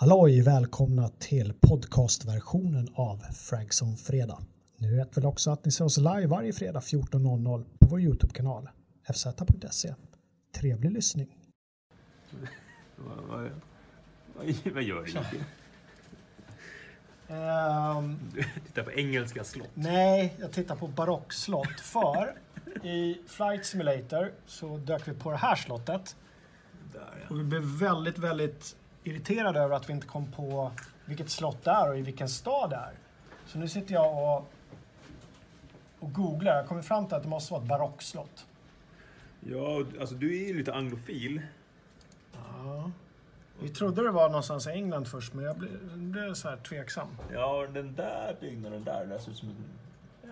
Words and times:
Halloj! 0.00 0.42
Välkomna 0.42 1.08
till 1.08 1.52
podcastversionen 1.60 2.88
av 2.94 3.16
Fragson 3.18 3.96
Fredag. 3.96 4.38
Ni 4.76 4.96
vet 4.96 5.16
väl 5.16 5.26
också 5.26 5.50
att 5.50 5.64
ni 5.64 5.70
ser 5.70 5.84
oss 5.84 5.98
live 5.98 6.26
varje 6.26 6.52
fredag 6.52 6.80
14.00 6.80 7.64
på 7.78 7.86
vår 7.86 8.00
Youtube-kanal 8.00 8.68
fz.se. 9.08 9.94
Trevlig 10.54 10.92
lyssning! 10.92 11.36
Vad, 12.96 13.16
vad, 13.28 13.50
vad, 14.36 14.72
vad 14.74 14.82
gör 14.82 15.04
du 15.04 15.12
Du 18.34 18.42
tittar 18.66 18.82
på 18.82 18.92
engelska 18.92 19.44
slott. 19.44 19.70
nej, 19.74 20.36
jag 20.40 20.52
tittar 20.52 20.76
på 20.76 20.88
barockslott 20.88 21.80
för 21.80 22.34
i 22.82 23.18
Flight 23.26 23.66
Simulator 23.66 24.32
så 24.46 24.76
dök 24.76 25.08
vi 25.08 25.12
på 25.12 25.30
det 25.30 25.36
här 25.36 25.56
slottet 25.56 26.16
Där 26.92 27.26
och 27.30 27.40
vi 27.40 27.44
blev 27.44 27.62
väldigt, 27.62 28.18
väldigt 28.18 28.76
irriterade 29.08 29.60
över 29.60 29.76
att 29.76 29.88
vi 29.88 29.92
inte 29.92 30.06
kom 30.06 30.32
på 30.32 30.72
vilket 31.04 31.30
slott 31.30 31.64
det 31.64 31.70
är 31.70 31.90
och 31.90 31.98
i 31.98 32.02
vilken 32.02 32.28
stad 32.28 32.70
det 32.70 32.76
är. 32.76 32.92
Så 33.46 33.58
nu 33.58 33.68
sitter 33.68 33.94
jag 33.94 34.36
och, 34.38 34.52
och 35.98 36.12
googlar. 36.12 36.56
Jag 36.56 36.66
kommer 36.66 36.82
fram 36.82 37.06
till 37.06 37.16
att 37.16 37.22
det 37.22 37.28
måste 37.28 37.52
vara 37.52 37.62
ett 37.62 37.68
barockslott. 37.68 38.46
Ja, 39.40 39.84
alltså 40.00 40.14
du 40.14 40.42
är 40.42 40.48
ju 40.48 40.58
lite 40.58 40.74
anglofil. 40.74 41.42
Ja. 42.32 42.90
Vi 43.60 43.68
trodde 43.68 44.02
det 44.02 44.10
var 44.10 44.28
någonstans 44.28 44.66
i 44.66 44.70
England 44.70 45.08
först, 45.08 45.34
men 45.34 45.44
jag 45.44 45.56
blev, 45.56 45.96
blev 45.96 46.34
så 46.34 46.48
här 46.48 46.56
tveksam. 46.56 47.08
Ja, 47.32 47.66
den 47.72 47.94
där 47.94 48.36
byggnaden 48.40 48.84
där, 48.84 49.06
det 49.06 49.18
ser 49.18 49.30
ut 49.30 49.36
som 49.36 49.48
en... 49.48 49.56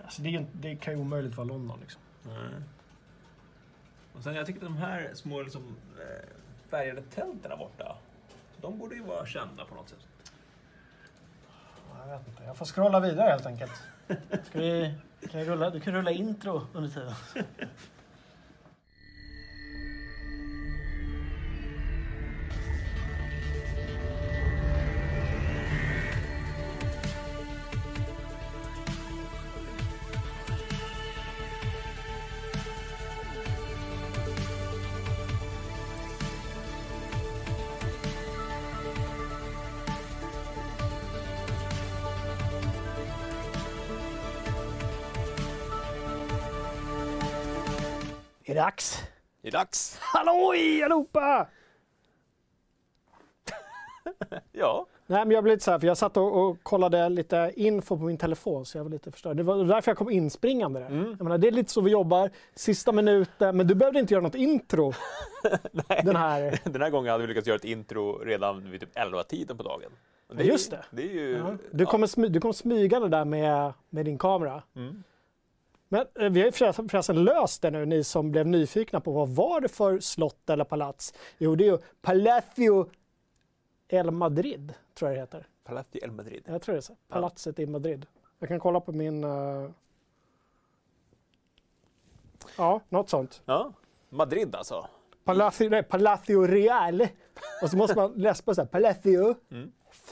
Alltså 0.03 0.21
det, 0.21 0.35
är, 0.35 0.45
det 0.53 0.75
kan 0.75 0.93
ju 0.93 0.99
omöjligt 0.99 1.37
vara 1.37 1.47
London. 1.47 1.79
Liksom. 1.81 2.01
Nej. 2.23 2.61
Och 4.13 4.23
sen 4.23 4.35
jag 4.35 4.45
tycker 4.45 4.59
att 4.59 4.65
de 4.65 4.77
här 4.77 5.11
små 5.13 5.41
liksom, 5.41 5.75
eh, 5.99 6.29
färgade 6.69 7.01
tälten 7.01 7.49
där 7.49 7.57
borta, 7.57 7.97
de 8.61 8.77
borde 8.77 8.95
ju 8.95 9.03
vara 9.03 9.25
kända 9.25 9.65
på 9.65 9.75
något 9.75 9.89
sätt. 9.89 10.07
Jag 11.99 12.17
vet 12.17 12.27
inte. 12.27 12.43
Jag 12.43 12.57
får 12.57 12.65
scrolla 12.65 12.99
vidare 12.99 13.29
helt 13.29 13.45
enkelt. 13.45 13.83
Ska 14.43 14.59
vi, 14.59 14.93
kan 15.31 15.39
jag 15.39 15.49
rulla, 15.49 15.69
du 15.69 15.79
kan 15.79 15.93
rulla 15.93 16.11
intro 16.11 16.67
under 16.73 16.89
tiden. 16.89 17.13
Det 48.57 48.63
dags? 48.63 49.03
Det 49.41 49.47
är 49.47 49.51
dags! 49.51 49.97
Halloj 50.01 50.83
allihopa! 50.83 51.47
Ja. 54.51 54.85
Nej, 55.07 55.25
men 55.25 55.31
jag 55.31 55.43
blev 55.43 55.55
lite 55.55 55.63
så 55.63 55.71
här, 55.71 55.79
för 55.79 55.87
jag 55.87 55.97
satt 55.97 56.17
och, 56.17 56.47
och 56.47 56.63
kollade 56.63 57.09
lite 57.09 57.51
info 57.55 57.97
på 57.97 58.03
min 58.03 58.17
telefon 58.17 58.65
så 58.65 58.77
jag 58.77 58.83
var 58.83 58.91
lite 58.91 59.11
förstörd. 59.11 59.37
Det 59.37 59.43
var 59.43 59.63
därför 59.63 59.91
jag 59.91 59.97
kom 59.97 60.09
inspringande 60.09 60.79
där. 60.79 61.15
Jag 61.17 61.21
menar, 61.21 61.37
det 61.37 61.47
är 61.47 61.51
lite 61.51 61.71
så 61.71 61.81
vi 61.81 61.91
jobbar, 61.91 62.29
sista 62.55 62.91
minuten, 62.91 63.57
men 63.57 63.67
du 63.67 63.75
behövde 63.75 63.99
inte 63.99 64.13
göra 64.13 64.23
något 64.23 64.35
intro. 64.35 64.93
Den 66.03 66.15
här... 66.15 66.59
Den 66.63 66.81
här 66.81 66.89
gången 66.89 67.11
hade 67.11 67.21
vi 67.21 67.27
lyckats 67.27 67.47
göra 67.47 67.55
ett 67.55 67.65
intro 67.65 68.17
redan 68.17 68.71
vid 68.71 68.81
typ 68.81 68.97
11-tiden 68.97 69.57
på 69.57 69.63
dagen. 69.63 69.91
Och 70.27 70.35
Ja, 70.37 70.41
just 70.43 70.71
det. 70.71 70.85
Det 70.91 71.01
är 71.01 71.13
ju... 71.13 71.37
Ja. 71.37 71.57
Du, 71.71 71.85
kommer 71.85 72.07
smy, 72.07 72.27
du 72.27 72.39
kommer 72.39 72.53
smygande 72.53 73.09
där 73.09 73.25
med, 73.25 73.73
med 73.89 74.05
din 74.05 74.17
kamera. 74.17 74.63
Mm. 74.75 75.03
Men 75.89 76.05
eh, 76.19 76.29
vi 76.29 76.39
har 76.39 76.45
ju 76.45 76.51
förresten, 76.51 77.23
löst 77.23 77.61
det 77.61 77.71
nu, 77.71 77.85
ni 77.85 78.03
som 78.03 78.31
blev 78.31 78.47
nyfikna 78.47 78.99
på 78.99 79.11
vad 79.11 79.29
var 79.29 79.61
det 79.61 79.67
för 79.67 79.99
slott 79.99 80.49
eller 80.49 80.63
palats? 80.63 81.13
Jo, 81.37 81.55
det 81.55 81.63
är 81.67 81.71
ju 81.71 81.77
Palacio 82.01 82.89
El 83.87 84.11
Madrid, 84.11 84.73
tror 84.93 85.11
jag 85.11 85.17
det 85.17 85.21
heter. 85.21 85.47
Palacio 85.63 86.03
El 86.03 86.11
Madrid. 86.11 86.43
Jag 86.45 86.61
tror 86.61 86.73
det 86.73 86.79
är 86.79 86.81
så. 86.81 86.95
Palatset 87.07 87.59
i 87.59 87.65
Madrid. 87.65 88.05
Jag 88.39 88.49
kan 88.49 88.59
kolla 88.59 88.79
på 88.79 88.91
min... 88.91 89.23
eh, 89.23 89.69
Ja, 92.57 92.81
något 92.89 93.09
sånt. 93.09 93.41
Ja. 93.45 93.73
Madrid 94.09 94.55
alltså. 94.55 94.87
Palacio, 95.23 95.69
nej, 95.69 95.83
Palacio 95.83 96.41
Real. 96.47 97.01
Och 97.61 97.69
så 97.69 97.77
måste 97.77 97.95
man 97.95 98.13
läsa 98.13 98.43
på 98.43 98.55
så 98.55 98.61
här, 98.61 98.67
Palacio. 98.67 99.35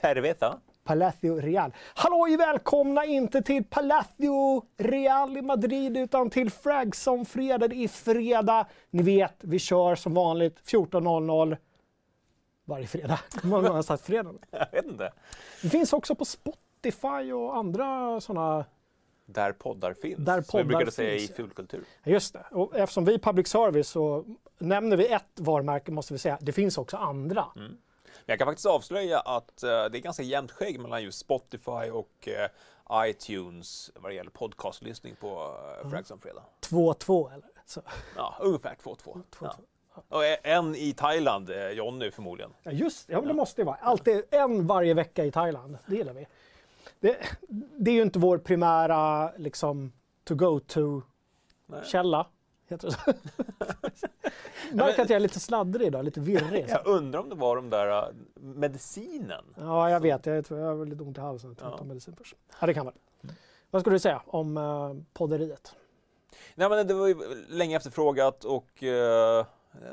Cerveza. 0.01 0.59
Palacio 0.85 1.35
Real. 1.41 1.73
Halloj, 1.93 2.37
välkomna 2.37 3.05
inte 3.05 3.41
till 3.41 3.63
Palacio 3.63 4.65
Real 4.77 5.37
i 5.37 5.41
Madrid 5.41 5.97
utan 5.97 6.29
till 6.29 6.51
Fragson 6.51 7.25
fredag. 7.25 7.67
Det 7.67 7.75
är 7.75 7.87
fredag. 7.87 8.67
Ni 8.89 9.03
vet, 9.03 9.35
vi 9.39 9.59
kör 9.59 9.95
som 9.95 10.13
vanligt 10.13 10.61
14.00 10.71 11.57
varje 12.65 12.87
fredag. 12.87 13.19
Hur 13.41 13.49
många 13.49 13.61
gånger 13.61 13.69
har 13.69 13.77
jag 13.77 13.85
sagt 13.85 14.05
fredag? 14.05 14.33
Jag 14.51 14.67
vet 14.71 14.85
inte. 14.85 15.13
Det 15.61 15.69
finns 15.69 15.93
också 15.93 16.15
på 16.15 16.25
Spotify 16.25 17.31
och 17.33 17.57
andra 17.57 18.21
sådana 18.21 18.65
Där 19.25 19.51
poddar 19.51 19.93
finns. 19.93 20.17
Där 20.17 20.41
som 20.41 20.57
vi 20.57 20.63
brukade 20.63 20.91
säga 20.91 21.15
i 21.15 21.27
fulkultur. 21.27 21.83
Just 22.03 22.33
det. 22.33 22.45
Och 22.51 22.75
eftersom 22.75 23.05
vi 23.05 23.13
är 23.13 23.19
public 23.19 23.47
service 23.47 23.87
så 23.89 24.25
nämner 24.59 24.97
vi 24.97 25.07
ett 25.07 25.39
varumärke 25.39 25.91
måste 25.91 26.13
vi 26.13 26.19
säga. 26.19 26.37
Det 26.41 26.51
finns 26.51 26.77
också 26.77 26.97
andra. 26.97 27.45
Men 28.25 28.33
jag 28.33 28.39
kan 28.39 28.47
faktiskt 28.47 28.65
avslöja 28.65 29.19
att 29.19 29.63
eh, 29.63 29.69
det 29.69 29.97
är 29.97 30.01
ganska 30.01 30.23
jämnt 30.23 30.51
skägg 30.51 30.79
mellan 30.79 31.03
just 31.03 31.19
Spotify 31.19 31.89
och 31.91 32.27
eh, 32.27 32.49
iTunes 33.09 33.91
vad 33.95 34.11
det 34.11 34.15
gäller 34.15 34.31
podcastlyssning 34.31 35.15
på 35.15 35.57
uh, 35.83 35.89
Fragson 35.89 36.19
Fredag. 36.19 36.43
2-2 36.61 37.33
eller? 37.33 37.49
Så. 37.65 37.81
Ja, 38.15 38.35
ungefär 38.39 38.75
2-2. 38.75 39.21
Ja. 39.41 39.55
Och 40.09 40.25
eh, 40.25 40.37
en 40.43 40.75
i 40.75 40.93
Thailand, 40.93 41.49
eh, 41.49 41.69
Jonny 41.69 42.11
förmodligen. 42.11 42.51
Ja, 42.63 42.71
just. 42.71 43.09
Ja, 43.09 43.19
men 43.19 43.27
det 43.27 43.33
måste 43.33 43.61
det 43.61 43.65
vara. 43.65 43.77
Alltid 43.81 44.23
en 44.31 44.67
varje 44.67 44.93
vecka 44.93 45.25
i 45.25 45.31
Thailand. 45.31 45.77
Det 45.85 45.95
gillar 45.95 46.13
vi. 46.13 46.27
Det, 46.99 47.17
det 47.77 47.91
är 47.91 47.95
ju 47.95 48.01
inte 48.01 48.19
vår 48.19 48.37
primära 48.37 49.31
liksom 49.37 49.93
to 50.23 50.35
Heter 52.67 52.87
det 52.87 52.93
så? 52.93 53.13
Märker 54.75 55.01
att 55.01 55.09
jag 55.09 55.15
är 55.15 55.19
lite 55.19 55.39
sladdrig 55.39 55.87
idag, 55.87 56.05
lite 56.05 56.19
virrig. 56.19 56.65
Jag 56.69 56.87
undrar 56.87 57.19
om 57.19 57.29
det 57.29 57.35
var 57.35 57.55
de 57.55 57.69
där 57.69 58.03
eh, 58.03 58.13
medicinen. 58.35 59.45
Ja, 59.57 59.89
jag 59.89 59.99
vet. 59.99 60.25
Jag, 60.25 60.45
tror 60.45 60.59
jag 60.59 60.75
har 60.75 60.85
lite 60.85 61.03
ont 61.03 61.17
i 61.17 61.21
halsen. 61.21 61.49
Jag 61.49 61.57
tror 61.57 61.75
Ja. 61.77 61.83
medicin 61.83 62.15
först. 62.15 62.35
Ja, 62.61 62.67
det 62.67 62.73
kan 62.73 62.85
vara. 62.85 62.95
Vad 63.71 63.81
skulle 63.81 63.95
du 63.95 63.99
säga 63.99 64.21
om 64.25 64.57
uh, 64.57 64.95
podderiet? 65.13 65.75
Nej, 66.55 66.69
men 66.69 66.87
det 66.87 66.93
var 66.93 67.07
ju 67.07 67.45
länge 67.47 67.77
efterfrågat 67.77 68.43
och 68.45 68.83
eh, 68.83 69.45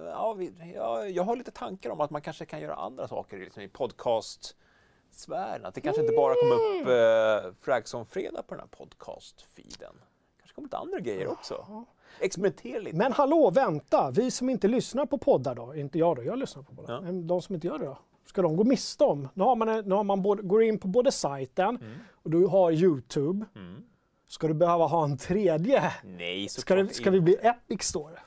ja, 0.06 0.32
vi, 0.32 0.72
ja, 0.75 1.06
jag 1.06 1.22
har 1.22 1.37
lite 1.37 1.50
tankar 1.50 1.91
om 1.91 2.00
att 2.00 2.11
man 2.11 2.22
kanske 2.22 2.44
kan 2.44 2.61
göra 2.61 2.75
andra 2.75 3.09
saker 3.09 3.38
liksom, 3.38 3.62
i 3.62 3.69
podcast-sfären. 3.69 5.65
Att 5.65 5.75
det 5.75 5.81
kanske 5.81 6.03
inte 6.03 6.16
bara 6.16 6.34
kommer 6.34 6.55
upp 6.55 6.87
eh, 6.88 7.53
Fragson 7.61 8.06
Fredag 8.06 8.43
på 8.43 8.55
den 8.55 8.61
här 8.61 8.84
podcast-feeden. 8.87 9.94
kanske 10.38 10.55
kommer 10.55 10.66
lite 10.66 10.77
andra 10.77 11.00
grejer 11.00 11.28
också. 11.28 11.84
Experimentera 12.21 12.81
lite. 12.81 12.97
Men 12.97 13.12
hallå, 13.12 13.50
vänta! 13.50 14.11
Vi 14.11 14.31
som 14.31 14.50
inte 14.50 14.69
lyssnar 14.69 15.06
på 15.06 15.19
poddar 15.19 15.55
då, 15.55 15.75
inte 15.75 15.99
jag 15.99 16.17
då, 16.17 16.23
jag 16.23 16.39
lyssnar 16.39 16.62
på 16.62 16.75
poddar. 16.75 17.03
Ja. 17.06 17.12
De 17.12 17.43
som 17.43 17.55
inte 17.55 17.67
gör 17.67 17.78
det 17.78 17.84
då? 17.84 17.99
Ska 18.27 18.43
de 18.43 18.56
gå 18.56 18.65
miste 18.65 19.05
om? 19.05 19.28
Nu 19.34 19.45
har 19.45 19.56
man, 19.56 19.69
nu 19.89 19.95
har 19.95 20.05
man 20.05 20.23
både, 20.23 20.43
går 20.43 20.62
in 20.62 20.78
på 20.78 20.89
både 20.89 21.12
sajten 21.12 21.78
och 22.12 22.31
du 22.31 22.47
har 22.47 22.73
Youtube. 22.73 23.47
Mm. 23.56 23.83
Ska 24.28 24.49
du 24.49 24.55
behöva 24.55 24.87
ha 24.87 25.05
en 25.05 25.19
tredje? 25.19 25.93
Nej, 26.05 26.49
Ska, 26.49 26.75
det, 26.75 26.95
ska 26.95 27.11
vi 27.11 27.21
bli 27.21 27.37
Epic 27.43 27.83
Store? 27.83 28.19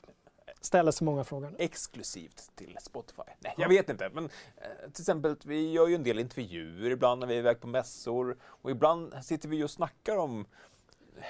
Ställer 0.61 0.91
sig 0.91 1.05
många 1.05 1.23
frågor. 1.23 1.55
exklusivt 1.59 2.51
till 2.55 2.77
Spotify? 2.81 3.21
Nej, 3.39 3.53
jag 3.57 3.69
vet 3.69 3.89
inte. 3.89 4.09
Men 4.13 4.25
eh, 4.25 4.91
till 4.93 5.01
exempel, 5.01 5.35
vi 5.45 5.71
gör 5.71 5.87
ju 5.87 5.95
en 5.95 6.03
del 6.03 6.19
intervjuer 6.19 6.91
ibland 6.91 7.19
när 7.19 7.27
vi 7.27 7.33
är 7.33 7.39
iväg 7.39 7.59
på 7.61 7.67
mässor 7.67 8.37
och 8.43 8.71
ibland 8.71 9.13
sitter 9.23 9.49
vi 9.49 9.63
och 9.63 9.69
snackar 9.71 10.17
om 10.17 10.45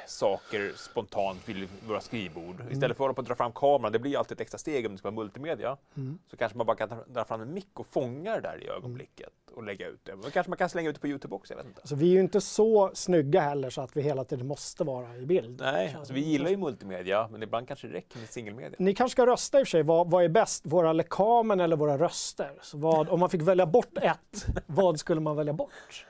saker 0.08 0.74
spontant 0.76 1.50
vid 1.50 1.70
våra 1.88 2.02
skrivbord. 2.02 2.60
Mm. 2.60 2.72
Istället 2.72 2.98
för 2.98 3.04
att 3.04 3.06
hålla 3.06 3.14
på 3.14 3.22
att 3.22 3.28
dra 3.28 3.36
fram 3.36 3.52
kameran, 3.52 3.92
det 3.92 4.00
blir 4.00 4.12
ju 4.12 4.18
alltid 4.18 4.36
ett 4.36 4.42
extra 4.42 4.58
steg 4.58 4.86
om 4.86 4.92
det 4.92 4.98
ska 4.98 5.12
vara 5.12 5.24
multimedia. 5.24 5.78
Mm. 5.98 6.20
Så 6.28 6.38
kanske 6.38 6.58
man 6.58 6.68
bara 6.68 6.78
kan 6.78 6.90
dra 7.08 7.26
fram 7.26 7.42
en 7.42 7.54
mick 7.54 7.80
och 7.80 7.88
fånga 7.88 8.36
det 8.36 8.42
där 8.42 8.64
i 8.64 8.70
ögonblicket 8.70 9.30
och 9.56 9.64
lägga 9.64 9.88
ut 9.88 10.00
det. 10.04 10.16
Men 10.16 10.32
kanske 10.32 10.50
man 10.50 10.58
kan 10.58 10.70
slänga 10.70 10.90
ut 10.90 10.96
det 10.96 11.02
på 11.02 11.08
Youtube 11.08 11.36
också, 11.36 11.54
jag 11.54 11.58
vet 11.58 11.66
inte. 11.66 11.82
Alltså, 11.82 11.96
vi 11.96 12.10
är 12.10 12.14
ju 12.14 12.20
inte 12.20 12.42
så 12.42 12.92
snygga 12.94 13.42
heller 13.42 13.70
så 13.70 13.82
att 13.82 13.98
vi 13.98 14.02
hela 14.02 14.24
tiden 14.24 14.48
måste 14.48 14.84
vara 14.84 15.16
i 15.16 15.26
bild. 15.26 15.60
Nej, 15.62 15.96
alltså 16.00 16.14
vi 16.14 16.20
gillar 16.20 16.50
ju 16.50 16.58
multimedia, 16.58 17.28
men 17.32 17.44
ibland 17.44 17.68
kanske 17.68 17.88
det 17.88 17.94
räcker 17.94 18.20
med 18.20 18.30
singelmedia. 18.30 18.76
Ni 18.80 18.94
kanske 18.94 19.12
ska 19.16 19.26
rösta 19.26 19.60
i 19.60 19.64
och 19.64 19.68
för 19.68 19.72
sig. 19.72 19.84
Vad, 19.84 20.10
vad 20.10 20.24
är 20.24 20.30
bäst? 20.30 20.66
Våra 20.66 20.94
lekamen 20.94 21.60
eller 21.60 21.76
våra 21.76 21.98
röster? 21.98 22.52
Vad, 22.74 23.10
om 23.10 23.20
man 23.20 23.30
fick 23.30 23.42
välja 23.42 23.66
bort 23.66 23.98
ett, 23.98 24.46
vad 24.66 25.00
skulle 25.00 25.22
man 25.22 25.36
välja 25.36 25.54
bort? 25.54 26.06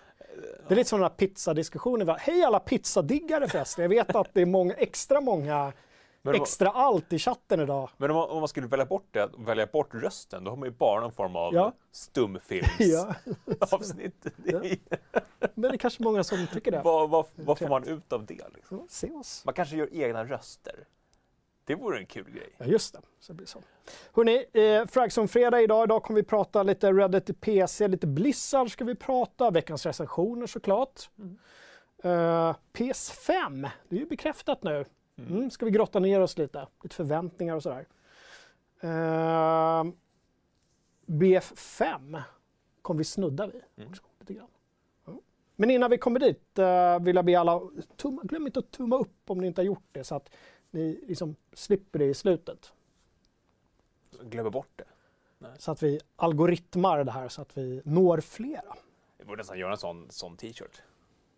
Det 0.68 0.74
är 0.74 0.76
lite 0.76 0.90
som 0.90 1.00
den 1.00 1.10
här 1.10 1.16
pizzadiskussionen. 1.18 2.16
Hej 2.20 2.44
alla 2.44 2.60
pizzadiggare 2.60 3.48
förresten. 3.48 3.82
Jag 3.82 3.90
vet 3.90 4.16
att 4.16 4.30
det 4.34 4.42
är 4.42 4.46
många, 4.46 4.74
extra 4.74 5.22
många 5.22 5.74
om, 6.24 6.34
extra 6.34 6.70
allt 6.70 7.14
i 7.14 7.20
chatten 7.20 7.60
idag. 7.60 7.90
men 7.98 8.10
om, 8.12 8.16
man, 8.18 8.30
om 8.30 8.40
man 8.40 8.48
skulle 8.48 8.68
välja 8.68 8.86
bort 8.86 9.08
det, 9.12 9.30
välja 9.38 9.66
bort 9.68 9.94
rösten, 9.94 10.44
då 10.44 10.52
har 10.52 10.58
man 10.58 10.70
ju 10.70 10.76
bara 10.76 11.02
någon 11.02 11.12
form 11.12 11.36
av 11.36 11.54
Ja. 11.54 11.72
stumfilmsavsnitt. 11.92 14.26
Ja, 14.44 14.62
men 15.56 15.62
det 15.62 15.68
är 15.68 15.78
kanske 15.78 16.04
många 16.04 16.24
som 16.24 16.48
tycker 16.54 16.72
det. 16.72 16.82
vad, 16.84 17.10
vad, 17.10 17.26
vad 17.36 17.58
får 17.58 17.68
man 17.70 17.84
ut 17.84 18.14
av 18.14 18.26
det? 18.26 18.42
Liksom? 18.56 18.88
Oss. 19.20 19.42
Man 19.46 19.54
kanske 19.54 19.76
gör 19.76 19.90
egna 19.94 20.26
röster. 20.26 20.76
Det 21.66 21.76
vore 21.76 21.98
en 21.98 22.06
kul 22.06 22.32
grej. 22.32 22.56
Ja, 22.58 22.66
just 22.66 22.94
det. 22.94 23.02
Så 23.20 23.34
det 23.34 23.38
blir 23.38 23.48
så. 23.48 23.60
Hörrni, 24.14 24.46
eh, 24.54 24.86
Fragson 24.88 25.28
fredag 25.28 25.62
idag. 25.62 25.84
Idag 25.84 26.04
kommer 26.04 26.20
vi 26.20 26.28
prata 26.28 26.64
lite 26.64 26.94
Reddit 26.94 27.30
i 27.30 27.34
PC, 27.34 27.88
lite 27.88 28.08
Blizzard 28.08 28.72
ska 28.72 28.86
vi 28.86 28.96
prata, 28.96 29.52
veckans 29.52 29.86
recensioner 29.86 30.48
såklart. 30.48 31.10
Eh, 32.04 32.56
PS5, 32.74 33.70
det 33.90 33.96
är 33.96 34.00
ju 34.00 34.06
bekräftat 34.06 34.64
nu. 34.64 34.86
Mm, 35.18 35.52
ska 35.52 35.66
vi 35.66 35.72
grotta 35.72 36.00
ner 36.00 36.22
oss 36.22 36.38
lite, 36.38 36.68
lite 36.84 36.96
förväntningar 36.96 37.56
och 37.56 37.64
sådär. 37.64 37.88
Eh, 38.80 39.84
BF5 41.06 42.22
kommer 42.82 42.98
vi 42.98 43.04
snudda 43.04 43.48
vid. 43.48 43.88
också, 43.88 44.04
lite 44.20 44.34
grann. 44.34 44.48
Men 45.56 45.72
innan 45.72 45.92
vi 45.92 45.98
kommer 45.98 46.20
dit 46.20 46.60
eh, 46.60 47.00
vill 47.00 47.16
jag 47.16 47.26
be 47.26 47.40
alla, 47.40 47.62
tumma, 47.96 48.22
glöm 48.24 48.46
inte 48.46 48.60
att 48.60 48.72
tumma 48.72 48.98
upp 48.98 49.30
om 49.30 49.38
ni 49.38 49.48
inte 49.48 49.62
har 49.62 49.66
gjort 49.66 49.88
det 49.92 50.04
så 50.04 50.16
att 50.16 50.30
ni 50.76 51.00
liksom 51.08 51.36
slipper 51.54 52.00
det 52.00 52.06
i 52.06 52.14
slutet. 52.14 52.74
Glömmer 54.22 54.50
bort 54.50 54.72
det. 54.76 54.86
Så 55.58 55.72
att 55.72 55.84
vi 55.84 56.00
algoritmar 56.16 57.04
det 57.04 57.12
här 57.12 57.30
så 57.30 57.42
att 57.42 57.58
vi 57.58 57.82
når 57.86 58.18
flera. 58.18 58.76
Vi 59.18 59.26
borde 59.26 59.38
nästan 59.38 59.60
göra 59.60 59.72
en 59.72 59.78
sån, 59.78 60.08
sån 60.10 60.38
t-shirt. 60.38 60.82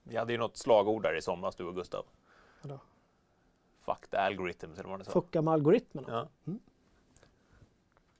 Vi 0.03 0.17
hade 0.17 0.33
ju 0.33 0.39
något 0.39 0.57
slagord 0.57 1.03
där 1.03 1.17
i 1.17 1.21
somras, 1.21 1.55
du 1.55 1.63
och 1.63 1.75
Gustav. 1.75 2.05
Vadå? 2.61 2.79
Fuck 3.85 4.07
the 4.07 4.17
algorithms 4.17 4.79
eller 4.79 4.89
vad 4.89 4.99
det 4.99 5.05
sa. 5.05 5.11
Fucka 5.11 5.41
med 5.41 5.53
algoritmerna. 5.53 6.29
Ja. 6.45 6.53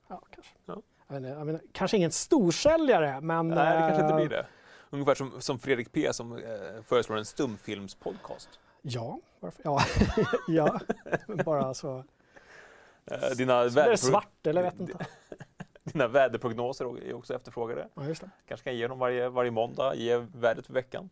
Ja, 0.07 0.21
kanske. 0.31 0.53
Ja. 0.65 0.81
Jag 1.07 1.17
inte, 1.17 1.29
jag 1.29 1.45
menar, 1.45 1.61
kanske 1.71 1.97
ingen 1.97 2.11
storsäljare, 2.11 3.21
men... 3.21 3.47
Nej, 3.47 3.81
det 3.81 3.87
kanske 3.87 4.01
inte 4.01 4.13
eh, 4.13 4.15
blir 4.15 4.29
det. 4.29 4.47
Ungefär 4.89 5.15
som, 5.15 5.41
som 5.41 5.59
Fredrik 5.59 5.91
P 5.91 6.13
som 6.13 6.37
eh, 6.37 6.81
föreslår 6.83 7.17
en 7.17 7.25
stumfilmspodcast. 7.25 8.59
Ja, 8.81 9.19
varför? 9.39 9.61
Ja, 9.63 9.81
ja. 10.47 10.79
Bara 11.45 11.73
så. 11.73 12.03
Eh, 13.11 13.29
dina, 13.37 13.69
Så 13.69 13.79
det 13.79 13.97
svart, 13.97 14.47
eller 14.47 14.61
vet 14.61 14.79
inte. 14.79 15.05
dina 15.83 16.07
väderprognoser 16.07 17.07
är 17.07 17.13
också 17.13 17.35
efterfrågade. 17.35 17.87
Ja. 17.93 18.03
Kanske 18.47 18.63
kan 18.69 18.77
ge 18.77 18.87
dem 18.87 18.99
varje, 18.99 19.29
varje 19.29 19.51
måndag, 19.51 19.95
ge 19.95 20.17
vädret 20.17 20.65
för 20.65 20.73
veckan. 20.73 21.09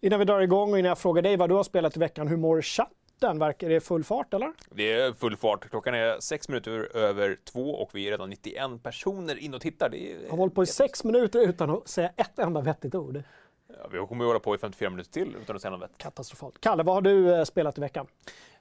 Innan 0.00 0.18
vi 0.18 0.24
drar 0.24 0.40
igång 0.40 0.72
och 0.72 0.78
innan 0.78 0.88
jag 0.88 0.98
frågar 0.98 1.22
dig 1.22 1.36
vad 1.36 1.48
du 1.50 1.54
har 1.54 1.64
spelat 1.64 1.96
i 1.96 2.00
veckan, 2.00 2.28
hur 2.28 2.36
mår 2.36 2.62
chatten? 2.62 3.38
Verkar 3.38 3.68
det 3.68 3.80
full 3.80 4.04
fart 4.04 4.34
eller? 4.34 4.52
Det 4.70 4.92
är 4.92 5.12
full 5.12 5.36
fart. 5.36 5.70
Klockan 5.70 5.94
är 5.94 6.20
sex 6.20 6.48
minuter 6.48 6.96
över 6.96 7.38
två 7.44 7.70
och 7.74 7.90
vi 7.94 8.06
är 8.06 8.10
redan 8.10 8.30
91 8.30 8.82
personer 8.82 9.36
in 9.36 9.54
och 9.54 9.60
tittar. 9.60 9.88
Det 9.88 10.12
är, 10.12 10.22
Jag 10.22 10.30
har 10.30 10.36
hållit 10.36 10.54
på 10.54 10.62
i 10.62 10.66
sex 10.66 11.04
minuter 11.04 11.40
utan 11.48 11.70
att 11.70 11.88
säga 11.88 12.12
ett 12.16 12.38
enda 12.38 12.60
vettigt 12.60 12.94
ord. 12.94 13.22
Ja, 13.82 13.88
vi 13.88 13.98
kommer 14.06 14.24
att 14.24 14.28
hålla 14.28 14.40
på 14.40 14.54
i 14.54 14.58
54 14.58 14.90
minuter 14.90 15.10
till 15.10 15.36
utan 15.36 15.56
att 15.56 15.62
säga 15.62 15.70
något 15.70 15.82
vettigt. 15.82 15.98
Katastrofalt. 15.98 16.60
Kalle, 16.60 16.82
vad 16.82 16.94
har 16.94 17.02
du 17.02 17.34
eh, 17.34 17.44
spelat 17.44 17.78
i 17.78 17.80
veckan? 17.80 18.06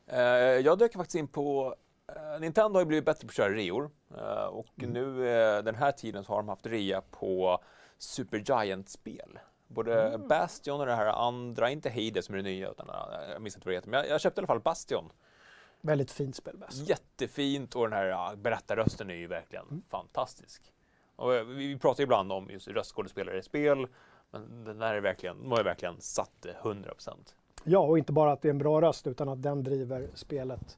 Eh, 0.07 0.19
jag 0.19 0.77
dök 0.77 0.93
faktiskt 0.93 1.15
in 1.15 1.27
på 1.27 1.75
eh, 2.07 2.39
Nintendo 2.39 2.77
har 2.77 2.81
ju 2.81 2.85
blivit 2.85 3.05
bättre 3.05 3.27
på 3.27 3.31
att 3.31 3.35
köra 3.35 3.53
reor 3.53 3.89
och 4.49 4.71
nu 4.75 5.29
eh, 5.29 5.63
den 5.63 5.75
här 5.75 5.91
tiden 5.91 6.23
så 6.23 6.33
har 6.33 6.37
de 6.37 6.49
haft 6.49 6.65
rea 6.65 7.01
på 7.01 7.63
Super 7.97 8.37
Giant-spel. 8.37 9.39
Både 9.67 10.17
Bastion 10.29 10.79
och 10.79 10.85
det 10.85 10.95
här 10.95 11.05
andra, 11.05 11.69
inte 11.69 11.89
Hades 11.89 12.25
som 12.25 12.35
är 12.35 12.37
det 12.37 12.43
nya, 12.43 12.71
utan 12.71 12.89
jag 13.31 13.41
minns 13.41 13.55
inte 13.55 13.67
vad 13.67 13.71
det 13.73 13.77
heter, 13.77 13.89
men 13.89 13.99
jag, 13.99 14.09
jag 14.09 14.21
köpte 14.21 14.39
i 14.39 14.41
alla 14.41 14.47
fall 14.47 14.59
Bastion. 14.59 15.11
Väldigt 15.81 16.11
fint 16.11 16.35
spel, 16.35 16.57
bäst. 16.57 16.89
Jättefint 16.89 17.75
och 17.75 17.83
den 17.83 17.93
här 17.93 18.05
ja, 18.05 18.33
berättarrösten 18.37 19.09
är 19.09 19.15
ju 19.15 19.27
verkligen 19.27 19.83
fantastisk. 19.89 20.73
Och 21.15 21.33
vi 21.33 21.43
vi 21.43 21.79
pratar 21.79 22.01
ju 22.01 22.03
ibland 22.03 22.31
om 22.31 22.49
just 22.49 22.67
röstskådespelare 22.67 23.37
i 23.37 23.43
spel, 23.43 23.87
men 24.31 24.63
den 24.63 24.77
där 24.79 24.93
är 24.93 25.01
verkligen, 25.01 25.41
de 25.41 25.51
har 25.51 25.57
ju 25.57 25.63
verkligen 25.63 26.01
satt 26.01 26.31
det 26.39 26.55
100%. 26.63 27.09
Ja, 27.63 27.79
och 27.79 27.97
inte 27.97 28.13
bara 28.13 28.31
att 28.31 28.41
det 28.41 28.47
är 28.47 28.49
en 28.49 28.57
bra 28.57 28.81
röst 28.81 29.07
utan 29.07 29.29
att 29.29 29.41
den 29.43 29.63
driver 29.63 30.07
spelet 30.13 30.77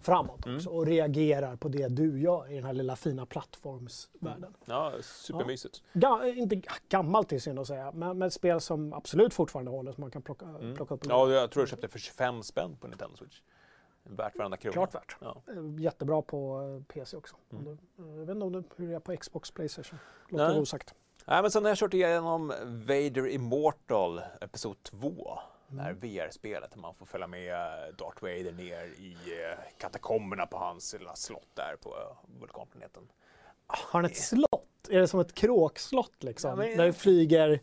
framåt 0.00 0.46
också 0.56 0.70
och 0.70 0.86
reagerar 0.86 1.56
på 1.56 1.68
det 1.68 1.88
du 1.88 2.20
gör 2.20 2.50
i 2.52 2.54
den 2.54 2.64
här 2.64 2.72
lilla 2.72 2.96
fina 2.96 3.26
plattformsvärlden. 3.26 4.54
Ja, 4.64 4.92
supermysigt. 5.02 5.82
Ga- 5.92 6.34
inte 6.34 6.62
gammalt 6.88 7.32
är 7.32 7.38
synd 7.38 7.58
att 7.58 7.66
säga, 7.66 7.92
men, 7.92 8.18
men 8.18 8.26
ett 8.26 8.32
spel 8.34 8.60
som 8.60 8.92
absolut 8.92 9.34
fortfarande 9.34 9.70
håller 9.70 9.92
som 9.92 10.00
man 10.00 10.10
kan 10.10 10.22
plocka, 10.22 10.46
plocka 10.76 10.94
upp. 10.94 11.06
Ja, 11.08 11.30
jag 11.32 11.50
tror 11.50 11.62
jag 11.62 11.68
köpte 11.68 11.88
för 11.88 11.98
25 11.98 12.42
spänn 12.42 12.76
på 12.80 12.86
Nintendo 12.88 13.16
Switch. 13.16 13.40
Värt 14.02 14.36
varenda 14.38 14.56
krona. 14.56 14.72
Klart 14.72 14.94
värt. 14.94 15.16
Ja. 15.20 15.42
Eh, 15.48 15.80
Jättebra 15.82 16.22
på 16.22 16.60
eh, 16.62 16.94
PC 16.94 17.16
också. 17.16 17.36
Du, 17.50 17.70
eh, 17.70 17.76
jag 17.98 18.04
vet 18.26 18.28
inte 18.28 18.44
om 18.46 18.52
det, 18.52 18.62
hur 18.76 18.88
det 18.88 18.94
är 18.94 19.00
på 19.00 19.16
Xbox, 19.16 19.50
Playstation. 19.50 19.98
Låter 20.28 20.58
osagt. 20.60 20.94
Nej, 21.28 21.42
men 21.42 21.50
sen 21.50 21.64
har 21.64 21.70
jag 21.70 21.78
kört 21.78 21.94
igenom 21.94 22.48
Vader 22.64 23.28
Immortal 23.28 24.20
Episod 24.40 24.82
2. 24.82 25.38
Det 25.68 25.82
här 25.82 25.90
Mm. 25.90 26.00
VR-spelet 26.00 26.70
där 26.70 26.78
man 26.78 26.94
får 26.94 27.06
följa 27.06 27.26
med 27.26 27.58
Darth 27.98 28.22
Vader 28.22 28.52
ner 28.52 28.84
i 28.84 29.12
eh, 29.42 29.58
katakomberna 29.78 30.46
på 30.46 30.56
hans 30.58 30.92
lilla 30.98 31.14
slott 31.14 31.48
där 31.54 31.76
på 31.82 32.16
vulkanplaneten. 32.40 33.02
Har 33.66 34.00
han 34.00 34.04
ett 34.04 34.16
slott? 34.16 34.62
Är 34.90 35.00
det 35.00 35.08
som 35.08 35.20
ett 35.20 35.34
kråkslott 35.34 36.22
liksom? 36.22 36.50
Ja, 36.50 36.56
men- 36.56 36.76
Där 36.76 36.86
det 36.86 36.92
flyger 36.92 37.60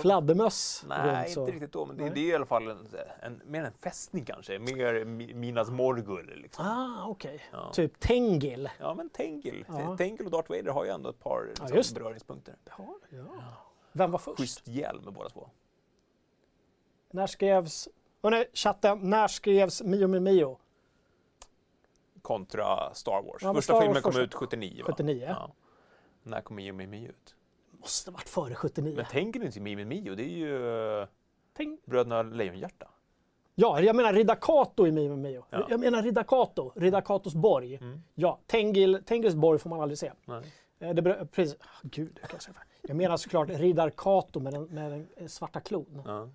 fladdermöss 0.00 0.84
Nej, 0.88 1.22
runt 1.24 1.34
så? 1.34 1.40
inte 1.40 1.52
riktigt 1.52 1.72
då, 1.72 1.86
men 1.86 1.96
det, 1.96 2.10
det 2.10 2.20
är 2.20 2.24
i 2.28 2.34
alla 2.34 2.46
fall 2.46 2.68
en, 2.70 2.86
en, 3.20 3.40
mer 3.44 3.64
en 3.64 3.72
fästning 3.72 4.24
kanske. 4.24 4.58
Mer 4.58 5.04
Mi- 5.04 5.34
Minas 5.34 5.70
Morgul. 5.70 6.32
Liksom. 6.36 6.66
Ah, 6.66 7.06
okej. 7.06 7.42
Ja. 7.52 7.70
Typ 7.72 8.00
Tengil. 8.00 8.68
Ja, 8.80 8.94
men 8.94 9.08
Tengil. 9.08 9.64
Ja. 9.68 9.96
Tengil 9.96 10.24
och 10.24 10.30
Darth 10.30 10.50
Vader 10.50 10.70
har 10.72 10.84
ju 10.84 10.90
ändå 10.90 11.10
ett 11.10 11.20
par 11.20 11.44
liksom, 11.48 11.76
just 11.76 11.94
det. 11.94 12.00
beröringspunkter. 12.00 12.56
Ja, 12.78 12.94
ja. 13.10 13.24
Vem 13.92 14.10
var 14.10 14.18
först? 14.18 14.38
Schysst 14.40 14.68
hjälm 14.68 15.04
med 15.04 15.12
båda 15.12 15.28
två. 15.28 15.48
När 17.10 17.26
skrevs... 17.26 17.88
Nej, 18.22 18.46
chatten, 18.54 19.10
när 19.10 19.28
skrevs 19.28 19.82
Mio 19.82 20.06
Mio 20.08 20.20
Mio? 20.20 20.58
kontra 22.22 22.94
Star 22.94 23.22
Wars. 23.22 23.42
Ja, 23.42 23.54
Första 23.54 23.62
Star 23.62 23.74
Wars 23.74 23.84
filmen 23.84 24.02
kom 24.02 24.12
första- 24.12 24.24
ut 24.24 24.34
79 24.34 24.82
va? 24.82 24.92
79. 24.92 25.26
Ja. 25.28 25.52
När 26.22 26.40
kom 26.40 26.56
Mio 26.56 26.72
Mio 26.72 26.86
Mio 26.88 27.08
ut? 27.08 27.34
Måste 27.82 28.10
varit 28.10 28.28
före 28.28 28.54
79. 28.54 28.96
Men 28.96 29.04
tänker 29.04 29.44
inte 29.44 29.60
Mio 29.60 29.76
Mio 29.76 29.86
Mio, 29.86 30.14
det 30.14 30.22
är 30.22 30.28
ju 30.28 31.00
eh, 31.00 31.06
Tänk... 31.52 31.84
Bröderna 31.86 32.22
Lejonhjärta. 32.22 32.88
Ja, 33.54 33.80
jag 33.80 33.96
menar 33.96 34.12
Ridda 34.12 34.36
Kato 34.36 34.86
i 34.86 34.92
Mio 34.92 35.16
Mio. 35.16 35.44
Ja. 35.50 35.66
Jag 35.70 35.80
menar 35.80 36.02
Ridda 36.02 36.24
Kato, 36.24 36.72
Ridda 36.76 37.00
Katos 37.00 37.34
borg. 37.34 37.80
Ja, 38.14 38.38
Tengil, 38.46 39.02
Tengils 39.04 39.34
borg 39.34 39.58
får 39.58 39.70
man 39.70 39.80
aldrig 39.80 39.98
se. 39.98 40.12
Nej. 40.24 40.52
Eh, 40.78 40.94
Det 40.94 41.26
precis. 41.32 41.56
Ah, 41.60 41.64
Gud, 41.82 42.18
jag? 42.22 42.40
Jag 42.82 42.96
menar 42.96 43.16
såklart 43.16 43.48
Riddar 43.48 43.90
Kato 43.90 44.40
med 44.40 44.52
den, 44.52 44.64
med 44.64 44.92
den 44.92 45.08
eh, 45.16 45.26
svarta 45.26 45.60
klon. 45.60 46.02
Ja. 46.04 46.28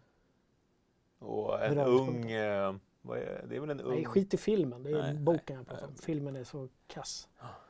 Och 1.20 1.64
en 1.64 1.76
Beröringspunkter. 1.76 2.22
ung, 2.22 2.32
eh, 2.32 2.76
är, 3.18 3.46
det 3.50 3.56
är 3.56 3.60
väl 3.60 3.70
en 3.70 3.82
ung 3.82 3.96
Nej, 3.96 4.06
skit 4.06 4.34
i 4.34 4.38
filmen. 4.38 4.84
Det 4.84 4.90
är 4.92 5.02
Nej, 5.02 5.14
boken 5.14 5.56
jag 5.56 5.68
pratar 5.68 5.88
om. 5.88 5.96
Filmen 5.96 6.36
är 6.36 6.44
så 6.44 6.68
kass. 6.88 7.28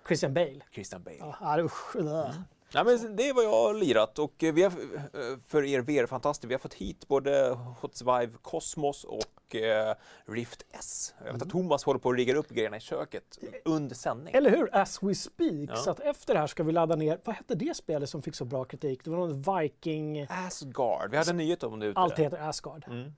Christian 0.08 0.34
Bale. 0.34 0.62
Christian 0.72 1.04
Bale. 1.04 1.18
Ja, 1.20 1.36
ah, 1.40 1.60
usch. 1.60 1.96
äh. 1.96 2.32
Nej, 2.74 2.84
men 2.86 3.16
det 3.16 3.30
är 3.30 3.34
vad 3.34 3.44
jag 3.44 3.52
har 3.52 3.74
lirat 3.74 4.20
och 4.20 4.44
eh, 4.44 4.54
vi 4.54 4.64
har, 4.64 4.72
eh, 4.72 5.38
för 5.48 5.64
er 5.64 5.82
VR-fantaster, 5.82 6.48
vi 6.48 6.54
har 6.54 6.60
fått 6.60 6.74
hit 6.74 7.08
både 7.08 7.58
Hot 7.82 8.02
Vive 8.02 8.32
Cosmos 8.42 9.04
och 9.04 9.56
eh, 9.56 9.96
Rift 10.26 10.66
S. 10.72 11.14
Jag 11.26 11.34
vet 11.34 11.42
att 11.42 11.50
Thomas 11.50 11.84
håller 11.84 12.00
på 12.00 12.10
att 12.10 12.16
rigga 12.16 12.36
upp 12.36 12.50
grejerna 12.50 12.78
i 12.78 12.80
köket 12.80 13.40
under 13.66 13.96
sändning. 13.96 14.34
Eller 14.34 14.50
hur? 14.50 14.76
As 14.76 15.04
we 15.04 15.16
speak. 15.16 15.70
Ja. 15.70 15.76
Så 15.76 15.92
att 15.92 16.00
efter 16.00 16.34
det 16.34 16.40
här 16.40 16.48
ska 16.48 16.64
vi 16.64 16.72
ladda 16.72 16.96
ner, 16.96 17.20
vad 17.24 17.36
hette 17.36 17.56
det 17.56 17.76
spelet 17.76 18.10
som 18.10 18.22
fick 18.22 18.36
så 18.36 18.46
bra 18.46 18.66
kritik? 18.66 19.04
Det 19.04 19.10
var 19.10 19.18
någon 19.18 19.60
Viking... 19.60 20.28
Asgard, 20.30 21.12
vi 21.12 21.18
hade 21.18 21.30
en 21.30 21.38
nyhet 21.38 21.64
om 21.64 21.80
det 21.80 21.86
ute. 21.86 22.00
Allt 22.00 22.20
heter 22.20 22.38
Asgard. 22.50 22.86
Mm. 22.88 23.14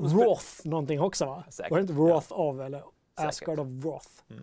Wrath 0.00 0.46
någonting 0.64 1.00
också 1.00 1.24
va? 1.26 1.44
Säkert, 1.50 1.70
Var 1.70 1.78
det 1.78 1.82
inte 1.82 1.92
Wrath 1.94 2.32
of 2.32 2.60
eller 2.60 2.78
Säkert. 2.78 3.28
Asgard 3.28 3.58
of 3.60 3.66
Wrath? 3.68 4.08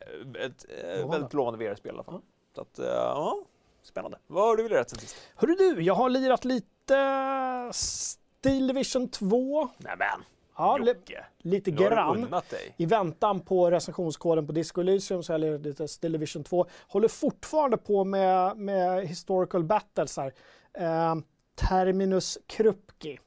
Eh, 0.00 0.44
Ett 0.44 0.66
Lovande. 0.84 1.08
väldigt 1.12 1.32
lovande 1.32 1.64
VR-spel 1.64 1.92
i 1.92 1.94
alla 1.94 2.04
fall. 2.04 2.14
Ja. 2.14 2.35
Så 2.56 2.62
att, 2.62 2.78
eh, 2.78 2.86
ja, 2.86 3.38
spännande. 3.82 4.18
Vad 4.26 4.44
har 4.44 4.56
du 4.56 4.68
lirat 4.68 4.90
sen 4.90 4.98
sist? 4.98 5.16
Hörru 5.36 5.54
du, 5.54 5.82
jag 5.82 5.94
har 5.94 6.10
lirat 6.10 6.44
lite 6.44 7.70
Steel 7.72 8.66
Division 8.66 9.08
2. 9.08 9.68
Nämen, 9.78 10.24
Ja, 10.56 10.78
Jocke. 10.78 11.24
lite 11.38 11.70
grann. 11.70 12.34
I 12.76 12.86
väntan 12.86 13.40
på 13.40 13.70
recensionskoden 13.70 14.46
på 14.46 14.52
Disco 14.52 14.80
Elysium 14.80 15.22
så 15.22 15.32
har 15.32 15.38
jag 15.38 15.66
lite 15.66 15.88
Steel 15.88 16.12
Division 16.12 16.44
2. 16.44 16.66
Håller 16.88 17.08
fortfarande 17.08 17.76
på 17.76 18.04
med, 18.04 18.56
med 18.56 19.06
historical 19.08 19.64
battles 19.64 20.16
här. 20.16 20.32
Eh, 20.72 21.14
Terminus 21.54 22.38
Krupki. 22.46 23.18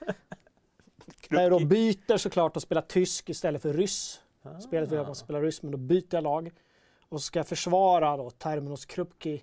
Där 1.30 1.42
jag 1.42 1.50
då 1.50 1.64
byter 1.64 2.16
såklart 2.16 2.56
och 2.56 2.62
spelar 2.62 2.82
tysk 2.82 3.28
istället 3.30 3.62
för 3.62 3.72
ryss. 3.72 4.20
Spelet 4.60 4.92
vill 4.92 4.98
att 4.98 5.06
man 5.06 5.16
spelar 5.16 5.42
ryss, 5.42 5.62
men 5.62 5.72
då 5.72 5.78
byter 5.78 6.06
jag 6.14 6.22
lag. 6.24 6.50
Och 7.12 7.22
ska 7.22 7.44
försvara 7.44 8.16
då 8.16 8.30
Terminus 8.30 8.84
Krupki 8.84 9.42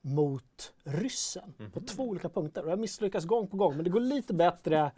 mot 0.00 0.72
ryssen 0.84 1.54
på 1.72 1.80
två 1.80 2.02
olika 2.04 2.28
punkter. 2.28 2.64
Och 2.64 2.70
jag 2.70 2.78
misslyckas 2.78 3.24
gång 3.24 3.46
på 3.46 3.56
gång, 3.56 3.74
men 3.76 3.84
det 3.84 3.90
går 3.90 4.00
lite 4.00 4.34
bättre 4.34 4.90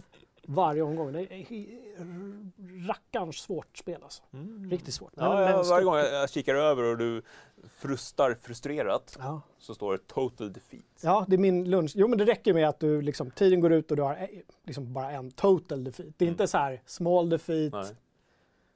varje 0.46 0.82
omgång. 0.82 1.12
Det 1.12 1.20
är 1.20 2.86
rackarns 2.88 3.36
svårt 3.36 3.78
spel 3.78 4.02
alltså. 4.02 4.22
Riktigt 4.70 4.94
svårt. 4.94 5.12
Ja, 5.16 5.50
ja, 5.50 5.62
varje 5.70 5.84
gång 5.84 5.96
jag 5.96 6.30
kikar 6.30 6.54
över 6.54 6.82
och 6.82 6.98
du 6.98 7.22
frustar 7.68 8.34
frustrerat 8.42 9.16
Ja. 9.20 9.40
så 9.58 9.74
står 9.74 9.92
det 9.92 9.98
total 10.06 10.52
defeat. 10.52 10.84
ja, 11.02 11.24
det 11.28 11.36
är 11.36 11.38
min 11.38 11.70
lunch. 11.70 11.92
Jo, 11.94 12.08
men 12.08 12.18
det 12.18 12.24
räcker 12.24 12.54
med 12.54 12.68
att 12.68 12.80
du 12.80 13.02
liksom, 13.02 13.30
tiden 13.30 13.60
går 13.60 13.72
ut 13.72 13.90
och 13.90 13.96
du 13.96 14.02
har 14.02 14.16
eh, 14.16 14.28
liksom 14.64 14.92
bara 14.92 15.10
en 15.10 15.30
total 15.30 15.84
defeat. 15.84 16.08
Det 16.16 16.24
är 16.24 16.28
inte 16.28 16.46
så 16.46 16.58
här 16.58 16.82
small 16.86 17.28
defeat, 17.30 17.72
Nej. 17.72 17.94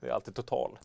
Det 0.00 0.06
är 0.08 0.10
alltid 0.12 0.34
total. 0.34 0.78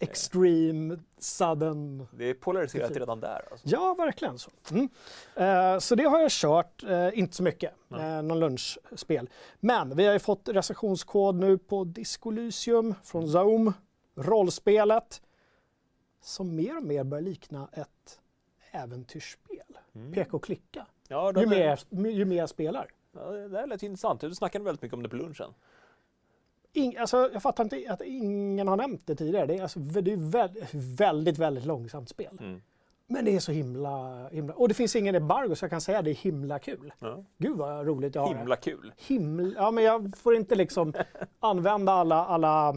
Extreme, 0.00 0.98
sudden. 1.18 2.06
Det 2.12 2.24
är 2.24 2.34
polariserat 2.34 2.90
redan 2.90 3.20
där. 3.20 3.42
Alltså. 3.50 3.68
Ja, 3.68 3.94
verkligen 3.98 4.38
så. 4.38 4.50
Mm. 4.70 4.88
Eh, 5.36 5.78
så 5.78 5.94
det 5.94 6.04
har 6.04 6.20
jag 6.20 6.30
kört, 6.30 6.84
eh, 6.84 7.18
inte 7.18 7.36
så 7.36 7.42
mycket, 7.42 7.74
Nej. 7.88 8.16
eh, 8.16 8.22
någon 8.22 8.40
lunchspel. 8.40 9.28
Men 9.60 9.96
vi 9.96 10.06
har 10.06 10.12
ju 10.12 10.18
fått 10.18 10.48
recensionskod 10.48 11.34
nu 11.34 11.58
på 11.58 11.84
Disco 11.84 12.30
Elysium 12.30 12.94
från 13.02 13.28
Zoom, 13.28 13.72
rollspelet, 14.16 15.22
som 16.22 16.56
mer 16.56 16.76
och 16.76 16.82
mer 16.84 17.04
börjar 17.04 17.22
likna 17.22 17.68
ett 17.72 18.20
äventyrsspel. 18.72 19.78
Mm. 19.94 20.12
Peka 20.12 20.36
och 20.36 20.44
klicka. 20.44 20.86
Ja, 21.08 21.32
Ju 21.36 21.42
är, 21.42 21.46
mer, 21.90 22.10
ju 22.10 22.24
mer 22.24 22.36
jag 22.36 22.48
spelar. 22.48 22.90
ja, 23.12 23.30
det 23.30 23.48
där 23.48 23.66
lät 23.66 23.82
intressant. 23.82 24.20
Du 24.20 24.34
snackade 24.34 24.64
väldigt 24.64 24.82
mycket 24.82 24.94
om 24.94 25.02
det 25.02 25.08
på 25.08 25.16
lunchen. 25.16 25.54
Ing, 26.72 26.96
alltså, 26.96 27.30
jag 27.32 27.42
fattar 27.42 27.64
inte 27.64 27.84
att 27.88 28.02
ingen 28.02 28.68
har 28.68 28.76
nämnt 28.76 29.06
det 29.06 29.14
tidigare. 29.14 29.46
Det 29.46 29.54
är, 29.54 29.62
alltså, 29.62 29.78
det 29.78 30.12
är 30.12 30.16
väldigt, 30.16 30.74
väldigt, 31.00 31.38
väldigt 31.38 31.64
långsamt 31.64 32.08
spel. 32.08 32.38
Mm. 32.40 32.62
Men 33.06 33.24
det 33.24 33.36
är 33.36 33.40
så 33.40 33.52
himla, 33.52 34.28
himla... 34.28 34.54
Och 34.54 34.68
det 34.68 34.74
finns 34.74 34.96
ingen 34.96 35.14
embargo 35.14 35.54
så 35.54 35.64
jag 35.64 35.70
kan 35.70 35.80
säga 35.80 35.98
att 35.98 36.04
det 36.04 36.10
är 36.10 36.14
himla 36.14 36.58
kul. 36.58 36.92
Ja. 36.98 37.24
Gud 37.38 37.56
vad 37.56 37.86
roligt 37.86 38.14
jag 38.14 38.22
har 38.22 38.32
det. 38.34 38.38
Himla 38.38 38.56
kul. 38.56 38.92
Himla... 38.96 39.52
Ja, 39.56 39.70
men 39.70 39.84
jag 39.84 40.16
får 40.16 40.36
inte 40.36 40.54
liksom 40.54 40.92
använda 41.40 41.92
alla, 41.92 42.26
alla 42.26 42.68
eh, 42.68 42.76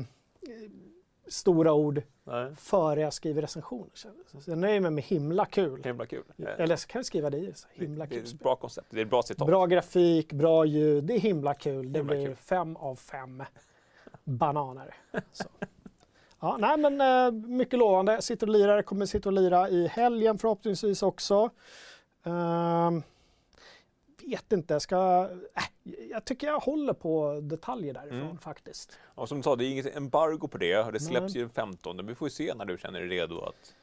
stora 1.27 1.73
ord 1.73 2.01
Nej. 2.23 2.55
före 2.55 3.01
jag 3.01 3.13
skriver 3.13 3.41
recensioner. 3.41 3.89
Så 3.93 4.07
jag 4.45 4.57
nöjer 4.57 4.79
mig 4.79 4.91
med 4.91 5.03
himla 5.03 5.45
kul. 5.45 5.83
Himla 5.83 6.05
kul. 6.05 6.23
Eller 6.57 6.75
så 6.75 6.88
kan 6.88 7.00
jag 7.00 7.05
skriva 7.05 7.29
det 7.29 7.38
i. 7.38 7.53
så 7.55 7.67
Himla 7.73 8.05
det 8.05 8.15
är 8.15 8.19
kul. 8.19 8.27
ett 8.27 8.39
bra 8.39 8.55
koncept. 8.55 8.88
Det 8.89 9.00
är 9.00 9.03
ett 9.05 9.09
bra 9.09 9.23
citat. 9.23 9.47
Bra 9.47 9.65
grafik, 9.65 10.33
bra 10.33 10.65
ljud. 10.65 11.03
Det 11.03 11.13
är 11.13 11.19
himla 11.19 11.53
kul. 11.53 11.93
Det 11.93 12.00
Himla 12.00 12.13
blir 12.13 12.25
kul. 12.25 12.35
fem 12.35 12.75
av 12.75 12.95
fem 12.95 13.43
bananer. 14.24 14.96
Så. 15.32 15.44
Ja, 16.39 16.58
nej, 16.60 16.77
men 16.77 17.01
eh, 17.01 17.32
mycket 17.32 17.80
lovande. 17.80 18.22
Sitter 18.22 18.48
och 18.48 18.53
lirar. 18.53 18.82
Kommer 18.82 19.06
sitta 19.06 19.30
och 19.30 19.34
lira 19.34 19.70
i 19.70 19.88
helgen 19.88 20.38
förhoppningsvis 20.38 21.03
också. 21.03 21.50
Ehm, 22.24 23.03
vet 24.27 24.51
inte, 24.51 24.80
ska... 24.80 25.30
Äh, 25.56 25.63
jag 26.10 26.25
tycker 26.25 26.48
jag 26.48 26.60
håller 26.60 26.94
på 26.94 27.39
detaljer 27.44 27.94
därifrån 27.94 28.22
Mm. 28.22 28.38
faktiskt. 28.38 28.98
Och 29.15 29.30
som 29.30 29.38
du 29.38 29.44
sa, 29.44 29.56
det 29.56 29.65
är 29.65 29.70
inget 29.72 29.96
embargo 29.96 30.48
på 30.48 30.58
det. 30.58 30.92
Det 30.92 31.00
släpps 31.00 31.34
Nej. 31.34 31.38
ju 31.38 31.42
den 31.42 31.50
15. 31.50 32.06
Vi 32.08 32.15
får 32.15 32.30
se 32.30 32.53
när 32.56 32.65
du 32.65 32.77
känner 32.77 33.00
dig 33.00 33.10
redo 33.10 33.42
att 33.42 33.74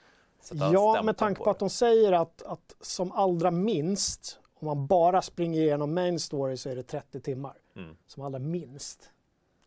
sätta 0.41 0.71
Ja, 0.73 1.03
med 1.05 1.17
tanke 1.17 1.39
på 1.39 1.45
det. 1.45 1.51
att 1.51 1.59
de 1.59 1.71
säger 1.71 2.13
att, 2.13 2.43
att 2.43 2.77
som 2.81 3.13
allra 3.13 3.51
minst, 3.51 4.39
om 4.61 4.67
man 4.67 4.87
bara 4.87 5.23
springer 5.23 5.61
igenom 5.61 5.95
main 5.95 6.21
story 6.21 6.57
så 6.57 6.69
är 6.69 6.77
det 6.77 6.83
30 6.83 7.21
timmar. 7.21 7.55
Mm. 7.77 7.97
Som 8.07 8.23
allra 8.23 8.39
minst. 8.39 9.11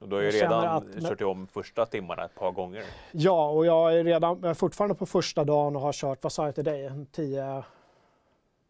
Och 0.03 0.09
du 0.09 0.15
har 0.15 0.23
ju 0.23 0.31
redan 0.31 0.67
att- 0.67 1.01
kört 1.09 1.21
om 1.21 1.47
första 1.47 1.85
timmarna 1.85 2.25
ett 2.25 2.35
par 2.35 2.51
gånger. 2.51 2.83
Ja, 3.11 3.49
och 3.49 3.65
jag 3.65 3.99
är 3.99 4.03
redan 4.03 4.39
jag 4.41 4.49
är 4.49 4.53
fortfarande 4.53 4.95
på 4.95 5.05
första 5.05 5.43
dagen 5.43 5.75
och 5.75 5.81
har 5.81 5.93
kört, 5.93 6.23
vad 6.23 6.31
sa 6.31 6.45
jag 6.45 6.55
till 6.55 6.63
dig, 6.63 6.85
En 6.85 7.05
10 7.05 7.63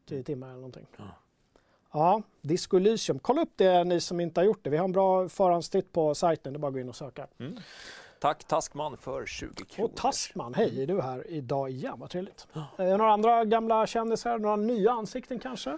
10 0.09 0.23
timmar 0.23 0.47
eller 0.47 0.55
någonting. 0.55 0.85
Ja. 0.97 1.03
Ja, 1.91 2.21
Disco 2.41 2.77
Elysium. 2.77 3.19
Kolla 3.19 3.41
upp 3.41 3.51
det 3.55 3.83
ni 3.83 3.99
som 4.01 4.19
inte 4.19 4.39
har 4.39 4.45
gjort 4.45 4.59
det. 4.63 4.69
Vi 4.69 4.77
har 4.77 4.85
en 4.85 4.91
bra 4.91 5.29
förhandstitt 5.29 5.91
på 5.93 6.15
sajten, 6.15 6.53
det 6.53 6.57
är 6.57 6.59
bara 6.59 6.67
att 6.67 6.73
gå 6.73 6.79
in 6.79 6.89
och 6.89 6.95
söka. 6.95 7.27
Mm. 7.39 7.57
Tack 8.19 8.43
Taskman 8.43 8.97
för 8.97 9.25
20 9.25 9.65
kronor. 9.65 9.89
Och 9.89 9.95
Taskman, 9.97 10.53
hej, 10.53 10.83
är 10.83 10.87
du 10.87 11.01
här 11.01 11.27
idag 11.27 11.69
igen? 11.69 11.93
Vad 11.97 12.09
trevligt. 12.09 12.47
Eh, 12.77 12.85
några 12.85 13.11
andra 13.13 13.45
gamla 13.45 13.87
kändisar, 13.87 14.37
några 14.37 14.55
nya 14.55 14.91
ansikten 14.91 15.39
kanske? 15.39 15.77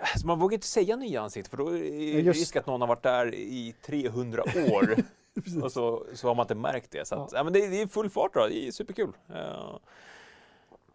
Alltså, 0.00 0.26
man 0.26 0.38
vågar 0.38 0.54
inte 0.54 0.66
säga 0.66 0.96
nya 0.96 1.20
ansikten 1.22 1.50
för 1.50 1.56
då 1.56 1.76
är 1.76 2.22
det 2.22 2.32
risk 2.32 2.56
att 2.56 2.66
någon 2.66 2.80
har 2.80 2.88
varit 2.88 3.02
där 3.02 3.34
i 3.34 3.74
300 3.86 4.42
år 4.72 4.96
och 5.62 5.72
så, 5.72 6.06
så 6.14 6.28
har 6.28 6.34
man 6.34 6.44
inte 6.44 6.54
märkt 6.54 6.90
det. 6.90 7.08
Så 7.08 7.14
att, 7.14 7.32
ja. 7.32 7.44
men 7.44 7.52
det, 7.52 7.66
det 7.66 7.82
är 7.82 7.86
full 7.86 8.10
fart 8.10 8.34
då, 8.34 8.46
det 8.46 8.66
är 8.68 8.70
superkul. 8.72 9.12
Eh, 9.34 9.76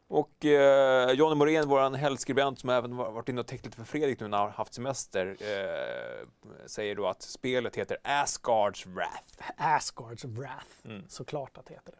och 0.08 0.46
eh, 0.46 1.12
Johnny 1.12 1.36
Morén, 1.36 1.68
vår 1.70 1.96
helgskribent 1.98 2.60
som 2.60 2.70
även 2.70 2.96
var- 2.96 3.12
varit 3.12 3.30
inne 3.30 3.42
och 3.42 3.48
täckt 3.48 3.66
lite 3.66 3.78
för 3.78 3.84
Fredrik 3.84 4.20
nu 4.20 4.28
när 4.28 4.38
han 4.38 4.48
har 4.48 4.54
haft 4.54 4.74
semester, 4.74 5.38
eh, 5.40 6.28
säger 6.68 6.96
då 6.96 7.08
att 7.08 7.22
spelet 7.22 7.76
heter 7.76 7.98
Asgards 8.04 8.86
Wrath. 8.86 9.54
Asgards 9.58 10.26
Wrath, 10.26 10.68
Mm. 10.86 11.04
såklart 11.08 11.58
att 11.58 11.66
det 11.66 11.74
heter 11.74 11.92
det. 11.92 11.98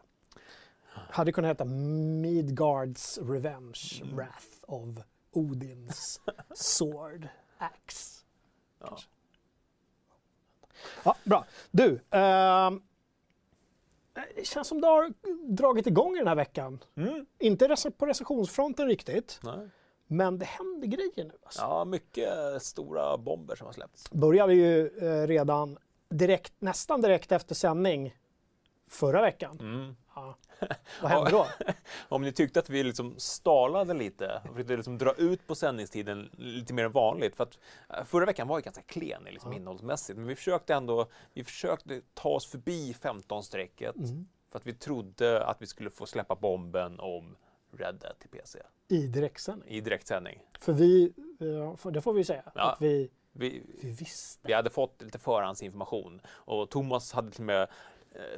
Hade 1.10 1.32
kunnat 1.32 1.50
heta 1.50 1.64
Midgards 1.64 3.18
Revenge, 3.22 4.00
Mm. 4.02 4.16
Wrath 4.16 4.46
of 4.62 4.88
Odins 5.36 6.20
Sword 6.54 7.28
Axe. 7.58 8.24
Ja. 8.80 8.98
Ja, 11.04 11.16
bra. 11.24 11.44
Du, 11.70 12.00
ehm, 12.10 12.82
det 14.34 14.46
känns 14.46 14.68
som 14.68 14.80
det 14.80 14.86
har 14.86 15.12
dragit 15.52 15.86
igång 15.86 16.14
i 16.14 16.18
den 16.18 16.28
här 16.28 16.34
veckan. 16.34 16.84
Mm. 16.96 17.26
Inte 17.38 17.76
på 17.98 18.06
recensionsfronten 18.06 18.86
riktigt, 18.86 19.40
Nej. 19.42 19.68
men 20.06 20.38
det 20.38 20.44
händer 20.44 20.86
grejer 20.86 21.24
nu. 21.24 21.32
Alltså. 21.42 21.60
Ja, 21.60 21.84
mycket 21.84 22.62
stora 22.62 23.18
bomber 23.18 23.56
som 23.56 23.66
har 23.66 23.72
släppts. 23.72 24.10
Började 24.10 24.54
ju 24.54 24.86
eh, 24.86 25.26
redan 25.26 25.78
direkt, 26.08 26.52
nästan 26.58 27.00
direkt 27.00 27.32
efter 27.32 27.54
sändning 27.54 28.16
förra 28.88 29.22
veckan. 29.22 29.58
Mm. 29.60 29.96
Ja. 30.14 30.36
Vad 31.02 31.10
hände 31.10 31.30
då? 31.30 31.46
Om 32.08 32.22
ni 32.22 32.32
tyckte 32.32 32.60
att 32.60 32.70
vi 32.70 32.82
liksom 32.82 33.14
stalade 33.18 33.94
lite 33.94 34.42
och 34.44 34.50
försökte 34.52 34.76
liksom 34.76 34.98
dra 34.98 35.12
ut 35.14 35.46
på 35.46 35.54
sändningstiden 35.54 36.30
lite 36.32 36.74
mer 36.74 36.84
än 36.84 36.92
vanligt. 36.92 37.36
För 37.36 37.44
att 37.44 37.58
eh, 37.90 38.04
förra 38.04 38.24
veckan 38.26 38.48
var 38.48 38.58
ju 38.58 38.62
ganska 38.62 38.82
klen 38.82 39.24
liksom 39.24 39.52
Ja. 39.52 39.58
innehållsmässigt. 39.58 40.18
Men 40.18 40.26
vi 40.28 40.34
försökte 40.36 40.74
ändå 40.74 41.06
vi 41.34 41.44
försökte 41.44 42.00
ta 42.14 42.28
oss 42.28 42.46
förbi 42.46 42.92
15-strecket. 43.00 43.96
Mm. 43.96 44.26
För 44.50 44.58
att 44.58 44.66
vi 44.66 44.74
trodde 44.74 45.44
att 45.46 45.62
vi 45.62 45.66
skulle 45.66 45.90
få 45.90 46.06
släppa 46.06 46.34
bomben 46.34 47.00
om 47.00 47.36
Red 47.78 47.94
Dead 47.94 48.18
till 48.18 48.30
PC 48.30 48.58
I 48.88 49.06
direktsändning. 49.06 49.68
i 49.70 49.80
direktsändning. 49.80 50.42
För 50.60 50.72
vi, 50.72 51.12
eh, 51.40 51.76
för 51.76 51.90
det 51.90 52.00
får 52.00 52.12
vi 52.12 52.24
säga, 52.24 52.42
Ja. 52.54 52.62
att 52.72 52.80
vi, 52.82 53.10
Vi, 53.32 53.62
vi 53.82 53.90
visste. 53.90 54.48
vi 54.48 54.52
hade 54.52 54.70
fått 54.70 55.02
lite 55.02 55.18
förhandsinformation 55.18 56.20
och 56.28 56.70
Thomas 56.70 57.12
hade 57.12 57.30
till 57.30 57.40
och 57.40 57.46
med 57.46 57.68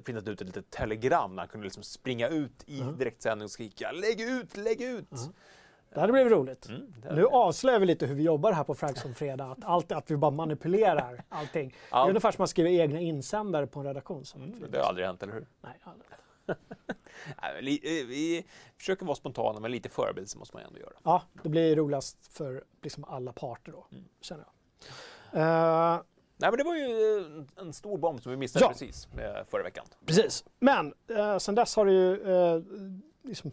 printat 0.05 0.29
ut 0.29 0.41
ett 0.41 0.47
litet 0.47 0.71
telegram 0.71 1.35
när 1.35 1.43
han 1.43 1.49
kunde 1.49 1.65
liksom 1.65 1.83
springa 1.83 2.29
ut 2.29 2.65
i 2.67 2.83
Mhm. 2.83 2.99
direktsändning 2.99 3.45
och 3.45 3.51
skrika 3.51 3.93
lägg 3.93 4.21
ut, 4.21 4.57
lägg 4.57 4.81
ut! 4.83 5.11
Mhm. 5.11 5.33
Det 5.95 6.01
hade 6.01 6.13
blivit 6.13 6.33
roligt. 6.33 6.69
Mm, 6.69 6.95
det 7.03 7.13
Nu 7.15 7.27
avslöjar 7.27 7.81
vi 7.81 7.87
lite 7.87 8.07
hur 8.07 8.15
vi 8.15 8.23
jobbar 8.23 8.53
här 8.53 8.65
på 8.65 8.75
Frags 8.75 9.03
fredag. 9.15 9.45
Att, 9.45 9.65
allt, 9.65 9.93
att 9.93 10.11
vi 10.11 10.17
bara 10.17 10.31
manipulerar 10.31 11.21
allting. 11.29 11.69
Det 11.91 11.97
är 11.97 12.09
ungefär 12.09 12.33
som 12.33 12.45
att 12.45 12.51
skriva 12.51 12.69
egna 12.69 13.01
insändare 13.01 13.67
på 13.67 13.81
en 13.81 13.87
redaktion. 13.87 14.25
Mm, 14.37 14.65
det 14.71 14.79
har 14.79 14.85
aldrig 14.85 15.07
hänt, 15.07 15.23
eller 15.23 15.33
hur? 15.33 15.47
Nej, 15.61 15.79
aldrig. 15.83 16.09
Nej, 17.63 17.81
eh, 17.83 18.07
vi 18.07 18.47
försöker 18.79 19.07
vara 19.07 19.15
spontana, 19.17 19.61
men 19.61 19.71
lite 19.71 19.89
förberedelse 19.89 20.39
måste 20.39 20.57
man 20.57 20.65
ändå 20.67 20.79
göra. 20.81 20.93
Ja, 21.03 21.23
det 21.43 21.49
blir 21.49 21.77
roligast 21.77 22.33
för 22.33 22.65
liksom 22.83 23.05
alla 23.05 23.33
parter 23.33 23.73
då, 23.73 23.87
Mm. 23.93 24.05
känner 24.21 24.45
jag. 24.45 24.53
Eh, 25.43 26.01
Nej, 26.37 26.51
men 26.51 26.59
det 26.59 26.65
var 26.65 26.75
ju 26.77 27.19
en, 27.19 27.49
en 27.57 27.73
stor 27.73 27.99
bomb 27.99 28.23
som 28.23 28.31
vi 28.33 28.37
missade 28.39 28.65
Ja. 28.65 28.69
precis 28.69 29.09
eh, 29.19 29.45
förra 29.51 29.63
veckan. 29.63 29.85
precis. 30.07 30.45
Men 30.59 30.95
eh, 31.17 31.39
sen 31.39 31.55
dess 31.55 31.77
har 31.77 31.87
det 31.87 31.93
ju 31.93 32.13
eh, 32.35 32.63
liksom 33.23 33.53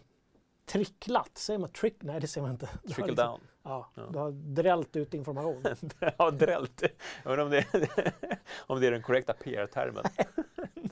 tricklat. 0.66 1.32
Säger 1.38 1.60
man 1.60 1.70
trick? 1.72 1.96
Nej, 2.00 2.20
det 2.20 2.28
säger 2.28 2.42
man 2.44 2.52
inte. 2.52 2.66
Trickle 2.86 3.06
liksom- 3.08 3.26
down. 3.28 3.40
Ja, 3.64 3.90
Ja. 3.96 4.02
det 4.12 4.20
har 4.20 4.32
drällt 4.32 4.96
ut 4.96 5.14
information. 5.14 5.64
ja, 6.18 6.32
drällt. 6.32 6.84
Jag 7.24 7.32
inte 7.34 7.44
om 7.44 7.50
det, 7.50 7.66
om 8.58 8.80
det 8.82 8.88
är 8.88 8.92
den 8.92 9.02
korrekta 9.04 9.34
PR-termen. 9.34 10.04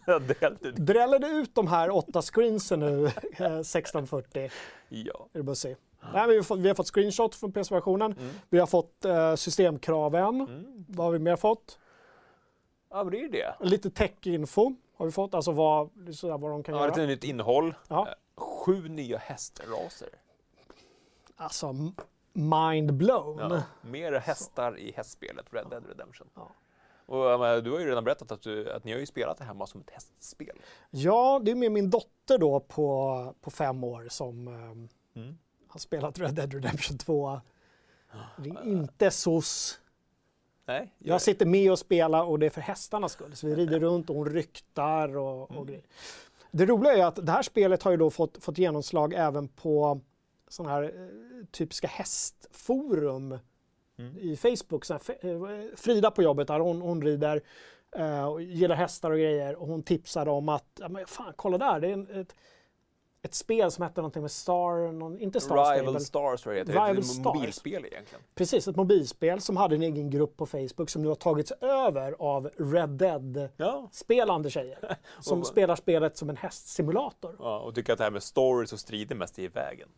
Har 0.06 0.20
drällt 0.20 0.66
ut. 0.66 0.76
Drällade 0.76 1.28
ut 1.28 1.56
de 1.56 1.68
här 1.68 1.90
åtta 1.90 2.22
screensen 2.22 2.80
nu, 2.80 3.06
eh, 3.06 3.12
1640. 3.60 4.52
Ja. 4.90 5.28
Är 5.34 5.38
det 5.38 5.44
bara 5.44 5.52
att 5.52 5.58
se. 5.58 5.76
Nej, 6.14 6.28
vi, 6.28 6.36
har 6.36 6.44
fått, 6.44 6.60
vi 6.60 6.68
har 6.68 6.76
fått 6.76 6.88
screenshot 6.88 7.36
från 7.36 7.52
PC-versionen. 7.52 8.12
Mm. 8.20 8.30
Vi 8.50 8.60
har 8.60 8.68
fått 8.68 9.06
eh, 9.06 9.36
systemkraven. 9.36 10.42
Mm. 10.42 10.86
Vad 10.88 11.06
har 11.06 11.12
vi 11.14 11.20
mer 11.20 11.36
fått? 11.36 11.80
Ja, 12.92 13.04
men 13.04 13.12
det 13.12 13.18
är 13.18 13.22
ju 13.22 13.30
det. 13.30 13.56
Lite 13.60 13.90
tech-info 13.90 14.76
har 14.96 15.06
vi 15.06 15.12
fått. 15.12 15.34
Alltså 15.34 15.52
vad, 15.52 15.90
sådär, 16.16 16.38
vad 16.38 16.52
de 16.52 16.64
kan 16.64 16.76
Ja, 16.76 16.82
göra. 16.82 16.90
lite 16.90 17.06
nytt 17.08 17.24
innehåll. 17.24 17.74
Ja. 17.88 18.08
Eh, 18.08 18.14
Sju 18.44 18.88
nya 18.90 19.18
hästraser. 19.18 20.10
Alltså 21.36 21.76
mind 22.34 22.94
blown. 22.94 23.38
Ja. 23.40 23.64
Mer 23.82 24.14
hästar 24.14 24.78
i 24.80 24.92
hästspelet 24.92 25.46
Red 25.54 25.68
Dead 25.70 25.86
Redemption. 25.88 26.28
Ja. 26.36 26.52
Och 27.06 27.64
du 27.64 27.72
har 27.72 27.80
ju 27.80 27.86
redan 27.90 28.04
berättat 28.04 28.32
att, 28.32 28.42
du, 28.42 28.72
att 28.72 28.84
ni 28.84 28.92
har 28.92 29.00
ju 29.00 29.06
spelat 29.06 29.38
det 29.38 29.44
hemma 29.44 29.68
som 29.68 29.82
ett 29.82 29.90
hästspel. 29.90 30.62
Ja, 30.90 31.42
det 31.44 31.52
är 31.52 31.56
med 31.56 31.72
min 31.72 31.90
dotter 31.90 32.38
då 32.38 32.60
på, 32.60 33.36
på 33.42 33.52
fem 33.52 33.84
år 33.84 34.08
som 34.10 34.48
eh, 34.48 34.88
Mm. 35.22 35.38
har 35.68 35.80
spelat 35.80 36.20
Red 36.20 36.36
Dead 36.36 36.54
Redemption 36.54 36.98
2. 36.98 37.42
Det 38.38 38.50
är 38.50 38.68
inte 38.68 39.12
SOS. 39.12 39.80
Nej, 40.72 40.94
Jag 41.00 41.22
sitter 41.22 41.46
med 41.46 41.72
och 41.72 41.80
spelar 41.80 42.24
och 42.24 42.40
det 42.40 42.46
är 42.46 42.50
för 42.50 42.62
hästarnas 42.62 43.12
skull. 43.12 43.36
Så 43.36 43.48
vi 43.48 43.56
rider 43.56 43.80
runt 43.80 44.10
och 44.10 44.16
hon 44.16 44.30
ryktar 44.30 45.18
och, 45.18 45.42
och 45.44 45.51
Mm. 45.51 45.66
grejer. 45.66 45.84
Det 46.51 46.66
roliga 46.66 46.94
är 46.94 47.06
att 47.06 47.25
det 47.25 47.32
här 47.32 47.42
spelet 47.42 47.84
har 47.84 47.92
ju 47.92 47.98
då 47.98 48.10
fått, 48.10 48.44
fått 48.44 48.58
genomslag 48.58 49.13
även 49.13 49.48
på 49.48 50.00
sådana 50.48 50.74
här 50.75 50.84
eh, 50.84 51.46
typiska 51.51 51.88
hästforum 51.88 53.38
Mm. 53.98 54.18
i 54.18 54.36
Facebook. 54.36 54.86
Så 54.86 54.94
här, 54.94 55.01
eh, 55.25 55.75
Frida 55.75 56.12
på 56.12 56.24
jobbet 56.24 56.48
där, 56.48 56.60
hon, 56.60 56.82
hon 56.82 57.01
rider 57.01 57.42
eh, 57.98 58.25
och 58.25 58.42
gillar 58.42 58.75
hästar 58.75 59.12
och 59.12 59.18
grejer 59.18 59.56
och 59.56 59.68
hon 59.68 59.84
tipsade 59.84 60.32
om 60.32 60.50
att, 60.50 60.66
ja, 60.80 60.90
men 60.90 61.06
fan 61.08 61.34
kolla 61.36 61.58
där, 61.58 61.80
det 61.80 61.88
är 61.88 61.94
en, 61.94 62.08
ett, 62.22 62.36
ett 63.24 63.34
spel 63.34 63.72
som 63.72 63.84
hette 63.84 64.01
någonting 64.01 64.22
med 64.22 64.32
Star, 64.32 64.92
någon, 64.92 65.20
inte 65.20 65.40
Star 65.42 65.56
Rival 65.56 65.78
Stable. 65.86 66.00
Stars 66.00 66.42
tror 66.42 66.56
jag 66.56 66.68
det. 66.68 66.72
Rival 66.72 67.04
Stars. 67.04 67.18
ett 67.20 67.24
mobilspel 67.25 67.86
egentligen. 67.86 68.24
Precis, 68.36 68.68
ett 68.68 68.75
mobilspel 68.75 69.42
som 69.42 69.58
hade 69.58 69.75
en 69.75 69.82
egen 69.84 70.10
grupp 70.10 70.38
på 70.38 70.46
Facebook 70.46 70.90
som 70.90 71.01
nu 71.01 71.08
har 71.08 71.16
tagits 71.16 71.51
över 71.51 72.16
av 72.20 72.50
Red 72.58 72.90
Dead 72.90 73.50
Ja. 73.58 73.90
tjejer 74.50 74.98
som 75.22 75.40
Och- 75.40 75.48
spelar 75.48 75.75
spelet 75.75 76.18
som 76.18 76.30
en 76.30 76.38
hästsimulator. 76.38 77.36
ja. 77.40 77.60
Och 77.60 77.75
tycker 77.75 77.94
att 77.94 77.98
det 77.98 78.04
här 78.04 78.12
med 78.12 78.24
stories 78.24 78.74
och 78.74 78.80
strider 78.80 79.16
mest 79.16 79.40
är 79.40 79.44
i 79.44 79.48
vägen. 79.48 79.90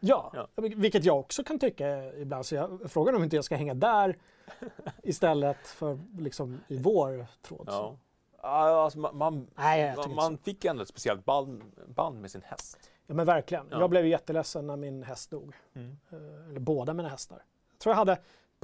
Ja, 0.00 0.32
Ja. 0.34 0.48
vilket 0.56 1.04
jag 1.04 1.18
också 1.18 1.44
kan 1.44 1.58
tycka 1.58 2.12
ibland. 2.14 2.46
Så 2.46 2.54
jag 2.54 2.80
frågar 2.90 3.12
om 3.12 3.24
inte 3.24 3.36
jag 3.36 3.44
ska 3.44 3.56
hänga 3.56 3.74
där 3.74 4.18
istället 5.02 5.66
för 5.66 5.98
liksom 6.18 6.60
i 6.68 6.78
vår 6.78 7.26
tråd. 7.42 7.64
Ja. 7.70 7.96
Alltså, 8.42 8.98
man, 8.98 9.46
Nej, 9.54 9.96
man, 9.96 10.14
man 10.14 10.38
fick 10.38 10.64
ändå 10.64 10.82
ett 10.82 10.88
speciellt 10.88 11.24
band, 11.24 11.62
band 11.86 12.20
med 12.20 12.30
sin 12.30 12.42
häst. 12.42 12.78
Ja, 13.06 13.14
men 13.14 13.26
verkligen. 13.26 13.66
Ja. 13.70 13.80
Jag 13.80 13.90
blev 13.90 14.06
jätteledsen 14.06 14.66
när 14.66 14.76
min 14.76 15.02
häst 15.02 15.30
dog. 15.30 15.54
Mm. 15.74 15.96
Eh, 16.12 16.48
Eller 16.50 16.60
båda 16.60 16.94
mina 16.94 17.08
hästar. 17.08 17.42
Jag 17.72 17.78
tror 17.78 17.90
jag 17.92 17.98
hade, 17.98 18.18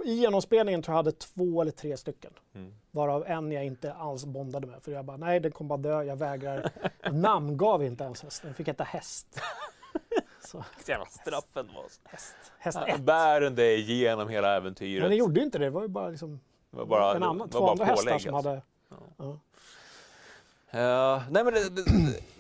I 0.04 0.12
genomspelningen 0.12 0.82
tror 0.82 0.92
jag 0.92 0.96
hade 0.96 1.12
två 1.12 1.62
eller 1.62 1.72
tre 1.72 1.96
stycken. 1.96 2.32
Mm. 2.54 2.74
Varav 2.90 3.24
en 3.26 3.52
jag 3.52 3.64
inte 3.64 3.92
alls 3.92 4.24
bondade 4.24 4.66
med. 4.66 4.82
För 4.82 4.92
jag 4.92 5.04
bara, 5.04 5.16
nej 5.16 5.40
den 5.40 5.52
kommer 5.52 5.68
bara 5.68 5.78
dö, 5.78 6.02
jag 6.02 6.16
vägrar. 6.16 6.70
Jag 7.02 7.14
namngav 7.14 7.84
inte 7.84 8.04
ens 8.04 8.22
hästen, 8.22 8.48
den 8.48 8.54
fick 8.54 8.68
heta 8.68 8.84
häst. 8.84 9.40
Så, 10.40 10.64
Jävla 10.86 11.06
straffen 11.06 11.66
var 11.66 11.82
så. 11.88 12.00
häst. 12.04 12.34
Häst 12.58 12.78
Ja, 12.86 12.94
1. 12.94 13.00
Bär 13.00 13.40
den 13.40 13.54
dig 13.54 13.80
igenom 13.80 14.28
hela 14.28 14.56
äventyret. 14.56 15.02
Men 15.02 15.10
den 15.10 15.18
gjorde 15.18 15.40
ju 15.40 15.46
inte 15.46 15.58
det, 15.58 15.64
det 15.64 15.70
var 15.70 15.82
ju 15.82 15.88
bara, 15.88 16.08
liksom 16.08 16.40
det 16.70 16.76
var 16.76 16.86
bara, 16.86 17.16
en 17.16 17.22
annan, 17.22 17.48
två 17.50 17.70
andra 17.70 17.84
hästar 17.84 18.18
som 18.18 18.34
hade... 18.34 18.62
Ja. 18.88 18.96
Ja. 19.16 19.38
Eh, 20.70 21.22
nej 21.30 21.44
men 21.44 21.54
det, 21.54 21.68
det, 21.68 21.84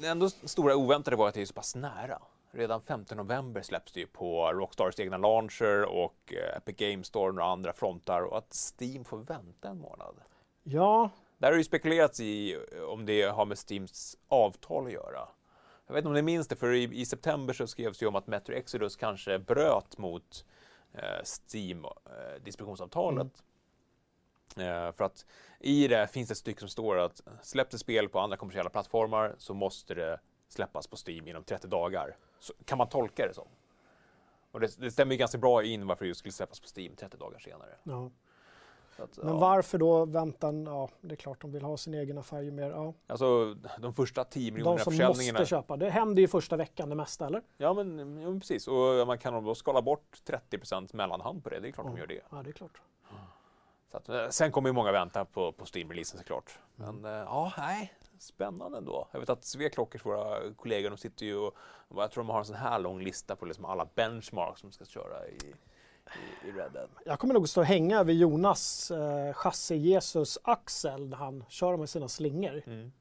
det 0.00 0.06
ändå 0.06 0.30
stora 0.30 0.76
oväntade 0.76 1.16
var 1.16 1.28
att 1.28 1.34
det 1.34 1.40
är 1.40 1.46
så 1.46 1.54
pass 1.54 1.74
nära. 1.74 2.18
Redan 2.50 2.82
5 2.82 3.04
november 3.16 3.62
släpps 3.62 3.92
det 3.92 4.00
ju 4.00 4.06
på 4.06 4.52
Rockstars 4.52 5.00
egna 5.00 5.16
launcher 5.16 5.84
och 5.84 6.34
eh, 6.34 6.56
Epic 6.56 6.76
Games 6.76 7.06
Store 7.06 7.42
och 7.42 7.50
andra 7.50 7.72
frontar 7.72 8.22
och 8.22 8.38
att 8.38 8.72
Steam 8.78 9.04
får 9.04 9.18
vänta 9.18 9.68
en 9.68 9.78
månad. 9.78 10.14
ja, 10.62 11.10
Där 11.38 11.50
har 11.50 11.58
ju 11.58 11.64
spekulerats 11.64 12.20
i 12.20 12.54
eh, 12.54 12.82
om 12.82 13.06
det 13.06 13.22
har 13.22 13.46
med 13.46 13.58
Steams 13.58 14.16
avtal 14.28 14.86
att 14.86 14.92
göra. 14.92 15.28
Jag 15.86 15.94
vet 15.94 16.00
inte 16.00 16.08
om 16.08 16.14
ni 16.14 16.22
minns 16.22 16.48
det, 16.48 16.56
för 16.56 16.72
i, 16.72 17.00
i 17.00 17.06
september 17.06 17.54
så 17.54 17.66
skrevs 17.66 17.98
det 17.98 18.04
ju 18.04 18.08
om 18.08 18.16
att 18.16 18.26
Metro 18.26 18.54
Exodus 18.54 18.96
kanske 18.96 19.38
bröt 19.38 19.98
mot 19.98 20.44
eh, 20.92 21.24
Steam 21.24 21.84
eh, 21.84 22.42
distributionsavtalet. 22.44 23.26
Eh, 23.26 23.42
för 24.54 25.02
att 25.02 25.26
i 25.60 25.88
det 25.88 26.06
finns 26.06 26.30
ett 26.30 26.36
stycke 26.38 26.60
som 26.60 26.68
står 26.68 26.98
att 26.98 27.20
släpps 27.42 27.78
spel 27.78 28.08
på 28.08 28.18
andra 28.20 28.36
kommersiella 28.36 28.70
plattformar 28.70 29.34
så 29.38 29.54
måste 29.54 29.94
det 29.94 30.20
släppas 30.48 30.86
på 30.86 30.96
Steam 31.06 31.28
inom 31.28 31.44
30 31.44 31.66
dagar. 31.68 32.16
Så 32.40 32.52
kan 32.64 32.78
man 32.78 32.88
tolka 32.88 33.26
det 33.26 33.34
som. 33.34 33.48
Och 34.50 34.60
det, 34.60 34.76
det 34.80 34.90
stämmer 34.90 35.12
ju 35.12 35.18
ganska 35.18 35.38
bra 35.38 35.62
in 35.64 35.86
varför 35.86 36.04
det 36.04 36.14
skulle 36.14 36.32
släppas 36.32 36.60
på 36.60 36.66
Steam 36.80 36.96
30 36.96 37.16
dagar 37.16 37.38
senare. 37.38 37.70
ja. 37.82 38.10
Så 38.96 39.04
att, 39.04 39.16
Men 39.16 39.28
ja. 39.28 39.38
varför 39.38 39.78
då 39.78 40.04
väntan? 40.04 40.64
Ja, 40.66 40.88
det 41.00 41.14
är 41.14 41.16
klart 41.16 41.40
de 41.40 41.52
vill 41.52 41.62
ha 41.62 41.76
sin 41.76 41.94
egen 41.94 42.18
affär 42.18 42.40
ju 42.42 42.50
mer. 42.50 42.70
Ja. 42.70 42.94
Alltså 43.06 43.54
de 43.78 43.94
första 43.94 44.24
10 44.24 44.50
De 44.50 44.54
miljonerna 44.54 44.78
som 44.84 44.92
försäljningarna. 44.92 45.38
måste 45.38 45.50
köpa. 45.50 45.76
Det 45.76 45.90
händer 45.90 46.20
ju 46.22 46.28
första 46.28 46.56
veckan 46.56 46.88
det 46.88 46.94
mesta, 46.94 47.26
eller? 47.26 47.42
Ja 47.56 47.72
men, 47.74 48.18
ja, 48.22 48.32
precis, 48.40 48.68
och 48.68 49.06
man 49.06 49.18
kan 49.18 49.44
då 49.44 49.54
skala 49.54 49.82
bort 49.82 50.16
30% 50.50 50.96
mellanhand 50.96 51.44
på 51.44 51.50
det, 51.50 51.60
det 51.60 51.68
är 51.68 51.72
klart 51.72 51.86
de 51.86 51.92
Ja. 51.94 52.00
gör 52.00 52.06
det. 52.06 52.20
Ja, 52.30 52.42
det 52.42 52.50
är 52.50 52.52
klart. 52.52 52.80
Så 53.08 53.14
att, 53.96 54.08
eh, 54.08 54.28
sen 54.28 54.52
kommer 54.52 54.68
ju 54.68 54.72
många 54.72 54.92
vänta 54.92 55.24
på, 55.24 55.52
på 55.52 55.64
Steam-releasen 55.64 56.18
såklart. 56.18 56.58
Men 56.76 57.04
eh, 57.04 57.10
ja, 57.10 57.52
nej, 57.58 57.92
spännande 58.18 58.78
ändå. 58.78 59.08
Jag 59.12 59.20
vet 59.20 59.30
att 59.30 59.44
Sveklockers, 59.44 60.04
våra 60.06 60.54
kollegor, 60.54 60.90
de 60.90 60.96
sitter 60.96 61.26
ju 61.26 61.36
och 61.36 61.54
jag 61.96 62.10
tror 62.10 62.24
de 62.24 62.30
har 62.30 62.38
en 62.38 62.44
sån 62.44 62.56
här 62.56 62.78
lång 62.78 63.02
lista 63.02 63.36
på 63.36 63.46
liksom 63.46 63.64
alla 63.64 63.88
benchmarks 63.94 64.60
som 64.60 64.72
ska 64.72 64.84
köra 64.84 65.28
i, 65.28 65.38
i, 66.44 66.48
i 66.48 66.52
Red 66.52 66.72
Dead. 66.72 66.88
Jag 67.04 67.18
kommer 67.18 67.34
nog 67.34 67.48
stå 67.48 67.60
och 67.60 67.66
hänga 67.66 68.02
vid 68.02 68.16
Jonas 68.16 68.90
eh, 68.90 69.32
chassi-Jesus 69.32 70.38
axel 70.42 71.08
när 71.08 71.16
han 71.16 71.44
kör 71.48 71.76
med 71.76 71.90
sina 71.90 72.08
slingor. 72.08 72.62
Mm. 72.66 72.92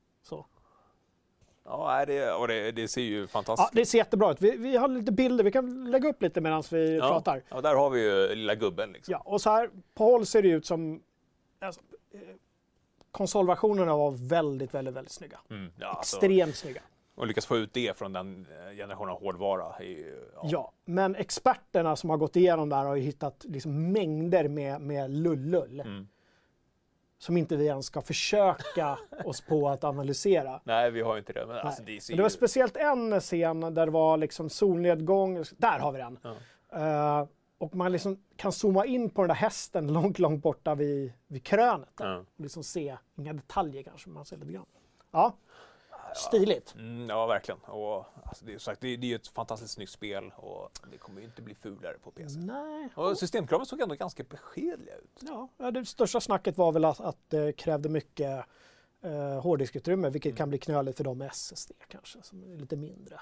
Så. 1.67 1.73
Ja, 1.73 2.05
det, 2.05 2.31
och 2.31 2.47
det, 2.47 2.71
det 2.71 2.87
ser 2.87 3.01
ju 3.01 3.21
Ja, 3.21 3.27
fantastiskt 3.27 3.73
det 3.73 3.85
ser 3.85 3.97
jättebra 3.97 4.31
ut. 4.31 4.41
Vi, 4.41 4.57
vi 4.57 4.77
har 4.77 4.87
lite 4.87 5.11
bilder, 5.11 5.43
vi 5.43 5.51
kan 5.51 5.91
lägga 5.91 6.09
upp 6.09 6.21
lite 6.21 6.41
medan 6.41 6.63
vi 6.71 6.95
Ja. 6.97 7.07
pratar. 7.09 7.41
Ja, 7.49 7.61
där 7.61 7.75
har 7.75 7.89
vi 7.89 8.01
ju 8.01 8.35
lilla 8.35 8.55
gubben 8.55 8.91
liksom. 8.91 9.11
Ja, 9.11 9.21
och 9.25 9.41
så 9.41 9.49
här 9.49 9.69
på 9.93 10.03
håll 10.03 10.25
ser 10.25 10.41
det 10.41 10.49
ut 10.49 10.65
som... 10.65 11.01
Alltså, 11.61 11.81
eh, 12.13 12.19
konsolversionerna 13.11 13.97
var 13.97 14.11
väldigt, 14.29 14.73
väldigt, 14.73 14.93
väldigt 14.93 15.11
snygga. 15.13 15.39
Mm, 15.49 15.71
ja, 15.79 15.87
alltså, 15.87 16.15
Extremt 16.17 16.55
snygga. 16.55 16.81
och 17.15 17.27
lyckas 17.27 17.45
få 17.45 17.57
ut 17.57 17.73
det 17.73 17.97
från 17.97 18.13
den 18.13 18.47
eh, 18.69 18.75
generationen 18.75 19.09
av 19.13 19.19
hårdvara. 19.21 19.83
ju- 19.83 20.25
Ja. 20.43 20.71
men 20.85 21.15
experterna 21.15 21.95
som 21.95 22.09
har 22.09 22.17
gått 22.17 22.35
igenom 22.35 22.69
där 22.69 22.83
har 22.85 22.95
ju 22.95 23.01
hittat 23.01 23.45
liksom 23.47 23.91
mängder 23.91 24.47
med, 24.47 24.81
med 24.81 25.11
lullull. 25.11 25.79
Mm. 25.79 26.07
Som 27.19 27.37
inte 27.37 27.55
vi 27.55 27.65
ens 27.65 27.85
ska 27.85 28.01
försöka 28.01 28.99
oss 29.25 29.41
på 29.41 29.69
att 29.69 29.83
analysera. 29.83 30.61
Nej, 30.65 30.91
vi 30.91 31.01
har 31.01 31.13
ju 31.13 31.19
inte 31.19 31.33
det. 31.33 31.45
Men 31.45 31.57
alltså, 31.57 31.83
det 31.83 32.09
Men 32.09 32.17
det 32.17 32.23
var 32.23 32.29
speciellt 32.29 32.77
en 32.77 33.19
scen 33.19 33.59
där 33.59 33.85
det 33.85 33.91
var 33.91 34.17
liksom 34.17 34.49
solnedgång. 34.49 35.43
Där 35.57 35.79
har 35.79 35.91
vi 35.91 35.97
den. 35.97 36.19
Ja. 36.23 37.19
Eh, 37.19 37.27
och 37.57 37.75
man 37.75 37.91
liksom 37.91 38.23
kan 38.35 38.51
zooma 38.51 38.85
in 38.85 39.09
på 39.09 39.21
den 39.21 39.27
där 39.27 39.35
hästen 39.35 39.93
långt, 39.93 40.19
långt 40.19 40.43
borta 40.43 40.75
vid, 40.75 41.13
vid 41.27 41.43
krönet. 41.43 41.93
Ja. 41.99 42.17
Och 42.17 42.43
liksom 42.43 42.63
se, 42.63 42.97
inga 43.15 43.33
detaljer 43.33 43.83
kanske, 43.83 44.09
men 44.09 44.13
man 44.13 44.25
ser 44.25 44.37
lite 44.37 44.51
grann. 44.51 44.65
Ja, 45.11 45.37
stiligt. 46.19 46.75
Mm, 46.75 47.09
ja, 47.09 47.25
verkligen. 47.25 47.59
Och, 47.61 48.05
alltså, 48.23 48.45
det, 48.45 48.53
är, 48.53 48.59
sagt, 48.59 48.81
det, 48.81 48.97
det 48.97 49.11
är 49.11 49.15
ett 49.15 49.27
fantastiskt 49.27 49.73
snyggt 49.73 49.91
spel 49.91 50.31
och 50.35 50.69
det 50.91 50.97
kommer 50.97 51.21
ju 51.21 51.25
inte 51.27 51.41
bli 51.41 51.55
fulare 51.55 51.97
på 52.03 52.11
PC. 52.11 52.39
Nej. 52.39 52.89
Och 52.95 53.17
systemkraven 53.17 53.65
såg 53.65 53.81
ändå 53.81 53.95
ganska 53.95 54.23
beskedliga 54.23 54.95
ut. 54.95 55.23
Ja, 55.57 55.71
det 55.71 55.85
största 55.85 56.21
snacket 56.21 56.57
var 56.57 56.71
väl 56.71 56.85
att, 56.85 56.99
att 56.99 57.17
det 57.29 57.53
krävde 57.53 57.89
mycket 57.89 58.45
eh, 59.01 59.41
hårddiskutrymme, 59.41 60.09
vilket 60.09 60.29
Mm. 60.29 60.37
kan 60.37 60.49
bli 60.49 60.57
knöligt 60.59 60.97
för 60.97 61.03
dem 61.03 61.17
med 61.17 61.27
SSD 61.31 61.71
kanske, 61.87 62.21
som 62.23 62.43
är 62.43 62.57
lite 62.57 62.75
mindre. 62.75 63.19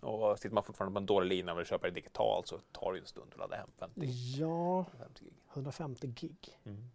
Och 0.00 0.38
sitter 0.38 0.54
man 0.54 0.64
fortfarande 0.64 0.94
på 0.94 0.98
en 0.98 1.06
dålig 1.06 1.28
lina 1.36 1.52
och 1.52 1.58
vill 1.58 1.66
köpa 1.66 1.86
det 1.86 1.92
digitalt 1.92 2.46
så 2.46 2.58
tar 2.72 2.92
det 2.92 2.98
ju 2.98 3.00
en 3.00 3.06
stund 3.06 3.32
att 3.32 3.38
ladda 3.38 3.56
hem 3.56 3.70
50, 3.78 4.00
Ja, 4.38 4.84
50 4.98 5.24
gig. 5.24 5.32
150 5.52 6.06
gig. 6.06 6.58
Mm. 6.64 6.90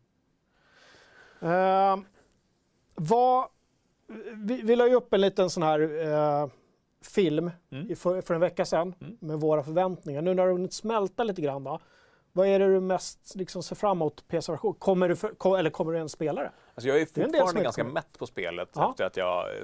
Eh, 1.41 2.05
vad, 2.95 3.47
vi, 4.35 4.61
vi 4.61 4.75
la 4.75 4.87
ju 4.87 4.95
upp 4.95 5.13
en 5.13 5.21
liten 5.21 5.49
sån 5.49 5.63
här 5.63 5.79
eh, 6.41 6.47
film 7.01 7.51
Mm. 7.71 7.95
för, 7.95 8.21
för 8.21 8.33
en 8.33 8.39
vecka 8.41 8.65
sedan 8.65 8.95
Mm. 9.01 9.17
med 9.19 9.39
våra 9.39 9.63
förväntningar. 9.63 10.21
Nu 10.21 10.29
när 10.29 10.35
det 10.35 10.41
har 10.49 10.51
hunnit 10.57 10.73
smälta 10.73 11.23
lite 11.23 11.41
grann 11.41 11.63
då, 11.63 11.79
vad 12.31 12.47
är 12.47 12.59
det 12.59 12.67
du 12.73 12.79
mest 12.79 13.35
liksom, 13.35 13.63
ser 13.63 13.75
fram 13.75 13.97
emot 13.97 14.27
PC-version? 14.27 14.73
Kommer 14.73 15.09
du, 15.09 15.15
för, 15.15 15.29
ko- 15.29 15.55
eller 15.55 15.69
kommer 15.69 15.91
du 15.91 15.97
ens 15.97 16.11
spela 16.11 16.41
det? 16.41 16.51
Alltså 16.75 16.87
jag 16.87 16.97
är 16.97 17.01
en 17.01 17.07
fortfarande 17.07 17.59
är- 17.59 17.63
ganska 17.63 17.83
mätt 17.83 18.17
på 18.19 18.25
spelet 18.27 18.69
Ja. 18.75 18.89
efter 18.89 19.05
att 19.05 19.17
jag 19.17 19.57
eh, 19.57 19.63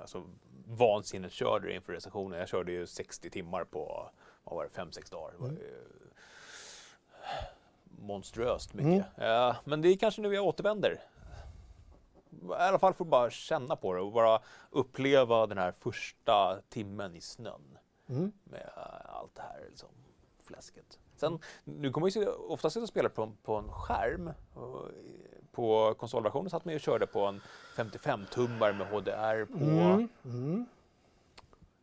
alltså, 0.00 0.22
vansinnigt 0.66 1.34
körde 1.34 1.68
det 1.68 1.74
inför 1.74 1.92
recensionen. 1.92 2.38
Jag 2.38 2.48
körde 2.48 2.72
ju 2.72 2.86
60 2.86 3.30
timmar 3.30 3.64
på 3.64 4.10
vad 4.44 4.54
var 4.56 4.64
det, 4.64 4.70
5-6 4.82 5.10
dagar. 5.10 5.32
Det 5.38 5.44
Mm. 5.44 5.56
ju 5.56 5.68
monstruöst 8.06 8.74
mycket. 8.74 9.06
Ja, 9.16 9.56
men 9.64 9.82
det 9.82 9.88
är 9.88 9.96
kanske 9.96 10.22
nu 10.22 10.34
jag 10.34 10.44
återvänder. 10.46 11.00
I 12.32 12.52
alla 12.52 12.78
fall 12.78 12.94
för 12.94 13.04
att 13.04 13.10
bara 13.10 13.30
känna 13.30 13.76
på 13.76 13.94
det 13.94 14.00
och 14.00 14.12
bara 14.12 14.40
uppleva 14.70 15.46
den 15.46 15.58
här 15.58 15.72
första 15.78 16.60
timmen 16.68 17.16
i 17.16 17.20
snön 17.20 17.78
Mm. 18.08 18.32
med 18.44 18.70
eh, 18.76 19.14
allt 19.16 19.34
det 19.34 19.42
här 19.42 19.66
liksom, 19.68 19.88
fläsket. 20.42 20.98
Sen, 21.16 21.38
nu 21.64 21.90
kommer 21.92 22.02
man 22.02 22.08
ju 22.08 22.10
sitta- 22.10 22.36
ofta 22.36 22.70
sitta 22.70 22.82
och 22.82 22.88
spela 22.88 23.08
på, 23.08 23.32
på 23.42 23.54
en 23.56 23.68
skärm. 23.72 24.28
I- 24.28 24.32
på 25.52 25.94
konsolversionen 25.98 26.50
satt 26.50 26.64
man 26.64 26.72
ju 26.72 26.76
och 26.76 26.80
körde 26.80 27.06
på 27.06 27.20
en 27.26 27.40
55-tummare 27.76 28.72
med 28.72 28.86
HDR 28.86 29.44
på. 29.44 29.58
Mm. 29.64 30.08
Mm. 30.24 30.66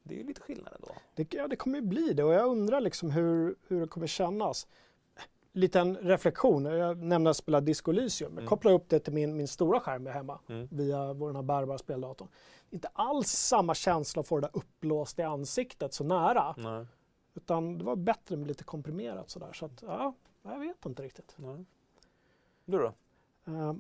Det 0.04 0.14
är 0.14 0.18
ju 0.18 0.24
lite 0.24 0.42
skillnad 0.42 0.74
ändå. 0.76 0.88
Det, 1.16 1.34
ja, 1.34 1.48
det 1.48 1.56
kommer 1.56 1.78
ju 1.80 1.86
bli 1.86 2.14
det 2.14 2.24
och 2.24 2.34
jag 2.34 2.48
undrar 2.48 2.82
liksom 2.82 3.12
hur, 3.12 3.56
hur 3.68 3.82
det 3.82 3.88
kommer 3.88 4.08
kännas. 4.08 4.68
Liten 5.52 5.98
reflektion, 5.98 6.66
jag 6.66 6.98
nämnde 6.98 7.30
att 7.30 7.38
spela 7.38 7.62
Disco 7.62 7.92
Elysium. 7.92 8.32
Jag 8.32 8.38
Mm. 8.40 8.50
kopplar 8.50 8.72
upp 8.72 8.90
det 8.90 9.00
till 9.00 9.14
min, 9.14 9.38
min 9.38 9.48
stora 9.48 9.80
skärm 9.80 10.06
jag 10.06 10.14
hemma 10.14 10.40
Mm. 10.50 10.68
via 10.72 11.14
vår 11.14 11.34
här 11.34 11.42
bärbara 11.42 11.78
speldatorn. 11.78 12.28
Inte 12.70 12.88
alls 12.94 13.28
samma 13.28 13.76
känsla 13.76 14.20
att 14.20 14.28
få 14.28 14.36
det 14.40 14.42
där 14.42 14.52
uppblåst 14.58 15.20
i 15.20 15.22
ansiktet 15.22 15.94
så 15.94 16.04
nära. 16.04 16.56
Nej. 16.58 16.86
Utan 17.36 17.78
det 17.78 17.84
var 17.84 17.96
bättre 17.96 18.38
med 18.38 18.48
lite 18.48 18.64
komprimerat 18.64 19.30
sådär. 19.30 19.54
Så 19.54 19.66
att, 19.66 19.84
ja, 19.88 20.14
jag 20.44 20.60
vet 20.60 20.86
inte 20.86 21.04
riktigt. 21.04 21.36
Nej. 21.38 21.66
Du 22.66 22.78
då? 22.78 22.94
Eh, 23.48 23.74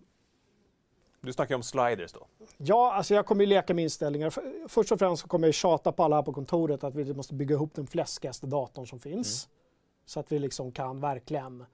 Du 1.22 1.34
snackar 1.34 1.56
om 1.56 1.64
sliders 1.64 2.12
då. 2.14 2.28
Ja, 2.58 2.94
alltså 2.94 3.14
jag 3.14 3.26
kommer 3.26 3.42
ju 3.44 3.48
leka 3.50 3.74
med 3.74 3.84
inställningar. 3.84 4.34
Först 4.68 4.92
och 4.92 5.00
främst 5.00 5.22
så 5.22 5.28
kommer 5.28 5.48
jag 5.48 5.54
tjata 5.54 5.92
på 5.92 6.04
alla 6.04 6.16
här 6.16 6.24
på 6.24 6.34
kontoret 6.34 6.84
att 6.84 6.96
vi 6.96 7.14
måste 7.14 7.34
bygga 7.34 7.56
ihop 7.56 7.74
den 7.74 7.88
fläskigaste 7.88 8.48
datorn 8.48 8.88
som 8.88 9.00
finns. 9.00 9.50
Så 10.10 10.20
att 10.20 10.32
vi 10.32 10.40
liksom 10.40 10.72
kan 10.72 11.00
verkligen 11.02 11.66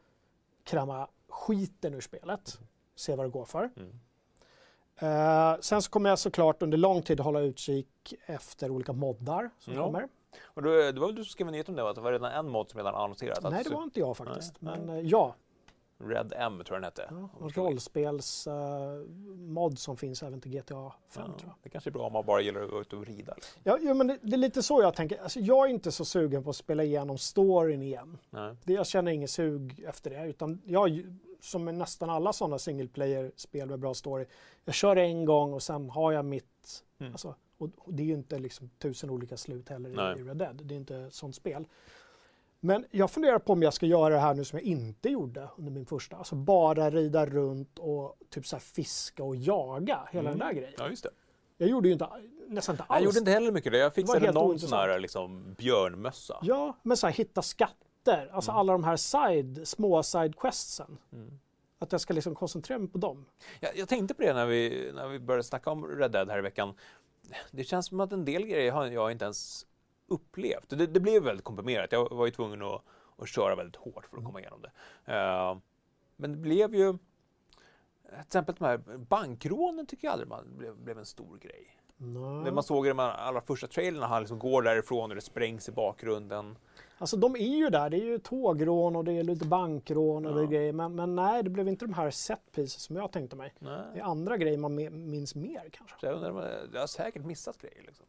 kräma 0.63 1.07
skiten 1.29 1.93
ur 1.93 2.01
spelet. 2.01 2.59
Se 2.95 3.15
vad 3.15 3.25
det 3.25 3.29
går 3.29 3.45
för. 3.45 3.69
Mm. 3.77 3.99
Eh, 4.97 5.59
sen 5.59 5.81
så 5.81 5.89
kommer 5.91 6.09
jag 6.09 6.19
såklart 6.19 6.61
under 6.61 6.77
lång 6.77 7.01
tid 7.01 7.19
hålla 7.19 7.39
utkik 7.39 8.13
efter 8.25 8.71
olika 8.71 8.93
moddar 8.93 9.49
som 9.59 9.73
Ja. 9.73 9.83
kommer. 9.85 10.07
Och 10.43 10.61
då, 10.61 10.69
det 10.69 10.99
var 10.99 11.07
väl 11.07 11.15
du 11.15 11.23
som 11.23 11.31
skrev 11.31 11.47
en 11.47 11.51
nyhet 11.51 11.69
om 11.69 11.75
det, 11.75 11.89
att 11.89 11.95
det 11.95 12.01
var 12.01 12.11
redan 12.11 12.31
en 12.31 12.49
mod 12.49 12.69
som 12.69 12.77
redan 12.77 12.95
annonserat? 12.95 13.43
Nej, 13.51 13.63
det 13.63 13.69
var 13.69 13.83
inte 13.83 13.99
jag 13.99 14.17
faktiskt. 14.17 14.53
Nej, 14.59 14.79
Men 14.79 14.89
eh, 14.97 14.99
ja, 15.07 15.35
Red 15.97 16.33
M 16.35 16.61
tror 16.65 16.75
jag 16.75 16.81
den 16.81 16.83
hette. 16.83 17.07
ja 17.11 17.29
rollspels-mod 18.55 19.79
som 19.79 19.97
finns 19.97 20.23
även 20.23 20.41
till 20.41 20.51
GTA 20.51 20.93
5 21.09 21.23
Ja, 21.27 21.39
tror 21.39 21.39
jag. 21.43 21.53
det 21.63 21.69
kanske 21.69 21.89
är 21.89 21.91
bra 21.91 22.07
om 22.07 22.13
man 22.13 22.25
bara 22.25 22.41
gillar 22.41 22.61
att 22.61 22.69
gå 22.69 22.81
ut 22.81 22.93
och 22.93 23.05
rida. 23.05 23.33
Liksom. 23.35 23.61
Ja, 23.63 23.77
jo, 23.81 23.93
men 23.93 24.07
det, 24.07 24.17
det 24.21 24.35
är 24.35 24.37
lite 24.37 24.63
så 24.63 24.81
jag 24.81 24.93
tänker. 24.95 25.21
Alltså, 25.21 25.39
jag 25.39 25.65
är 25.65 25.69
inte 25.69 25.91
så 25.91 26.05
sugen 26.05 26.43
på 26.43 26.49
att 26.49 26.55
spela 26.55 26.83
igenom 26.83 27.17
storyn 27.17 27.81
igen. 27.81 28.17
Nej. 28.29 28.55
Det, 28.63 28.73
jag 28.73 28.87
känner 28.87 29.11
ingen 29.11 29.27
sug 29.27 29.83
efter 29.87 30.09
det. 30.09 30.27
Utan 30.27 30.61
jag, 30.65 31.05
som 31.41 31.63
med 31.63 31.75
nästan 31.75 32.09
alla 32.09 32.33
sådana 32.33 32.59
single 32.59 32.87
player-spel 32.87 33.69
med 33.69 33.79
bra 33.79 33.93
story, 33.93 34.25
jag 34.65 34.75
kör 34.75 34.95
en 34.95 35.25
gång 35.25 35.53
och 35.53 35.63
sen 35.63 35.89
har 35.89 36.11
jag 36.11 36.25
mitt... 36.25 36.83
Mm. 36.99 37.11
Alltså, 37.11 37.35
och, 37.57 37.69
och 37.77 37.93
det 37.93 38.03
är 38.03 38.07
ju 38.07 38.13
inte 38.13 38.39
liksom 38.39 38.69
tusen 38.69 39.09
olika 39.09 39.37
slut 39.37 39.69
heller 39.69 39.89
Nej. 39.89 40.19
i, 40.19 40.23
Red 40.23 40.37
Dead. 40.37 40.61
Det 40.63 40.75
är 40.75 40.77
inte 40.77 41.11
sånt 41.11 41.35
spel. 41.35 41.67
Men 42.65 42.85
jag 42.91 43.11
funderar 43.11 43.39
på 43.39 43.53
om 43.53 43.63
jag 43.63 43.73
ska 43.73 43.85
göra 43.85 44.13
det 44.13 44.19
här 44.19 44.33
nu 44.33 44.43
som 44.45 44.59
jag 44.59 44.65
inte 44.67 45.09
gjorde 45.09 45.49
under 45.57 45.71
min 45.71 45.85
första. 45.85 46.15
Alltså 46.17 46.35
bara 46.35 46.89
rida 46.89 47.25
runt 47.25 47.79
och 47.79 48.17
typ 48.29 48.47
så 48.47 48.59
fiska 48.59 49.23
och 49.23 49.35
jaga, 49.35 49.99
hela 50.11 50.29
Mm. 50.29 50.39
den 50.39 50.47
där 50.47 50.53
grejen. 50.53 50.73
Ja, 50.77 50.89
just 50.89 51.03
det. 51.03 51.09
Jag 51.57 51.69
gjorde 51.69 51.87
ju 51.87 51.93
inte, 51.93 52.07
nästan 52.47 52.73
inte 52.73 52.83
alls 52.83 52.97
Jag 52.99 53.03
gjorde 53.05 53.19
inte 53.19 53.31
heller 53.31 53.51
mycket 53.51 53.71
det. 53.71 53.77
Jag 53.77 53.93
fixade 53.93 54.19
helt 54.19 54.33
någon 54.35 54.59
sån 54.59 54.73
här 54.79 54.99
liksom, 54.99 55.55
björnmössa. 55.57 56.39
Ja, 56.41 56.77
men 56.83 56.97
så 56.97 57.07
här, 57.07 57.13
hitta 57.13 57.41
skatter. 57.41 58.29
Alltså 58.33 58.51
Mm. 58.51 58.59
alla 58.59 58.73
de 58.73 58.83
här 58.83 58.97
side, 58.97 59.67
små 59.67 60.01
side-questsen. 60.03 60.97
Mm. 61.13 61.39
Att 61.79 61.91
jag 61.91 62.01
ska 62.01 62.13
liksom 62.13 62.35
koncentrera 62.35 62.79
mig 62.79 62.87
på 62.89 62.97
dem. 62.97 63.25
Jag, 63.59 63.77
jag 63.77 63.87
tänkte 63.89 64.13
på 64.13 64.21
det 64.21 64.33
när 64.33 64.45
vi, 64.45 64.91
när 64.95 65.07
vi 65.07 65.19
började 65.19 65.43
snacka 65.43 65.69
om 65.71 65.85
Red 65.87 66.11
Dead 66.11 66.29
här 66.29 66.37
i 66.37 66.41
veckan. 66.41 66.73
Det 67.51 67.63
känns 67.63 67.85
som 67.87 67.99
att 67.99 68.11
en 68.11 68.25
del 68.25 68.45
grejer 68.45 68.71
har 68.71 68.85
jag 68.85 69.11
inte 69.11 69.25
ens 69.25 69.65
upplevt. 70.07 70.69
Det, 70.69 70.87
det 70.87 70.99
blev 70.99 71.23
väldigt 71.23 71.45
komprimerat. 71.45 71.91
Jag 71.91 72.09
var 72.09 72.25
ju 72.25 72.31
tvungen 72.31 72.61
att, 72.61 72.81
att 73.17 73.29
köra 73.29 73.55
väldigt 73.55 73.75
hårt 73.75 74.05
för 74.05 74.17
att 74.17 74.23
komma 74.25 74.39
igenom 74.39 74.61
det. 74.61 74.71
Eh, 75.13 75.57
men 76.15 76.31
det 76.31 76.37
blev 76.37 76.75
ju... 76.75 76.97
Till 78.09 78.19
exempel 78.21 78.55
de 78.59 78.65
här 78.65 78.77
bankrånen 78.97 79.85
tycker 79.85 80.07
jag 80.07 80.11
aldrig 80.11 80.29
man 80.29 80.57
blev, 80.57 80.75
blev 80.77 80.97
en 80.99 81.05
stor 81.05 81.37
grej. 81.37 81.77
Nej. 81.97 82.21
När 82.43 82.51
man 82.51 82.63
såg 82.63 82.85
det 82.85 82.93
med 82.93 83.05
allra 83.05 83.41
första 83.41 83.67
trailern, 83.67 84.03
han 84.03 84.21
liksom 84.21 84.39
går 84.39 84.61
därifrån 84.61 85.11
och 85.11 85.15
det 85.15 85.21
sprängs 85.21 85.69
i 85.69 85.71
bakgrunden. 85.71 86.57
Alltså 86.97 87.17
de 87.17 87.35
är 87.35 87.55
ju 87.57 87.69
där. 87.69 87.89
Det 87.89 87.97
är 87.97 88.05
ju 88.05 88.17
tågrån 88.19 88.95
och 88.95 89.05
det 89.05 89.11
är 89.11 89.23
lite 89.23 89.45
bankrån 89.45 90.25
och 90.25 90.31
Ja. 90.31 90.35
det 90.35 90.43
är 90.43 90.47
grejer. 90.47 90.73
Men, 90.73 90.95
men 90.95 91.15
nej, 91.15 91.43
det 91.43 91.49
blev 91.49 91.67
inte 91.67 91.85
de 91.85 91.93
här 91.93 92.11
set 92.11 92.51
pieces 92.51 92.81
som 92.83 92.95
jag 92.95 93.11
tänkte 93.11 93.35
mig. 93.35 93.53
Det 93.59 93.65
är 93.67 93.87
Nej. 93.91 94.01
andra 94.01 94.37
grejer 94.37 94.57
man 94.57 94.75
minns 95.09 95.35
mer 95.35 95.69
kanske. 95.71 95.99
Så 95.99 96.05
jag 96.05 96.15
undrar, 96.15 96.67
det- 96.71 96.79
har 96.79 96.87
säkert 96.87 97.23
missat 97.25 97.57
grejer. 97.57 97.83
Liksom. 97.83 98.05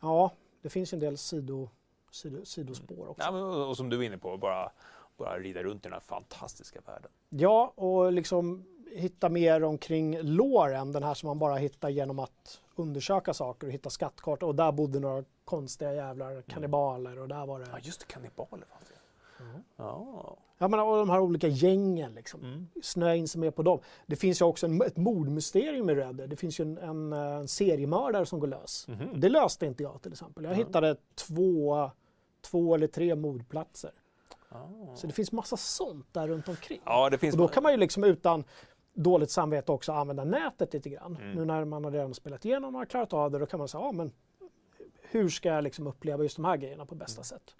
Ja, 0.00 0.30
det 0.62 0.68
finns 0.68 0.92
ju 0.92 0.96
en 0.96 1.00
del 1.00 1.18
sido, 1.18 1.68
sido, 2.10 2.44
sidospår 2.44 3.08
också. 3.08 3.22
Ja, 3.22 3.32
men, 3.32 3.42
och 3.42 3.68
och 3.68 3.76
som 3.76 3.88
du 3.90 3.98
är 3.98 4.02
inne 4.02 4.18
på, 4.18 4.36
bara, 4.36 4.70
bara 5.16 5.38
rida 5.38 5.62
runt 5.62 5.80
i 5.80 5.88
den 5.88 5.92
här 5.92 6.00
fantastiska 6.00 6.80
världen. 6.86 7.10
Ja, 7.28 7.72
och 7.76 8.12
liksom 8.12 8.64
hitta 8.92 9.28
mer 9.28 9.64
omkring 9.64 10.18
låren, 10.22 10.92
den 10.92 11.02
här 11.02 11.14
som 11.14 11.26
man 11.26 11.38
bara 11.38 11.56
hittar 11.56 11.88
genom 11.88 12.18
att 12.18 12.60
undersöka 12.76 13.34
saker 13.34 13.66
och 13.66 13.72
hitta 13.72 13.90
skattkartor. 13.90 14.46
Och 14.46 14.54
där 14.54 14.72
bodde 14.72 15.00
några 15.00 15.24
konstiga 15.44 15.94
jävlar 15.94 16.42
kannibaler 16.42 17.18
och 17.18 17.28
där 17.28 17.46
var 17.46 17.60
det... 17.60 17.66
Ja, 17.72 17.78
just 17.82 18.00
det, 18.00 18.06
kannibaler 18.06 18.66
fanns 18.66 18.88
det. 18.88 18.94
Ja. 19.38 19.62
Ja. 19.76 20.36
Ja, 20.60 20.68
men, 20.68 20.80
och 20.80 20.96
de 20.96 21.10
här 21.10 21.20
olika 21.20 21.48
gängen 21.48 22.14
liksom. 22.14 22.40
Mm. 22.44 22.66
Snöa 22.82 23.14
in 23.14 23.28
sig 23.28 23.40
mer 23.40 23.50
på 23.50 23.62
dem. 23.62 23.80
Det 24.06 24.16
finns 24.16 24.40
ju 24.40 24.44
också 24.44 24.66
en, 24.66 24.82
ett 24.82 24.96
mordmysterium 24.96 25.90
i 25.90 25.94
Red. 25.94 26.16
Det 26.30 26.36
finns 26.36 26.60
ju 26.60 26.62
en, 26.62 26.78
en, 26.78 27.12
eh, 27.12 27.18
en 27.36 27.48
seriemördare 27.48 28.26
som 28.26 28.40
går 28.40 28.46
lös. 28.46 28.88
Mhm. 28.88 29.20
Det 29.20 29.28
löste 29.28 29.66
inte 29.66 29.82
jag 29.82 30.02
till 30.02 30.12
exempel. 30.12 30.44
Jag 30.44 30.52
Ja. 30.52 30.56
hittade 30.56 30.96
två, 31.14 31.90
två 32.40 32.74
eller 32.74 32.86
tre 32.86 33.14
mordplatser. 33.14 33.90
Ja. 34.50 34.68
Så 34.94 35.06
det 35.06 35.12
finns 35.12 35.32
massa 35.32 35.56
sånt 35.56 36.06
där 36.14 36.28
runt 36.28 36.48
omkring. 36.48 36.80
ja, 36.84 37.10
det 37.10 37.18
finns... 37.18 37.34
Och 37.34 37.38
då 37.40 37.48
kan 37.48 37.62
man 37.62 37.72
ju 37.72 37.78
liksom 37.78 38.04
utan 38.04 38.44
dåligt 38.94 39.30
samvete 39.30 39.72
också 39.72 39.92
använda 39.92 40.24
nätet 40.24 40.72
lite 40.72 40.88
grann. 40.90 41.16
Mm. 41.16 41.32
Nu 41.32 41.44
när 41.44 41.64
man 41.64 41.84
har 41.84 41.90
redan 41.90 42.14
spelat 42.14 42.44
igenom 42.44 42.74
och 42.74 42.78
har 42.80 42.86
klarat 42.86 43.12
av 43.12 43.30
det, 43.30 43.38
då 43.38 43.46
kan 43.46 43.58
man 43.58 43.68
säga, 43.68 43.84
ja 43.84 43.92
men 43.92 44.12
hur 45.10 45.28
ska 45.28 45.48
jag 45.48 45.64
liksom 45.64 45.86
uppleva 45.86 46.22
just 46.22 46.36
de 46.36 46.44
här 46.44 46.56
grejerna 46.56 46.86
på 46.86 46.94
bästa 46.94 47.22
sätt? 47.22 47.54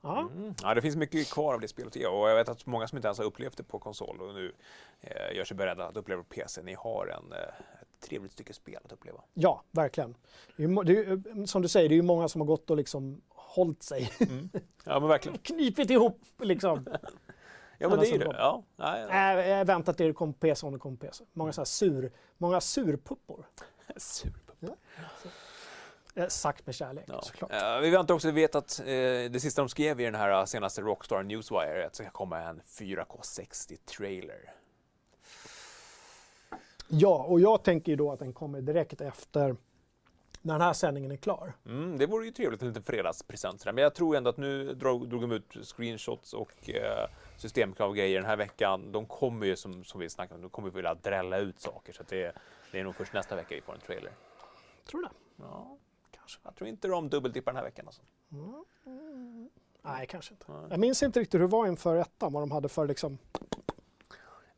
Ja, 0.00 0.20
Mm. 0.20 0.54
Ja, 0.62 0.74
det 0.74 0.82
finns 0.82 0.96
mycket 0.96 1.30
kvar 1.30 1.54
av 1.54 1.60
det 1.60 1.68
spelet 1.68 1.92
att 1.92 1.96
ge 1.96 2.06
och 2.06 2.28
jag 2.30 2.36
vet 2.36 2.48
att 2.48 2.66
många 2.66 2.88
som 2.88 2.98
inte 2.98 3.08
ens 3.08 3.18
har 3.18 3.24
upplevt 3.24 3.56
det 3.56 3.62
på 3.62 3.78
konsol 3.78 4.20
och 4.20 4.34
nu 4.34 4.52
eh, 5.00 5.36
gör 5.36 5.44
sig 5.44 5.56
beredda 5.56 5.86
att 5.86 5.96
uppleva 5.96 6.22
det 6.22 6.28
på 6.28 6.34
PC. 6.34 6.62
Ni 6.62 6.74
har 6.74 7.06
en, 7.06 7.32
eh, 7.32 7.38
ett 7.82 8.00
trevligt 8.08 8.32
stycke 8.32 8.52
spel 8.52 8.80
att 8.84 8.92
uppleva. 8.92 9.20
ja 9.34 9.62
verkligen. 9.70 10.14
Det 10.56 10.64
är, 10.64 10.84
det 10.84 10.92
är, 10.92 11.04
ju, 11.36 11.46
som 11.46 11.62
du 11.62 11.68
säger, 11.68 11.88
det 11.88 11.94
är 11.94 11.96
ju 11.96 12.02
många 12.02 12.28
som 12.28 12.40
har 12.40 12.46
gått 12.46 12.70
och 12.70 12.76
liksom 12.76 13.20
hållit 13.28 13.82
sig, 13.82 14.10
Ja, 14.84 15.00
men 15.00 15.08
verkligen. 15.08 15.38
knipit 15.42 15.90
ihop 15.90 16.20
liksom. 16.40 16.86
Ja, 17.80 17.88
men 17.88 18.00
det 18.00 18.08
är 18.10 18.18
det. 18.18 18.24
Ja, 18.38 18.62
nej, 18.76 19.06
nej. 19.08 19.38
Äh, 19.38 19.48
jag 19.48 19.64
väntat 19.64 19.96
till 19.96 20.06
det 20.06 20.12
kom 20.12 20.32
på 20.32 20.38
PC 20.38 20.66
om 20.66 20.72
det 20.72 20.78
kom 20.78 20.96
på 20.96 21.06
PC. 21.06 21.24
Många 21.32 21.52
så 21.52 21.60
här 21.60 21.66
sur, 21.66 22.12
många 22.38 22.60
surpuppor. 22.60 23.46
Super. 23.96 24.42
Eh, 24.60 24.70
sagt 26.28 26.66
med 26.66 26.74
kärlek 26.74 27.04
Ja. 27.08 27.22
såklart. 27.22 27.52
Eh, 27.52 27.78
vi 27.80 27.90
väntar 27.90 28.14
också, 28.14 28.28
vi 28.30 28.40
vet 28.40 28.54
att 28.54 28.80
eh, 28.80 28.84
det 28.86 29.40
sista 29.42 29.62
de 29.62 29.68
skrev 29.68 30.00
i 30.00 30.04
den 30.04 30.14
här 30.14 30.46
senaste 30.46 30.80
Rockstar 30.80 31.22
Newswire 31.22 31.82
är 31.82 31.86
att 31.86 31.92
det 31.92 31.96
ska 31.96 32.10
komma 32.10 32.40
en 32.40 32.60
4K60-trailer. 32.60 34.52
Ja, 36.88 37.24
och 37.28 37.40
jag 37.40 37.62
tänker 37.64 37.92
ju 37.92 37.96
då 37.96 38.12
att 38.12 38.18
den 38.18 38.32
kommer 38.32 38.60
direkt 38.60 39.00
efter 39.00 39.56
när 40.42 40.54
den 40.54 40.60
här 40.60 40.72
sändningen 40.72 41.10
är 41.12 41.16
klar. 41.16 41.52
Mm, 41.66 41.98
det 41.98 42.06
vore 42.06 42.24
ju 42.26 42.30
trevligt, 42.32 42.62
en 42.62 42.68
liten 42.68 42.82
fredagspresent. 42.82 43.64
Men 43.64 43.78
jag 43.78 43.94
tror 43.94 44.16
ändå 44.16 44.30
att 44.30 44.36
nu 44.36 44.74
drog, 44.74 45.08
drog 45.08 45.20
de 45.20 45.32
ut 45.32 45.56
screenshots 45.66 46.32
och 46.32 46.70
eh, 46.70 47.08
systemkravgrejer 47.36 48.16
den 48.20 48.28
här 48.28 48.36
veckan. 48.36 48.92
De 48.92 49.06
kommer 49.06 49.46
ju, 49.46 49.56
som, 49.56 49.84
som 49.84 50.00
vi 50.00 50.08
snackade 50.08 50.34
om, 50.34 50.42
de 50.42 50.50
kommer 50.50 50.70
vilja 50.70 50.94
drälla 50.94 51.38
ut 51.38 51.60
saker. 51.60 51.92
Så 51.92 52.02
det, 52.08 52.32
det 52.72 52.80
är 52.80 52.84
nog 52.84 52.94
först 52.94 53.12
nästa 53.12 53.36
vecka 53.36 53.54
vi 53.54 53.60
får 53.60 53.74
en 53.74 53.80
trailer. 53.80 54.12
Tror 54.90 55.00
du 55.00 55.06
det? 55.06 55.14
Ja, 55.44 55.77
kanske. 56.10 56.40
Jag 56.44 56.54
tror 56.54 56.68
inte 56.68 56.88
de 56.88 57.08
dubbeldippar 57.08 57.52
den 57.52 57.56
här 57.56 57.64
veckan. 57.64 57.86
Alltså. 57.86 58.02
Nej, 59.82 60.06
kanske 60.06 60.34
inte. 60.34 60.52
Nej. 60.52 60.66
Jag 60.70 60.80
minns 60.80 61.02
inte 61.02 61.20
riktigt 61.20 61.34
hur 61.34 61.40
det 61.40 61.46
var 61.52 61.66
inför 61.66 61.96
ettan, 61.96 62.32
vad 62.32 62.42
de 62.42 62.50
hade 62.50 62.68
för 62.68 62.86
liksom... 62.86 63.18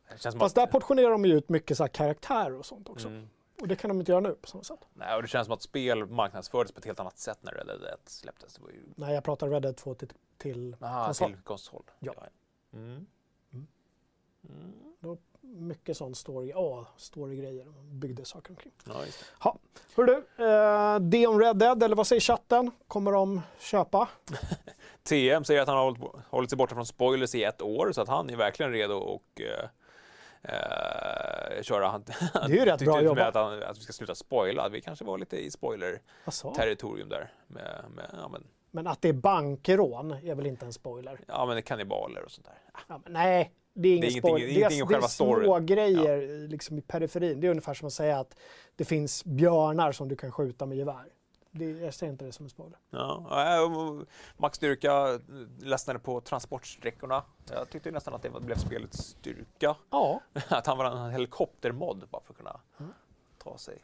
Fast 0.09 0.25
att, 0.41 0.55
där 0.55 0.67
portionerar 0.67 1.09
de 1.11 1.25
ju 1.25 1.33
ut 1.37 1.49
mycket 1.49 1.77
så 1.77 1.87
karaktärer 1.87 2.53
och 2.53 2.65
sånt 2.65 2.89
också. 2.89 3.07
mm, 3.07 3.29
Och 3.61 3.67
det 3.67 3.75
kan 3.75 3.87
de 3.89 3.99
inte 3.99 4.11
göra 4.11 4.21
nu 4.21 4.33
på 4.35 4.47
samma 4.47 4.63
sätt. 4.63 4.87
nej, 4.93 5.15
och 5.15 5.21
det 5.21 5.27
känns 5.27 5.45
som 5.45 5.53
att 5.53 5.61
spel 5.61 6.05
marknadsfördes 6.05 6.71
på 6.71 6.79
ett 6.79 6.85
helt 6.85 6.99
annat 6.99 7.17
sätt 7.17 7.37
när 7.41 7.51
Red 7.51 7.67
Dead 7.67 7.83
1 7.83 8.09
släpptes. 8.09 8.53
Det 8.53 8.61
var 8.61 8.69
ju 8.69 8.83
Nej, 8.95 9.13
jag 9.13 9.23
pratar 9.23 9.49
Red 9.49 9.61
Dead 9.61 9.77
2 9.77 9.93
till, 9.93 10.13
till 10.37 10.75
aha, 10.81 11.05
konsol. 11.05 11.31
till 11.33 11.41
konsol. 11.41 11.83
Ja. 11.99 12.13
Mm. 12.73 13.05
Mm. 13.53 13.67
Mm. 14.49 14.73
Då, 14.99 15.17
mycket 15.51 15.97
sån 15.97 16.15
story, 16.15 16.53
åh, 16.55 16.87
story-grejer. 16.97 17.65
De 17.65 17.99
byggde 17.99 18.25
saker 18.25 18.51
omkring. 18.51 18.73
Ja, 18.85 19.05
just 19.05 19.19
det. 19.19 19.51
Hör 19.95 20.03
du, 20.03 20.15
eh, 20.45 20.99
det 20.99 21.27
om 21.27 21.39
Red 21.39 21.57
Dead, 21.57 21.83
eller 21.83 21.95
vad 21.95 22.07
säger 22.07 22.19
chatten? 22.19 22.71
Kommer 22.87 23.11
de 23.11 23.41
köpa? 23.59 24.09
TM 25.03 25.43
säger 25.43 25.61
att 25.61 25.67
han 25.67 25.77
har 25.77 25.83
hållit, 25.83 26.01
hållit 26.29 26.49
sig 26.49 26.57
borta 26.57 26.75
från 26.75 26.85
spoilers 26.85 27.35
i 27.35 27.43
ett 27.43 27.61
år 27.61 27.91
så 27.91 28.01
att 28.01 28.07
han 28.07 28.29
är 28.29 28.35
verkligen 28.35 28.71
redo 28.71 29.13
att 29.15 29.39
eh, 29.39 30.55
eh, 31.57 31.61
köra. 31.63 31.87
Han, 31.87 32.03
Det 32.33 32.39
är 32.39 32.49
ju 32.49 32.65
rätt 32.65 32.85
bra 32.85 33.01
jobbat. 33.01 33.27
Att, 33.27 33.35
han, 33.35 33.63
att 33.63 33.77
vi 33.77 33.81
ska 33.81 33.93
sluta 33.93 34.15
spoila. 34.15 34.69
Vi 34.69 34.81
kanske 34.81 35.05
var 35.05 35.17
lite 35.17 35.37
i 35.37 35.51
spoiler-territorium 35.51 37.09
där. 37.09 37.33
Med, 37.47 37.85
med, 37.95 38.09
ja, 38.21 38.27
men, 38.27 38.43
men 38.71 38.87
att 38.87 39.01
det 39.01 39.09
är 39.09 39.13
bankrån 39.13 40.11
är 40.11 40.35
väl 40.35 40.45
inte 40.45 40.65
en 40.65 40.73
spoiler? 40.73 41.19
ja, 41.27 41.45
men 41.45 41.63
kannibaler 41.63 42.23
och 42.23 42.31
sånt 42.31 42.47
där. 42.47 42.57
Ja, 42.87 43.01
nej, 43.05 43.51
det 43.73 43.89
är 43.89 43.91
ingen 43.93 44.03
ingenting- 44.09 44.21
spoiler. 44.21 44.47
det 44.47 44.63
är 44.63 44.69
det 44.69 44.79
är, 44.79 44.85
själva 44.85 45.07
storyn. 45.07 45.45
små 45.45 45.59
grejer 45.59 46.47
liksom 46.47 46.77
i 46.77 46.81
periferin. 46.81 47.39
Det 47.39 47.47
är 47.47 47.51
ungefär 47.51 47.73
som 47.73 47.87
att 47.87 47.93
säga 47.93 48.19
att 48.19 48.35
det 48.75 48.85
finns 48.85 49.25
björnar 49.25 49.91
som 49.91 50.07
du 50.07 50.15
kan 50.15 50.31
skjuta 50.31 50.65
med 50.65 50.77
gevär. 50.77 51.05
Det, 51.53 51.65
jag 51.65 51.93
ser 51.93 52.07
inte 52.07 52.25
det 52.25 52.31
som 52.31 52.45
en 52.45 52.49
spoiler. 52.49 52.77
Ja, 52.89 53.25
ja, 53.29 53.71
Max 54.37 54.57
styrka 54.57 55.19
ledsnade 55.59 55.99
på 55.99 56.21
transportsträckorna. 56.21 57.23
Jag 57.51 57.69
tyckte 57.69 57.91
nästan 57.91 58.13
att 58.13 58.21
det 58.21 58.29
blev 58.41 58.55
spelets 58.55 58.97
styrka. 58.97 59.75
Ja, 59.89 60.21
Att 60.49 60.67
han 60.67 60.77
var 60.77 60.85
en 60.85 61.11
helikoptermod 61.11 62.03
bara 62.11 62.21
för 62.21 62.33
att 62.33 62.37
kunna 62.37 62.59
Mm. 62.79 62.91
ta 63.43 63.57
sig. 63.57 63.77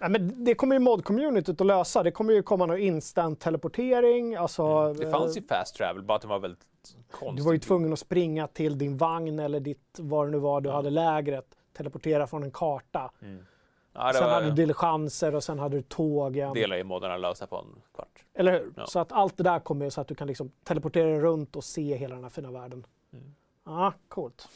Nej, 0.00 0.10
men 0.10 0.44
det 0.44 0.54
kommer 0.54 0.74
ju 0.74 0.78
mod-communityt 0.80 1.60
att 1.60 1.66
lösa. 1.66 2.02
Det 2.02 2.10
kommer 2.10 2.32
ju 2.32 2.42
komma 2.42 2.66
någon 2.66 2.78
instant 2.78 3.40
teleportering. 3.40 4.34
Alltså, 4.36 4.62
Mm. 4.62 4.96
Det 4.96 5.10
fanns 5.10 5.36
ju 5.36 5.40
eh, 5.40 5.46
fast 5.48 5.74
travel, 5.76 6.02
bara 6.02 6.14
att 6.16 6.20
den 6.22 6.28
var 6.30 6.38
väldigt 6.38 6.64
konstigt. 7.10 7.36
Du 7.36 7.42
var 7.42 7.52
ju 7.52 7.58
tvungen 7.58 7.92
att 7.92 7.98
springa 7.98 8.46
till 8.46 8.78
din 8.78 8.96
vagn 8.96 9.38
eller 9.38 9.60
ditt, 9.60 9.96
vad 9.98 10.26
det 10.26 10.30
nu 10.30 10.38
var 10.38 10.60
du 10.60 10.68
Ja. 10.68 10.74
hade 10.74 10.90
lägret, 10.90 11.54
teleportera 11.72 12.26
från 12.26 12.42
en 12.42 12.50
karta. 12.50 13.10
Mm. 13.22 13.46
Ja, 13.92 14.12
sen 14.14 14.24
var, 14.24 14.30
hade 14.30 14.46
du 14.46 14.52
diligenser 14.52 15.34
och 15.34 15.44
sen 15.44 15.58
hade 15.58 15.76
du 15.76 15.82
tågen. 15.82 16.54
delar 16.54 16.76
i 16.76 16.84
moddarna 16.84 17.16
lösa 17.16 17.46
på 17.46 17.56
en 17.56 17.82
kvart. 17.94 18.24
Eller 18.34 18.52
hur? 18.52 18.72
Ja. 18.76 18.86
Så 18.86 18.98
att 18.98 19.12
allt 19.12 19.36
det 19.36 19.42
där 19.42 19.58
kommer 19.60 19.84
ju 19.84 19.90
så 19.90 20.00
att 20.00 20.08
du 20.08 20.14
kan 20.14 20.26
liksom 20.26 20.50
teleportera 20.64 21.06
dig 21.08 21.20
runt 21.20 21.56
och 21.56 21.64
se 21.64 21.96
hela 21.96 22.14
den 22.14 22.24
här 22.24 22.30
fina 22.30 22.50
världen. 22.50 22.86
Mm. 23.12 23.34
Ja, 23.64 23.92
coolt. 24.08 24.48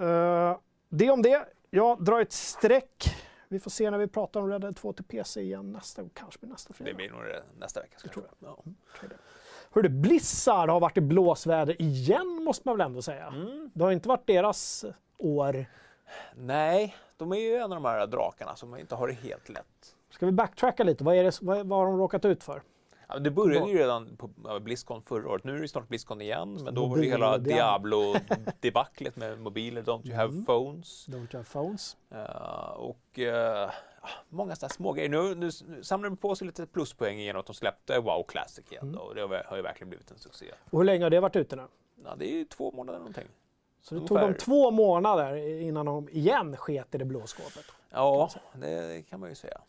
Eh, 0.00 0.56
det 0.88 1.10
om 1.10 1.22
det. 1.22 1.44
Jag 1.70 2.04
drar 2.04 2.20
ett 2.20 2.32
streck. 2.32 3.14
Vi 3.48 3.60
får 3.60 3.70
se 3.70 3.90
när 3.90 3.98
vi 3.98 4.06
pratar 4.08 4.40
om 4.40 4.48
Red 4.50 4.60
Dead 4.60 4.76
2 4.76 4.92
till 4.92 5.04
PC 5.04 5.40
igen 5.40 5.72
nästa 5.72 6.02
gång. 6.02 6.10
Kanske 6.14 6.46
nästa 6.46 6.72
fredag. 6.74 6.90
Det 6.90 6.96
blir 6.96 7.10
nog 7.10 7.20
nästa 7.58 7.80
vecka. 7.80 7.96
Det 8.02 8.08
tror 8.08 8.24
jag. 8.38 8.48
Ja. 8.50 8.64
Hörru, 9.74 9.88
Blizzard 9.88 10.68
har 10.70 10.80
varit 10.80 10.96
i 10.96 11.00
blåsväder 11.00 11.82
igen 11.82 12.40
måste 12.44 12.68
man 12.68 12.76
väl 12.78 12.86
ändå 12.86 13.02
säga. 13.02 13.26
Mm. 13.26 13.70
Det 13.74 13.84
har 13.84 13.92
inte 13.92 14.08
varit 14.08 14.26
deras 14.26 14.84
år. 15.18 15.66
Nej, 16.34 16.96
de 17.16 17.32
är 17.32 17.36
ju 17.36 17.54
en 17.56 17.62
av 17.62 17.70
de 17.70 17.84
här 17.84 18.06
drakarna 18.06 18.56
som 18.56 18.76
inte 18.76 18.94
har 18.94 19.08
det 19.08 19.14
helt 19.14 19.48
lätt. 19.48 19.96
Ska 20.10 20.26
vi 20.26 20.32
backtracka 20.32 20.84
lite? 20.84 21.04
Vad, 21.04 21.16
är 21.16 21.24
det, 21.24 21.38
vad, 21.42 21.66
vad 21.66 21.78
har 21.78 21.86
de 21.86 21.98
råkat 21.98 22.24
ut 22.24 22.44
för? 22.44 22.62
Ja, 23.08 23.18
det 23.18 23.30
började 23.30 23.70
ju 23.70 23.78
redan 23.78 24.16
på 24.16 24.30
Blizzcon 24.60 25.02
förra 25.02 25.28
ååret. 25.28 25.44
Nu 25.44 25.56
är 25.56 25.60
det 25.60 25.68
snart 25.68 25.88
Blizzcon 25.88 26.20
igen, 26.20 26.58
men 26.64 26.74
då 26.74 26.86
var 26.86 26.96
det 26.96 27.04
hela. 27.06 27.38
Diablo-debaclet 27.38 29.16
med 29.16 29.40
mobiler, 29.40 29.82
Don't 29.82 30.06
you 30.06 30.16
have 30.16 30.32
Mm. 30.32 30.44
phones? 30.44 31.08
Don't 31.08 31.14
you 31.16 31.28
have 31.32 31.44
phones? 31.44 31.96
Eh, 32.10 32.70
och 32.70 33.18
eh, 33.18 33.70
många 34.28 34.56
sådana 34.56 34.68
små 34.68 34.92
grejer. 34.92 35.08
Nu, 35.08 35.34
nu, 35.34 35.50
samlar 35.82 36.10
de 36.10 36.16
på 36.16 36.34
sig 36.34 36.46
lite 36.46 36.66
pluspoäng 36.66 37.18
genom 37.18 37.40
att 37.40 37.46
de 37.46 37.54
släppte 37.54 37.98
WoW 38.00 38.24
Classic 38.28 38.72
igen. 38.72 38.88
Mm. 38.88 39.00
Och 39.00 39.14
det 39.14 39.20
har, 39.20 39.44
har 39.46 39.56
ju 39.56 39.62
verkligen 39.62 39.88
blivit 39.88 40.10
en 40.10 40.18
succé. 40.18 40.46
Och 40.70 40.78
hur 40.78 40.84
länge 40.84 41.04
har 41.04 41.10
det 41.10 41.20
varit 41.20 41.36
ute 41.36 41.56
nu? 41.56 41.66
Ja, 42.04 42.14
det 42.18 42.30
är 42.32 42.32
ju 42.32 42.44
två 42.44 42.70
månader 42.70 42.98
någonting. 42.98 43.28
Så 43.80 43.94
det 43.94 44.00
tog 44.00 44.10
Ungefär. 44.10 44.28
dem 44.28 44.38
två 44.38 44.70
månader 44.70 45.36
innan 45.60 45.86
de 45.86 46.08
igen 46.08 46.56
sket 46.56 46.94
i 46.94 46.98
det 46.98 47.04
blå 47.04 47.26
skåpet. 47.26 47.64
Ja, 47.90 48.30
det 48.52 49.02
kan 49.10 49.20
man 49.20 49.28
ju 49.28 49.34
säga. 49.34 49.60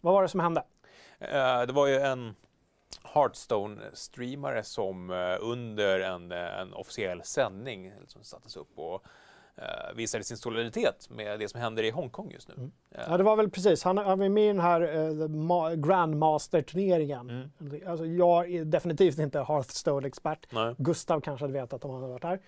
Vad 0.00 0.14
var 0.14 0.22
det 0.22 0.28
som 0.28 0.40
hände? 0.40 0.64
Eh, 1.18 1.62
det 1.62 1.72
var 1.72 1.86
ju 1.86 1.96
en 1.96 2.34
Hearthstone-streamare 3.02 4.62
som 4.62 5.10
eh, 5.10 5.36
under 5.40 6.00
en, 6.00 6.32
en 6.32 6.74
officiell 6.74 7.22
sändning 7.22 7.92
som 8.06 8.24
sattes 8.24 8.56
upp 8.56 8.78
och 8.78 9.04
visade 9.94 10.24
sin 10.24 10.36
solidaritet 10.36 11.10
med 11.10 11.40
det 11.40 11.48
som 11.48 11.60
händer 11.60 11.82
i 11.82 11.90
Hongkong 11.90 12.30
just 12.30 12.48
nu. 12.48 12.54
Mm. 12.54 12.72
Eh, 12.90 13.00
Ja, 13.08 13.16
det 13.16 13.22
var 13.22 13.36
väl 13.36 13.50
precis. 13.50 13.84
Han, 13.84 13.98
han 13.98 14.18
var 14.18 14.28
med 14.28 14.44
i 14.44 14.46
den 14.46 14.60
här 14.60 14.82
uh, 14.82 15.74
Grandmaster-turneringen. 15.74 17.30
Mm. 17.30 17.88
Alltså, 17.88 18.06
jag 18.06 18.50
är 18.50 18.64
definitivt 18.64 19.18
inte 19.18 19.38
Hearthstone-expert. 19.38 20.46
Gustav 20.78 21.20
kanske 21.20 21.44
hade 21.44 21.52
vetat 21.52 21.84
om 21.84 21.90
han 21.90 22.00
hade 22.02 22.12
varit 22.12 22.24
här. 22.24 22.40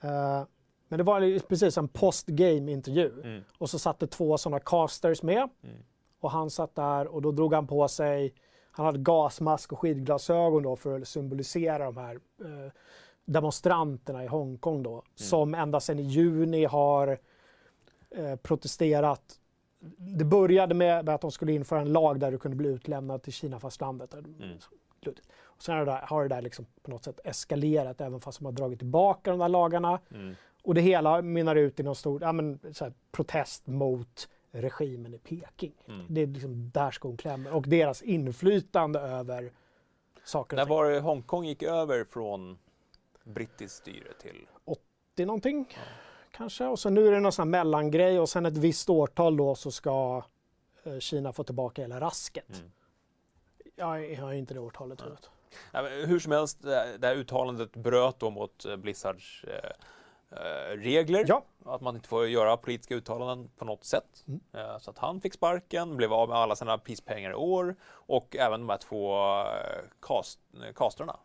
Eh, 0.00 0.46
men 0.88 0.98
det 0.98 1.02
var 1.04 1.48
precis 1.48 1.78
en 1.78 1.88
post-game-intervju. 1.88 3.12
Mm. 3.24 3.44
Och 3.58 3.70
så 3.70 3.78
satt 3.78 3.98
det 3.98 4.06
två 4.06 4.38
sådana 4.38 4.60
casters 4.60 5.22
med. 5.22 5.48
Mm. 5.62 5.76
Och 6.20 6.30
han 6.30 6.50
satt 6.50 6.74
där 6.74 7.06
och 7.06 7.22
då 7.22 7.32
drog 7.32 7.54
han 7.54 7.66
på 7.66 7.88
sig, 7.88 8.34
han 8.70 8.86
hade 8.86 8.98
gasmask 8.98 9.72
och 9.72 9.78
skidglasögon 9.78 10.62
då 10.62 10.76
för 10.76 11.00
att 11.00 11.08
symbolisera 11.08 11.84
de 11.84 11.96
här 11.96 12.14
eh, 12.14 12.72
demonstranterna 13.24 14.24
i 14.24 14.26
Hongkong 14.26 14.82
då. 14.82 15.02
Som 15.14 15.54
ända 15.54 15.80
sedan 15.80 15.98
i 15.98 16.02
juni 16.02 16.64
har 16.64 17.18
eh, 18.10 18.36
protesterat. 18.36 19.40
Det 19.96 20.24
började 20.24 20.74
med 20.74 21.08
att 21.08 21.20
de 21.20 21.30
skulle 21.30 21.52
införa 21.52 21.80
en 21.80 21.92
lag 21.92 22.20
där 22.20 22.30
du 22.30 22.38
kunde 22.38 22.56
bli 22.56 22.68
utlämnad 22.68 23.22
till 23.22 23.32
Kina 23.32 23.60
fastlandet. 23.60 24.14
Mm. 24.14 24.58
Och 25.42 25.62
sen 25.62 25.74
har 25.74 25.84
det 25.84 25.92
där, 25.92 26.00
har 26.00 26.22
det 26.22 26.28
där 26.28 26.42
liksom 26.42 26.66
på 26.82 26.90
något 26.90 27.04
sätt 27.04 27.20
eskalerat 27.24 28.00
även 28.00 28.20
fast 28.20 28.38
de 28.38 28.44
har 28.44 28.52
dragit 28.52 28.78
tillbaka 28.78 29.30
de 29.30 29.38
där 29.38 29.48
lagarna. 29.48 30.00
Mm. 30.10 30.34
Och 30.62 30.74
det 30.74 30.80
hela 30.80 31.22
mynnar 31.22 31.56
ut 31.56 31.80
i 31.80 31.82
någon 31.82 31.94
stor 31.94 32.22
ja, 32.22 32.32
men, 32.32 32.58
här, 32.80 32.92
protest 33.12 33.66
mot 33.66 34.28
regimen 34.50 35.14
i 35.14 35.18
Peking. 35.18 35.72
Mm. 35.88 36.06
Det 36.08 36.20
är 36.20 36.26
liksom 36.26 36.70
där 36.70 36.90
skon 36.90 37.16
klämmer. 37.16 37.52
Och 37.52 37.68
deras 37.68 38.02
inflytande 38.02 39.00
över 39.00 39.52
saker 40.24 40.56
När 40.56 40.62
och 40.62 40.68
ting. 40.68 40.76
var 40.76 40.90
det 40.90 41.00
Hongkong 41.00 41.44
gick 41.44 41.62
över 41.62 42.04
från 42.04 42.58
brittiskt 43.24 43.76
styre 43.76 44.12
till... 44.20 44.46
Det 45.14 45.22
är 45.22 45.26
någonting 45.26 45.76
kanske. 46.30 46.66
Och 46.66 46.78
så 46.78 46.90
nu 46.90 47.06
är 47.08 47.12
det 47.12 47.20
någon 47.20 47.32
sån 47.32 47.42
här 47.42 47.50
mellangrej 47.64 48.20
och 48.20 48.28
sen 48.28 48.46
ett 48.46 48.56
visst 48.56 48.90
årtal 48.90 49.36
då 49.36 49.54
så 49.54 49.70
ska 49.70 50.22
eh, 50.84 50.98
Kina 50.98 51.32
få 51.32 51.44
tillbaka 51.44 51.82
hela 51.82 52.00
rasket. 52.00 52.48
Mm. 52.48 52.70
Jag, 53.76 54.16
har 54.16 54.32
inte 54.32 54.54
det 54.54 54.60
årtalet 54.60 55.02
huvudet. 55.02 55.30
Ja, 55.72 55.82
men 55.82 56.08
hur 56.08 56.18
som 56.20 56.32
helst, 56.32 56.62
det 56.62 56.74
här- 56.74 56.98
det 56.98 57.06
här 57.06 57.14
uttalandet 57.16 57.72
bröt 57.76 58.18
då 58.18 58.30
mot 58.30 58.64
eh, 58.64 58.76
Blizzards 58.76 59.44
eh, 59.44 59.70
eh, 60.30 60.76
regler. 60.76 61.24
Ja. 61.28 61.44
Att 61.64 61.80
man 61.80 61.96
inte 61.96 62.08
får 62.08 62.26
göra 62.28 62.56
politiska 62.56 62.94
uttalanden 62.94 63.50
på 63.56 63.64
något 63.64 63.84
sätt. 63.84 64.24
Mm. 64.28 64.40
Eh, 64.52 64.78
så 64.78 64.90
att 64.90 64.98
han 64.98 65.20
fick 65.20 65.34
sparken, 65.34 65.96
blev 65.96 66.12
av 66.12 66.28
med 66.28 66.38
alla 66.38 66.56
sina 66.56 66.78
prispengar 66.78 67.30
i 67.30 67.34
år 67.34 67.76
och 67.84 68.36
även 68.36 68.60
de 68.60 68.68
här 68.68 68.78
två 68.78 69.16
eh, 69.40 69.84
cast, 70.00 70.40
castrarna 70.74 71.16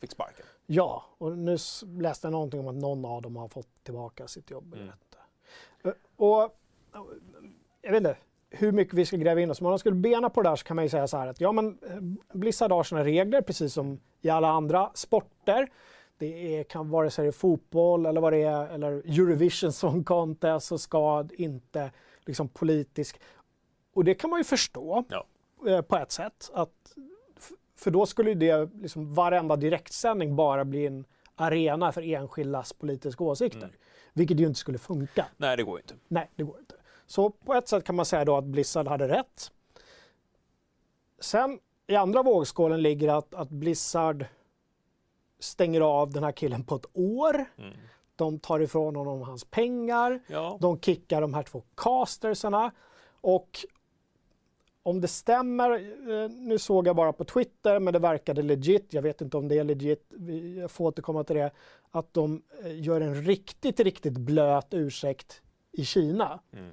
fick 0.00 0.10
sparken. 0.10 0.46
Ja, 0.66 1.04
och 1.18 1.38
nu 1.38 1.56
läste 1.98 2.26
jag 2.26 2.32
någonting 2.32 2.60
om 2.60 2.68
att 2.68 2.74
någon 2.74 3.04
av 3.04 3.22
dem 3.22 3.36
har 3.36 3.48
fått 3.48 3.68
tillbaka 3.84 4.28
sitt 4.28 4.50
jobb. 4.50 4.74
Mm. 4.74 4.88
Eh, 5.84 5.92
Och 6.16 6.56
jag 7.82 7.90
vet 7.92 7.96
inte 7.96 8.16
hur 8.50 8.72
mycket 8.72 8.94
vi 8.94 9.06
ska 9.06 9.16
gräva 9.16 9.40
in 9.40 9.50
oss. 9.50 9.60
Men 9.60 9.66
om 9.66 9.70
man 9.72 9.78
skulle 9.78 9.96
bena 9.96 10.30
på 10.30 10.42
det 10.42 10.48
där 10.48 10.56
så 10.56 10.64
kan 10.64 10.76
man 10.76 10.84
ju 10.84 10.88
säga 10.88 11.08
så 11.08 11.16
här 11.16 11.26
att 11.26 11.40
ja 11.40 11.52
men 11.52 11.78
eh, 11.82 12.36
Blizzard 12.38 12.72
har 12.72 12.82
sina 12.84 13.04
regler 13.04 13.42
precis 13.42 13.72
som 13.74 14.00
i 14.20 14.28
alla 14.30 14.48
andra 14.48 14.90
sporter. 14.94 15.70
Det 16.18 16.56
är, 16.58 16.64
kan 16.64 16.90
vare 16.90 17.10
sig 17.10 17.22
det 17.24 17.28
är 17.28 17.32
fotboll 17.32 18.06
eller 18.06 18.20
vad 18.20 18.32
det 18.32 18.42
är, 18.42 18.66
eller 18.68 18.90
Eurovision 18.92 19.72
Song 19.72 20.04
Contest 20.04 20.66
så 20.66 20.78
ska 20.78 21.26
inte 21.32 21.90
liksom 22.24 22.48
politisk... 22.48 23.20
Och 23.94 24.04
det 24.04 24.14
kan 24.14 24.30
man 24.30 24.40
ju 24.40 24.44
förstå 24.44 25.04
Ja. 25.08 25.26
eh, 25.70 25.80
på 25.82 25.96
ett 25.96 26.12
sätt. 26.12 26.50
Att, 26.54 26.94
för 27.84 27.90
då 27.90 28.06
skulle 28.06 28.30
ju 28.30 28.34
det, 28.34 28.70
liksom, 28.74 29.14
varenda 29.14 29.56
direktsändning 29.56 30.36
bara 30.36 30.64
bli 30.64 30.86
en 30.86 31.04
arena 31.34 31.92
för 31.92 32.02
enskildas 32.02 32.72
politiska 32.72 33.24
åsikter. 33.24 33.58
Mm. 33.58 33.76
Vilket 34.12 34.40
ju 34.40 34.46
inte 34.46 34.60
skulle 34.60 34.78
funka. 34.78 35.26
Nej, 35.36 35.56
det 35.56 35.62
går 35.62 35.78
inte. 35.78 35.94
Nej, 36.08 36.30
det 36.36 36.42
går 36.42 36.58
inte. 36.58 36.74
Så 37.06 37.30
på 37.30 37.54
ett 37.54 37.68
sätt 37.68 37.84
kan 37.84 37.96
man 37.96 38.06
säga 38.06 38.24
då 38.24 38.36
att 38.36 38.44
Blizzard 38.44 38.88
hade 38.88 39.08
rätt. 39.08 39.50
Sen 41.20 41.58
i 41.86 41.96
andra 41.96 42.22
vågskålen 42.22 42.82
ligger 42.82 43.18
att, 43.18 43.34
att 43.34 43.48
Blizzard 43.48 44.26
stänger 45.38 45.80
av 45.80 46.10
den 46.10 46.24
här 46.24 46.32
killen 46.32 46.64
på 46.64 46.74
ett 46.74 46.86
år. 46.92 47.34
Mm. 47.58 47.72
De 48.16 48.38
tar 48.38 48.60
ifrån 48.60 48.96
honom 48.96 49.22
hans 49.22 49.44
pengar. 49.44 50.20
Ja. 50.26 50.58
De 50.60 50.80
kickar 50.80 51.20
de 51.20 51.34
här 51.34 51.42
två 51.42 51.62
castersarna. 51.74 52.72
Och 53.20 53.66
om 54.86 55.00
det 55.00 55.08
stämmer, 55.08 55.70
eh, 55.70 56.30
nu 56.30 56.58
såg 56.58 56.86
jag 56.86 56.96
bara 56.96 57.12
på 57.12 57.24
Twitter, 57.24 57.78
men 57.78 57.92
det 57.92 57.98
verkade 57.98 58.42
legit. 58.42 58.94
Jag 58.94 59.02
vet 59.02 59.20
inte 59.20 59.36
om 59.36 59.48
det 59.48 59.58
är 59.58 59.64
legit, 59.64 60.12
jag 60.60 60.70
får 60.70 60.84
återkomma 60.84 61.24
till 61.24 61.36
det. 61.36 61.50
Att 61.90 62.14
de 62.14 62.42
eh, 62.64 62.80
gör 62.80 63.00
en 63.00 63.14
riktigt, 63.14 63.80
riktigt 63.80 64.18
blöt 64.18 64.74
ursäkt 64.74 65.42
i 65.72 65.84
Kina. 65.84 66.40
Mm. 66.52 66.70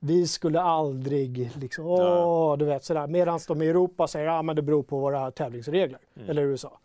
Vi 0.00 0.26
skulle 0.26 0.60
aldrig, 0.60 1.50
liksom, 1.56 1.86
åh, 1.86 2.58
du 2.58 2.64
vet 2.64 2.84
sådär. 2.84 3.06
Medan 3.06 3.40
de 3.48 3.62
i 3.62 3.68
Europa 3.68 4.08
säger, 4.08 4.26
ja 4.26 4.42
men 4.42 4.56
det 4.56 4.62
beror 4.62 4.82
på 4.82 4.98
våra 4.98 5.30
tävlingsregler. 5.30 6.00
Mm. 6.16 6.30
Eller 6.30 6.42
USA. 6.42 6.80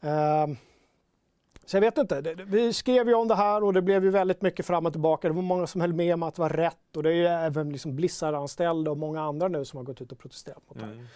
Ehm, 0.00 0.56
så 1.70 1.76
jag 1.76 1.80
vet 1.80 1.98
inte. 1.98 2.20
Vi 2.46 2.72
skrev 2.72 3.08
ju 3.08 3.14
om 3.14 3.28
det 3.28 3.34
här 3.34 3.64
och 3.64 3.72
det 3.72 3.82
blev 3.82 4.04
ju 4.04 4.10
väldigt 4.10 4.42
mycket 4.42 4.66
fram 4.66 4.86
och 4.86 4.92
tillbaka. 4.92 5.28
Det 5.28 5.34
var 5.34 5.42
många 5.42 5.66
som 5.66 5.80
höll 5.80 5.92
med 5.92 6.14
om 6.14 6.22
att 6.22 6.34
det 6.34 6.40
var 6.42 6.48
rätt 6.50 6.96
och 6.96 7.02
det 7.02 7.10
är 7.10 7.14
ju 7.14 7.26
även 7.26 7.72
liksom 7.72 7.96
Blizzard-anställda 7.96 8.90
och 8.90 8.98
många 8.98 9.22
andra 9.22 9.48
nu 9.48 9.64
som 9.64 9.76
har 9.76 9.84
gått 9.84 10.00
ut 10.00 10.12
och 10.12 10.18
protesterat 10.18 10.62
mot 10.68 10.78
det 10.78 10.84
här. 10.86 10.92
Mm. 10.92 11.06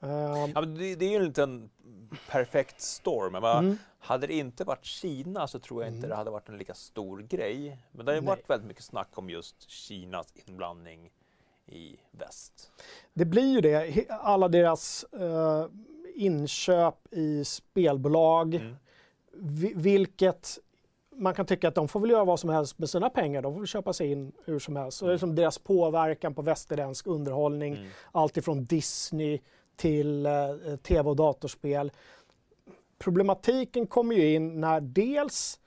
Ehm, 0.00 0.52
Ja, 0.54 0.60
men 0.60 0.74
det, 0.74 0.94
det 0.94 1.04
är 1.04 1.10
ju 1.10 1.16
en 1.16 1.24
liten 1.24 1.70
perfekt 2.30 2.80
storm. 2.80 3.32
Bara, 3.32 3.58
mm. 3.58 3.78
Hade 3.98 4.26
det 4.26 4.34
inte 4.34 4.64
varit 4.64 4.84
Kina 4.84 5.46
så 5.46 5.58
tror 5.58 5.82
jag 5.82 5.88
inte 5.90 5.98
Mm. 5.98 6.10
det 6.10 6.16
hade 6.16 6.30
varit 6.30 6.48
en 6.48 6.58
lika 6.58 6.74
stor 6.74 7.18
grej. 7.18 7.78
Men 7.92 8.06
det 8.06 8.12
har 8.12 8.16
ju 8.16 8.20
Nej. 8.20 8.28
varit 8.28 8.50
väldigt 8.50 8.68
mycket 8.68 8.84
snack 8.84 9.08
om 9.14 9.30
just 9.30 9.70
Kinas 9.70 10.26
inblandning 10.46 11.10
i 11.66 11.96
väst. 12.10 12.70
Det 13.14 13.24
blir 13.24 13.54
ju 13.54 13.60
det. 13.60 14.06
Alla 14.10 14.48
deras 14.48 15.04
eh, 15.04 15.66
inköp 16.14 16.94
i 17.10 17.44
spelbolag, 17.44 18.54
Mm. 18.54 18.76
Vilket 19.74 20.58
man 21.16 21.34
kan 21.34 21.46
tycka 21.46 21.68
att 21.68 21.74
de 21.74 21.88
får 21.88 22.00
väl 22.00 22.10
göra 22.10 22.24
vad 22.24 22.40
som 22.40 22.50
helst 22.50 22.78
med 22.78 22.90
sina 22.90 23.10
pengar. 23.10 23.42
De 23.42 23.54
får 23.54 23.66
köpa 23.66 23.92
sig 23.92 24.10
in 24.10 24.32
hur 24.44 24.58
som 24.58 24.76
helst. 24.76 24.98
Så 24.98 25.06
det 25.06 25.12
är 25.12 25.18
som 25.18 25.34
deras 25.34 25.58
påverkan 25.58 26.34
på 26.34 26.42
västerländsk 26.42 27.06
underhållning, 27.06 27.74
Mm. 27.76 27.88
allt 28.12 28.36
ifrån 28.36 28.64
Disney 28.64 29.40
till 29.76 30.26
eh, 30.26 30.32
tv 30.82 31.10
och 31.10 31.16
datorspel. 31.16 31.92
Problematiken 32.98 33.86
kommer 33.86 34.14
ju 34.14 34.34
in 34.34 34.60
när 34.60 34.80
dels 34.80 35.60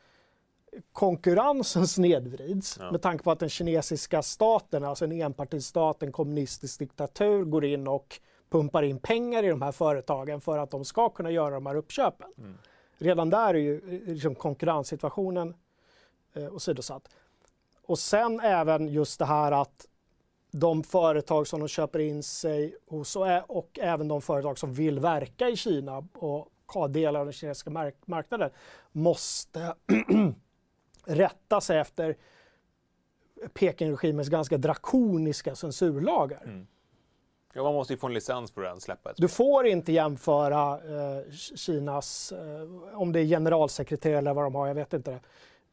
konkurrensen 0.92 1.88
snedvrids 1.88 2.78
Ja. 2.82 2.92
med 2.92 3.02
tanke 3.02 3.24
på 3.24 3.32
att 3.32 3.40
den 3.40 3.50
kinesiska 3.50 4.22
staten, 4.22 4.84
alltså 4.84 5.06
en 5.06 5.12
enpartistat, 5.12 6.04
en 6.04 6.12
kommunistisk 6.12 6.80
diktatur, 6.80 7.44
går 7.44 7.66
in 7.66 7.88
och 7.88 8.20
pumpar 8.50 8.84
in 8.84 9.00
pengar 9.00 9.44
i 9.44 9.48
de 9.48 9.62
här 9.62 9.72
företagen 9.72 10.42
för 10.42 10.58
att 10.58 10.72
de 10.72 10.86
ska 10.86 11.10
kunna 11.10 11.32
göra 11.32 11.56
de 11.56 11.66
här 11.66 11.76
uppköpen. 11.76 12.28
Mm. 12.38 12.58
Redan 13.02 13.30
där 13.30 13.54
är 13.54 13.60
ju 13.60 13.76
eh, 13.76 14.14
liksom 14.14 14.36
konkurrenssituationen 14.36 15.54
eh, 16.34 16.56
åsidosatt. 16.56 17.10
Och 17.82 18.00
sen 18.00 18.40
även 18.40 18.88
just 18.88 19.20
det 19.20 19.26
här 19.26 19.52
att 19.52 19.88
de 20.52 20.84
företag 20.84 21.48
som 21.48 21.60
de 21.60 21.68
köper 21.68 22.00
in 22.00 22.24
sig 22.24 22.76
hos 22.88 23.16
och, 23.16 23.28
och 23.48 23.80
även 23.82 24.08
de 24.08 24.22
företag 24.22 24.58
som 24.58 24.74
vill 24.74 25.00
verka 25.00 25.50
i 25.50 25.56
Kina 25.56 26.08
och 26.14 26.48
ha 26.68 26.88
delar 26.88 27.20
av 27.20 27.26
den 27.26 27.34
kinesiska 27.34 27.70
mark- 27.70 28.08
marknaden 28.08 28.50
måste 28.92 29.76
rätta 31.06 31.62
sig 31.62 31.80
efter 31.80 32.18
Pekingregimens 33.54 34.30
ganska 34.30 34.58
drakoniska 34.58 35.56
censurlagar. 35.56 36.44
Mm. 36.44 36.68
Ja, 37.54 37.64
man 37.64 37.74
måste 37.74 37.94
ju 37.94 37.98
få 37.98 38.08
en 38.08 38.14
licens 38.14 38.52
för 38.52 38.64
att 38.64 38.82
släppa 38.82 39.12
ett 39.12 39.18
Du 39.18 39.28
får 39.28 39.68
inte 39.68 39.92
jämföra 39.92 40.74
eh, 40.74 41.32
Kinas, 41.56 42.32
eh, 42.32 43.00
om 43.00 43.12
det 43.12 43.20
är 43.20 43.26
generalsekreterare 43.26 44.18
eller 44.18 44.34
vad 44.34 44.46
de 44.46 44.56
har, 44.56 44.68
jag 44.68 44.76
vet 44.76 44.94
inte 44.94 45.12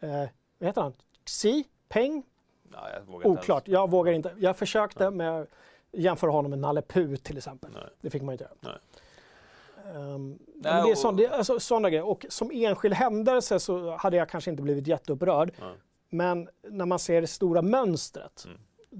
det. 0.01 0.07
Eh, 0.07 0.29
vad 0.59 0.67
heter 0.69 0.83
han? 0.83 0.93
Xi? 1.25 1.65
Peng? 1.89 2.23
Nej, 2.63 2.81
jag 2.95 3.13
vågar 3.13 3.29
inte 3.29 3.41
Oklart, 3.41 3.69
jag 3.69 3.91
vågar 3.91 4.13
inte. 4.13 4.33
Jag 4.39 4.57
försökte 4.57 5.11
med 5.11 5.47
jämföra 5.93 6.31
honom 6.31 6.51
med 6.51 6.59
Nalle 6.59 6.83
Puh 6.83 7.17
till 7.17 7.37
exempel. 7.37 7.71
Nej. 7.75 7.83
Det 8.01 8.11
fick 8.11 8.23
man 8.23 8.33
inte 8.33 8.45
göra. 8.45 8.55
Nej. 8.61 8.73
Nej, 10.55 10.83
men 10.83 11.17
det 11.17 11.25
är, 11.25 11.29
är 11.29 11.31
alltså, 11.31 11.61
sådana 11.61 11.91
grejer. 11.91 12.05
Och 12.05 12.27
som 12.29 12.51
enskild 12.51 12.95
händelse 12.95 13.61
så 13.61 13.97
hade 13.97 14.17
jag 14.17 14.29
kanske 14.29 14.51
inte 14.51 14.63
blivit 14.63 14.87
jätteupprörd. 14.87 15.53
Nej. 15.61 15.75
Men 16.11 16.49
när 16.63 16.87
man 16.87 16.99
ser 16.99 17.21
det 17.21 17.27
stora 17.27 17.63
mönstret 17.63 18.45
Mm. 18.47 18.59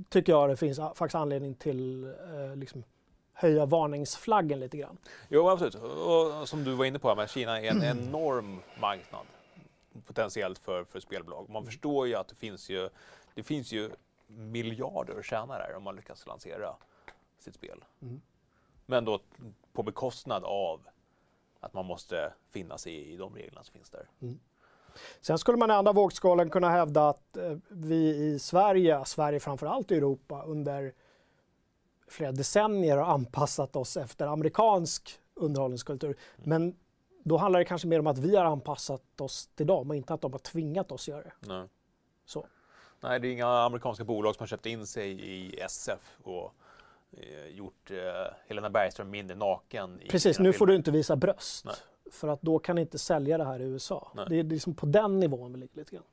Tycker 0.09 0.33
jag 0.33 0.49
det 0.49 0.57
finns 0.57 0.79
faktiskt 0.79 1.15
anledning 1.15 1.55
till 1.55 2.05
eh, 2.05 2.57
liksom, 2.57 2.85
höja 3.33 3.67
varningsflaggen 3.67 4.61
lite 4.61 4.77
grann. 4.77 4.99
Jo, 5.29 5.49
absolut. 5.49 5.75
Och, 5.75 6.49
som 6.49 6.65
du 6.65 6.75
var 6.75 6.85
inne 6.85 6.99
på, 6.99 7.09
här 7.09 7.17
med 7.17 7.31
Kina 7.31 7.61
är 7.61 7.71
en 7.71 7.83
enorm 7.99 8.61
marknad 8.81 9.27
potentiellt 10.07 10.59
för, 10.59 10.85
för 10.85 11.01
spelbolag. 11.01 11.51
Man 11.51 11.65
förstår 11.65 12.07
ju 12.07 12.15
att 12.15 12.29
det 12.29 12.35
finns 12.35 12.71
ju, 12.71 12.89
det 13.35 13.43
finns 13.43 13.73
ju 13.73 13.91
miljarder 14.27 15.19
att 15.19 15.25
tjäna 15.25 15.59
där 15.59 15.75
om 15.77 15.83
man 15.83 15.97
lyckas 15.97 16.27
lansera 16.27 16.77
sitt 17.39 17.55
spel. 17.55 17.85
Mm. 18.03 18.21
Men 18.87 19.05
då 19.05 19.21
på 19.73 19.83
bekostnad 19.83 20.45
av 20.45 20.81
att 21.61 21.75
man 21.75 21.87
måste 21.87 22.33
finna 22.51 22.79
sig 22.79 23.13
i, 23.13 23.17
de 23.17 23.35
reglerna 23.35 23.65
som 23.65 23.73
finns 23.73 23.91
där. 23.91 24.09
Sen 25.21 25.39
skulle 25.39 25.59
man 25.59 25.71
i 25.71 25.75
andra 25.75 25.93
vågskålen 25.93 26.51
kunna 26.51 26.71
hävda 26.71 27.09
att 27.09 27.37
eh, 27.37 27.57
vi 27.69 28.17
i 28.17 28.39
Sverige, 28.39 29.05
Sverige 29.05 29.41
framförallt 29.41 29.91
i 29.91 29.97
Europa, 29.97 30.43
under 30.47 30.93
flera 32.09 32.33
decennier 32.33 32.97
har 32.97 33.15
anpassat 33.15 33.77
oss 33.77 33.97
efter 33.97 34.27
amerikansk 34.27 35.19
underhållningskultur. 35.35 36.17
Men 36.37 36.77
då 37.23 37.37
handlar 37.37 37.59
det 37.59 37.65
kanske 37.65 37.89
mer 37.89 37.99
om 37.99 38.07
att 38.07 38.19
vi 38.19 38.37
har 38.37 38.45
anpassat 38.45 39.21
oss 39.21 39.47
till 39.47 39.67
dem 39.67 39.91
och 39.91 39.97
inte 39.97 40.15
att 40.15 40.21
de 40.21 40.33
har 40.33 40.39
tvingat 40.39 40.93
oss 40.93 41.03
att 41.03 41.09
göra 41.09 41.23
det. 41.23 41.33
Nej. 41.41 41.69
Så. 42.25 42.47
Nej, 43.01 43.21
det 43.21 43.29
är 43.29 43.33
inga 43.33 43.49
amerikanska 43.49 44.05
bolag 44.05 44.35
som 44.35 44.43
har 44.43 44.47
köpt 44.47 44.67
in 44.67 44.87
sig 44.87 45.11
i 45.11 45.61
SF 45.61 46.19
och 46.23 46.55
eh, 47.13 47.47
gjort 47.49 47.91
eh, 47.91 47.97
Helena 48.47 48.71
Bergström 48.71 49.11
mindre 49.11 49.37
naken. 49.37 50.01
I 50.03 50.09
Precis, 50.09 50.39
nu 50.39 50.53
får 50.53 50.59
filmer. 50.59 50.73
du 50.73 50.77
inte 50.77 50.91
visa 50.91 51.17
bröst. 51.17 51.65
Nej. 51.65 51.75
För 52.13 52.29
att 52.29 52.43
då 52.43 52.59
kan 52.59 52.77
ni 52.77 52.83
inte 52.83 52.99
sälja 52.99 53.39
det 53.39 53.45
här 53.45 53.61
i 53.61 53.65
USA. 53.65 54.13
Nej. 54.15 54.27
Det 54.29 54.39
är 54.39 54.45
liksom 54.45 54.75
på 54.75 54.87
den 54.87 55.21
nivån 55.21 55.53
vi 55.53 55.59
ligger 55.59 55.77
lite 55.77 55.95
grann. 55.95 56.05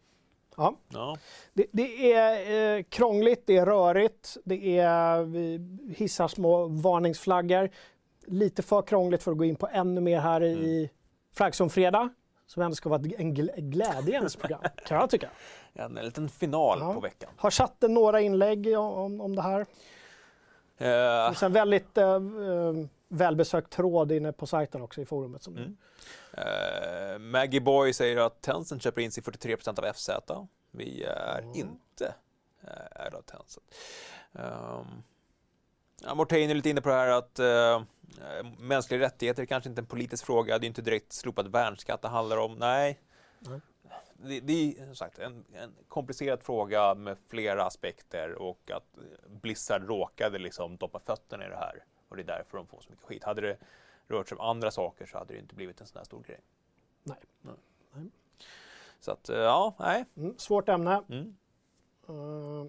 Ja. 0.58 0.76
Ja. 0.90 1.18
Det, 1.54 1.66
det 1.72 2.14
är 2.14 2.78
eh, 2.78 2.84
krångligt, 2.84 3.44
det 3.46 3.58
är 3.58 3.66
rörigt, 3.66 4.38
det 4.44 4.78
är 4.80 5.24
vi 5.24 5.60
hissar 5.98 6.28
små 6.28 6.68
varningsflaggor. 6.68 7.70
Lite 8.26 8.64
för 8.64 8.82
krångligt 8.82 9.24
för 9.24 9.32
att 9.32 9.38
gå 9.38 9.46
in 9.46 9.56
på 9.56 9.68
ännu 9.72 10.02
mer 10.02 10.20
här 10.20 10.44
i 10.44 10.78
Mm. 10.78 10.88
Flaggson-fredag. 11.36 12.10
Som 12.48 12.64
ändå 12.64 12.76
ska 12.76 12.90
vara 12.90 13.02
en 13.18 13.36
gl- 13.36 13.60
glädjens 13.62 14.36
program, 14.36 14.62
kan 14.88 14.98
jag 14.98 15.10
tycka. 15.10 15.30
En 15.74 15.94
liten 15.94 16.30
final 16.30 16.78
Ja. 16.82 16.94
på 16.94 17.00
veckan. 17.00 17.30
Har 17.38 17.52
chatten 17.52 17.94
några 17.94 18.22
inlägg 18.22 18.78
om, 18.80 19.22
om 19.22 19.36
det 19.36 19.42
här? 19.42 19.66
Eh, 20.78 21.28
finns 21.30 21.44
en 21.44 21.54
väldigt 21.54 21.98
eh, 21.98 22.06
eh, 22.16 22.20
välbesökt 23.08 23.72
tråd 23.72 24.12
inne 24.12 24.32
på 24.32 24.48
sajten 24.48 24.82
också 24.82 25.02
i 25.02 25.06
forumet. 25.06 25.44
Som 25.44 25.58
Mm. 25.58 25.78
eh, 26.34 27.20
Maggie 27.20 27.62
Boy 27.62 27.94
säger 27.94 28.18
att 28.18 28.42
Tencent 28.42 28.82
köper 28.84 29.02
in 29.02 29.12
sig 29.12 29.24
43% 29.24 29.80
av 29.80 29.86
FZ. 29.94 30.10
Vi 30.72 31.04
är 31.04 31.40
Mm. 31.42 31.56
inte 31.56 32.14
eh, 32.64 32.70
är 33.06 33.16
av 33.16 33.22
Tencent. 33.22 33.76
Um, 34.32 35.04
ja, 36.04 36.16
Mortain 36.16 36.50
är 36.50 36.56
lite 36.56 36.70
inne 36.70 36.82
på 36.82 36.90
det 36.90 36.96
här 36.96 37.08
att 37.10 37.40
eh, 37.40 37.84
mänskliga 38.60 39.00
rättigheter 39.00 39.42
är 39.42 39.48
kanske 39.48 39.70
inte 39.70 39.82
en 39.82 39.86
politisk 39.86 40.26
fråga. 40.26 40.60
Det 40.60 40.66
är 40.66 40.68
inte 40.68 40.82
direkt 40.82 41.14
slopad 41.14 41.48
värnskatt 41.52 42.02
det 42.02 42.08
handlar 42.08 42.38
om. 42.38 42.54
Nej. 42.56 43.00
Nej. 43.40 43.60
Det, 44.14 44.40
det 44.40 44.76
är 44.80 44.86
som 44.86 44.96
sagt 44.96 45.20
en, 45.20 45.46
en 45.54 45.76
komplicerad 45.88 46.44
fråga 46.44 46.96
med 46.96 47.18
flera 47.28 47.64
aspekter 47.66 48.34
och 48.36 48.72
att 48.72 48.98
Blizzard 49.42 49.88
råkade 49.88 50.40
liksom 50.40 50.78
doppa 50.78 51.00
fötterna 51.00 51.46
i 51.46 51.50
det 51.50 51.56
här 51.58 51.84
och 52.10 52.16
det 52.16 52.22
är 52.22 52.28
därför 52.28 52.58
de 52.58 52.68
får 52.68 52.82
så 52.82 52.90
mycket 52.90 53.06
skit. 53.06 53.24
Hade 53.24 53.42
det 53.42 53.58
rört 54.08 54.30
sig 54.30 54.38
om 54.38 54.50
andra 54.50 54.72
saker 54.72 55.06
så 55.06 55.18
hade 55.18 55.34
det 55.34 55.40
inte 55.40 55.56
blivit 55.56 55.82
en 55.82 55.88
sån 55.88 55.98
här 55.98 56.06
stor 56.06 56.24
grej. 56.28 56.40
Nej. 57.04 57.18
Så 59.00 59.12
att, 59.12 59.30
eh, 59.30 59.38
ja, 59.38 59.74
nej. 59.80 60.06
Mm, 60.18 60.38
svårt 60.38 60.70
ämne. 60.70 61.02
Mm. 61.10 61.36
Eh, 62.10 62.66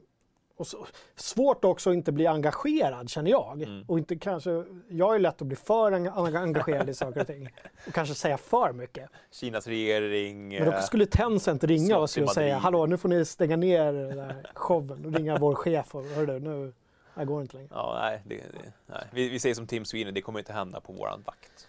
och 0.56 0.66
så, 0.66 0.86
svårt 1.14 1.64
också 1.64 1.90
att 1.90 1.94
inte 1.96 2.12
bli 2.12 2.26
engagerad 2.26 3.10
känner 3.10 3.30
jag. 3.30 3.62
Mm. 3.62 3.84
Och 3.88 3.98
inte 3.98 4.16
kanske, 4.16 4.64
jag 4.88 5.14
är 5.14 5.18
lätt 5.18 5.42
att 5.42 5.46
bli 5.46 5.56
för 5.56 5.92
en- 5.92 6.08
engagerad 6.08 6.88
i 6.88 6.94
saker 6.94 7.20
och 7.20 7.26
ting. 7.26 7.48
Och 7.86 7.92
kanske 7.92 8.14
säga 8.14 8.38
för 8.38 8.72
mycket. 8.72 9.10
Kinas 9.30 9.66
regering. 9.66 10.48
Men 10.48 10.64
då 10.64 10.72
eh, 10.72 10.80
skulle 10.80 11.06
Tencent 11.06 11.64
ringa 11.64 11.98
oss 11.98 12.16
och 12.16 12.30
säga 12.30 12.58
hallå 12.58 12.86
nu 12.86 12.96
får 12.96 13.08
ni 13.08 13.24
stänga 13.24 13.56
ner 13.56 13.92
den 13.92 14.18
här 14.18 14.46
showen 14.54 15.06
och 15.06 15.12
ringa 15.12 15.38
vår 15.38 15.54
chef 15.54 15.94
och 15.94 16.04
hörru 16.04 16.40
nu, 16.40 16.72
det 17.20 17.24
går 17.26 17.42
inte 17.42 17.56
längre. 17.56 17.68
Ja, 17.72 17.98
nej, 18.00 18.22
det, 18.24 18.36
det, 18.36 18.72
nej. 18.86 19.06
Vi, 19.12 19.28
vi 19.28 19.38
säger 19.40 19.54
som 19.54 19.66
Tim 19.66 19.84
Sweeney, 19.84 20.12
det 20.12 20.22
kommer 20.22 20.38
inte 20.38 20.52
hända 20.52 20.80
på 20.80 20.92
våran 20.92 21.22
vakt. 21.26 21.66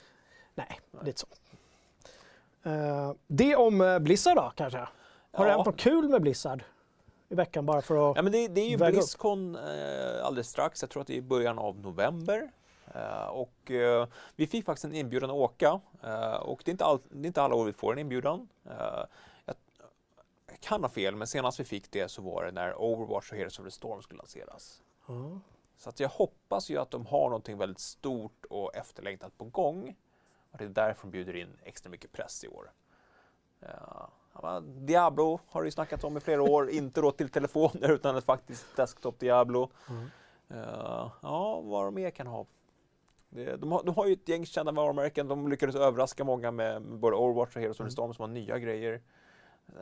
Nej, 0.56 0.80
lite 1.04 1.20
så. 1.20 1.28
Eh, 2.70 3.14
det 3.28 3.56
om 3.56 3.82
eh, 3.82 4.00
Blizzard 4.00 4.36
då 4.36 4.52
kanske? 4.56 4.80
Har 5.32 5.46
det 5.46 5.52
Ja. 5.52 5.56
hänt 5.56 5.66
något 5.66 5.78
kul 5.80 6.10
med 6.10 6.22
Blizzard 6.22 6.64
i 7.30 7.36
veckan 7.36 7.66
bara 7.66 7.82
för 7.82 8.12
att... 8.12 8.16
Ja, 8.16 8.22
men 8.22 8.32
det, 8.32 8.48
det 8.48 8.62
är 8.62 8.70
ju. 8.70 8.78
Blizzcon 8.78 9.56
eh, 9.56 10.26
alldeles 10.26 10.50
strax. 10.50 10.82
Jag 10.84 10.90
tror 10.90 11.02
att 11.02 11.08
det 11.08 11.14
är 11.14 11.18
i 11.18 11.22
början 11.22 11.60
av 11.60 11.80
november. 11.80 12.52
Eh, 12.96 13.26
och 13.28 13.72
eh, 13.72 14.08
vi 14.36 14.48
fick 14.48 14.66
faktiskt 14.66 14.86
en 14.86 14.96
inbjudan 14.96 15.30
att 15.30 15.36
åka. 15.36 15.80
Eh, 16.04 16.34
och 16.36 16.62
det 16.66 16.70
är, 16.70 16.74
inte 16.74 16.86
all, 16.86 17.00
det 17.10 17.26
är 17.26 17.28
inte 17.28 17.42
alla 17.42 17.56
år 17.56 17.66
vi 17.66 17.74
får 17.74 17.94
en 17.94 18.00
inbjudan. 18.00 18.48
Jag, 18.64 19.08
jag 19.46 20.60
kan 20.60 20.84
ha 20.84 20.90
fel, 20.90 21.16
men 21.16 21.28
senast 21.28 21.60
vi 21.60 21.64
fick 21.64 21.92
det 21.92 22.12
så 22.12 22.22
var 22.22 22.46
det 22.46 22.52
när 22.52 22.82
Overwatch 22.82 23.32
och 23.32 23.38
Heroes 23.38 23.60
of 23.60 23.66
the 23.66 23.72
Storm 23.72 24.02
skulle 24.02 24.18
lanseras. 24.18 24.82
Så 25.78 25.90
att 25.90 26.00
jag 26.00 26.10
hoppas 26.10 26.70
ju 26.70 26.78
att 26.78 26.92
de 26.92 27.06
har 27.06 27.30
någonting 27.30 27.58
väldigt 27.58 27.80
stort 27.80 28.46
och 28.50 28.76
efterlängtat 28.76 29.38
på 29.38 29.46
gång. 29.46 29.96
Och 30.52 30.58
det 30.58 30.64
är 30.64 30.70
därför 30.70 31.02
de 31.02 31.12
bjuder 31.12 31.36
in 31.36 31.58
extra 31.64 31.90
mycket 31.90 32.12
press 32.12 32.44
i 32.44 32.48
år. 32.48 32.72
Ja, 33.60 34.60
Diablo 34.62 35.40
har 35.48 35.62
det 35.62 35.68
ju 35.68 35.72
snackats 35.72 36.04
om 36.04 36.18
i 36.18 36.20
flera 36.20 36.42
år, 36.44 36.70
inte 36.72 37.02
då 37.02 37.12
till 37.12 37.30
telefoner 37.30 37.92
utan 37.92 38.16
ett 38.16 38.26
faktiskt 38.26 38.76
desktop 38.76 39.20
Diablo. 39.20 39.70
Mm. 39.90 40.10
Ja, 40.48 41.12
ja, 41.22 41.62
vad 41.62 41.86
de 41.86 41.96
mer 41.96 42.10
kan 42.10 42.28
ha. 42.28 42.46
De, 43.30 43.72
har, 43.72 43.84
de 43.84 43.96
har 43.96 44.06
ju 44.06 44.14
ett 44.14 44.30
gäng 44.30 44.46
kända 44.46 44.72
varumärken, 44.72 45.28
de 45.28 45.48
lyckades 45.48 45.76
överraska 45.76 46.24
många 46.24 46.52
med, 46.52 46.82
både 46.82 47.16
Overwatch 47.16 47.56
och 47.56 47.62
Heroes 47.62 47.76
of 47.76 47.80
Mm. 47.80 47.90
the 47.90 47.94
Storm 47.94 48.14
som 48.14 48.22
har 48.22 48.28
nya 48.30 48.60
grejer. 48.60 49.02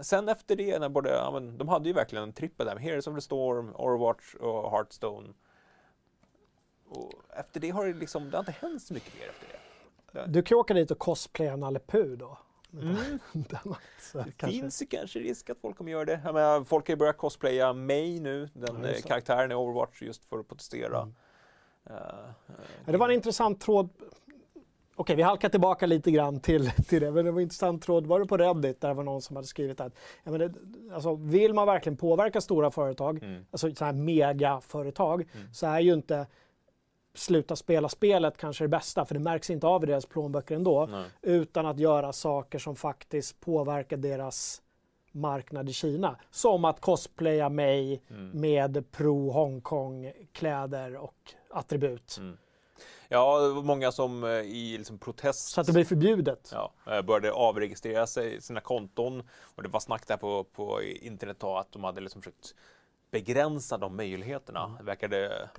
Sen 0.02 0.30
efter 0.30 0.56
det, 0.56 0.80
när 0.80 0.90
både, 0.90 1.10
ja, 1.10 1.32
men, 1.32 1.58
de 1.58 1.68
hade 1.68 1.90
ju 1.90 1.94
verkligen 1.94 2.24
en 2.24 2.34
trippel 2.34 2.66
där 2.66 2.74
med 2.76 2.84
Heroes 2.84 3.08
of 3.08 3.16
the 3.16 3.22
Storm, 3.22 3.76
Overwatch 3.76 4.36
och 4.36 4.72
Hearthstone. 4.72 5.34
Och 6.90 7.12
efter 7.30 7.60
det 7.60 7.70
har 7.70 7.86
det 7.86 7.94
liksom, 7.94 8.30
det 8.30 8.38
har 8.38 8.42
inte 8.42 8.52
hänt 8.52 8.82
så 8.84 8.94
mycket 8.94 9.14
mer 9.20 9.30
efter 9.30 9.48
det. 9.48 10.32
Du 10.32 10.44
kan 10.44 10.58
åka 10.58 10.74
dit 10.74 10.92
och 10.92 11.00
cosplaya 11.00 11.56
Nalle 11.56 11.80
då. 12.18 12.38
Mm. 12.74 12.96
Så 14.00 14.18
Det 14.18 14.32
kanske. 14.38 14.48
finns 14.60 14.82
ju 14.82 14.86
kanske 14.86 15.20
risk 15.20 15.50
att 15.50 15.58
folk 15.62 15.78
kommer 15.78 15.92
göra 15.92 16.06
det. 16.06 16.22
Jag 16.24 16.34
menar, 16.34 16.64
folk 16.64 16.88
har 16.88 16.92
ju 16.92 16.98
börjat 16.98 17.18
cosplaya 17.18 17.74
May 17.74 18.20
nu, 18.20 18.50
den 18.54 18.84
Ja, 18.84 18.90
eh, 18.90 19.02
karaktären 19.02 19.52
i 19.52 19.56
Overwatch 19.56 20.02
just 20.02 20.26
för 20.26 20.40
att 20.40 20.48
protestera. 20.48 21.02
Mm. 21.02 21.14
Eh, 21.90 21.96
Ja, 22.86 22.92
det 22.92 22.98
var 22.98 23.10
en 23.10 23.16
intressant 23.16 23.62
tråd. 23.62 23.90
Okej, 24.98 25.16
vi 25.16 25.22
halkar 25.22 25.50
tillbaka 25.50 25.86
lite 25.86 26.12
grann 26.12 26.40
till, 26.40 26.72
till 26.72 27.02
det, 27.02 27.12
men 27.12 27.26
det 27.26 27.32
var 27.32 27.40
en 27.40 27.44
intressant 27.44 27.84
tråd. 27.84 28.08
Var 28.08 28.20
det 28.20 28.26
på 28.26 28.38
Reddit 28.38 28.82
där 28.82 28.88
det 28.88 28.94
var 28.94 29.04
någon 29.04 29.22
som 29.22 29.36
hade 29.36 29.48
skrivit 29.48 29.82
att 29.82 29.94
ja, 30.24 30.32
men 30.32 30.40
det, 30.40 30.54
alltså, 30.94 31.16
vill 31.16 31.54
man 31.54 31.68
verkligen 31.68 31.98
påverka 31.98 32.42
stora 32.42 32.72
företag, 32.72 33.24
Mm. 33.24 33.46
alltså 33.52 33.76
sådana 33.76 33.94
här 33.98 34.04
megaföretag, 34.04 35.22
Mm. 35.36 35.54
så 35.54 35.68
är 35.68 35.80
ju 35.80 35.94
inte 35.94 36.28
sluta 37.14 37.56
spela 37.56 37.90
spelet 37.90 38.38
kanske 38.38 38.64
det 38.64 38.68
bästa, 38.68 39.06
för 39.06 39.14
det 39.16 39.20
märks 39.20 39.50
inte 39.50 39.68
av 39.68 39.84
i 39.84 39.88
deras 39.88 40.06
plånböcker 40.06 40.56
ändå, 40.56 40.86
Nej. 40.92 41.06
utan 41.22 41.66
att 41.66 41.80
göra 41.80 42.14
saker 42.14 42.60
som 42.60 42.76
faktiskt 42.76 43.40
påverkar 43.40 43.98
deras 43.98 44.62
marknad 45.12 45.70
i 45.70 45.74
Kina. 45.74 46.16
Som 46.32 46.66
att 46.66 46.80
cosplaya 46.82 47.50
mig 47.50 48.02
Mm. 48.10 48.30
med 48.42 48.92
pro 48.92 49.30
Hongkong 49.32 50.12
kläder 50.34 50.96
och 50.98 51.16
attribut. 51.50 52.18
Mm. 52.20 52.38
Ja, 53.10 53.40
det 53.40 53.54
var 53.54 53.64
många 53.64 53.92
som 53.92 54.24
eh, 54.24 54.30
i 54.30 54.78
liksom 54.78 54.98
protest 54.98 55.50
Så 55.50 55.62
att 55.62 55.68
det 55.68 55.74
blir 55.74 55.86
förbjudet. 55.86 56.50
ja, 56.54 56.74
eh, 56.88 57.02
började 57.02 57.32
avregistrera 57.32 58.08
sig, 58.08 58.42
sina 58.42 58.60
konton. 58.60 59.24
Och 59.56 59.64
det 59.64 59.70
var 59.70 59.80
snack 59.80 60.08
där 60.08 60.18
på, 60.18 60.44
på 60.44 60.82
internet 60.84 61.44
att 61.44 61.72
de 61.72 61.84
hade 61.84 62.02
liksom 62.02 62.22
försökt 62.22 62.56
begränsa 63.12 63.78
de 63.78 63.96
möjligheterna. 63.96 64.64
Mm. 64.64 64.78
Det 64.78 64.84
verkade... 64.84 65.50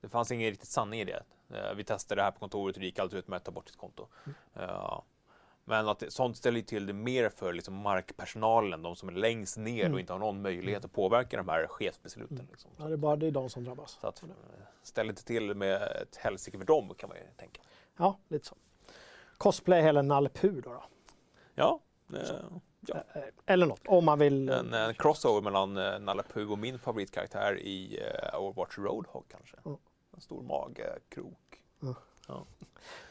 Det 0.00 0.08
fanns 0.08 0.32
ingen 0.32 0.50
riktigt 0.50 0.68
sanning 0.68 1.00
i 1.00 1.04
det. 1.04 1.22
Eh, 1.54 1.74
Vi 1.76 1.84
testade 1.84 2.20
det 2.20 2.24
här 2.24 2.30
på 2.30 2.38
kontoret 2.38 2.76
och 2.76 2.80
det 2.80 2.86
gick 2.86 2.98
alltid 2.98 3.18
ut 3.18 3.28
med 3.28 3.36
att 3.36 3.44
ta 3.44 3.50
bort 3.50 3.68
sitt 3.68 3.78
konto. 3.78 4.06
Mm. 4.24 4.36
Ja. 4.52 5.04
Men 5.68 5.88
att 5.88 6.02
sånt 6.08 6.36
ställer 6.36 6.60
till 6.62 6.86
det 6.86 6.92
mer 6.92 7.28
för 7.28 7.52
liksom 7.52 7.74
markpersonalen, 7.74 8.82
de 8.82 8.96
som 8.96 9.08
är 9.08 9.12
längst 9.12 9.56
ner 9.56 9.80
Mm. 9.84 9.94
och 9.94 10.00
inte 10.00 10.12
har 10.12 10.20
någon 10.20 10.42
möjlighet 10.42 10.84
att 10.84 10.92
påverka 10.92 11.36
de 11.36 11.48
här 11.48 11.66
chefsbesluten. 11.66 12.46
Liksom. 12.50 12.70
Ja, 12.76 12.84
det 12.84 12.92
är 12.92 12.96
bara 12.96 13.16
det 13.16 13.26
är 13.26 13.30
de 13.30 13.50
som 13.50 13.64
drabbas. 13.64 13.98
Så 14.00 14.06
att, 14.06 14.22
eh, 14.22 14.28
ställ 14.82 15.08
inte 15.08 15.24
till 15.24 15.54
med 15.54 15.82
ett 15.82 16.16
helsike 16.16 16.58
för 16.58 16.64
dem 16.64 16.94
kan 16.94 17.08
man 17.08 17.18
ju 17.18 17.24
tänka. 17.36 17.60
Ja, 17.96 18.18
lite 18.28 18.46
så. 18.46 18.56
Cosplay 19.38 19.80
eller 19.82 20.02
Nalle 20.02 20.28
Puh 20.28 20.54
då. 20.64 20.72
då. 20.72 20.82
Ja, 21.54 21.80
eh, 22.14 22.20
ja. 22.80 22.94
Eh, 23.14 23.22
Eller 23.46 23.66
något, 23.66 23.80
om 23.86 24.04
man 24.04 24.18
vill. 24.18 24.48
En, 24.48 24.74
en 24.74 24.94
crossover 24.94 25.40
mellan 25.40 25.76
eh, 25.76 25.98
Nalle 25.98 26.22
Puh 26.32 26.52
och 26.52 26.58
min 26.58 26.78
favoritkaraktär 26.78 27.58
i 27.58 28.00
eh, 28.32 28.40
Overwatch 28.40 28.78
Roadhog 28.78 29.24
kanske. 29.28 29.56
Mm. 29.64 29.78
En 30.14 30.20
stor 30.20 30.42
magkrok. 30.42 31.62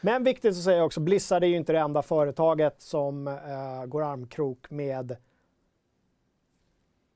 Men 0.00 0.24
viktigt 0.24 0.50
att 0.56 0.62
säga 0.62 0.84
också, 0.84 1.00
Blizzard 1.00 1.44
är 1.44 1.48
ju 1.48 1.56
inte 1.56 1.72
det 1.72 1.78
enda 1.78 2.02
företaget 2.02 2.82
som 2.82 3.28
eh, 3.28 3.84
går 3.86 4.02
armkrok 4.02 4.70
med 4.70 5.16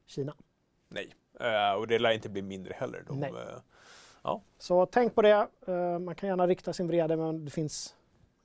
Kina. 0.06 0.34
Nej, 0.88 1.14
eh, 1.40 1.72
och 1.78 1.86
det 1.86 1.98
lär 1.98 2.10
inte 2.10 2.28
bli 2.28 2.42
mindre 2.42 2.74
heller. 2.76 3.04
De, 3.08 3.20
Nej. 3.20 3.30
eh, 4.24 4.38
Så 4.58 4.86
tänk 4.86 5.14
på 5.14 5.22
det. 5.22 5.48
Eh, 5.66 5.98
man 5.98 6.14
kan 6.14 6.28
gärna 6.28 6.46
rikta 6.46 6.72
sin 6.72 6.86
vrede, 6.88 7.16
men 7.16 7.44
det 7.44 7.50
finns 7.50 7.94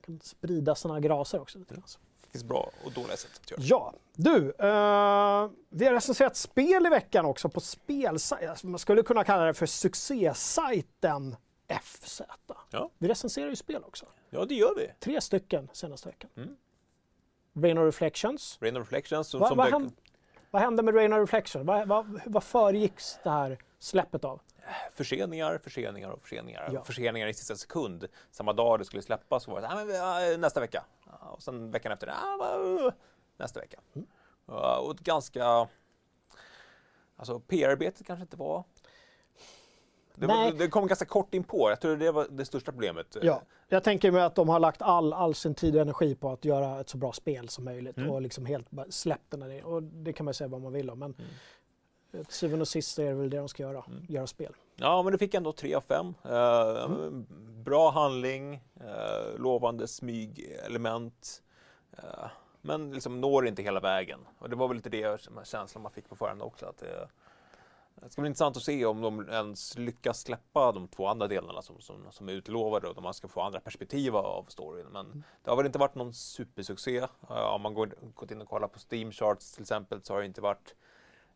man 0.06 0.18
kan 0.18 0.20
sprida 0.26 0.74
sådana 0.74 1.00
graser 1.00 1.40
också. 1.40 1.58
Lite 1.58 1.74
grann. 1.74 1.84
det 2.22 2.30
finns 2.30 2.44
bra 2.44 2.70
och 2.84 2.92
dåliga 2.92 3.16
sätt 3.16 3.30
att 3.42 3.50
göra. 3.50 3.60
Ja, 3.62 3.94
du. 4.14 4.36
Eh, 4.58 5.50
vi 5.68 5.86
har 5.86 5.92
recenserat 5.92 6.36
spel 6.36 6.86
i 6.86 6.88
veckan 6.88 7.24
också 7.24 7.48
på 7.48 7.60
spelsajten. 7.60 8.50
Alltså, 8.50 8.66
man 8.66 8.78
skulle 8.78 9.02
kunna 9.02 9.24
kalla 9.24 9.44
det 9.44 9.54
för 9.54 9.66
succésajten 9.66 11.36
FZ. 11.82 12.22
Ja. 12.70 12.90
Vi 12.98 13.08
recenserar 13.08 13.48
ju 13.48 13.56
spel 13.56 13.84
också. 13.84 14.06
Ja, 14.30 14.44
det 14.44 14.54
gör 14.54 14.74
vi. 14.74 14.90
Tre 14.98 15.20
stycken 15.20 15.68
senaste 15.72 16.08
veckan. 16.08 16.30
Mm. 16.36 16.56
Rain 17.54 17.78
of 17.78 17.84
Reflections. 17.84 18.58
Rain 18.60 18.76
of 18.76 18.80
Reflections. 18.80 19.28
Som, 19.28 19.40
Va, 19.40 19.48
som 19.48 19.56
vad, 19.56 19.66
dök- 19.66 19.72
hände, 19.72 19.94
vad 20.50 20.62
hände 20.62 20.82
med 20.82 20.94
Rain 20.94 21.12
of 21.12 21.18
Reflections? 21.18 21.66
Vad, 21.66 21.88
vad, 21.88 22.20
vad 22.26 22.44
föregicks 22.44 23.18
det 23.22 23.30
här 23.30 23.58
släppet 23.78 24.24
av? 24.24 24.40
Förseningar, 24.92 25.58
förseningar 25.58 26.10
och 26.10 26.22
förseningar. 26.22 26.70
Ja. 26.72 26.82
Förseningar 26.84 27.26
i 27.26 27.34
sista 27.34 27.56
sekund. 27.56 28.06
Samma 28.30 28.52
dag 28.52 28.78
det 28.78 28.84
skulle 28.84 29.02
släppas 29.02 29.44
så 29.44 29.50
var 29.50 29.60
det 29.60 29.68
ah, 29.68 29.74
men, 29.84 29.94
ja, 30.30 30.36
nästa 30.38 30.60
vecka. 30.60 30.84
Och 31.20 31.42
sen 31.42 31.70
veckan 31.70 31.92
efter, 31.92 32.08
ah, 32.08 32.36
va- 32.38 32.92
nästa 33.36 33.60
vecka. 33.60 33.80
Mm. 33.94 34.06
Och 34.86 34.96
ganska... 34.96 35.68
Alltså 37.16 37.40
PR-arbetet 37.40 38.06
kanske 38.06 38.22
inte 38.22 38.36
var... 38.36 38.64
Det, 40.18 40.26
var, 40.26 40.34
Nej. 40.34 40.52
det 40.52 40.68
kom 40.68 40.86
ganska 40.86 41.04
kort 41.04 41.34
in 41.34 41.44
på. 41.44 41.70
Jag 41.70 41.80
tror 41.80 41.96
det 41.96 42.12
var 42.12 42.26
det 42.30 42.44
största 42.44 42.72
problemet. 42.72 43.16
Ja, 43.22 43.42
jag 43.68 43.84
tänker 43.84 44.10
mig 44.12 44.22
att 44.22 44.34
de 44.34 44.48
har 44.48 44.60
lagt 44.60 44.82
all, 44.82 45.12
all 45.12 45.34
sin 45.34 45.54
tid 45.54 45.76
och 45.76 45.82
energi 45.82 46.14
på 46.14 46.30
att 46.32 46.44
göra 46.44 46.80
ett 46.80 46.88
så 46.88 46.96
bra 46.98 47.12
spel 47.12 47.48
som 47.48 47.64
möjligt 47.64 47.96
Mm. 47.96 48.10
och 48.10 48.22
liksom 48.22 48.46
helt 48.46 48.66
släppt 48.90 49.30
den. 49.30 49.42
här- 49.42 49.64
Och 49.64 49.82
det 49.82 50.12
kan 50.12 50.24
man 50.24 50.34
säga 50.34 50.48
vad 50.48 50.60
man 50.60 50.72
vill 50.72 50.90
om, 50.90 50.98
men 50.98 51.14
Mm. 51.14 52.24
till 52.24 52.34
syvende 52.34 52.60
och 52.62 52.68
sist 52.68 52.98
är 52.98 53.04
det 53.04 53.14
väl 53.14 53.30
det 53.30 53.36
de 53.36 53.48
ska 53.48 53.62
göra, 53.62 53.84
Mm. 53.88 54.04
göra 54.08 54.26
spel. 54.26 54.52
Ja, 54.76 55.02
men 55.02 55.12
det 55.12 55.18
fick 55.18 55.34
ändå 55.34 55.52
3 55.52 55.74
av 55.74 55.80
5. 55.80 56.14
Mm. 56.24 57.26
Bra 57.64 57.90
handling, 57.90 58.54
uh, 58.54 59.40
lovande 59.40 59.88
smygelement. 59.88 61.42
Uh, 61.98 62.26
men 62.60 62.90
liksom 62.90 63.20
når 63.20 63.46
inte 63.46 63.62
hela 63.62 63.80
vägen. 63.80 64.20
Och 64.38 64.50
det 64.50 64.56
var 64.56 64.68
väl 64.68 64.76
lite 64.76 64.88
det 64.90 65.20
som 65.20 65.40
känslan 65.44 65.82
man 65.82 65.92
fick 65.92 66.08
på 66.08 66.16
förhand 66.16 66.42
också. 66.42 66.66
Att 66.66 66.78
det, 66.78 67.08
det 68.02 68.10
ska 68.10 68.22
bli 68.22 68.28
intressant 68.28 68.56
att 68.56 68.62
se 68.62 68.86
om 68.86 69.00
de 69.00 69.28
ens 69.28 69.78
lyckas 69.78 70.20
släppa 70.20 70.72
de 70.72 70.88
två 70.88 71.06
andra 71.06 71.28
delarna 71.28 71.62
som, 71.62 71.80
som, 71.80 71.96
som 72.10 72.28
är 72.28 72.32
utlovade 72.32 72.88
och 72.88 72.96
om 72.96 73.02
man 73.02 73.14
ska 73.14 73.28
få 73.28 73.40
andra 73.40 73.60
perspektiv 73.60 74.16
av 74.16 74.44
storyn. 74.48 74.86
Men 74.92 75.06
Mm. 75.06 75.22
det 75.44 75.50
har 75.50 75.56
väl 75.56 75.66
inte 75.66 75.78
varit 75.78 75.94
någon 75.94 76.14
supersuccé. 76.14 77.00
Uh, 77.00 77.54
om 77.54 77.62
man 77.62 77.74
går, 77.74 77.94
gått 78.14 78.30
in 78.30 78.40
och 78.40 78.48
kollar 78.48 78.68
på 78.68 78.78
Steam 78.90 79.12
Charts 79.12 79.52
till 79.52 79.62
exempel 79.62 80.02
så 80.02 80.14
har 80.14 80.20
det 80.20 80.26
inte 80.26 80.40
varit 80.40 80.74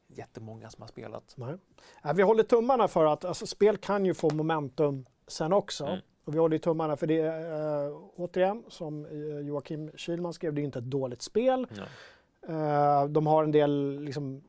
jättemånga 0.07 0.71
som 0.71 0.83
har 0.83 0.89
spelat. 0.89 1.35
Nej. 1.37 1.55
Ja, 2.03 2.13
vi 2.13 2.23
håller 2.23 2.43
tummarna 2.43 2.89
för 2.89 3.05
att 3.05 3.25
alltså, 3.25 3.47
spel 3.47 3.77
kan 3.77 4.07
ju 4.07 4.15
få 4.15 4.31
momentum 4.35 5.07
sen 5.27 5.53
också. 5.53 5.85
Mm. 5.85 5.99
Och 6.25 6.35
vi 6.35 6.39
håller 6.39 6.59
tummarna 6.59 6.97
för 6.97 7.07
det, 7.07 7.21
äh, 7.27 7.97
återigen, 8.17 8.65
som 8.69 9.07
eh, 9.07 9.47
Joakim 9.47 9.91
Kylman 9.97 10.33
skrev, 10.33 10.55
det 10.55 10.61
är 10.61 10.65
inte 10.65 10.79
ett 10.79 10.85
dåligt 10.85 11.23
spel. 11.23 11.67
Ja. 11.77 11.83
Eh, 12.49 13.09
de 13.09 13.27
har 13.27 13.45
en 13.45 13.53
del 13.53 14.01
liksom, 14.01 14.43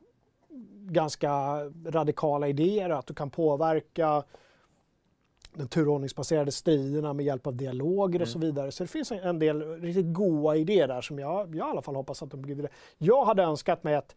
ganska 0.85 1.31
radikala 1.85 2.47
idéer, 2.47 2.89
att 2.89 3.07
du 3.07 3.13
kan 3.13 3.29
påverka 3.29 4.23
den 5.53 5.67
turordningsbaserade 5.67 6.51
striderna 6.51 7.13
med 7.13 7.25
hjälp 7.25 7.47
av 7.47 7.55
dialoger 7.55 8.21
och 8.21 8.27
Mm. 8.27 8.33
så 8.33 8.39
vidare. 8.39 8.71
Så 8.71 8.83
det 8.83 8.87
finns 8.87 9.11
en, 9.11 9.19
en 9.19 9.39
del 9.39 9.81
riktigt 9.81 10.13
goda 10.13 10.55
idéer 10.55 10.87
där 10.87 11.01
som 11.01 11.19
jag, 11.19 11.55
jag 11.55 11.67
i 11.67 11.71
alla 11.71 11.81
fall 11.81 11.95
hoppas 11.95 12.23
att 12.23 12.31
de 12.31 12.41
blir 12.41 12.55
vidare. 12.55 12.71
Jag 12.97 13.25
hade 13.25 13.43
önskat 13.43 13.83
mig 13.83 13.93
ett 13.95 14.15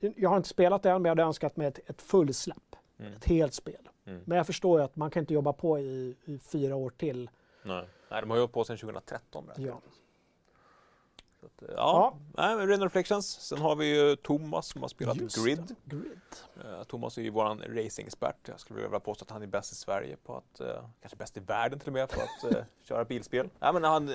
jag 0.00 0.30
har 0.30 0.36
inte 0.36 0.48
spelat 0.48 0.82
det 0.82 0.90
än, 0.90 1.02
men 1.02 1.04
jag 1.04 1.10
hade 1.10 1.22
önskat 1.22 1.56
mig 1.56 1.66
ett, 1.66 1.90
ett 1.90 2.02
fullsläpp. 2.02 2.76
Mm. 2.98 3.12
Ett 3.12 3.24
helt 3.24 3.54
spel. 3.54 3.88
Mm. 4.06 4.20
Men 4.24 4.36
jag 4.36 4.46
förstår 4.46 4.78
ju 4.78 4.84
att 4.84 4.96
man 4.96 5.10
kan 5.10 5.20
inte 5.20 5.34
jobba 5.34 5.52
på 5.52 5.78
i, 5.78 6.16
i 6.24 6.38
fyra 6.38 6.76
år 6.76 6.90
till. 6.90 7.30
Nej. 7.62 7.84
Nej, 8.10 8.20
de 8.20 8.30
har 8.30 8.38
hållit 8.38 8.52
på 8.52 8.64
sedan 8.64 8.76
2013. 8.76 9.44
berättar 9.46 9.62
Ja. 9.62 9.80
Att, 11.44 11.62
eh, 11.62 11.68
ja, 11.76 12.18
Nej, 12.36 12.56
men 12.56 12.70
of 12.72 12.82
Reflections. 12.82 13.26
Sen 13.26 13.58
har 13.58 13.76
vi 13.76 13.96
ju 13.96 14.16
Thomas 14.16 14.66
som 14.68 14.80
har 14.82 14.88
spelat 14.88 15.16
Just 15.16 15.44
Grid. 15.44 15.76
det, 15.84 15.96
Grid. 15.96 16.20
Eh, 16.64 16.82
Thomas 16.82 17.18
är 17.18 17.22
ju 17.22 17.30
våran 17.30 17.62
racingexpert. 17.68 18.48
Jag 18.48 18.60
skulle 18.60 18.82
vilja 18.82 19.00
påstå 19.00 19.24
att 19.24 19.30
han 19.30 19.42
är 19.42 19.46
bäst 19.46 19.72
i 19.72 19.74
Sverige 19.74 20.16
på 20.16 20.36
att, 20.36 20.60
eh, 20.60 20.84
kanske 21.00 21.16
bäst 21.16 21.36
i 21.36 21.40
världen 21.40 21.78
till 21.78 21.88
och 21.88 21.92
med, 21.92 22.08
på 22.08 22.20
att 22.20 22.52
eh, 22.52 22.64
köra 22.84 23.04
bilspel. 23.04 23.48
Nej, 23.58 23.72
men 23.72 23.84
han, 23.84 24.10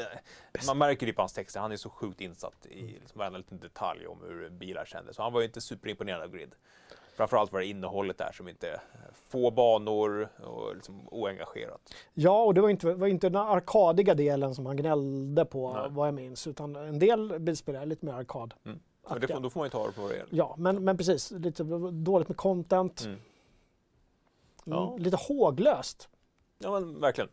man 0.68 0.78
märker 0.78 1.06
det 1.06 1.14
på 1.14 1.22
hans 1.22 1.34
texter, 1.34 1.60
han 1.60 1.72
är 1.72 1.78
så 1.78 1.90
sjukt 1.90 2.22
insatt 2.22 2.66
i 2.66 2.82
liksom 2.82 3.20
varenda 3.20 3.38
liten 3.38 3.60
detalj 3.60 4.08
om 4.08 4.22
hur 4.22 4.50
bilar 4.50 4.86
kändes. 4.86 5.16
Så 5.16 5.24
han 5.24 5.34
var 5.34 5.42
ju 5.42 5.46
inte 5.46 5.62
superimponerad 5.62 6.22
av 6.22 6.30
Grid. 6.30 6.56
Framförallt 7.16 7.52
var 7.52 7.60
det 7.60 7.66
innehållet 7.66 8.18
där 8.18 8.32
som 8.32 8.48
inte, 8.48 8.82
få 9.14 9.52
banor 9.52 10.30
och 10.44 10.76
liksom 10.76 11.08
oengagerat. 11.12 11.94
Ja, 12.14 12.44
och 12.44 12.54
det 12.54 12.62
var 12.62 12.70
inte, 12.70 12.94
var 12.94 13.08
inte 13.08 13.30
den 13.30 13.42
arkadiga 13.42 14.14
delen 14.14 14.56
som 14.56 14.66
han 14.66 14.78
gnällde 14.78 15.46
på, 15.46 15.74
Nej. 15.74 15.88
vad 15.90 16.08
jag 16.08 16.14
minns. 16.14 16.48
Utan 16.48 16.76
en 16.76 17.00
del 17.00 17.40
bilspel 17.40 17.76
är 17.76 17.86
lite 17.86 18.06
mer 18.06 18.14
arkad. 18.14 18.54
Mm. 18.66 18.80
Men 19.10 19.20
det 19.20 19.28
får, 19.28 19.40
då 19.40 19.50
får 19.50 19.60
man 19.60 19.66
ju 19.66 19.70
ta 19.70 19.88
det 19.88 19.94
på 19.94 20.02
vad 20.02 20.12
det 20.12 20.18
är. 20.18 20.26
Ja, 20.30 20.56
men, 20.58 20.84
men 20.84 20.98
precis. 20.98 21.32
Lite 21.32 21.64
dåligt 21.92 22.28
med 22.28 22.38
content. 22.38 23.02
Mm. 23.02 23.20
Mm. 24.66 24.80
Ja. 24.80 24.96
Lite 25.00 25.18
håglöst. 25.18 26.10
Ja 26.58 26.72
men 26.72 27.00
verkligen. 27.00 27.30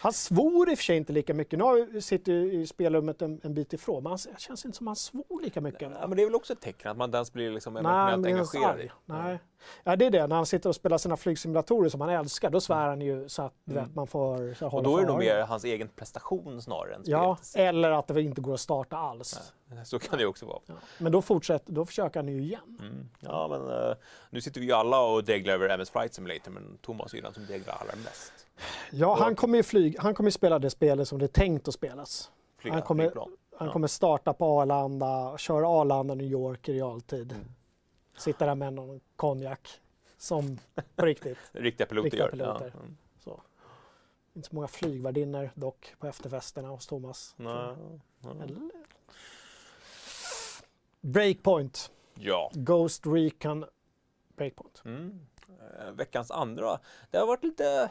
Han 0.00 0.12
svor 0.12 0.70
i 0.70 0.74
och 0.74 0.78
för 0.78 0.84
sig 0.84 0.96
inte 0.96 1.12
lika 1.12 1.34
mycket. 1.34 1.58
Nu 1.58 2.00
sitter 2.00 2.32
ju 2.32 2.52
i 2.52 2.66
spelrummet 2.66 3.22
en, 3.22 3.40
en 3.44 3.54
bit 3.54 3.72
ifrån, 3.72 4.02
men 4.02 4.10
han, 4.10 4.18
det 4.34 4.40
känns 4.40 4.64
inte 4.64 4.78
som 4.78 4.86
han 4.86 4.96
svor 4.96 5.42
lika 5.42 5.60
mycket. 5.60 5.82
Ja, 6.00 6.06
men 6.06 6.16
det 6.16 6.22
är 6.22 6.26
väl 6.26 6.34
också 6.34 6.52
ett 6.52 6.60
tecken 6.60 6.90
att 6.90 6.96
man 6.96 7.14
ens 7.14 7.32
blir 7.32 7.50
liksom 7.50 7.74
Nej, 7.74 7.80
emotionellt 7.82 8.26
engagerad 8.26 8.80
i. 8.80 8.90
Nej. 9.04 9.38
Ja, 9.84 9.96
det 9.96 10.06
är 10.06 10.10
det. 10.10 10.26
När 10.26 10.36
han 10.36 10.46
sitter 10.46 10.68
och 10.68 10.74
spelar 10.74 10.98
sina 10.98 11.16
flygsimulatorer 11.16 11.88
som 11.88 12.00
han 12.00 12.10
älskar, 12.10 12.50
då 12.50 12.60
svär 12.60 12.88
han 12.88 13.00
ju 13.00 13.28
så 13.28 13.42
att 13.42 13.54
Mm. 13.70 13.84
vet, 13.84 13.94
man 13.94 14.06
får 14.06 14.54
så 14.54 14.68
här, 14.68 14.74
Och 14.74 14.82
då 14.82 14.96
är 14.96 15.00
det 15.00 15.06
nog 15.08 15.18
mer 15.18 15.40
hans 15.42 15.64
egen 15.64 15.88
prestation 15.88 16.62
snarare 16.62 16.94
än 16.94 17.02
Ja, 17.04 17.36
spelet. 17.42 17.68
eller 17.68 17.90
att 17.90 18.06
det 18.06 18.22
inte 18.22 18.40
går 18.40 18.54
att 18.54 18.60
starta 18.60 18.96
alls. 18.96 19.52
Nej, 19.66 19.86
Så 19.86 19.98
kan 19.98 20.18
det 20.18 20.26
också 20.26 20.46
vara. 20.46 20.58
Ja. 20.66 20.74
Men 20.98 21.12
då 21.12 21.22
fortsätter, 21.22 21.72
då 21.72 21.84
försöker 21.86 22.20
han 22.20 22.28
ju 22.28 22.42
igen. 22.42 22.78
Mm. 22.80 23.08
Ja, 23.20 23.48
men 23.50 23.70
eh, 23.90 23.96
nu 24.30 24.40
sitter 24.40 24.60
vi 24.60 24.66
ju 24.66 24.72
alla 24.72 25.00
och 25.00 25.24
deglar 25.24 25.54
över 25.54 25.68
MS 25.68 25.90
Flight 25.90 26.14
Simulator, 26.14 26.50
men 26.50 26.78
Thomas 26.82 27.12
är 27.12 27.16
ju 27.16 27.22
den 27.22 27.34
som 27.34 27.46
deglar 27.46 27.74
allra 27.80 27.96
mest. 28.04 28.32
Ja, 28.90 29.16
han 29.20 29.36
kommer 29.36 29.56
ju 29.56 29.62
flyg, 29.62 29.96
han 29.98 30.14
kommer 30.14 30.30
spela 30.30 30.58
det 30.58 30.70
spelet 30.70 31.08
som 31.08 31.18
det 31.18 31.24
är 31.24 31.28
tänkt 31.28 31.68
att 31.68 31.74
spelas. 31.74 32.30
Flyga 32.58 32.74
Han 32.74 32.82
kommer- 32.82 33.04
flygplan. 33.04 33.36
Han 33.58 33.70
kommer 33.70 33.88
starta 33.88 34.32
på 34.32 34.60
Arlanda, 34.60 35.38
köra 35.38 35.68
Arlanda 35.68 36.14
New 36.14 36.26
York 36.26 36.68
i 36.68 36.72
realtid. 36.72 37.32
Mm. 37.32 37.44
Sitta 38.18 38.46
där 38.46 38.54
med 38.54 38.72
någon 38.72 39.00
konjak. 39.16 39.68
Som 40.18 40.58
på 40.96 41.06
riktigt. 41.06 41.38
Riktiga 41.52 41.86
piloter 41.86 42.04
Riktiga 42.04 42.22
gör. 42.24 42.30
piloter. 42.30 42.72
Ja. 42.74 42.80
Mm. 42.80 42.96
Så. 43.24 43.40
Inte 44.34 44.48
så 44.48 44.54
många 44.54 44.68
flygvärdinnor 44.68 45.50
dock 45.54 45.94
på 45.98 46.06
efterfesterna 46.06 46.68
hos 46.68 46.86
Thomas. 46.86 47.34
Nej. 47.36 47.76
Eller? 48.42 48.56
Breakpoint. 51.00 51.90
Ja. 52.14 52.50
Ghost 52.54 53.06
Recon 53.06 53.64
Breakpoint. 54.36 54.82
Mm. 54.84 55.20
Eh, 55.80 55.90
veckans 55.92 56.30
andra. 56.30 56.78
Det 57.10 57.18
har 57.18 57.26
varit 57.26 57.44
lite... 57.44 57.90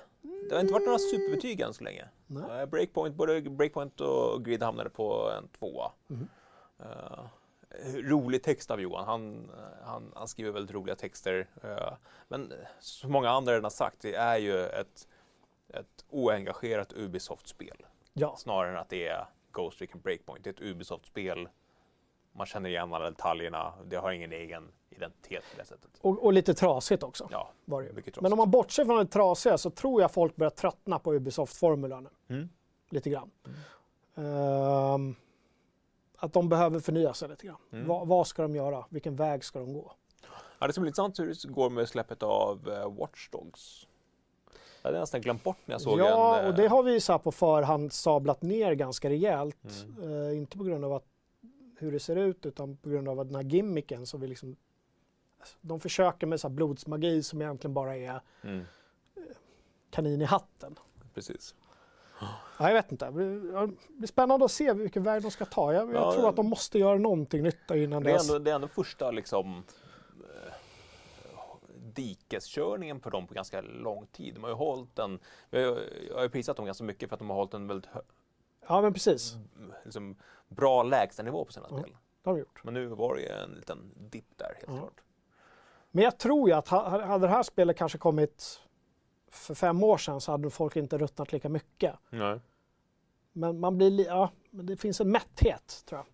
Det 0.49 0.55
har 0.55 0.61
inte 0.61 0.73
varit 0.73 0.85
några 0.85 0.99
superbetyg 0.99 1.59
än 1.61 1.73
så 1.73 1.83
länge. 1.83 2.05
Nej. 2.27 2.59
Eh, 2.61 2.65
Breakpoint, 2.65 3.15
både 3.15 3.41
Breakpoint 3.41 4.01
och 4.01 4.45
Grid 4.45 4.63
hamnade 4.63 4.89
på 4.89 5.31
en 5.37 5.47
tvåa. 5.47 5.91
Mhm. 6.07 6.27
Eh, 6.79 7.23
rolig 7.93 8.43
text 8.43 8.71
av 8.71 8.81
Johan. 8.81 9.05
Han, 9.05 9.51
han, 9.83 10.11
han 10.15 10.27
skriver 10.27 10.51
väldigt 10.51 10.75
roliga 10.75 10.95
texter. 10.95 11.47
eh, 11.63 11.93
men 12.27 12.53
som 12.79 13.11
många 13.11 13.29
andra 13.29 13.51
redan 13.51 13.63
har 13.65 13.69
sagt, 13.69 13.99
det 14.01 14.15
är 14.15 14.37
ju 14.37 14.65
ett 14.65 15.07
ett 15.69 16.05
oengagerat 16.09 16.93
Ubisoft-spel. 16.93 17.85
Ja. 18.13 18.35
Snarare 18.37 18.71
än 18.71 18.77
att 18.77 18.89
det 18.89 19.07
är 19.07 19.25
Ghost 19.51 19.81
Recon 19.81 20.01
Breakpoint. 20.01 20.43
Det 20.43 20.49
är 20.49 20.53
ett 20.53 20.61
Ubisoft-spel. 20.61 21.49
Man 22.31 22.45
känner 22.45 22.69
igen 22.69 22.93
alla 22.93 23.09
detaljerna. 23.09 23.73
Det 23.85 23.95
har 23.95 24.11
ingen 24.11 24.31
egen 24.33 24.71
identitet 24.97 25.43
på 25.51 25.59
det 25.59 25.65
sättet. 25.65 25.89
Och, 26.01 26.25
och 26.25 26.33
lite 26.33 26.53
trasigt 26.53 27.03
också. 27.03 27.27
Ja, 27.31 27.51
Var 27.65 27.81
det. 27.81 27.93
mycket 27.93 28.05
Men 28.05 28.13
trasigt. 28.13 28.31
om 28.33 28.37
man 28.37 28.51
bortser 28.51 28.85
från 28.85 28.97
det 28.97 29.05
trasiga 29.05 29.57
så 29.57 29.69
tror 29.69 30.01
jag 30.01 30.11
folk 30.11 30.35
börjar 30.35 30.51
tröttna 30.51 30.99
på 30.99 31.13
Ubisoft-formulan. 31.13 32.07
Mm. 32.27 32.49
Lite 32.89 33.09
grann. 33.09 33.31
Ehm, 34.15 35.15
att 36.17 36.33
de 36.33 36.49
behöver 36.49 36.79
förnya 36.79 37.13
sig 37.13 37.29
lite 37.29 37.47
grann. 37.47 37.57
Mm. 37.71 37.87
Va, 37.87 38.03
vad 38.05 38.27
ska 38.27 38.41
de 38.41 38.55
göra? 38.55 38.85
Vilken 38.89 39.15
väg 39.15 39.43
ska 39.43 39.59
de 39.59 39.73
gå? 39.73 39.91
Ja, 40.59 40.67
det 40.67 40.73
ska 40.73 40.81
bli 40.81 40.87
intressant 40.87 41.19
hur 41.19 41.27
det 41.27 41.53
går 41.53 41.69
med 41.69 41.89
släppet 41.89 42.23
av 42.23 42.67
uh, 42.69 42.97
Watch 42.99 43.29
Dogs. 43.29 43.87
Jag 44.81 44.89
hade 44.89 44.99
nästan 44.99 45.21
glömt 45.21 45.43
bort 45.43 45.57
när 45.65 45.73
jag 45.73 45.81
såg 45.81 45.99
ja, 45.99 46.37
en... 46.37 46.43
eh, 46.43 46.49
och 46.49 46.55
det 46.55 46.67
har 46.67 46.83
vi 46.83 46.99
så 46.99 47.11
här 47.11 47.19
på 47.19 47.31
förhand 47.31 47.93
sablat 47.93 48.41
ner 48.41 48.73
ganska 48.73 49.09
rejält. 49.09 49.57
Mm. 49.97 50.29
Eh, 50.31 50.37
inte 50.37 50.57
på 50.57 50.63
grund 50.63 50.85
av 50.85 50.93
att, 50.93 51.05
hur 51.79 51.91
det 51.91 51.99
ser 51.99 52.15
ut 52.15 52.45
utan 52.45 52.77
på 52.77 52.89
grund 52.89 53.09
av 53.09 53.19
att 53.19 53.27
den 53.27 53.35
här 53.35 53.43
gimmicken 53.43 54.05
som 54.05 54.21
vi 54.21 54.27
liksom 54.27 54.55
de 55.61 55.79
försöker 55.79 56.27
med 56.27 56.39
så 56.39 56.47
här 56.47 56.55
blodsmagi 56.55 57.23
som 57.23 57.41
egentligen 57.41 57.73
bara 57.73 57.95
är 57.97 58.21
Mm, 58.43 58.65
kanin 59.89 60.21
i 60.21 60.25
hatten. 60.25 60.79
precis. 61.13 61.55
Ja, 62.59 62.67
jag 62.67 62.73
vet 62.73 62.91
inte. 62.91 63.05
Det 63.05 63.11
blir, 63.11 64.07
spännande 64.07 64.45
att 64.45 64.51
se 64.51 64.73
vilken 64.73 65.03
väg 65.03 65.21
de 65.21 65.31
ska 65.31 65.45
ta. 65.45 65.73
Jag, 65.73 65.87
jag 65.89 65.95
Ja, 65.95 66.13
tror 66.13 66.29
att 66.29 66.35
de 66.35 66.49
måste 66.49 66.79
göra 66.79 66.97
någonting 66.97 67.43
nytta 67.43 67.77
innan 67.77 68.03
Det 68.03 68.11
är, 68.11 68.19
ändå, 68.19 68.39
det 68.39 68.51
är 68.51 68.55
ändå 68.55 68.67
första 68.67 69.11
liksom 69.11 69.63
eh, 70.35 70.53
dikeskörningen 71.75 72.99
på 72.99 73.09
dem 73.09 73.27
på 73.27 73.33
ganska 73.33 73.61
lång 73.61 74.07
tid. 74.07 74.33
De 74.35 74.43
har 74.43 74.49
ju 74.49 74.55
hållit 74.55 74.99
en, 74.99 75.19
jag 75.49 75.59
har 75.71 75.79
jag 76.09 76.15
har 76.15 76.23
ju 76.23 76.29
prisat 76.29 76.57
dem 76.57 76.65
ganska 76.65 76.83
mycket 76.83 77.09
för 77.09 77.15
att 77.15 77.19
de 77.19 77.29
har 77.29 77.37
hållit 77.37 77.53
en 77.53 77.67
väldigt 77.67 77.89
hö, 77.91 78.01
Ja, 78.67 78.81
men 78.81 78.93
precis. 78.93 79.35
liksom, 79.83 80.15
bra 80.47 80.83
lägstanivå 80.83 81.45
på 81.45 81.51
sina 81.51 81.67
Ja. 81.71 81.77
spel. 81.79 81.97
Det 82.23 82.29
har 82.29 82.33
de 82.35 82.39
gjort. 82.39 82.61
Men 82.63 82.73
nu 82.73 82.87
var 82.87 83.15
det 83.15 83.21
ju 83.21 83.27
en 83.29 83.51
liten 83.51 83.91
dipp 84.09 84.37
där 84.37 84.45
helt 84.57 84.67
Ja. 84.67 84.77
klart. 84.77 85.01
Men 85.97 86.03
jag 86.03 86.17
tror 86.17 86.49
ju 86.49 86.55
att 86.55 86.67
ha- 86.67 87.05
hade 87.05 87.27
det 87.27 87.31
här 87.31 87.43
spelet 87.43 87.77
kanske 87.77 87.97
kommit 87.97 88.59
för 89.31 89.53
fem 89.55 89.83
år 89.83 89.97
sedan 89.97 90.21
så 90.21 90.31
hade 90.31 90.49
folk 90.49 90.75
inte 90.75 90.97
ruttnat 90.97 91.31
lika 91.31 91.49
mycket. 91.49 91.95
Nej. 92.09 92.39
Men 93.33 93.59
man 93.59 93.77
blir, 93.77 93.89
li- 93.91 94.05
ja, 94.05 94.29
det 94.51 94.77
finns 94.77 95.01
en 95.01 95.11
mätthet 95.11 95.83
tror 95.85 95.99
jag. 95.99 96.07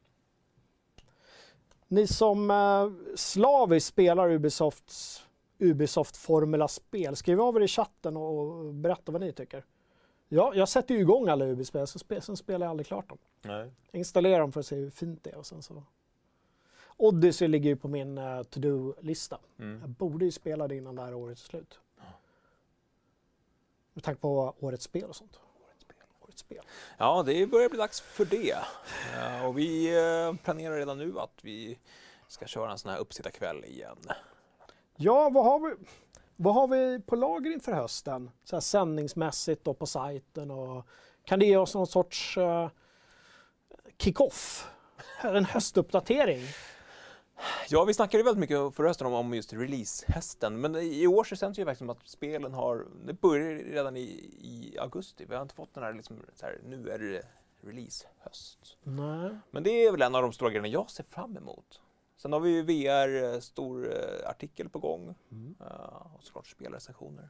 Ni 1.88 2.08
som 2.08 2.52
eh, 2.52 3.16
slaviskt 3.16 3.90
spelar 3.90 4.30
Ubisofts 4.32 5.26
Ubisoft 5.60 6.18
Formula-spel, 6.18 7.16
skriv 7.16 7.42
av 7.42 7.58
er 7.58 7.62
i 7.62 7.68
chatten 7.68 8.18
och, 8.18 8.40
och 8.40 8.74
berätta 8.74 9.12
vad 9.12 9.22
ni 9.22 9.32
tycker. 9.32 9.66
Ja, 10.30 10.52
jag 10.56 10.70
sätter 10.70 10.96
ju 10.96 11.02
igång 11.02 11.28
alla 11.28 11.64
spe, 11.86 12.22
sen 12.22 12.38
spelar 12.38 12.66
jag 12.66 12.70
aldrig 12.72 12.88
klart 12.88 13.10
dem. 13.10 13.18
Nej. 13.42 13.72
Jag 13.92 14.00
installerar 14.00 14.40
dem 14.40 14.52
för 14.52 14.60
att 14.60 14.66
se 14.66 14.76
hur 14.76 14.90
fint 14.90 15.24
det 15.24 15.30
är 15.30 15.38
och 15.38 15.46
sen 15.46 15.62
så... 15.62 15.84
Odyssey 16.98 17.48
ligger 17.48 17.70
ju 17.70 17.76
på 17.76 17.88
min 17.88 18.18
eh, 18.18 18.44
to-do-lista. 18.44 19.38
Jag 19.58 19.66
Mm. 19.66 19.94
borde 20.00 20.26
ju 20.26 20.32
spela 20.32 20.68
det 20.68 20.76
innan 20.76 20.96
det 20.96 21.02
här 21.02 21.14
året 21.14 21.38
är 21.38 21.42
slut. 21.42 21.80
Med 23.94 24.04
tanke 24.04 24.22
på 24.22 24.56
årets 24.60 24.84
spel 24.84 25.04
och 25.04 25.16
sånt. 25.16 25.40
Årets 26.22 26.40
spel. 26.42 26.64
Ja, 26.98 27.24
det 27.26 27.48
börjar 27.48 27.70
bli 27.70 27.78
dags 27.78 28.02
för 28.02 28.26
det. 28.26 28.58
Eh, 29.18 29.46
och 29.46 29.58
vi 29.58 29.98
eh, 29.98 30.34
planerar 30.44 30.76
redan 30.78 30.98
nu 30.98 31.20
att 31.20 31.40
vi 31.42 31.80
ska 32.28 32.46
köra 32.46 32.72
en 32.72 32.78
sån 32.78 32.92
här 32.92 32.98
uppsittarkväll 33.00 33.66
igen. 33.66 33.98
Ja, 34.96 35.30
vad 35.30 35.46
har 35.46 35.60
vi, 35.60 35.76
vad 36.36 36.54
har 36.56 36.68
vi 36.68 37.00
på 37.02 37.16
lager 37.16 37.52
inför 37.52 37.72
hösten? 37.74 38.32
Så 38.44 38.56
här 38.56 38.62
sändningsmässigt 38.62 39.68
och 39.68 39.80
på 39.80 39.86
sajten 39.86 40.52
och 40.52 40.88
kan 41.26 41.40
det 41.40 41.46
ge 41.46 41.58
oss 41.58 41.76
någon 41.76 41.88
sorts 41.88 42.38
uh, 42.38 42.70
kick-off? 43.98 44.70
En 45.22 45.46
höstuppdatering? 45.46 46.42
Ja, 47.70 47.84
vi 47.86 47.94
snackade 47.94 48.18
ju 48.18 48.24
väldigt 48.24 48.40
mycket 48.40 48.76
förra 48.76 48.88
hösten 48.88 49.08
om, 49.08 49.34
just 49.34 49.54
releasehästen, 49.54 50.62
men 50.62 50.76
i 50.76 51.08
år 51.08 51.24
så 51.24 51.36
känns 51.36 51.56
det 51.58 51.62
ju 51.62 51.66
verkligen 51.66 51.88
som 51.88 51.90
att 52.04 52.08
spelen 52.10 52.54
har, 52.54 52.86
det 53.06 53.14
börjar 53.14 53.56
redan 53.56 53.98
i, 53.98 54.02
i 54.42 54.78
augusti. 54.80 55.26
Vi 55.30 55.36
har 55.36 55.42
inte 55.42 55.56
fått 55.56 55.74
den 55.74 55.84
här, 55.84 55.94
liksom, 55.94 56.18
så 56.36 56.46
här 56.46 56.60
nu 56.66 56.90
är 56.90 57.00
det 57.00 57.22
releasehöst. 57.62 58.78
Nej. 58.84 59.38
Men 59.52 59.64
det 59.64 59.70
är 59.86 59.92
väl 59.92 60.02
en 60.02 60.16
av 60.16 60.22
de 60.22 60.34
stora 60.34 60.50
grejerna 60.50 60.68
jag 60.68 60.90
ser 60.90 61.04
fram 61.04 61.38
emot. 61.38 61.82
Sen 62.18 62.34
har 62.34 62.40
vi 62.40 62.50
ju 62.50 62.62
VR, 62.62 63.34
eh, 63.34 63.40
stor 63.40 63.92
eh, 63.94 64.30
artikel 64.30 64.70
på 64.70 64.80
gång 64.80 65.16
Mm. 65.32 65.56
eh, 65.60 66.16
och 66.16 66.24
såklart 66.24 66.48
spelrecensioner. 66.48 67.30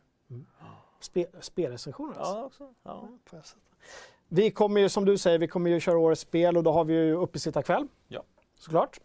Spe, 1.00 1.26
spelrecensioner 1.42 2.16
alltså? 2.20 2.34
Ja, 2.36 2.44
också. 2.46 2.64
Ja. 2.84 3.08
Ja, 3.12 3.38
jag 3.38 3.46
sätta. 3.46 3.60
Vi 4.28 4.52
kommer 4.52 4.82
ju 4.82 4.90
som 4.90 5.06
du 5.06 5.18
säger, 5.18 5.40
vi 5.40 5.48
kommer 5.48 5.70
ju 5.70 5.80
köra 5.80 5.98
årets 5.98 6.22
spel 6.22 6.58
och 6.58 6.64
då 6.64 6.72
har 6.72 6.86
vi 6.86 6.94
ju 6.94 7.14
uppesittarkväll. 7.14 7.88
Ja. 8.08 8.24
Såklart. 8.56 9.00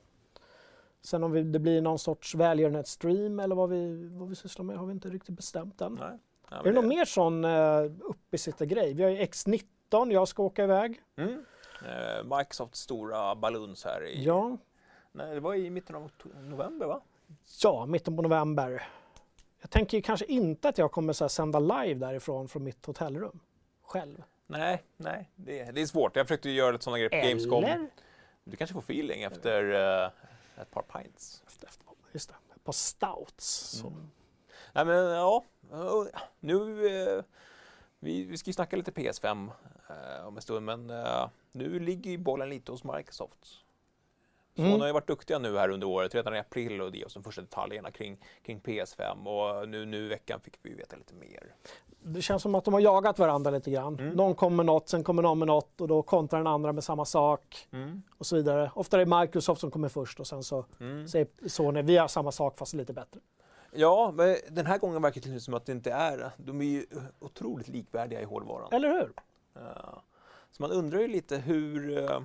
Sen 1.02 1.24
om 1.24 1.32
vi, 1.32 1.42
det 1.42 1.58
blir 1.58 1.82
någon 1.82 1.98
sorts 1.98 2.34
välgörenhetsstream 2.34 3.40
eller 3.40 3.54
vad 3.54 3.70
vi, 3.70 4.08
vad 4.12 4.28
vi 4.28 4.34
sysslar 4.34 4.64
med 4.64 4.76
har 4.76 4.86
vi 4.86 4.92
inte 4.92 5.08
riktigt 5.08 5.36
bestämt 5.36 5.80
än. 5.80 5.94
Nej. 6.00 6.18
Ja, 6.50 6.56
är 6.56 6.64
det 6.64 6.72
någon 6.72 6.88
mer 6.88 7.04
sån 7.04 7.44
uh, 7.44 7.90
uppesittargrej? 8.00 8.94
Vi 8.94 9.02
har 9.02 9.10
ju 9.10 9.16
X19, 9.18 10.12
jag 10.12 10.28
ska 10.28 10.42
åka 10.42 10.64
iväg. 10.64 11.00
Mm. 11.16 11.44
Eh, 11.86 12.38
Microsofts 12.38 12.80
stora 12.80 13.34
baluns 13.34 13.84
här 13.84 14.06
i, 14.06 14.24
Ja, 14.24 14.58
nej, 15.12 15.34
det 15.34 15.40
var 15.40 15.54
i 15.54 15.70
mitten 15.70 15.96
av 15.96 16.10
november 16.40 16.86
va? 16.86 17.00
ja, 17.62 17.86
mitten 17.86 18.16
på 18.16 18.22
november. 18.22 18.82
Jag 19.60 19.70
tänker 19.70 19.96
ju 19.96 20.02
kanske 20.02 20.26
inte 20.26 20.68
att 20.68 20.78
jag 20.78 20.92
kommer 20.92 21.12
så 21.12 21.24
här, 21.24 21.28
sända 21.28 21.58
live 21.58 21.94
därifrån 21.94 22.48
från 22.48 22.64
mitt 22.64 22.86
hotellrum. 22.86 23.40
Själv. 23.82 24.22
Nej, 24.46 24.82
nej, 24.96 25.30
det, 25.36 25.64
det 25.64 25.82
är 25.82 25.86
svårt. 25.86 26.16
Jag 26.16 26.26
försökte 26.26 26.50
göra 26.50 26.70
lite 26.70 26.84
sådana 26.84 26.98
grejer 26.98 27.22
på 27.22 27.28
Gamescom. 27.28 27.88
Du 28.44 28.56
kanske 28.56 28.74
får 28.74 28.80
feeling 28.80 29.22
efter 29.22 29.72
eh, 30.04 30.10
ett 30.62 30.70
par 30.70 30.82
pints. 30.82 31.42
Efter, 31.46 31.66
efter, 31.66 31.86
just 32.12 32.28
det, 32.28 32.34
ett 32.54 32.64
par 32.64 32.72
stouts. 32.72 33.82
Mm. 33.82 34.10
Nej 34.72 34.84
men 34.84 35.04
ja, 35.04 35.44
nu, 36.40 36.86
eh, 36.86 37.24
vi, 37.98 38.24
vi 38.24 38.36
ska 38.36 38.48
ju 38.48 38.54
snacka 38.54 38.76
lite 38.76 38.90
PS5 38.90 39.50
eh, 39.88 40.26
om 40.26 40.36
en 40.36 40.42
stund, 40.42 40.66
men 40.66 40.90
eh, 40.90 41.28
nu 41.52 41.80
ligger 41.80 42.10
ju 42.10 42.18
bollen 42.18 42.48
lite 42.48 42.72
hos 42.72 42.84
Microsoft. 42.84 43.64
Sony 44.58 44.68
Mm. 44.68 44.80
har 44.80 44.86
ju 44.86 44.92
varit 44.92 45.06
duktiga 45.06 45.38
nu 45.38 45.58
här 45.58 45.68
under 45.70 45.86
året, 45.86 46.14
redan 46.14 46.34
i 46.34 46.38
april 46.38 46.80
och 46.80 46.92
det 46.92 47.04
oss 47.04 47.14
de 47.14 47.22
första 47.22 47.40
detaljerna 47.42 47.90
kring, 47.90 48.18
kring 48.42 48.60
PS5 48.60 49.26
och 49.26 49.68
nu, 49.68 49.84
nu 49.84 50.04
i 50.04 50.08
veckan 50.08 50.40
fick 50.40 50.54
vi 50.62 50.74
veta 50.74 50.96
lite 50.96 51.14
mer. 51.14 51.54
Det 52.02 52.22
känns 52.22 52.42
som 52.42 52.54
att 52.54 52.64
de 52.64 52.74
har 52.74 52.80
jagat 52.80 53.18
varandra 53.18 53.50
lite 53.50 53.70
grann. 53.70 53.94
Mm. 53.98 54.10
Någon 54.16 54.34
kommer 54.34 54.56
med 54.56 54.66
något, 54.66 54.88
sen 54.88 55.04
kommer 55.04 55.22
någon 55.22 55.38
med 55.38 55.48
något 55.48 55.80
och 55.80 55.88
då 55.88 56.02
kontrar 56.02 56.38
den 56.40 56.46
andra 56.46 56.72
med 56.72 56.84
samma 56.84 57.04
sak 57.04 57.68
och 58.18 58.26
så 58.26 58.36
vidare. 58.36 58.70
Ofta 58.74 59.00
är 59.00 59.04
det 59.06 59.20
Microsoft 59.20 59.60
som 59.60 59.70
kommer 59.70 59.88
först 59.88 60.20
och 60.20 60.26
sen 60.26 60.42
så 60.42 60.64
Mm. 60.80 61.08
säger 61.08 61.26
Sony 61.48 61.82
vi 61.82 61.96
har 61.96 62.08
samma 62.08 62.32
sak 62.32 62.58
fast 62.58 62.74
lite 62.74 62.92
bättre. 62.92 63.20
Ja, 63.72 64.12
men 64.14 64.36
den 64.48 64.66
här 64.66 64.78
gången 64.78 65.02
verkar 65.02 65.20
det 65.20 65.40
som 65.40 65.54
att 65.54 65.66
det 65.66 65.72
inte 65.72 65.92
är, 65.92 66.30
de 66.36 66.60
är 66.60 66.64
ju 66.64 66.86
otroligt 67.20 67.68
likvärdiga 67.68 68.20
i 68.20 68.24
hårdvaran. 68.24 68.68
Eller 68.72 68.88
hur? 68.88 69.12
Ja. 69.54 70.02
Så 70.50 70.62
man 70.62 70.70
undrar 70.72 71.00
ju 71.00 71.08
lite 71.08 71.36
hur, 71.36 71.98
eh, 72.10 72.20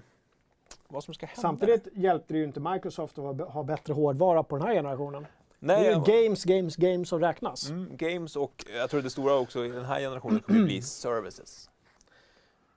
vad 0.94 1.04
som 1.04 1.14
ska 1.14 1.26
hända. 1.26 1.42
Samtidigt 1.42 1.88
hjälpte 1.94 2.34
det 2.34 2.38
ju 2.38 2.44
inte 2.46 2.60
Microsoft 2.60 3.18
att 3.18 3.40
ha- 3.42 3.64
bättre 3.64 3.94
hårdvara 3.94 4.44
på 4.44 4.58
den 4.58 4.68
här 4.68 4.74
generationen. 4.74 5.28
Nej, 5.60 5.80
det 5.80 5.88
är 5.88 5.90
ju 5.90 5.92
jag- 5.92 6.06
games, 6.26 6.44
games, 6.44 6.76
games 6.76 7.10
som 7.10 7.20
räknas. 7.20 7.70
Mm, 7.70 7.98
games 7.98 8.36
och 8.36 8.66
jag 8.76 8.90
tror 8.90 9.02
det 9.02 9.10
stora 9.10 9.36
också 9.36 9.66
i 9.66 9.70
den 9.70 9.86
här 9.86 10.00
generationen 10.00 10.40
kommer 10.40 10.60
att 10.60 10.66
bli 10.66 10.82
services. 10.82 11.70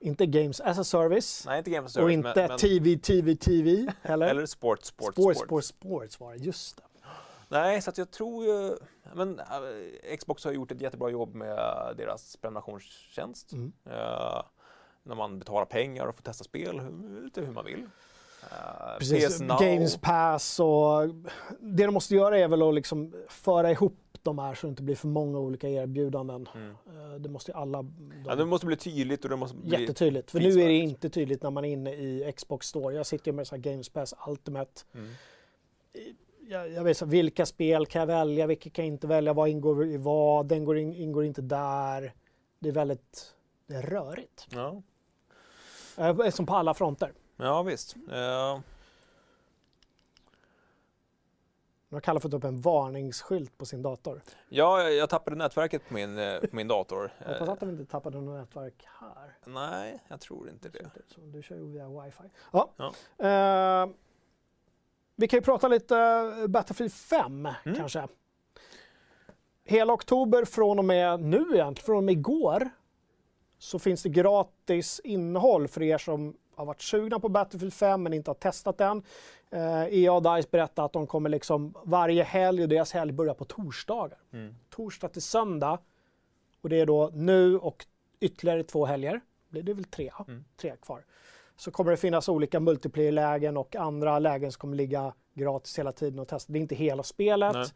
Inte 0.00 0.26
games 0.26 0.60
as 0.60 0.78
a 0.78 0.84
service 0.84 1.44
Nej, 1.46 1.58
inte 1.58 1.70
games 1.70 1.86
och 1.96 2.00
service, 2.00 2.12
inte 2.14 2.32
men, 2.36 2.48
men, 2.48 2.58
TV, 2.58 2.96
TV, 2.98 3.36
TV. 3.36 3.86
Eller? 4.02 4.26
eller 4.26 4.46
sport, 4.46 4.84
sport, 4.84 5.12
sports, 5.14 5.38
sport. 5.38 5.46
sports, 5.48 5.66
sports 5.68 6.20
var 6.20 6.32
det. 6.32 6.38
Just 6.38 6.76
det. 6.76 6.82
Nej, 7.48 7.82
så 7.82 7.90
att 7.90 7.98
jag 7.98 8.10
tror 8.10 8.44
ju... 8.44 8.76
Men, 9.14 9.38
äh, 9.38 10.16
Xbox 10.18 10.44
har 10.44 10.52
gjort 10.52 10.72
ett 10.72 10.80
jättebra 10.80 11.10
jobb 11.10 11.34
med 11.34 11.56
deras 11.96 12.36
prenumerationstjänst. 12.36 13.52
Mm. 13.52 13.72
Eh, 13.90 14.42
när 15.06 15.14
man 15.14 15.38
betalar 15.38 15.64
pengar 15.64 16.06
och 16.06 16.14
får 16.14 16.22
testa 16.22 16.44
spel 16.44 16.80
lite 17.24 17.40
hur 17.40 17.52
man 17.52 17.64
vill. 17.64 17.82
Uh, 18.42 18.98
Precis. 18.98 19.38
Games 19.40 19.96
Pass 19.96 20.60
och 20.60 21.08
det 21.60 21.84
de 21.86 21.94
måste 21.94 22.14
göra 22.14 22.38
är 22.38 22.48
väl 22.48 22.62
att 22.62 22.74
liksom 22.74 23.12
föra 23.28 23.70
ihop 23.70 23.98
de 24.22 24.38
här 24.38 24.54
så 24.54 24.66
det 24.66 24.70
inte 24.70 24.82
blir 24.82 24.94
för 24.94 25.08
många 25.08 25.38
olika 25.38 25.68
erbjudanden. 25.68 26.48
Mm. 26.54 26.70
Eh, 26.70 27.18
Det 27.18 27.28
måste 27.28 27.50
ju 27.50 27.56
alla... 27.56 27.82
De, 27.82 28.12
Ja, 28.26 28.34
det 28.34 28.44
måste 28.44 28.66
bli 28.66 28.76
tydligt 28.76 29.24
och 29.24 29.30
det 29.30 29.36
måste 29.36 29.56
bli... 29.56 29.80
jättetydligt. 29.80 30.30
För 30.30 30.40
nu 30.40 30.48
är 30.48 30.66
det 30.66 30.74
inte 30.74 31.10
tydligt 31.10 31.42
när 31.42 31.50
man 31.50 31.64
är 31.64 31.68
inne 31.68 31.92
i 31.94 32.32
Xbox 32.36 32.66
Store. 32.66 32.94
Jag 32.94 33.06
sitter 33.06 33.30
ju 33.30 33.36
med 33.36 33.46
så 33.46 33.54
här 33.54 33.62
Games 33.62 33.88
Pass 33.88 34.14
Ultimate. 34.26 34.82
Mm. 34.94 35.08
Jag, 36.48 36.72
jag 36.72 36.84
vet 36.84 36.96
så 36.96 37.04
här, 37.04 37.10
vilka 37.10 37.46
spel 37.46 37.86
kan 37.86 38.00
jag 38.00 38.06
välja, 38.06 38.46
vilka 38.46 38.70
kan 38.70 38.84
jag 38.84 38.94
inte 38.94 39.06
välja, 39.06 39.32
vad 39.32 39.48
ingår 39.48 39.86
i 39.86 39.96
vad, 39.96 40.46
den 40.46 40.64
går 40.64 40.78
in, 40.78 40.94
ingår 40.94 41.24
inte 41.24 41.42
där. 41.42 42.14
Det 42.58 42.68
är 42.68 42.72
väldigt 42.72 43.36
det 43.66 43.74
är 43.74 43.82
rörigt. 43.82 44.46
Ja. 44.50 44.82
Eh, 45.98 46.30
Som 46.30 46.46
på 46.46 46.54
alla 46.54 46.74
fronter. 46.74 47.12
ja, 47.36 47.62
visst. 47.62 47.96
Eh, 48.10 48.58
Nu 51.88 51.96
har 51.96 52.00
Kalle 52.00 52.20
fått 52.20 52.34
upp 52.34 52.44
en 52.44 52.60
varningsskylt 52.60 53.58
på 53.58 53.66
sin 53.66 53.82
dator. 53.82 54.22
Ja, 54.48 54.82
jag, 54.82 55.10
tappade 55.10 55.36
nätverket 55.36 55.88
på 55.88 55.94
min, 55.94 56.18
eh, 56.18 56.40
på 56.40 56.56
min 56.56 56.68
dator. 56.68 57.12
Jag 57.18 57.32
hoppas 57.32 57.48
att 57.48 57.60
de 57.60 57.70
inte 57.70 57.84
tappade 57.86 58.20
något 58.20 58.38
nätverk 58.40 58.86
här. 59.00 59.36
Nej, 59.44 60.02
jag 60.08 60.20
tror 60.20 60.48
inte 60.48 60.68
det. 60.68 60.90
Du 61.16 61.42
kör 61.42 61.56
ju 61.56 61.66
via 61.72 61.88
wifi. 61.88 62.22
Ja. 62.52 62.70
Ja. 62.76 62.92
Eh, 63.28 63.88
vi 65.16 65.28
kan 65.28 65.36
ju 65.36 65.42
prata 65.42 65.68
lite 65.68 65.96
Battlefield 66.48 66.92
5 66.92 67.48
Mm. 67.64 67.76
kanske. 67.78 68.08
Hela 69.64 69.92
oktober 69.92 70.44
från 70.44 70.78
och 70.78 70.84
med 70.84 71.20
nu 71.20 71.36
egentligen, 71.36 71.74
från 71.76 71.96
och 71.96 72.04
med 72.04 72.12
igår, 72.12 72.70
så 73.58 73.78
finns 73.78 74.02
det 74.02 74.08
gratis 74.08 75.00
innehåll 75.04 75.68
för 75.68 75.82
er 75.82 75.98
som 75.98 76.36
har 76.56 76.64
varit 76.64 76.82
sugna 76.82 77.20
på 77.20 77.28
Battlefield 77.28 77.72
5 77.72 78.02
men 78.02 78.12
inte 78.12 78.30
har 78.30 78.34
testat 78.34 78.78
den. 78.78 79.02
Eh, 79.50 79.84
EA 79.84 80.12
och 80.12 80.22
DICE 80.22 80.48
berättar 80.50 80.84
att 80.84 80.92
de 80.92 81.06
kommer 81.06 81.30
liksom 81.30 81.74
varje 81.84 82.22
helg 82.22 82.62
och 82.62 82.68
deras 82.68 82.92
helg 82.92 83.12
börjar 83.12 83.34
på 83.34 83.44
torsdagar. 83.44 84.18
Mm. 84.32 84.54
Torsdag 84.70 85.08
till 85.08 85.22
söndag. 85.22 85.78
Och 86.60 86.68
det 86.68 86.80
är 86.80 86.86
då 86.86 87.10
nu 87.14 87.58
och 87.58 87.86
ytterligare 88.20 88.62
två 88.62 88.86
helger. 88.86 89.20
Det 89.48 89.72
väl 89.72 89.84
tre? 89.84 90.10
Mm. 90.28 90.44
Tre 90.56 90.76
kvar. 90.82 91.04
Så 91.56 91.70
kommer 91.70 91.90
det 91.90 91.96
finnas 91.96 92.28
olika 92.28 92.60
multiplayer-lägen 92.60 93.56
och 93.56 93.76
andra 93.76 94.18
lägen 94.18 94.52
som 94.52 94.60
kommer 94.60 94.76
ligga 94.76 95.12
gratis 95.34 95.78
hela 95.78 95.92
tiden 95.92 96.18
och 96.18 96.28
testa. 96.28 96.52
Det 96.52 96.58
är 96.58 96.60
inte 96.60 96.74
hela 96.74 97.02
spelet. 97.02 97.54
Nej. 97.54 97.66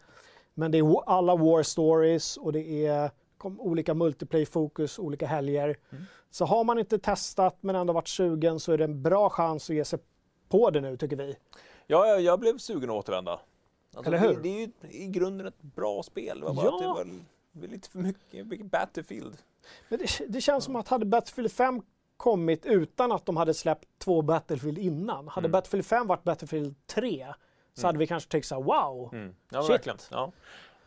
Men 0.54 0.70
det 0.70 0.78
är 0.78 1.10
alla 1.10 1.36
war 1.36 1.62
stories 1.62 2.36
och 2.36 2.52
det 2.52 2.86
är 2.86 3.10
kom, 3.40 3.60
olika 3.60 3.94
multiplayer-fokus, 3.94 4.98
olika 4.98 5.26
helger. 5.26 5.76
Mm. 5.92 6.04
Så 6.30 6.44
har 6.44 6.64
man 6.64 6.78
inte 6.78 6.98
testat 6.98 7.56
men 7.60 7.76
ändå 7.76 7.92
varit 7.92 8.08
sugen 8.08 8.60
så 8.60 8.72
är 8.72 8.78
det 8.78 8.84
en 8.84 9.02
bra 9.02 9.30
chans 9.30 9.70
att 9.70 9.76
ge 9.76 9.84
sig 9.84 9.98
på 10.48 10.70
det 10.70 10.80
nu 10.80 10.96
tycker 10.96 11.16
vi. 11.16 11.36
Ja, 11.86 12.06
jag, 12.06 12.20
jag 12.20 12.40
blev 12.40 12.58
sugen 12.58 12.90
att 12.90 12.96
återvända. 12.96 13.40
Alltså, 13.94 14.08
Eller 14.14 14.18
hur? 14.28 14.34
Det, 14.34 14.42
det 14.42 14.48
är 14.48 14.58
ju 14.60 14.70
i 15.04 15.06
grunden 15.06 15.46
ett 15.46 15.62
bra 15.62 16.02
spel. 16.02 16.40
Det 16.40 16.46
var 16.46 16.54
bara 16.54 16.66
Ja. 16.66 16.74
att 16.74 16.80
det 16.82 16.86
var 16.88 17.04
det 17.52 17.60
var 17.60 17.68
lite 17.68 17.88
för 17.90 17.98
mycket, 17.98 18.46
mycket 18.46 18.66
Battlefield. 18.66 19.36
Men 19.88 19.98
det, 19.98 20.06
det 20.28 20.40
känns 20.40 20.64
som 20.64 20.76
att 20.76 20.88
hade 20.88 21.06
Battlefield 21.06 21.52
5 21.52 21.82
kommit 22.16 22.66
utan 22.66 23.12
att 23.12 23.26
de 23.26 23.36
hade 23.36 23.54
släppt 23.54 23.88
två 23.98 24.22
Battlefield 24.22 24.78
innan. 24.78 25.28
Hade 25.28 25.44
Mm. 25.44 25.52
Battlefield 25.52 25.86
5 25.86 26.06
varit 26.06 26.24
Battlefield 26.24 26.74
3 26.86 27.26
så 27.74 27.80
Mm. 27.80 27.86
hade 27.88 27.98
vi 27.98 28.06
kanske 28.06 28.30
tyckt 28.30 28.46
så 28.46 28.54
här, 28.54 28.62
wow. 28.62 29.10
Mm. 29.14 29.34
Ja, 29.50 29.62
Shit. 29.62 29.70
verkligen. 29.70 29.98
Ja. 30.10 30.32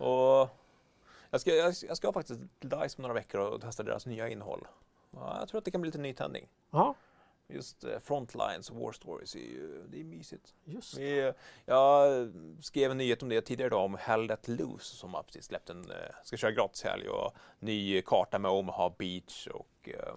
Och 0.06 0.50
jag, 1.34 1.42
ska, 1.42 1.56
jag, 1.56 1.74
jag 1.88 1.98
ska 1.98 2.14
faktiskt 2.14 2.40
till 2.60 2.70
DICE 2.70 2.98
om 2.98 3.02
några 3.02 3.14
veckor 3.14 3.42
och 3.42 3.62
testa 3.62 3.84
deras 3.84 4.06
nya 4.06 4.30
innehåll. 4.30 4.68
Ja, 5.12 5.40
jag 5.40 5.50
tror 5.50 5.58
att 5.58 5.66
det 5.66 5.72
kan 5.72 5.82
bli 5.82 5.88
lite 5.88 5.98
nytändning. 5.98 6.48
Ja, 6.72 6.96
Just 7.48 7.84
eh, 7.84 8.00
Frontlines 8.00 8.72
War 8.72 8.92
Stories 8.92 9.36
är 9.36 9.40
ju 9.40 9.84
det 9.88 10.00
är 10.00 10.04
mysigt. 10.04 10.54
just. 10.64 10.98
Vi, 10.98 11.34
jag 11.66 12.32
skrev 12.62 12.92
en 12.92 12.98
nyhet 12.98 13.24
om 13.24 13.30
det 13.30 13.42
tidigare 13.42 13.68
idag 13.68 13.86
om 13.86 13.96
Hell 13.96 14.28
Let 14.28 14.48
Loose 14.48 14.96
som 14.96 15.14
har 15.14 15.24
precis 15.24 15.46
släppt 15.46 15.70
en, 15.70 15.92
eh, 15.92 15.96
ska 16.24 16.38
köra 16.38 16.52
gratis 16.52 16.84
helg 16.84 17.10
och 17.10 17.32
ny 17.60 18.02
karta 18.02 18.40
med 18.40 18.52
Omaha 18.52 18.94
Beach 18.98 19.48
och 19.48 19.90
eh, 19.90 20.14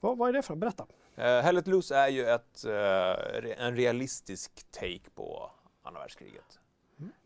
Vad, 0.00 0.18
vad 0.18 0.28
är 0.28 0.32
det 0.32 0.42
för 0.42 0.54
Berätta. 0.54 0.86
Eh, 1.14 1.40
Hell 1.40 1.54
Let 1.54 1.66
Loose 1.66 1.96
är 1.96 2.08
ju 2.08 2.26
ett, 2.26 2.64
eh, 2.64 3.66
en 3.66 3.76
realistisk 3.76 4.70
take 4.70 5.10
på 5.14 5.50
andra 5.82 6.00
världskriget. 6.00 6.60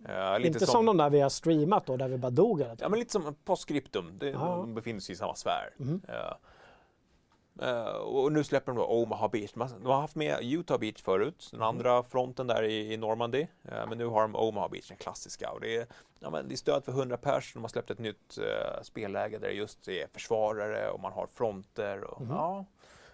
Eh, 0.09 0.39
lite 0.39 0.49
inte 0.49 0.66
som, 0.66 0.87
de 0.87 0.97
där 0.97 1.11
vi 1.11 1.21
har 1.21 1.29
streamat 1.29 1.87
då, 1.87 1.97
där 1.97 2.09
vi 2.09 2.18
bara 2.18 2.31
dog 2.31 2.61
hela 2.61 2.77
Ja, 2.79 2.89
men 2.89 2.99
lite 2.99 3.12
som 3.12 3.35
postscriptum. 3.45 4.18
Det. 4.18 4.31
De 4.33 4.75
befinner 4.75 5.01
sig 5.01 5.12
i 5.12 5.16
samma 5.16 5.35
sfär. 5.35 5.71
Mhm. 5.77 6.03
Eh, 6.09 7.68
eh, 7.68 7.87
och 7.97 8.33
nu 8.33 8.45
släpper 8.45 8.73
de 8.73 8.77
då 8.79 8.85
Omaha 8.87 9.29
Beach. 9.29 9.53
De 9.53 9.61
har- 9.87 10.01
haft 10.01 10.14
med 10.14 10.39
Utah 10.43 10.79
Beach 10.79 11.03
förut, 11.03 11.49
den 11.53 11.62
andra 11.62 12.03
fronten 12.03 12.47
där 12.47 12.62
i, 12.62 12.93
i 12.93 12.97
Normandy. 12.97 13.41
Eh, 13.64 13.87
men 13.89 13.99
nu 13.99 14.07
har 14.07 14.23
de 14.23 14.37
Omaha 14.37 14.68
Beach, 14.68 14.89
den 14.89 14.97
klassiska. 14.97 15.51
Och 15.51 15.61
det, 15.61 15.77
är, 15.77 15.87
ja, 16.21 16.31
men 16.31 16.49
det 16.49 16.55
är 16.55 16.57
stöd 16.57 16.85
för 16.85 16.93
100 16.93 17.16
pers. 17.16 17.53
De 17.55 17.62
har 17.62 17.68
släppt 17.68 17.91
ett 17.91 17.99
nytt 17.99 18.39
uh, 18.39 18.83
spelläge 18.83 19.39
där 19.39 19.49
det 19.49 19.55
just 19.55 19.89
är 19.89 20.07
försvarare 20.12 20.91
och 20.91 21.01
man 21.01 21.12
har 21.12 21.27
fronter. 21.27 22.05
Och, 22.05 22.21
Mhm. 22.21 22.31
ja, 22.35 22.64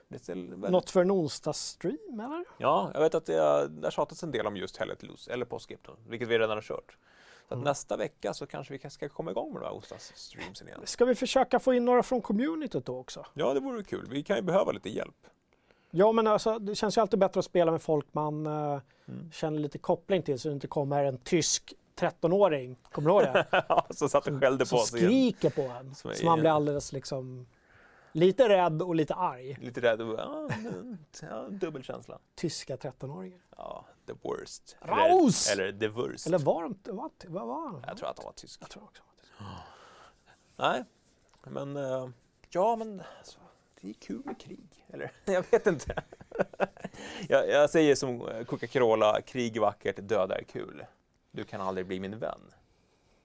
väldigt 0.09 0.71
Något 0.71 0.91
för 0.91 1.01
en 1.01 1.11
onsdagsstream 1.11 2.21
eller? 2.21 2.45
Ja, 2.59 2.91
jag 2.95 3.01
vet 3.01 3.15
att 3.15 3.27
det 3.27 3.37
har 3.83 3.91
tjatats 3.91 4.23
en 4.23 4.31
del 4.31 4.47
om 4.47 4.57
just 4.57 4.77
Hell 4.77 4.89
Let 4.89 5.03
Loose, 5.03 5.33
eller 5.33 5.45
Postscriptum, 5.45 5.97
vilket 6.09 6.29
vi 6.29 6.39
redan 6.39 6.57
har 6.57 6.63
kört. 6.63 6.97
Så 7.49 7.55
Mm. 7.55 7.65
nästa 7.65 7.97
vecka 7.97 8.35
så 8.35 8.47
kanske 8.47 8.79
vi 8.83 8.91
ska 8.91 9.09
komma 9.09 9.31
igång 9.31 9.53
med 9.53 9.63
de 9.63 9.67
här 9.67 9.75
onsdagsstreamsen 9.75 10.69
igen. 10.69 10.81
Ska 10.85 11.05
vi 11.05 11.15
försöka 11.15 11.59
få 11.61 11.75
in 11.75 11.85
några 11.85 12.03
från 12.03 12.21
communityt 12.23 12.87
då 12.87 12.99
också? 12.99 13.27
Ja, 13.35 13.55
det 13.55 13.61
vore 13.61 13.83
kul. 13.85 14.07
Vi 14.11 14.23
kan 14.23 14.37
ju 14.37 14.43
behöva 14.43 14.73
lite 14.73 14.91
hjälp. 14.91 15.27
Ja, 15.91 16.13
men 16.13 16.27
alltså, 16.27 16.59
det 16.59 16.75
känns 16.75 16.97
ju 16.97 17.01
alltid 17.01 17.19
bättre 17.19 17.39
att 17.39 17.45
spela 17.45 17.71
med 17.73 17.83
folk 17.83 18.07
man 18.13 18.47
eh, 18.47 18.81
Mm. 19.09 19.33
känner 19.33 19.59
lite 19.59 19.79
koppling 19.79 20.23
till 20.23 20.39
så 20.39 20.49
det 20.49 20.55
inte 20.55 20.67
kommer 20.67 21.05
en 21.05 21.19
tysk 21.19 21.75
13-åring, 22.01 22.77
kommer 22.93 23.11
du 23.11 23.15
ihåg 23.17 23.23
det? 23.23 23.65
så 23.95 24.09
satt 24.09 24.27
och 24.27 24.41
skällde 24.41 24.67
Som 24.67 24.77
på 24.77 24.83
oss 24.83 24.95
igen. 24.95 25.07
skriker 25.09 25.51
på 25.51 25.63
en. 25.63 25.95
Som 25.95 26.11
är- 26.11 26.25
man 26.25 26.41
blir 26.41 26.51
alldeles 26.51 26.93
liksom 26.93 27.47
lite 28.17 28.49
rädd 28.49 28.83
och 28.83 28.95
lite 28.95 29.15
arg. 29.15 29.57
Lite 29.61 29.81
rädd 29.81 30.01
och 30.01 30.19
ja, 30.19 30.49
mm, 30.53 30.99
ja, 31.23 31.49
dubbelkänsla. 31.51 32.19
Tyska 32.35 32.77
13-åringar. 32.77 33.41
Ja, 33.57 33.87
the 34.07 34.13
worst. 34.23 34.77
Raus! 34.81 35.51
Eller, 35.53 35.65
eller 35.65 35.81
the 35.81 35.89
worst. 35.89 36.27
Eller 36.27 36.39
var 36.39 36.63
de 36.63 36.79
vad, 36.85 37.11
vad 37.27 37.47
var 37.47 37.73
de? 37.73 37.83
Jag 37.87 37.97
tror 37.97 38.09
att 38.09 38.17
de 38.17 38.25
var 38.25 38.33
tysk. 38.33 38.63
Jag 38.63 38.71
tror 38.71 38.83
också. 38.85 39.03
Nej, 40.57 40.85
men 41.45 41.77
eh, 41.77 42.09
ja, 42.51 42.77
men 42.77 43.03
alltså, 43.19 43.39
det 43.81 43.89
är 43.89 43.95
kul 43.95 44.23
med 44.25 44.41
krig. 44.41 44.85
Eller 44.89 45.13
jag 45.25 45.45
vet 45.51 45.67
inte. 45.67 46.03
jag, 47.29 47.49
jag 47.49 47.71
säger 47.71 47.95
som 47.95 48.45
Coca-Cola, 48.47 49.21
krig 49.21 49.57
är 49.57 49.61
vackert, 49.61 49.97
döda 49.97 50.39
är 50.39 50.45
kul. 50.45 50.85
Du 51.31 51.45
kan 51.45 51.61
aldrig 51.61 51.87
bli 51.87 52.01
min 52.01 52.19
vän. 52.19 52.41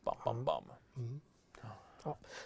Bam, 0.03 0.17
bam, 0.25 0.45
bam. 0.45 0.63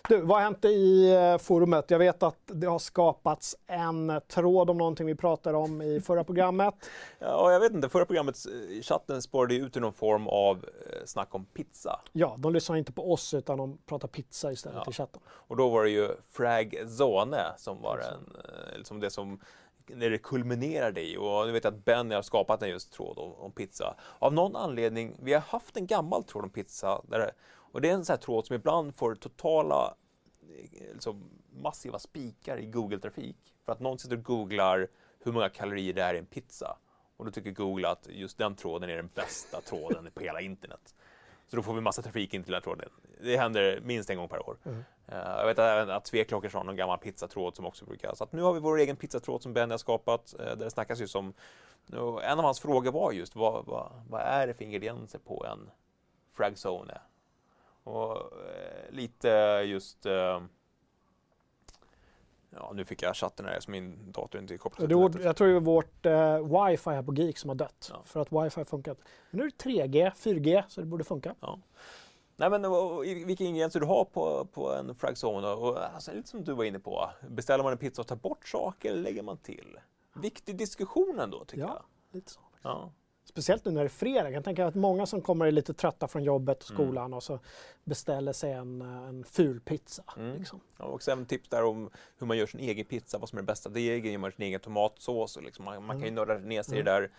Du, 0.10 0.22
vad 0.22 0.38
har 0.38 0.44
hänt 0.44 0.66
i 0.66 1.12
eh, 1.14 1.38
forumet? 1.38 1.92
Jag 1.92 2.00
vet 2.00 2.24
att 2.24 2.40
det 2.46 2.68
har 2.68 2.80
skapats 2.80 3.56
en 3.68 4.22
tråd 4.28 4.70
om 4.70 4.78
någonting 4.78 5.06
vi 5.08 5.16
pratade 5.16 5.58
om 5.58 5.82
i 5.82 6.02
förra 6.02 6.24
programmet. 6.24 6.74
Ja, 7.20 7.52
jag 7.52 7.60
vet 7.60 7.72
inte, 7.72 7.90
förra 7.90 8.06
programmet, 8.06 8.36
eh, 8.46 8.82
chatten 8.82 9.22
spårade 9.22 9.56
ut 9.56 9.78
i 9.78 9.80
någon 9.80 9.94
form 9.94 10.28
av 10.28 10.56
eh, 10.58 11.06
snack 11.06 11.36
om 11.36 11.46
pizza. 11.46 12.00
Ja, 12.12 12.36
de 12.38 12.54
lyssnar 12.54 12.76
inte 12.76 12.92
på 12.92 13.14
oss 13.14 13.34
utan 13.34 13.58
de 13.58 13.78
pratar 13.86 14.08
pizza 14.08 14.52
istället 14.52 14.82
Ja. 14.86 14.92
i 14.92 14.94
chatten. 14.94 15.22
Och 15.28 15.58
då 15.58 15.70
var 15.70 15.84
det 15.84 15.90
ju 15.90 16.10
Fragzone 16.32 17.44
som 17.58 17.82
var 17.82 17.98
en, 17.98 18.38
liksom 18.78 19.00
det 19.00 19.10
som 19.10 19.40
när 19.88 20.10
det 20.10 20.18
kulminerade 20.18 21.02
i. 21.02 21.18
Och 21.18 21.46
nu 21.48 21.52
vet 21.52 21.64
jag 21.64 21.74
att 21.74 21.86
Benny 21.86 22.16
har 22.16 22.22
skapat 22.22 22.64
en 22.64 22.70
just 22.70 22.94
tråd 22.94 23.18
om, 23.18 23.34
om 23.34 23.52
pizza. 23.52 23.96
Av 24.20 24.34
någon 24.34 24.56
anledning, 24.56 25.16
vi 25.22 25.34
har 25.34 25.42
haft 25.42 25.78
en 25.78 25.88
gammal 25.88 26.24
tråd 26.24 26.44
om 26.44 26.50
pizza. 26.50 27.02
Där, 27.08 27.32
och 27.76 27.82
det 27.82 27.90
är 27.90 27.94
en 27.94 28.06
sån 28.06 28.14
här 28.14 28.18
tråd 28.18 28.46
som 28.46 28.56
ibland 28.56 28.96
får 28.96 29.16
totala 29.16 29.96
eh, 30.42 30.94
liksom, 30.94 31.30
massiva 31.50 32.00
spikar 32.00 32.58
i 32.58 32.66
Google-trafik. 32.66 33.38
För 33.66 33.72
att 33.72 33.80
någon 33.80 34.00
sitter 34.00 34.18
och 34.18 34.24
googlar 34.24 34.88
hur 35.24 35.32
många 35.32 35.50
kalorier 35.50 35.94
det 35.94 36.02
är 36.02 36.14
i 36.14 36.18
en 36.18 36.26
pizza. 36.26 36.78
Och 37.18 37.26
då 37.26 37.32
tycker 37.32 37.52
Google 37.52 37.90
att 37.90 38.08
just 38.10 38.38
den 38.38 38.56
tråden 38.56 38.90
är 38.90 38.96
den 38.96 39.10
bästa 39.16 39.62
tråden 39.62 40.10
på 40.14 40.22
hela 40.22 40.42
internet. 40.42 40.96
Så 41.48 41.56
då 41.56 41.62
får 41.62 41.74
vi 41.74 41.82
massa 41.82 42.02
trafik 42.02 42.34
in 42.34 42.44
till 42.44 42.52
den 42.54 42.62
tråden. 42.62 42.90
Det 43.22 43.38
händer 43.38 43.80
minst 43.84 44.10
en 44.10 44.18
gång 44.18 44.30
per 44.30 44.50
år. 44.50 44.58
Mm. 44.64 44.84
Eh, 45.08 45.18
jag 45.18 45.46
vet 45.46 45.60
även 45.60 45.90
att 45.90 46.06
Tveklockers 46.06 46.54
har 46.54 46.64
någon 46.64 46.76
gammal 46.76 46.98
pizzatråd 46.98 47.56
som 47.56 47.66
också 47.66 47.86
brukar... 47.86 48.16
Så 48.16 48.24
att 48.24 48.34
nu 48.34 48.42
har 48.42 48.54
vi 48.54 48.60
vår 48.60 48.80
egen 48.80 48.96
pizzatråd 48.96 49.42
som 49.42 49.54
Benny 49.54 49.72
har 49.72 49.78
skapat. 49.78 50.36
eh, 50.40 50.46
där 50.46 50.56
det 50.56 50.72
snackas 50.72 51.00
just 51.00 51.16
om... 51.16 51.34
En 52.24 52.40
av 52.40 52.46
hans 52.46 52.60
frågor 52.60 52.92
var 52.92 53.12
just 53.12 53.36
vad, 53.36 53.66
vad, 53.66 53.92
vad 54.10 54.22
är 54.22 54.48
det 54.48 54.54
för 54.54 54.64
ingredienser 54.64 55.20
på 55.20 55.46
en 55.46 55.70
fragzone? 56.34 57.02
Och 57.86 58.18
eh, 58.18 58.92
lite 58.92 59.28
just... 59.66 60.06
Eh, 60.06 60.42
ja, 62.50 62.72
nu 62.74 62.86
fick 62.86 63.02
jag 63.02 63.16
chatten 63.16 63.46
här 63.46 63.60
så 63.60 63.72
min 63.72 64.12
dator 64.12 64.42
inte 64.42 64.54
är 64.54 64.58
kopplad 64.58 64.90
Det 64.90 64.94
till 64.96 65.02
nätet. 65.04 65.24
jag 65.24 65.36
tror 65.36 65.48
det 65.48 65.56
är 65.56 65.60
vårt 65.60 66.06
eh, 66.06 66.38
wifi 66.68 66.90
här 66.90 67.04
på 67.04 67.14
Geek 67.14 67.38
som 67.38 67.50
har 67.50 67.56
dött. 67.56 67.90
Ja. 67.94 68.02
För 68.04 68.20
att 68.22 68.32
wifi 68.32 68.66
funkar. 68.66 68.96
Men 69.32 69.40
nu 69.40 69.46
är 69.46 69.52
det 69.58 69.70
3G, 69.70 70.12
4G, 70.16 70.64
så 70.68 70.82
det 70.82 70.88
borde 70.88 71.04
funka. 71.04 71.36
Nej 72.38 72.50
men 72.50 72.66
och, 72.66 72.92
och, 72.96 73.04
vilka 73.04 73.44
ingredienser 73.44 73.80
du 73.80 73.86
har 73.86 74.06
på, 74.06 74.46
på 74.54 74.74
en 74.74 74.96
fragzone 74.96 75.48
och 75.48 75.84
alltså, 75.94 76.14
lite 76.14 76.30
som 76.30 76.44
du 76.44 76.54
var 76.54 76.64
inne 76.64 76.80
på. 76.80 77.10
Beställer 77.30 77.64
man 77.64 77.72
en 77.74 77.78
pizza 77.78 78.02
och 78.02 78.08
tar 78.08 78.16
bort 78.16 78.48
saker 78.48 78.90
eller 78.92 79.02
lägger 79.02 79.24
man 79.24 79.38
till? 79.38 79.80
Viktig 80.14 80.58
diskussion 80.58 81.20
ändå 81.20 81.46
tycker 81.46 81.64
Ja. 81.64 81.68
jag. 82.12 82.16
Lite 82.16 82.32
så. 82.32 82.40
Ja. 82.62 82.92
Speciellt 83.26 83.66
nu 83.66 83.72
när 83.72 83.82
det 83.82 83.88
är 83.88 83.90
fredag. 83.90 84.24
Jag 84.24 84.34
kan 84.34 84.44
tänka 84.44 84.66
att 84.68 84.76
många 84.76 85.06
som 85.06 85.22
kommer 85.22 85.46
är 85.46 85.52
lite 85.52 85.74
trötta 85.74 86.08
från 86.08 86.24
jobbet 86.24 86.64
och 86.64 86.70
Mm. 86.72 86.86
skolan 86.88 87.14
och 87.14 87.24
så 87.24 87.40
beställer 87.84 88.34
sig 88.34 88.52
en, 88.52 88.82
eh, 88.82 89.08
en 89.08 89.24
ful 89.24 89.60
pizza. 89.60 90.04
Mm. 90.18 90.38
Liksom. 90.38 90.60
Har 90.78 90.90
också 90.90 91.12
även 91.12 91.26
tips 91.26 91.50
där 91.50 91.64
om 91.64 91.90
hur 92.18 92.28
man 92.28 92.38
gör 92.38 92.46
sin 92.48 92.60
egen 92.60 92.86
pizza, 92.86 93.18
vad 93.18 93.30
som 93.30 93.38
är 93.38 93.42
det 93.42 93.46
bästa 93.46 93.70
degen, 93.70 94.12
gör 94.12 94.20
man 94.20 94.32
sin 94.32 94.46
egen 94.46 94.60
tomatsås 94.60 95.38
och 95.38 95.44
liksom, 95.44 95.66
man, 95.66 95.86
man 95.86 95.96
kan 95.96 96.02
ju 96.02 96.08
Mm. 96.08 96.16
nörda 96.28 96.38
ner 96.40 96.64
sig 96.64 96.80
i 96.80 96.82
det 96.82 96.92
där 96.92 97.12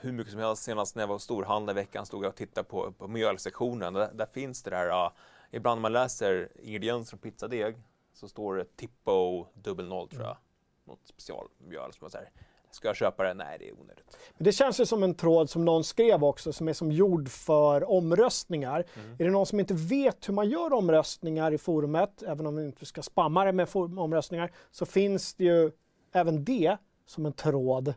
hur 0.00 0.12
mycket 0.12 0.32
som 0.32 0.40
helst. 0.40 0.62
Senast 0.62 0.94
när 0.94 1.02
jag 1.02 1.08
var 1.08 1.14
och 1.14 1.22
storhandlade 1.22 1.80
i 1.80 1.82
veckan 1.84 2.06
stod 2.06 2.24
jag 2.24 2.28
och 2.28 2.36
tittade 2.36 2.64
på, 2.68 2.92
på 2.92 3.08
mjölsektionen. 3.08 3.92
Där, 3.94 4.10
där 4.14 4.26
finns 4.26 4.62
det 4.62 4.70
där, 4.70 4.88
uh, 4.88 5.10
ibland 5.50 5.78
när 5.78 5.82
man 5.82 5.92
läser 5.92 6.48
ingredienser 6.62 7.10
från 7.10 7.18
pizzadeg 7.30 7.76
så 8.12 8.28
står 8.28 8.54
det 8.56 8.76
Tippo 8.76 9.46
dubbel 9.54 9.88
noll 9.88 10.08
tror 10.08 10.22
jag. 10.22 10.36
Något 10.84 11.00
specialmjöl 11.06 11.92
som 11.92 12.04
är 12.04 12.10
så 12.10 12.16
här 12.18 12.30
Ska 12.76 12.88
jag 12.88 12.96
köpa 12.96 13.22
det? 13.22 13.34
Nej, 13.34 13.56
det 13.58 13.68
är 13.68 13.72
onödigt. 13.80 14.16
Men 14.36 14.44
Det 14.44 14.52
känns 14.52 14.80
ju 14.80 14.86
som 14.86 15.02
en 15.02 15.14
tråd 15.14 15.50
som 15.50 15.64
någon 15.64 15.84
skrev 15.84 16.24
också, 16.24 16.52
som 16.52 16.68
är 16.68 16.72
som 16.72 16.92
gjord 16.92 17.28
för 17.28 17.90
omröstningar. 17.90 18.84
Är 19.18 19.24
det 19.24 19.30
någon 19.30 19.46
som 19.46 19.60
inte 19.60 19.74
vet 19.74 20.28
hur 20.28 20.34
man 20.34 20.48
gör 20.48 20.72
omröstningar 20.72 21.52
i 21.52 21.58
forumet, 21.58 22.22
även 22.22 22.46
om 22.46 22.56
vi 22.56 22.64
inte 22.64 22.86
ska 22.86 23.02
spamma 23.02 23.44
det 23.44 23.52
med 23.52 23.68
omröstningar, 23.74 24.52
så 24.70 24.86
finns 24.86 25.34
det 25.34 25.44
ju 25.44 25.70
även 26.12 26.44
det 26.44 26.76
som 27.06 27.26
en 27.26 27.32
tråd 27.32 27.94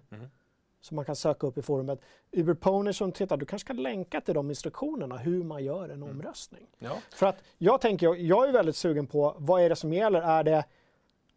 som 0.81 0.95
man 0.95 1.05
kan 1.05 1.15
söka 1.15 1.47
upp 1.47 1.57
i 1.57 1.61
forumet. 1.61 1.99
Uberpony 2.31 2.93
som 2.93 3.11
tittar, 3.11 3.37
du 3.37 3.45
kanske 3.45 3.67
kan 3.67 3.83
länka 3.83 4.21
till 4.21 4.33
de 4.33 4.49
instruktionerna 4.49 5.17
hur 5.17 5.43
man 5.43 5.63
gör 5.63 5.89
en 5.89 6.03
omröstning. 6.03 6.67
Ja. 6.79 6.97
För 7.13 7.25
att 7.25 7.43
jag 7.57 7.81
tänker, 7.81 8.15
jag 8.15 8.49
är 8.49 8.53
väldigt 8.53 8.75
sugen 8.75 9.07
på 9.07 9.35
vad 9.37 9.61
är 9.61 9.69
det 9.69 9.75
som 9.75 9.93
gäller? 9.93 10.21
Är 10.21 10.43
det 10.43 10.65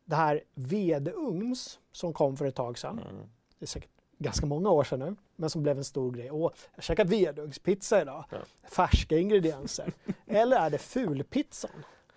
det 0.05 0.17
här 0.17 0.41
vedugns 0.55 1.79
som 1.93 2.13
kom 2.13 2.37
för 2.37 2.45
ett 2.45 2.55
tag 2.55 2.79
sedan? 2.79 3.01
Det 3.59 3.65
är 3.65 3.67
säkert 3.67 3.91
ganska 4.19 4.47
många 4.47 4.71
år 4.71 4.85
sedan 4.85 4.99
nu, 4.99 5.17
men 5.37 5.51
som 5.51 5.63
blev 5.63 5.79
en 5.79 5.85
stor 5.85 6.13
grej. 6.13 6.31
Åh, 6.31 6.53
jag 6.71 6.77
har 6.77 6.83
käkat 6.83 7.09
vedugnspizza 7.09 8.03
idag. 8.03 8.25
Ja. 8.31 8.39
Färska 8.69 9.19
ingredienser. 9.19 9.93
Eller 10.27 10.57
är 10.57 10.71
det 10.71 10.79
fulpizzan? 10.79 11.71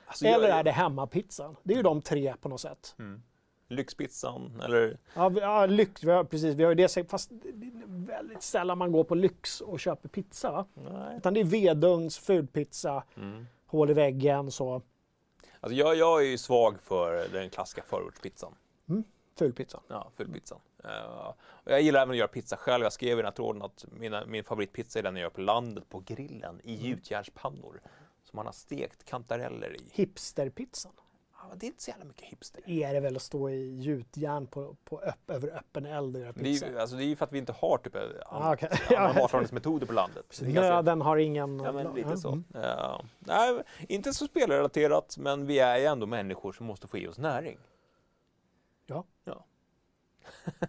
Alltså, 0.06 0.26
Eller 0.26 0.48
jag- 0.48 0.60
är 0.60 0.64
det 0.64 0.72
hemmapizzan? 0.72 1.56
Det 1.64 1.74
är 1.74 1.78
ju 1.78 1.84
de 1.84 2.02
tre 2.02 2.34
på 2.42 2.50
något 2.50 2.62
sätt. 2.62 2.96
Lyxpizzan, 3.68 4.62
eller? 4.66 4.98
Ja, 5.16 5.30
vi- 5.30 5.40
ja 5.40 5.66
lyx, 5.66 6.04
vi 6.04 6.12
har, 6.12 6.24
precis, 6.24 6.56
vi 6.56 6.64
har 6.64 6.72
ju 6.72 6.76
det 6.76 7.10
fast 7.10 7.30
det 7.44 7.50
är 7.50 8.06
väldigt 8.08 8.44
sällan 8.44 8.78
man 8.78 8.92
går 8.92 9.04
på 9.04 9.16
lyx 9.16 9.62
och 9.62 9.80
köper 9.80 10.10
pizza. 10.10 10.52
Va? 10.52 10.66
Nej. 10.74 11.18
Utan 11.18 11.34
det 11.34 11.40
är 11.40 11.44
vedugns, 11.44 12.18
fulpizza, 12.18 13.04
Mm. 13.18 13.46
hål 13.66 13.90
i 13.90 13.94
väggen, 13.94 14.52
så 14.52 14.82
Alltså, 15.66 15.78
jag, 15.80 15.96
jag 15.96 16.22
är 16.22 16.26
ju 16.26 16.38
svag 16.38 16.82
för 16.82 17.28
den 17.28 17.50
klassiska 17.50 17.84
förortspizzan. 17.84 18.56
fulpizzan. 19.38 19.82
Ja, 19.88 20.12
fullpizzan. 20.16 20.60
Uh, 20.86 21.28
och 21.64 21.72
jag 21.72 21.82
gillar 21.82 22.02
även 22.02 22.12
att 22.12 22.18
göra 22.18 22.28
pizza 22.28 22.58
själv. 22.58 22.84
Jag 22.84 22.94
skrev 22.94 23.12
i 23.12 23.16
den 23.16 23.26
här 23.26 23.32
tråden 23.32 23.62
att 23.62 23.86
mina, 23.92 24.26
min 24.26 24.44
favoritpizza 24.44 25.00
är 25.00 25.04
den 25.04 25.16
jag 25.16 25.22
gör 25.22 25.30
på 25.30 25.42
landet 25.42 25.90
på 25.90 26.00
grillen 26.00 26.62
i 26.64 26.76
gjutjärnspannor. 26.76 27.82
Som 28.24 28.38
man 28.38 28.46
har 28.46 28.54
stekt 28.54 29.06
kantareller 29.06 29.76
i. 29.76 29.90
Hipsterpizzan 29.92 30.92
det 31.56 31.66
är 31.66 31.68
inte 31.68 31.84
så 31.84 31.90
jävla 31.90 32.06
mycket 32.06 32.24
hipster. 32.24 32.70
är 32.70 32.94
det 32.94 33.00
väl 33.00 33.16
att 33.16 33.22
stå 33.22 33.50
i 33.50 33.76
gjutjärn 33.82 34.48
på, 34.48 34.76
på 34.84 35.02
öpp, 35.02 35.30
över 35.30 35.48
öppen 35.58 35.86
eld 35.86 36.16
och 36.16 36.22
göra 36.22 36.32
Det 36.32 36.40
är, 36.40 36.44
pizza. 36.44 36.68
ju, 36.70 36.80
alltså, 36.80 36.96
det 36.96 37.04
är 37.04 37.06
ju 37.06 37.16
för 37.16 37.26
att 37.26 37.32
vi 37.32 37.38
inte 37.38 37.52
har 37.52 37.78
typ 37.78 37.96
Ah, 38.26 38.54
okej. 38.54 38.70
andra 38.98 39.14
matlagningsmetoder 39.22 39.88
på 39.88 39.94
landet. 39.94 40.26
Ganska- 40.40 40.62
Nöden 40.62 41.02
har 41.02 41.18
ingen... 41.18 41.60
Ja, 41.60 41.72
men 41.72 41.94
lite 41.96 42.18
så. 42.18 42.30
Mm. 42.32 42.44
Ja. 42.54 43.02
nej, 43.20 43.62
inte 43.90 44.14
så 44.14 44.26
spelrelaterat, 44.26 45.18
men 45.18 45.46
vi 45.46 45.60
är 45.60 45.78
ju 45.78 45.86
ändå 45.86 46.06
människor 46.06 46.52
som 46.54 46.66
måste 46.66 46.88
få 46.88 46.98
i 46.98 47.08
oss 47.08 47.18
näring. 47.18 47.58
Ja. 48.86 49.04
ja. 49.24 49.46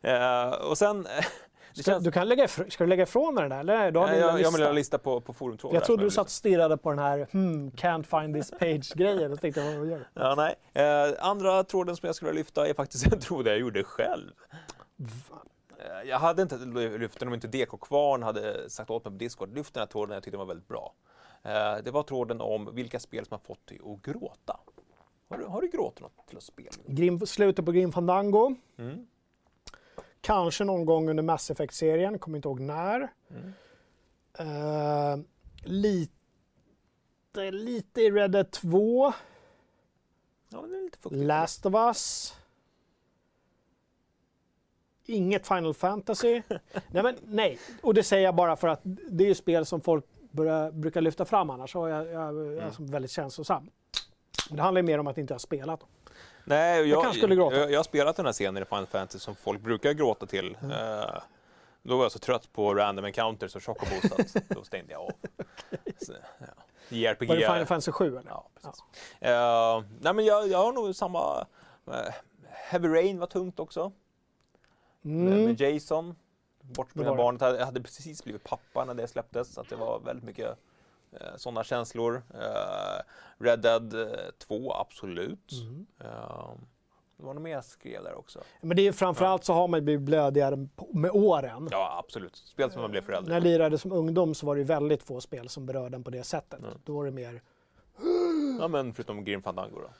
Eh, 0.00 0.50
och 0.70 0.78
sen... 0.78 1.06
Ska, 1.82 1.98
du 1.98 2.10
kan 2.10 2.28
lägga, 2.28 2.48
ska 2.48 2.66
du 2.78 2.86
lägga 2.86 3.02
ifrån 3.02 3.34
den 3.34 3.50
där? 3.50 3.60
Eller? 3.60 3.90
Du 3.90 3.98
har 3.98 4.06
Nej, 4.06 4.14
din 4.14 4.22
jag, 4.26 4.30
jag 4.30 4.38
lista. 4.38 4.50
vill 4.50 4.62
ha 4.62 4.68
en 4.68 4.74
lista 4.74 4.98
på, 4.98 5.20
på 5.20 5.32
forumtrådar. 5.32 5.74
jag 5.74 5.84
trodde 5.84 6.02
du 6.02 6.10
satt 6.10 6.26
och 6.26 6.30
stirrade 6.30 6.76
på 6.76 6.90
den 6.90 6.98
här 6.98 7.26
hmm, 7.32 7.70
can't 7.70 8.20
find 8.20 8.34
this 8.34 8.50
page-grejen. 8.50 9.30
Jag 9.30 9.40
tänkte, 9.40 9.78
vad 9.78 9.88
gör? 9.88 10.08
Ja, 10.14 10.34
nej. 10.34 10.54
Eh, 10.72 11.14
andra 11.26 11.64
tråden 11.64 11.96
som 11.96 12.06
jag 12.06 12.14
skulle 12.14 12.32
lyfta 12.32 12.68
är 12.68 12.74
faktiskt 12.74 13.06
en 13.12 13.20
tråd 13.20 13.46
jag 13.46 13.58
gjorde 13.58 13.84
själv. 13.84 14.30
Eh, 15.78 16.08
jag 16.08 16.18
hade 16.18 16.42
inte 16.42 16.56
lyft 16.98 17.18
den 17.18 17.28
om 17.28 17.34
inte 17.34 17.48
DK 17.48 17.80
Kvarn 17.80 18.22
hade 18.22 18.70
sagt 18.70 18.90
åt 18.90 19.04
mig 19.04 19.12
på 19.12 19.18
Discord. 19.18 19.54
Lyft 19.54 19.74
den 19.74 19.80
här 19.80 19.86
tråden, 19.86 20.14
jag 20.14 20.22
tyckte 20.22 20.36
den 20.36 20.46
var 20.46 20.54
väldigt 20.54 20.68
bra. 20.68 20.94
Eh, 21.42 21.76
det 21.84 21.90
var 21.90 22.02
tråden 22.02 22.40
om 22.40 22.74
vilka 22.74 23.00
spel 23.00 23.24
som 23.24 23.34
har 23.34 23.38
fått 23.38 23.66
dig 23.66 23.80
att 23.84 24.02
gråta. 24.02 24.60
Har 25.30 25.38
du, 25.38 25.44
har 25.44 25.60
du 25.60 25.68
gråtit 25.68 26.00
något 26.00 26.26
till 26.28 26.36
ett 26.36 26.42
spel? 26.42 26.72
Grim, 26.86 27.26
slutet 27.26 27.64
på 27.64 27.72
Grim 27.72 27.92
Fandango. 27.92 28.54
Mm. 28.78 29.06
Kanske 30.28 30.64
någon 30.64 30.84
gång 30.84 31.08
under 31.08 31.22
Mass 31.22 31.50
Effect-serien, 31.50 32.18
kommer 32.18 32.38
inte 32.38 32.48
ihåg 32.48 32.60
när. 32.60 33.12
Mm. 33.30 33.52
Eh, 34.38 35.24
lite, 35.62 37.50
lite 37.50 38.00
i 38.00 38.10
Red 38.10 38.30
Dead 38.30 38.50
2. 38.50 39.12
Ja, 40.48 40.62
det 40.62 40.76
är 40.76 40.82
lite. 40.82 41.14
Last 41.14 41.66
of 41.66 41.74
Us. 41.74 42.34
Inget 45.04 45.46
Final 45.46 45.74
Fantasy. 45.74 46.42
nej, 46.48 47.02
men 47.02 47.14
nej. 47.24 47.58
Och 47.82 47.94
det 47.94 48.02
säger 48.02 48.24
jag 48.24 48.34
bara 48.34 48.56
för 48.56 48.68
att 48.68 48.80
det 48.84 49.24
är 49.24 49.28
ju 49.28 49.34
spel 49.34 49.66
som 49.66 49.80
folk 49.80 50.04
börjar, 50.30 50.70
brukar 50.70 51.00
lyfta 51.00 51.24
fram 51.24 51.50
annars. 51.50 51.76
Och 51.76 51.90
jag, 51.90 52.06
jag, 52.06 52.34
jag 52.34 52.56
är 52.56 52.70
som 52.70 52.86
väldigt 52.86 53.10
känslosam. 53.10 53.70
Det 54.50 54.62
handlar 54.62 54.82
ju 54.82 54.86
mer 54.86 54.98
om 54.98 55.06
att 55.06 55.18
inte 55.18 55.32
jag 55.32 55.34
har 55.34 55.40
spelat. 55.40 55.80
dem. 55.80 55.88
Nej, 56.48 56.88
jag, 56.88 57.02
kanske 57.02 57.18
skulle 57.20 57.34
gråta. 57.34 57.56
Jag, 57.56 57.70
jag 57.72 57.78
har 57.78 57.84
spelat 57.84 58.16
den 58.16 58.26
här 58.26 58.32
scenen 58.32 58.62
i 58.62 58.66
Final 58.66 58.86
Fantasy 58.86 59.18
som 59.18 59.34
folk 59.36 59.60
brukar 59.60 59.92
gråta 59.92 60.26
till. 60.26 60.56
Mm. 60.62 60.70
Eh, 60.70 61.04
då 61.82 61.96
var 61.96 62.04
jag 62.04 62.12
så 62.12 62.18
trött 62.18 62.52
på 62.52 62.74
random 62.74 63.04
encounters 63.04 63.56
och 63.56 63.62
chocobos 63.64 64.04
att 64.34 64.48
då 64.48 64.62
stängde 64.64 64.92
jag 64.92 65.00
av. 65.02 65.10
Så, 65.98 66.12
ja. 66.38 66.46
JRPG. 66.88 67.28
Var 67.28 67.36
det 67.36 67.40
Final 67.46 67.66
Fantasy 67.66 67.92
7 67.92 68.08
eller? 68.18 68.30
Ja, 68.30 68.48
precis. 68.54 68.82
Eh, 69.20 69.82
nej, 70.00 70.14
men 70.14 70.24
jag, 70.24 70.48
jag 70.48 70.58
har 70.58 70.72
nog 70.72 70.94
samma... 70.94 71.46
Uh, 71.88 71.94
Heavy 72.50 72.88
Rain 72.88 73.18
var 73.18 73.26
tungt 73.26 73.60
också. 73.60 73.92
Med, 75.02 75.32
Mm. 75.32 75.44
med 75.44 75.60
Jason. 75.60 76.14
Bortsprungna 76.60 77.10
Det 77.10 77.16
var 77.16 77.32
det. 77.32 77.38
barnet. 77.38 77.58
Jag 77.58 77.66
hade 77.66 77.80
precis 77.82 78.24
blivit 78.24 78.44
pappa 78.44 78.84
när 78.84 78.94
det 78.94 79.08
släpptes. 79.08 79.54
Så 79.54 79.60
att 79.60 79.68
det 79.68 79.76
var 79.76 80.00
väldigt 80.00 80.24
mycket 80.24 80.58
uh, 81.12 81.36
sådana 81.36 81.64
känslor. 81.64 82.22
Eh, 82.34 83.00
Red 83.38 83.60
Dead 83.60 83.94
eh, 83.94 84.30
2, 84.38 84.72
absolut. 84.74 85.52
Mm. 85.52 85.86
Eh, 86.00 86.50
det 87.16 87.24
var 87.24 87.34
nog 87.34 87.42
mer 87.42 87.50
jag 87.50 87.64
skrev 87.64 88.02
där 88.04 88.14
också. 88.14 88.42
Men 88.60 88.76
det 88.76 88.86
är 88.88 88.92
framförallt 88.92 89.44
så 89.44 89.52
har 89.52 89.68
man 89.68 89.84
blivit 89.84 90.02
blödigare 90.02 90.68
med 90.92 91.10
åren. 91.10 91.68
Ja, 91.70 91.98
absolut. 92.04 92.36
Spel 92.36 92.70
som 92.70 92.80
man 92.82 92.90
blev 92.90 93.02
När 93.02 93.06
förälder. 93.06 93.32
jag 93.34 93.42
lirade 93.42 93.78
som 93.78 93.92
ungdom 93.92 94.34
så 94.34 94.46
var 94.46 94.56
det 94.56 94.64
väldigt 94.64 95.02
få 95.02 95.20
spel 95.20 95.48
som 95.48 95.66
berörde 95.66 95.96
en 95.96 96.04
på 96.04 96.10
det 96.10 96.24
sättet. 96.24 96.58
Mm. 96.60 96.74
Då 96.84 96.94
var 96.96 97.04
det 97.04 97.10
mer, 97.10 97.42
Ja, 98.60 98.68
men 98.68 98.94
förutom 98.94 99.24
Grim 99.24 99.42
Fandango 99.42 99.80
då. 99.80 99.90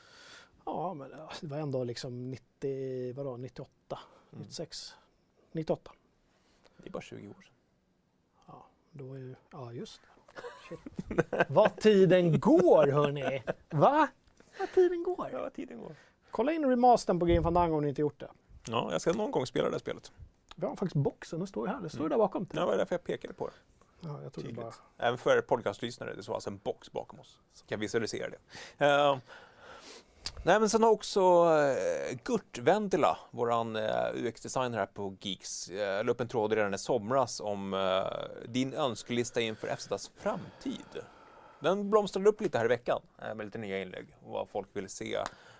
ja 0.64 0.94
men 0.94 1.10
det 1.40 1.46
var 1.46 1.58
ändå 1.58 1.84
liksom 1.84 2.30
90, 2.30 3.12
vadå, 3.14 3.36
98, 3.36 3.98
Mm. 4.32 4.42
96, 4.44 4.94
98. 5.52 5.90
Det 6.76 6.88
är 6.88 6.92
bara 6.92 7.02
20 7.02 7.28
år 7.28 7.32
sedan. 7.42 7.54
Ja, 8.46 8.66
då 8.92 9.14
är 9.14 9.18
ju, 9.18 9.34
ja 9.52 9.72
just 9.72 10.02
det. 10.02 10.08
Shit. 10.68 10.78
Vad 11.48 11.76
tiden 11.76 12.40
går 12.40 12.86
hörni! 12.86 13.42
Va? 13.70 14.08
Vad 14.58 14.72
tiden 14.74 15.02
går. 15.02 15.28
Ja, 15.32 15.50
tiden 15.50 15.78
går. 15.78 15.94
Kolla 16.30 16.52
in 16.52 16.64
remastern 16.70 17.18
på 17.20 17.26
Grim 17.26 17.42
Fandango 17.42 17.76
om 17.76 17.82
ni 17.82 17.88
inte 17.88 18.00
gjort 18.00 18.20
det. 18.20 18.28
Ja, 18.68 18.88
jag 18.92 19.00
ska 19.00 19.12
någon 19.12 19.30
gång 19.30 19.46
spela 19.46 19.64
det 19.68 19.74
här 19.74 19.78
spelet. 19.78 20.12
Vi 20.56 20.66
har 20.66 20.76
faktiskt 20.76 20.94
boxen, 20.96 21.38
den 21.38 21.48
står 21.48 21.66
ju 21.68 21.72
här. 21.74 21.80
Den 21.80 21.90
står 21.90 21.98
Mm. 22.00 22.10
där 22.10 22.18
bakom. 22.18 22.46
Det 22.50 22.60
var 22.64 22.76
därför 22.76 22.94
jag 22.94 23.04
pekade 23.04 23.34
på 23.34 23.46
det. 23.46 23.52
Ja, 24.00 24.22
jag 24.22 24.32
trodde 24.32 24.48
Tydligt. 24.48 24.56
bara... 24.64 24.74
Även 24.98 25.18
för 25.18 25.40
podcastlyssnare, 25.40 26.14
det 26.14 26.22
står 26.22 26.34
alltså 26.34 26.50
en 26.50 26.58
box 26.58 26.92
bakom 26.92 27.20
oss. 27.20 27.38
Så 27.54 27.66
kan 27.66 27.80
visualisera 27.80 28.28
det. 28.30 28.84
Eh, 28.86 29.18
nej, 30.42 30.60
men 30.60 30.68
sen 30.68 30.82
har 30.82 30.90
också 30.90 31.20
eh, 31.20 32.18
Gurt 32.24 32.58
Vendela, 32.58 33.18
våran 33.30 33.76
eh, 33.76 34.14
UX-designer 34.14 34.78
här 34.78 34.86
på 34.86 35.16
Geeks, 35.20 35.70
la 36.04 36.10
upp 36.10 36.20
en 36.20 36.28
tråd 36.28 36.52
redan 36.52 36.74
i 36.74 36.78
somras 36.78 37.40
om 37.40 37.74
eh, 37.74 38.48
din 38.48 38.74
önskelista 38.74 39.40
inför 39.40 39.76
FZs 39.76 40.10
framtid. 40.16 41.04
Den 41.60 41.90
blomstrade 41.90 42.28
upp 42.28 42.40
lite 42.40 42.58
här 42.58 42.64
i 42.64 42.68
veckan 42.68 43.00
med 43.34 43.46
lite 43.46 43.58
nya 43.58 43.82
inlägg 43.82 44.16
och 44.24 44.32
vad 44.32 44.48
folk 44.48 44.68
vill 44.72 44.88
se 44.88 45.18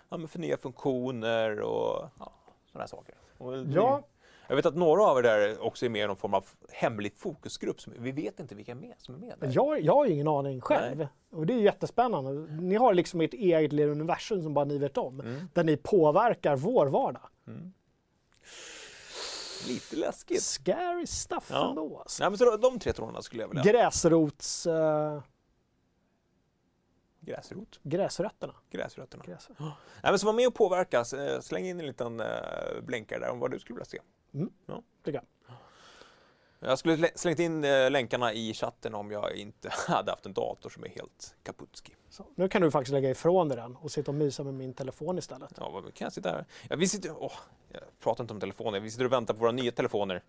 ja, 0.09 0.17
men 0.17 0.27
för 0.27 0.39
nya 0.39 0.57
funktioner 0.57 1.61
och 1.61 2.09
ja, 2.19 2.31
sådana 2.71 2.83
här 2.83 2.87
saker. 2.87 3.15
Och 3.37 3.57
Ja. 3.57 4.03
Jag 4.49 4.55
vet 4.55 4.65
att 4.65 4.75
några 4.75 5.03
av 5.05 5.17
er 5.17 5.23
där 5.23 5.59
också 5.61 5.85
är 5.85 5.89
med 5.89 6.03
i 6.03 6.07
någon 6.07 6.15
form 6.17 6.33
av 6.33 6.45
hemlig 6.69 7.13
fokusgrupp. 7.17 7.81
Som, 7.81 7.93
vi 7.97 8.11
vet 8.11 8.39
inte 8.39 8.55
vilka 8.55 8.75
med, 8.75 8.93
som 8.97 9.15
är 9.15 9.19
med 9.19 9.35
där. 9.39 9.51
Jag, 9.53 9.81
jag 9.81 9.93
har 9.95 10.05
ju 10.05 10.13
ingen 10.13 10.27
aning 10.27 10.61
själv. 10.61 11.07
Och 11.31 11.45
det 11.45 11.53
är 11.53 11.57
jättespännande. 11.57 12.31
Ni 12.61 12.75
har 12.75 12.93
liksom 12.93 13.21
ert 13.21 13.33
eget 13.33 13.73
lilla 13.73 13.91
universum 13.91 14.43
som 14.43 14.53
bara 14.53 14.65
ni 14.65 14.77
vet 14.77 14.97
om. 14.97 15.19
Mm. 15.19 15.49
Där 15.53 15.63
ni 15.63 15.77
påverkar 15.77 16.55
vår 16.55 16.87
vardag. 16.87 17.21
Lite 19.67 19.95
läskigt. 19.95 20.43
Scary 20.43 21.07
stuff 21.07 21.47
Ja. 21.51 21.69
ändå. 21.69 21.97
Alltså. 21.99 22.23
Nej, 22.23 22.29
men 22.29 22.37
så 22.37 22.57
de 22.57 22.79
tre 22.79 22.93
trådarna 22.93 23.21
skulle 23.21 23.43
jag 23.43 23.47
vilja... 23.47 23.63
Gräsrots... 23.63 24.67
eh, 24.67 25.21
Gräsrot. 27.21 27.79
gräsrötterna. 27.83 28.53
Gräsrötterna. 28.69 29.23
Gräs. 29.27 29.49
Nej, 29.57 29.71
men 30.03 30.19
så 30.19 30.25
var 30.25 30.33
med 30.33 30.47
och 30.47 30.53
påverka. 30.53 30.99
Eh, 30.99 31.39
Släng 31.41 31.65
in 31.65 31.79
en 31.79 31.85
liten 31.85 32.19
uh, 32.19 32.27
blänkare 32.83 33.19
där 33.19 33.29
om 33.29 33.39
vad 33.39 33.51
du 33.51 33.59
skulle 33.59 33.75
vilja 33.75 33.85
se. 33.85 33.99
Tycker 35.03 35.19
jag. 35.19 35.25
Jag 36.69 36.79
skulle 36.79 36.95
lä- 36.97 37.11
slängt 37.15 37.39
in 37.39 37.63
eh, 37.63 37.91
länkarna 37.91 38.33
i 38.33 38.53
chatten 38.53 38.95
om 38.95 39.11
jag 39.11 39.35
inte 39.35 39.69
hade 39.87 40.11
haft 40.11 40.25
en 40.25 40.33
dator 40.33 40.69
som 40.69 40.83
är 40.83 40.89
helt 40.89 41.35
kaputski. 41.43 41.95
Så, 42.09 42.25
nu 42.35 42.49
kan 42.49 42.61
du 42.61 42.71
faktiskt 42.71 42.93
lägga 42.93 43.09
ifrån 43.09 43.47
dig 43.47 43.57
den 43.57 43.75
och 43.75 43.91
sitta 43.91 44.11
och 44.11 44.15
mysa 44.15 44.43
med 44.43 44.53
min 44.53 44.73
telefon 44.73 45.17
istället. 45.17 45.53
Ja, 45.57 45.69
vad 45.69 45.93
kan 45.93 46.05
jag 46.05 46.13
sitta 46.13 46.29
här? 46.29 46.45
Ja, 46.69 46.75
vi 46.75 46.87
sitter... 46.87 47.23
Åh, 47.23 47.33
jag 47.69 47.81
pratar 47.99 48.23
inte 48.23 48.33
om 48.33 48.39
telefoner. 48.39 48.79
Vi 48.79 48.91
sitter 48.91 49.05
och 49.05 49.11
väntar 49.11 49.33
på 49.33 49.39
våra 49.39 49.51
nya 49.51 49.71
telefoner. 49.71 50.23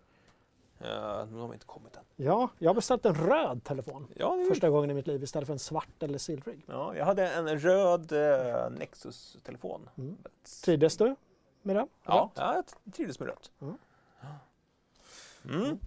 Uh, 0.81 0.87
de 1.25 1.33
har 1.35 1.53
inte 1.53 1.65
kommit 1.65 1.95
än. 1.95 2.03
Ja, 2.15 2.49
jag 2.59 2.69
har 2.69 2.75
beställt 2.75 3.05
en 3.05 3.15
röd 3.15 3.63
telefon. 3.63 4.07
Ja, 4.15 4.45
Första 4.49 4.69
gången 4.69 4.91
i 4.91 4.93
mitt 4.93 5.07
liv 5.07 5.23
istället 5.23 5.47
för 5.47 5.53
en 5.53 5.59
svart 5.59 6.03
eller 6.03 6.17
silvrig. 6.17 6.65
Ja, 6.67 6.95
jag 6.95 7.05
hade 7.05 7.27
en 7.27 7.59
röd 7.59 8.11
eh, 8.11 8.69
Nexus-telefon. 8.69 9.89
Mm. 9.97 10.17
Trivdes 10.63 10.97
du? 10.97 11.15
med 11.61 11.75
den? 11.75 11.87
Ja, 12.05 12.31
ja 12.35 12.55
jag 12.85 12.93
trivdes 12.93 13.19
med 13.19 13.27
rött. 13.29 13.51
Mm. 13.61 13.77
Mm. 15.49 15.79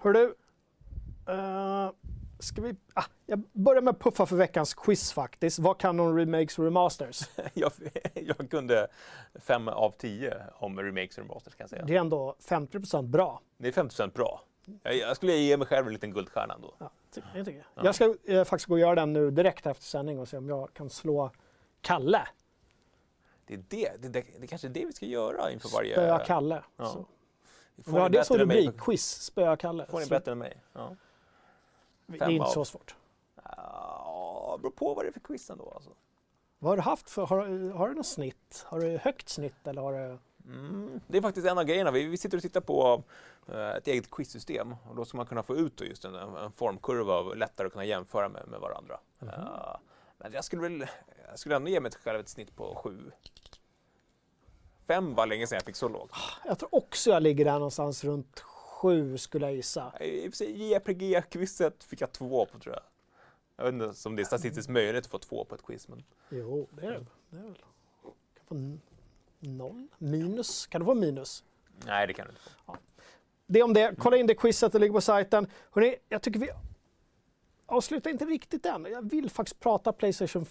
Hör 0.00 0.12
du, 0.12 0.34
eh, 1.28 1.90
ska 2.38 2.62
vi... 2.62 2.76
Ah, 2.94 3.04
jag 3.26 3.42
börjar 3.52 3.82
med 3.82 3.90
att 3.90 4.00
puffa 4.00 4.26
för 4.26 4.36
veckans 4.36 4.74
quiz 4.74 5.12
faktiskt. 5.12 5.58
Vad 5.58 5.78
kan 5.80 6.00
om 6.00 6.16
remakes 6.16 6.58
och 6.58 6.64
remasters? 6.64 7.20
Jag, 7.54 7.72
jag 8.14 8.50
kunde 8.50 8.88
fem 9.34 9.68
av 9.68 9.90
tio 9.98 10.36
om 10.54 10.78
remakes 10.80 11.18
och 11.18 11.24
remasters 11.24 11.54
kan 11.54 11.64
jag 11.64 11.70
säga. 11.70 11.84
Det 11.84 11.96
är 11.96 12.00
ändå 12.00 12.36
50% 12.48 13.02
bra. 13.02 13.40
Det 13.58 13.68
är 13.68 13.72
50% 13.72 14.12
bra. 14.12 14.42
Jag, 14.82 14.96
jag 14.96 15.16
skulle 15.16 15.32
ge 15.32 15.56
mig 15.56 15.66
själv 15.66 15.86
en 15.86 15.92
liten 15.92 16.12
guldstjärna 16.12 16.54
ändå. 16.54 16.74
Ja, 16.78 16.90
ty- 17.14 17.20
jag, 17.34 17.46
tycker. 17.46 17.66
jag 17.74 17.94
ska 17.94 18.14
eh, 18.24 18.44
faktiskt 18.44 18.66
gå 18.68 18.74
och 18.74 18.80
göra 18.80 18.94
den 18.94 19.12
nu 19.12 19.30
direkt 19.30 19.66
efter 19.66 19.84
sändning 19.84 20.18
och 20.18 20.28
se 20.28 20.36
om 20.36 20.48
jag 20.48 20.72
kan 20.74 20.90
slå 20.90 21.30
Kalle. 21.80 22.28
Det 23.46 23.54
är 23.54 23.64
det, 23.68 24.02
det, 24.02 24.08
det, 24.08 24.24
det 24.40 24.46
kanske 24.46 24.68
är 24.68 24.72
det 24.72 24.84
vi 24.84 24.92
ska 24.92 25.06
göra 25.06 25.50
inför 25.52 25.68
varje... 25.68 25.92
Spöa 25.94 26.18
Kalle. 26.18 26.62
Ja. 26.76 27.04
Så. 27.84 27.90
Får 27.90 27.98
ni 28.00 28.08
det 28.08 28.30
än 28.30 28.48
mig 28.48 28.56
rubrik, 28.66 28.78
på- 28.78 28.84
quiz, 28.84 29.22
spöa 29.22 29.56
Kalle. 29.56 29.86
Får 29.86 29.98
ni 29.98 30.04
Så 30.04 30.10
bättre 30.10 30.32
än 30.32 30.38
mig? 30.38 30.62
Ja. 30.72 30.96
Det 32.06 32.20
är 32.24 32.28
inte 32.30 32.44
av- 32.46 32.50
så 32.50 32.64
svårt. 32.64 32.94
Ja, 33.44 34.52
det 34.56 34.62
beror 34.62 34.70
på 34.72 34.94
vad 34.94 35.04
det 35.04 35.08
är 35.08 35.12
för 35.12 35.20
quiz 35.20 35.50
ändå. 35.50 35.72
Alltså. 35.74 35.90
Vad 36.58 36.70
har 36.70 36.76
du 36.76 36.82
haft 36.82 37.10
för, 37.10 37.26
har, 37.26 37.72
har 37.72 37.88
du 37.88 37.94
något 37.94 38.06
snitt? 38.06 38.64
Har 38.66 38.80
du 38.80 38.98
högt 38.98 39.28
snitt 39.28 39.66
eller 39.66 39.82
har 39.82 39.92
du... 39.92 40.18
Mm. 40.52 41.00
Det 41.06 41.18
är 41.18 41.22
faktiskt 41.22 41.46
en 41.46 41.58
av 41.58 41.64
grejerna. 41.64 41.90
Vi, 41.90 42.04
vi 42.06 42.16
sitter 42.16 42.36
och 42.36 42.42
tittar 42.42 42.60
på 42.60 43.02
eh, 43.48 43.68
ett 43.68 43.86
eget 43.88 44.10
quizsystem 44.10 44.74
och 44.88 44.96
då 44.96 45.04
ska 45.04 45.16
man 45.16 45.26
kunna 45.26 45.42
få 45.42 45.56
ut 45.56 45.80
just 45.80 46.04
en, 46.04 46.14
en 46.14 46.52
formkurva 46.52 47.18
och 47.18 47.36
lättare 47.36 47.66
att 47.66 47.72
kunna 47.72 47.84
jämföra 47.84 48.28
med, 48.28 48.48
med 48.48 48.60
varandra. 48.60 49.00
Eh, 49.22 49.76
men 50.18 50.32
jag 50.32 50.44
skulle, 50.44 50.62
väl, 50.62 50.86
jag 51.30 51.38
skulle 51.38 51.56
ändå 51.56 51.68
ge 51.70 51.80
mig 51.80 51.92
själv 51.92 52.20
ett 52.20 52.28
snitt 52.28 52.56
på 52.56 52.74
sju. 52.74 53.10
Fem 54.88 55.14
var 55.14 55.26
länge 55.26 55.46
sedan 55.46 55.56
jag 55.56 55.64
fick 55.64 55.76
så 55.76 55.88
lågt. 55.88 56.10
Jag 56.44 56.58
tror 56.58 56.74
också 56.74 57.10
jag 57.10 57.22
ligger 57.22 57.44
där 57.44 57.52
någonstans 57.52 58.04
runt 58.04 58.40
sju 58.40 59.18
skulle 59.18 59.46
jag 59.46 59.54
gissa. 59.54 59.92
JRPG-quizet 60.38 61.84
fick 61.84 62.00
jag 62.00 62.12
två 62.12 62.46
på 62.46 62.58
tror 62.58 62.74
jag. 62.74 62.82
Jag 63.56 63.64
vet 63.64 63.72
inte 63.72 64.08
om 64.08 64.16
det 64.16 64.22
är 64.22 64.24
statistiskt 64.24 64.68
möjligt 64.68 65.04
att 65.04 65.10
få 65.10 65.18
två 65.18 65.44
på 65.44 65.54
ett 65.54 65.62
quiz. 65.62 65.88
Men... 65.88 66.04
Jo, 66.28 66.68
det 66.70 66.86
är 66.86 66.90
det. 66.90 67.06
det 67.30 67.36
är 67.38 67.42
väl. 67.42 67.54
Kan 67.54 68.46
få 68.48 68.78
noll? 69.40 69.88
Minus? 69.98 70.66
Kan 70.66 70.80
du 70.80 70.84
få 70.84 70.94
minus? 70.94 71.44
Nej, 71.86 72.06
det 72.06 72.12
kan 72.12 72.26
du 72.26 72.30
inte 72.30 72.42
få. 72.66 72.76
Det 73.46 73.62
om 73.62 73.74
det. 73.74 73.94
Kolla 73.98 74.16
in 74.16 74.26
det 74.26 74.34
quizet, 74.34 74.72
det 74.72 74.78
ligger 74.78 74.92
på 74.92 75.00
sajten. 75.00 75.46
Hörrni, 75.70 75.96
jag 76.08 76.22
tycker 76.22 76.40
vi 76.40 76.50
avslutar 77.66 78.10
inte 78.10 78.24
riktigt 78.24 78.66
än. 78.66 78.86
Jag 78.90 79.10
vill 79.10 79.30
faktiskt 79.30 79.60
prata 79.60 79.92
Playstation 79.92 80.46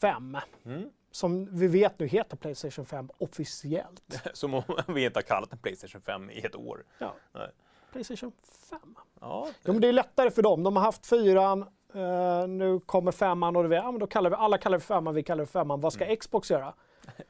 5. 0.00 0.38
Mm. 0.64 0.90
Som 1.14 1.48
vi 1.58 1.66
vet 1.66 1.98
nu 1.98 2.06
heter 2.06 2.36
Playstation 2.36 2.86
5 2.86 3.10
officiellt. 3.18 4.02
Som 4.32 4.54
om 4.54 4.62
vi 4.88 5.04
inte 5.04 5.18
har 5.18 5.22
kallat 5.22 5.52
en 5.52 5.58
Playstation 5.58 6.00
5 6.02 6.30
i 6.30 6.40
ett 6.46 6.56
år. 6.56 6.84
Ja. 6.98 7.14
Nej. 7.32 7.50
Playstation 7.92 8.32
5. 8.70 8.78
Ja, 9.20 9.48
Jo, 9.64 9.72
men 9.72 9.80
det 9.80 9.88
är 9.88 9.92
lättare 9.92 10.30
för 10.30 10.42
dem. 10.42 10.62
De 10.62 10.76
har 10.76 10.82
haft 10.82 11.06
fyran, 11.06 11.62
eh, 11.94 12.46
nu 12.48 12.80
kommer 12.86 13.12
femman 13.12 13.56
och 13.56 13.68
det, 13.68 13.76
ja, 13.76 13.90
men 13.90 14.00
då 14.00 14.06
kallar 14.06 14.30
vi, 14.30 14.36
alla 14.36 14.58
kallar 14.58 14.78
det 14.78 14.84
för 14.84 14.94
femman, 14.94 15.14
vi 15.14 15.22
kallar 15.22 15.42
det 15.42 15.46
för 15.46 15.58
femman. 15.60 15.80
Vad 15.80 15.92
ska 15.92 16.16
Xbox 16.16 16.50
göra? 16.50 16.74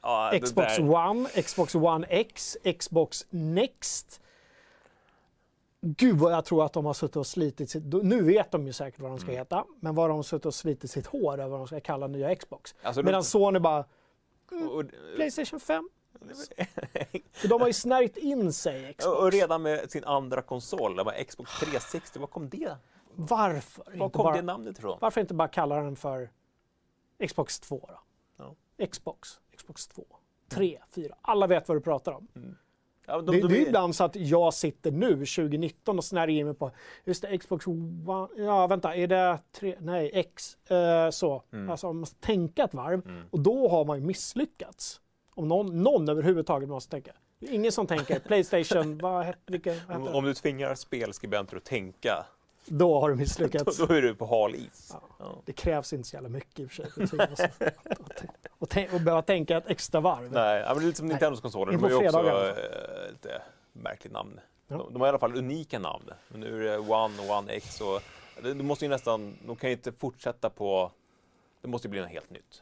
ja, 0.01 0.29
det 0.31 0.39
Xbox 0.39 0.79
One, 0.79 1.29
Xbox 1.29 1.75
One 1.75 2.07
X, 2.09 2.57
Xbox 2.79 3.25
Next. 3.29 4.21
Gud 5.87 6.17
vad 6.17 6.33
jag 6.33 6.45
tror 6.45 6.65
att 6.65 6.73
de 6.73 6.85
har 6.85 6.93
suttit 6.93 7.15
och 7.15 7.27
slitit 7.27 7.69
sitt... 7.69 7.83
Nu 8.03 8.21
vet 8.21 8.51
de 8.51 8.67
ju 8.67 8.73
säkert 8.73 8.99
vad 8.99 9.11
de 9.11 9.19
ska 9.19 9.31
heta, 9.31 9.65
men 9.79 9.95
vad 9.95 10.09
de 10.09 10.15
har 10.15 10.23
suttit 10.23 10.45
och 10.45 10.53
slitit 10.53 10.91
sitt 10.91 11.05
hår 11.05 11.33
över 11.33 11.47
vad 11.49 11.59
de 11.59 11.67
ska 11.67 11.79
kalla 11.79 12.07
nya 12.07 12.35
Xbox. 12.35 12.75
Alltså, 12.81 13.03
Medan 13.03 13.23
Sony 13.23 13.59
bara, 13.59 13.85
och, 14.51 14.75
och, 14.75 14.85
Playstation 15.15 15.59
5. 15.59 15.89
För 17.31 17.47
de 17.47 17.61
har 17.61 17.67
ju 17.67 17.73
snärjt 17.73 18.17
in 18.17 18.53
sig 18.53 18.93
Xbox. 18.93 19.17
och 19.17 19.31
redan 19.31 19.61
med 19.61 19.91
sin 19.91 20.03
andra 20.03 20.41
konsol, 20.41 20.95
det 20.95 21.03
var 21.03 21.23
Xbox 21.23 21.59
360, 21.59 22.19
var 22.19 22.27
kom 22.27 22.49
det? 22.49 22.77
Varför? 23.15 23.83
Var 23.97 24.09
kom 24.09 24.23
bara, 24.23 24.35
det 24.35 24.41
namnet 24.41 24.77
ifrån? 24.77 24.97
varför 25.01 25.21
inte 25.21 25.33
bara 25.33 25.47
kalla 25.47 25.75
den 25.75 25.95
för 25.95 26.29
Xbox 27.27 27.59
2 27.59 27.89
då? 27.89 27.99
Ja. 28.77 28.85
Xbox, 28.87 29.39
Xbox 29.57 29.87
2, 29.87 30.03
3, 30.49 30.79
4. 30.89 31.15
Alla 31.21 31.47
vet 31.47 31.67
vad 31.67 31.77
du 31.77 31.81
pratar 31.81 32.11
om. 32.11 32.27
Ja, 33.07 33.21
de, 33.21 33.31
det, 33.31 33.41
de, 33.41 33.47
det 33.47 33.57
är 33.57 33.67
ibland 33.67 33.95
så 33.95 34.03
att 34.03 34.15
jag 34.15 34.53
sitter 34.53 34.91
nu 34.91 35.09
2019 35.09 35.97
och 35.97 36.03
snärjer 36.03 36.39
in 36.39 36.45
mig 36.45 36.55
på 36.55 36.71
just 37.03 37.21
det, 37.21 37.37
Xbox 37.37 37.67
One, 37.67 38.27
ja 38.37 38.67
vänta, 38.67 38.95
är 38.95 39.07
det 39.07 39.39
tre, 39.51 39.75
nej 39.79 40.11
X, 40.13 40.57
eh, 40.69 41.09
så. 41.09 41.43
Mm. 41.53 41.69
Alltså 41.69 41.87
man 41.87 41.95
måste 41.95 42.19
tänka 42.19 42.63
ett 42.63 42.73
varv 42.73 43.01
och 43.31 43.39
då 43.39 43.69
har 43.69 43.85
man 43.85 43.97
ju 43.99 44.05
misslyckats. 44.05 45.01
Om 45.33 45.47
någon, 45.47 45.83
någon 45.83 46.09
överhuvudtaget 46.09 46.69
måste 46.69 46.91
tänka. 46.91 47.11
Ingen 47.39 47.71
som 47.71 47.87
tänker 47.87 48.19
Playstation, 48.27 48.97
vad 48.97 49.33
vilka, 49.45 49.73
vad 49.87 50.15
om 50.15 50.25
du 50.25 50.33
tvingar 50.33 50.75
spelskribenter 50.75 51.57
att 51.57 51.63
tänka, 51.63 52.25
Då 52.65 52.99
har 52.99 53.09
du 53.09 53.15
då, 53.15 53.19
misslyckats. 53.19 53.77
då 53.77 53.93
är 53.93 54.01
du 54.01 54.15
på 54.15 54.25
hal 54.25 54.55
is. 54.55 54.89
Ja. 54.93 55.01
Ja. 55.19 55.35
Det 55.45 55.53
krävs 55.53 55.93
inte 55.93 56.07
så 56.09 56.15
jävla 56.15 56.29
mycket 56.29 56.59
i 56.59 56.65
och 56.65 56.71
för 56.71 56.75
sig. 57.07 57.19
att- 57.19 57.75
Och, 58.59 58.69
tänk- 58.69 58.93
och 58.93 59.01
behöva 59.01 59.21
tänka 59.21 59.57
ett 59.57 59.67
extra 59.67 60.01
varv. 60.01 60.31
Nej, 60.31 60.59
ja, 60.61 60.67
men 60.67 60.77
det 60.77 60.83
är 60.83 60.85
lite 60.85 60.97
som 60.97 61.07
Nintendos 61.07 61.41
konsoler. 61.41 61.71
De 61.71 61.83
har 61.83 61.89
ju 61.89 61.95
också 62.07 62.19
eh, 62.19 63.11
lite 63.11 63.41
märkligt 63.73 64.13
namn. 64.13 64.39
Ja. 64.67 64.77
De, 64.77 64.93
de 64.93 64.99
har 65.01 65.07
i 65.07 65.09
alla 65.09 65.19
fall 65.19 65.37
unika 65.37 65.79
namn. 65.79 66.09
Men 66.27 66.39
nu 66.39 66.67
är 66.67 66.71
det 66.71 66.77
One 66.79 67.13
och 67.29 67.37
One 67.37 67.51
X. 67.53 67.81
Och, 67.81 68.01
det, 68.43 68.53
det 68.53 68.63
måste 68.63 68.85
ju 68.85 68.89
nästan, 68.89 69.37
de 69.47 69.55
kan 69.55 69.69
ju 69.69 69.75
inte 69.75 69.91
fortsätta 69.91 70.49
på... 70.49 70.91
Det 71.61 71.67
måste 71.67 71.87
ju 71.87 71.89
bli 71.91 72.01
något 72.01 72.09
helt 72.09 72.29
nytt. 72.29 72.61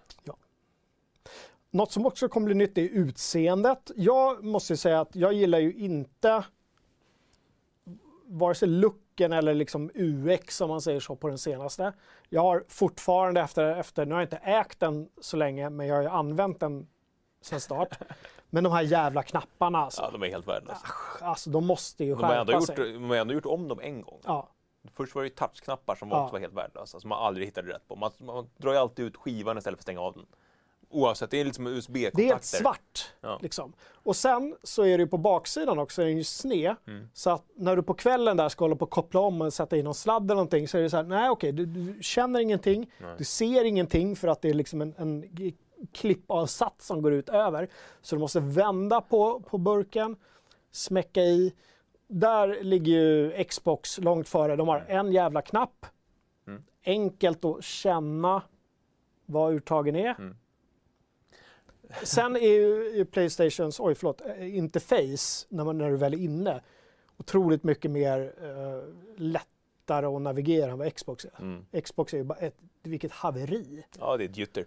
Något 1.71 1.91
som 1.91 2.05
också 2.05 2.27
kommer 2.29 2.45
bli 2.45 2.55
nytt 2.55 2.77
är 2.77 2.81
utseendet. 2.81 3.91
Jag 3.95 4.43
måste 4.43 4.77
säga 4.77 5.01
att 5.01 5.15
jag 5.15 5.33
gillar 5.33 5.59
ju 5.59 5.73
inte 5.73 6.43
vare 8.25 8.55
sig 8.55 8.67
looken 9.13 9.33
eller 9.33 9.53
liksom 9.53 9.91
UX 9.95 10.61
om 10.61 10.69
man 10.69 10.81
säger 10.81 10.99
så 10.99 11.15
på 11.15 11.27
den 11.27 11.37
senaste. 11.37 11.93
Jag 12.29 12.41
har 12.41 12.63
fortfarande 12.67 13.41
efter, 13.41 13.75
efter 13.75 14.05
nu 14.05 14.13
har 14.13 14.21
jag 14.21 14.25
inte 14.25 14.37
ägt 14.37 14.79
den 14.79 15.09
så 15.21 15.37
länge, 15.37 15.69
men 15.69 15.87
jag 15.87 15.95
har 15.95 16.01
ju 16.01 16.07
använt 16.09 16.59
den 16.59 16.87
sedan 17.41 17.59
start. 17.61 17.97
Men 18.49 18.63
de 18.63 18.73
här 18.73 18.81
jävla 18.81 19.23
knapparna 19.23 19.79
alltså, 19.79 20.01
Ja, 20.01 20.09
de 20.11 20.23
är 20.23 20.27
helt 20.29 20.47
värdelösa. 20.47 20.87
alltså 21.21 21.49
de 21.49 21.65
måste 21.67 22.03
ju 22.03 22.15
De 22.15 22.23
har, 22.23 22.29
skärpa 22.29 22.51
gjort, 22.51 22.65
sig. 22.65 22.93
de 22.93 23.09
har 23.09 23.15
ändå 23.17 23.33
gjort 23.33 23.45
om 23.45 23.67
dem 23.67 23.79
en 23.81 24.01
gång. 24.01 24.19
Ja, 24.25 24.49
Först 24.93 25.15
var 25.15 25.21
det 25.21 25.27
ju 25.27 25.33
touchknappar 25.35 25.95
som 25.95 26.09
Ja. 26.09 26.23
också 26.23 26.33
var 26.33 26.39
helt 26.39 26.53
värdelösa, 26.53 26.99
som 26.99 27.09
man 27.09 27.19
aldrig 27.25 27.47
hittade 27.47 27.73
rätt 27.73 27.87
på. 27.87 27.95
Man, 27.95 28.11
man 28.17 28.49
drar 28.57 28.71
ju 28.71 28.77
alltid 28.77 29.05
ut 29.05 29.17
skivan 29.17 29.57
istället 29.57 29.77
för 29.77 29.81
att 29.81 29.83
stänga 29.83 30.01
av 30.01 30.13
den. 30.13 30.25
Oavsett, 30.93 31.31
det 31.31 31.41
är 31.41 31.45
liksom 31.45 31.67
USB-kontakter. 31.67 32.17
det 32.17 32.27
är 32.27 32.33
helt 32.33 32.43
svart. 32.43 33.13
Ja. 33.21 33.39
Liksom. 33.41 33.73
Och 34.03 34.15
sen 34.15 34.55
så 34.63 34.83
är 34.83 34.97
det 34.97 35.03
ju 35.03 35.07
på 35.07 35.17
baksidan 35.17 35.79
också, 35.79 36.01
är 36.01 36.05
den 36.05 36.17
ju 36.17 36.23
sned. 36.23 36.75
Mm. 36.87 37.09
Så 37.13 37.29
att 37.29 37.43
när 37.55 37.75
du 37.75 37.83
på 37.83 37.93
kvällen 37.93 38.37
där 38.37 38.49
ska 38.49 38.63
hålla 38.63 38.75
på 38.75 38.85
och 38.85 38.91
koppla 38.91 39.19
om 39.19 39.41
och 39.41 39.53
sätta 39.53 39.77
in 39.77 39.85
någon 39.85 39.95
sladd 39.95 40.23
eller 40.23 40.35
någonting 40.35 40.67
så 40.67 40.77
är 40.77 40.81
det 40.81 40.89
så 40.89 40.97
här, 40.97 41.03
nej 41.03 41.29
okej, 41.29 41.51
du, 41.51 41.65
du 41.65 42.03
känner 42.03 42.39
ingenting, 42.39 42.91
Nej. 43.01 43.15
du 43.17 43.23
ser 43.23 43.65
ingenting 43.65 44.15
för 44.15 44.27
att 44.27 44.41
det 44.41 44.49
är 44.49 44.53
liksom 44.53 44.81
en, 44.81 44.93
en 44.97 45.23
klippavsats 45.91 46.87
som 46.87 47.01
går 47.01 47.13
ut 47.13 47.29
över. 47.29 47.69
Så 48.01 48.15
du 48.15 48.19
måste 48.19 48.39
vända 48.39 49.01
på, 49.01 49.39
på 49.39 49.57
burken, 49.57 50.15
smäcka 50.71 51.21
i. 51.21 51.53
Där 52.07 52.63
ligger 52.63 52.93
ju 52.93 53.43
Xbox 53.43 53.97
långt 53.97 54.29
före. 54.29 54.55
De 54.55 54.67
har 54.67 54.85
en 54.87 55.11
jävla 55.11 55.41
knapp. 55.41 55.85
Mm. 56.47 56.63
Enkelt 56.85 57.45
att 57.45 57.63
känna 57.63 58.41
vad 59.25 59.53
uttagen 59.53 59.95
är. 59.95 60.15
Mm. 60.19 60.35
Sen 62.03 62.35
är 62.35 62.39
ju 62.39 63.05
Playstations, 63.05 63.79
oj 63.79 63.95
förlåt, 63.95 64.21
eh, 64.21 64.57
interface 64.57 65.47
när, 65.49 65.63
man, 65.63 65.77
när 65.77 65.89
du 65.89 65.97
väl 65.97 66.13
är 66.13 66.17
inne 66.17 66.61
otroligt 67.17 67.63
mycket 67.63 67.91
mer 67.91 68.33
eh, 68.41 68.83
lättare 69.17 70.05
att 70.05 70.21
navigera 70.21 70.71
än 70.71 70.77
vad 70.77 70.95
Xbox 70.95 71.25
är. 71.25 71.41
Mm. 71.41 71.65
Xbox 71.83 72.13
är 72.13 72.17
ju 72.17 72.23
bara 72.23 72.39
ett, 72.39 72.55
vilket 72.83 73.11
haveri. 73.11 73.85
Ja, 73.99 74.17
det 74.17 74.23
är 74.23 74.29
ett 74.29 74.37
gytter. 74.37 74.65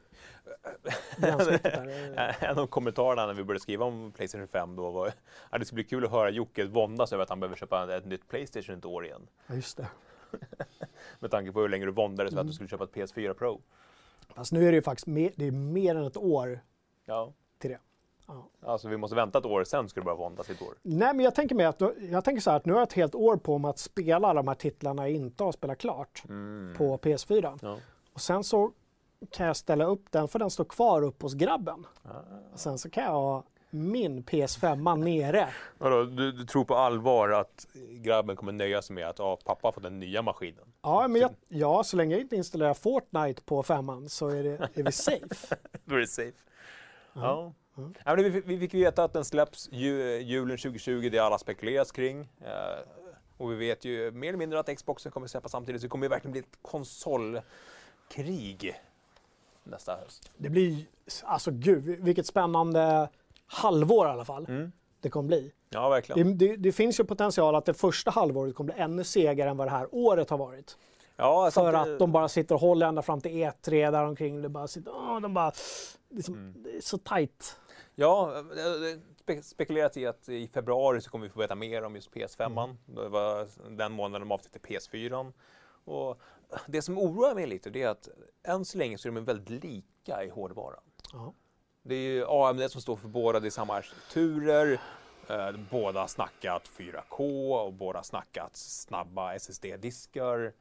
En 2.46 2.58
av 2.58 2.66
kommentarerna 2.66 3.26
när 3.26 3.34
vi 3.34 3.44
började 3.44 3.62
skriva 3.62 3.84
om 3.84 4.12
Playstation 4.12 4.48
5 4.48 4.76
då 4.76 4.90
var 4.90 5.12
att 5.50 5.60
det 5.60 5.64
skulle 5.64 5.76
bli 5.76 5.84
kul 5.84 6.04
att 6.04 6.10
höra 6.10 6.30
Jocke 6.30 6.64
våndas 6.64 7.12
över 7.12 7.22
att 7.22 7.28
han 7.28 7.40
behöver 7.40 7.56
köpa 7.56 7.96
ett 7.96 8.06
nytt 8.06 8.28
Playstation 8.28 8.78
ett 8.78 8.84
år 8.84 9.04
igen. 9.04 9.28
Ja, 9.46 9.54
just 9.54 9.76
det. 9.76 9.88
Med 11.20 11.30
tanke 11.30 11.52
på 11.52 11.60
hur 11.60 11.68
länge 11.68 11.84
du 11.84 11.92
våndades 11.92 12.34
för 12.34 12.40
att 12.40 12.46
du 12.46 12.52
skulle 12.52 12.68
köpa 12.68 12.84
ett 12.84 12.92
PS4 12.92 13.34
Pro. 13.34 13.62
Fast 14.34 14.52
nu 14.52 14.66
är 14.66 14.72
det 14.72 14.76
ju 14.76 14.82
faktiskt 14.82 15.06
mer, 15.06 15.32
det 15.36 15.46
är 15.46 15.50
mer 15.50 15.94
än 15.94 16.04
ett 16.04 16.16
år 16.16 16.60
Ja, 17.06 17.32
till 17.58 17.70
det. 17.70 17.78
Ja. 18.28 18.48
alltså 18.62 18.88
vi 18.88 18.96
måste 18.96 19.16
vänta 19.16 19.38
ett 19.38 19.46
år, 19.46 19.64
sen 19.64 19.88
ska 19.88 20.00
du 20.00 20.04
börja 20.04 20.16
våndas 20.16 20.50
i 20.50 20.52
ett 20.52 20.62
år. 20.62 20.74
Nej, 20.82 21.14
men 21.14 21.24
jag 21.24 21.34
tänker, 21.34 21.54
mig 21.54 21.66
att, 21.66 21.80
jag 22.10 22.24
tänker 22.24 22.40
så 22.42 22.50
här 22.50 22.56
att 22.56 22.64
nu 22.66 22.72
har 22.72 22.80
jag 22.80 22.86
ett 22.86 22.92
helt 22.92 23.14
år 23.14 23.36
på 23.36 23.58
mig 23.58 23.68
att 23.68 23.78
spela 23.78 24.28
alla 24.28 24.34
de 24.42 24.48
här 24.48 24.54
titlarna 24.54 25.08
jag 25.08 25.16
inte 25.16 25.44
har 25.44 25.52
spelat 25.52 25.78
klart 25.78 26.22
Mm. 26.28 26.74
på 26.78 26.98
PS4. 26.98 27.58
Ja. 27.62 27.78
Och 28.12 28.20
sen 28.20 28.44
så 28.44 28.72
kan 29.30 29.46
jag 29.46 29.56
ställa 29.56 29.84
upp 29.84 30.04
den, 30.10 30.28
för 30.28 30.38
den 30.38 30.50
står 30.50 30.64
kvar 30.64 31.02
upp 31.02 31.22
hos 31.22 31.34
grabben. 31.34 31.86
Ah. 32.02 32.08
Och 32.52 32.58
sen 32.60 32.78
så 32.78 32.90
kan 32.90 33.04
jag 33.04 33.10
ha 33.10 33.44
min 33.70 34.24
PS5 34.24 34.96
nere. 35.04 35.48
Vadå, 35.78 36.04
du, 36.04 36.32
du 36.32 36.44
tror 36.44 36.64
på 36.64 36.74
allvar 36.74 37.28
att 37.28 37.66
grabben 37.90 38.36
kommer 38.36 38.52
nöja 38.52 38.82
sig 38.82 38.94
med 38.94 39.08
att 39.08 39.18
ja, 39.18 39.38
pappa 39.44 39.72
fått 39.72 39.82
den 39.82 40.00
nya 40.00 40.22
maskinen? 40.22 40.72
Ja, 40.82 41.08
men 41.08 41.20
jag, 41.20 41.30
ja, 41.48 41.84
så 41.84 41.96
länge 41.96 42.14
jag 42.14 42.20
inte 42.20 42.36
installerar 42.36 42.74
Fortnite 42.74 43.42
på 43.42 43.62
femman 43.62 44.08
så 44.08 44.28
är, 44.28 44.42
det, 44.42 44.50
är 44.74 44.82
vi 44.82 44.92
safe. 44.92 45.56
Då 45.84 45.94
är 45.94 45.98
det 45.98 46.06
safe. 46.06 46.32
Ja. 47.20 47.52
Mm. 47.78 47.94
Ja, 48.04 48.14
vi, 48.14 48.28
vi 48.28 48.58
fick 48.58 48.74
veta 48.74 49.04
att 49.04 49.12
den 49.12 49.24
släpps 49.24 49.68
ju, 49.72 50.20
julen 50.20 50.58
2020, 50.58 51.08
det 51.12 51.18
alla 51.18 51.38
spekuleras 51.38 51.92
kring. 51.92 52.20
Eh, 52.40 52.88
och 53.36 53.52
vi 53.52 53.56
vet 53.56 53.84
ju 53.84 54.10
mer 54.10 54.28
eller 54.28 54.38
mindre 54.38 54.58
att 54.60 54.76
Xboxen 54.76 55.12
kommer 55.12 55.26
släppas 55.26 55.52
samtidigt, 55.52 55.80
så 55.80 55.84
det 55.84 55.88
kommer 55.90 56.06
ju 56.06 56.10
verkligen 56.10 56.32
bli 56.32 56.40
ett 56.40 56.58
konsolkrig 56.62 58.74
nästa 59.64 59.96
höst. 59.96 60.30
Det 60.36 60.50
blir, 60.50 60.84
alltså 61.22 61.50
gud, 61.50 61.82
vilket 61.84 62.26
spännande 62.26 63.08
halvår 63.46 64.06
i 64.06 64.10
alla 64.10 64.24
fall 64.24 64.46
Mm. 64.48 64.72
det 65.00 65.10
kommer 65.10 65.26
bli. 65.26 65.52
Ja, 65.70 65.88
verkligen. 65.88 66.38
Det, 66.38 66.46
det, 66.46 66.56
det 66.56 66.72
finns 66.72 67.00
ju 67.00 67.04
potential 67.04 67.54
att 67.54 67.64
det 67.64 67.74
första 67.74 68.10
halvåret 68.10 68.54
kommer 68.54 68.72
bli 68.72 68.82
ännu 68.82 69.04
segare 69.04 69.50
än 69.50 69.56
vad 69.56 69.66
det 69.66 69.70
här 69.70 69.88
året 69.92 70.30
har 70.30 70.38
varit. 70.38 70.76
Ja, 71.16 71.50
För 71.50 71.72
att 71.72 71.98
de 71.98 72.12
bara 72.12 72.28
sitter 72.28 72.54
och 72.54 72.60
håller 72.60 72.86
ända 72.86 73.02
fram 73.02 73.20
till 73.20 73.30
E3 73.30 73.90
där 73.90 74.04
omkring. 74.04 74.42
Det 74.42 74.48
bara 74.48 74.68
sitter, 74.68 74.92
åh, 74.94 75.20
de 75.20 75.34
bara, 75.34 75.52
liksom, 76.10 76.34
Mm. 76.34 76.62
det 76.62 76.76
är 76.76 76.80
så 76.80 76.98
tajt. 76.98 77.58
Ja, 77.94 78.42
spe- 79.26 79.42
spekulerat 79.42 79.96
i 79.96 80.06
att 80.06 80.28
i 80.28 80.48
februari 80.48 81.00
så 81.00 81.10
kommer 81.10 81.26
vi 81.26 81.30
få 81.32 81.38
veta 81.40 81.54
mer 81.54 81.82
om 81.84 81.94
just 81.94 82.10
PS5. 82.10 82.46
Mm. 82.64 82.76
Det 82.86 83.08
var 83.08 83.46
den 83.70 83.92
månaden 83.92 84.28
de 84.28 84.32
avsluttade 84.34 84.64
PS4. 84.68 85.32
Och 85.84 86.20
det 86.66 86.82
som 86.82 86.98
oroar 86.98 87.34
mig 87.34 87.46
lite 87.46 87.70
det 87.70 87.82
är 87.82 87.88
att 87.88 88.08
än 88.42 88.64
så 88.64 88.78
länge 88.78 88.98
så 88.98 89.08
är 89.08 89.12
de 89.12 89.24
väldigt 89.24 89.64
lika 89.64 90.24
i 90.24 90.28
hårdvaran. 90.28 90.82
Ja. 91.12 91.32
Det 91.82 91.94
är 91.94 91.98
ju 92.00 92.24
AMD 92.28 92.70
som 92.70 92.80
står 92.80 92.96
för 92.96 93.08
båda, 93.08 93.40
det 93.40 93.48
är 93.48 93.50
samma 93.50 93.74
arkitekturer. 93.74 94.80
Eh, 95.28 95.50
båda 95.70 96.00
har 96.00 96.06
snackat 96.08 96.68
4K 96.68 97.52
och 97.66 97.72
båda 97.72 97.98
har 97.98 98.02
snackat 98.04 98.56
snabba 98.56 99.34
SSD-diskar. 99.34 100.52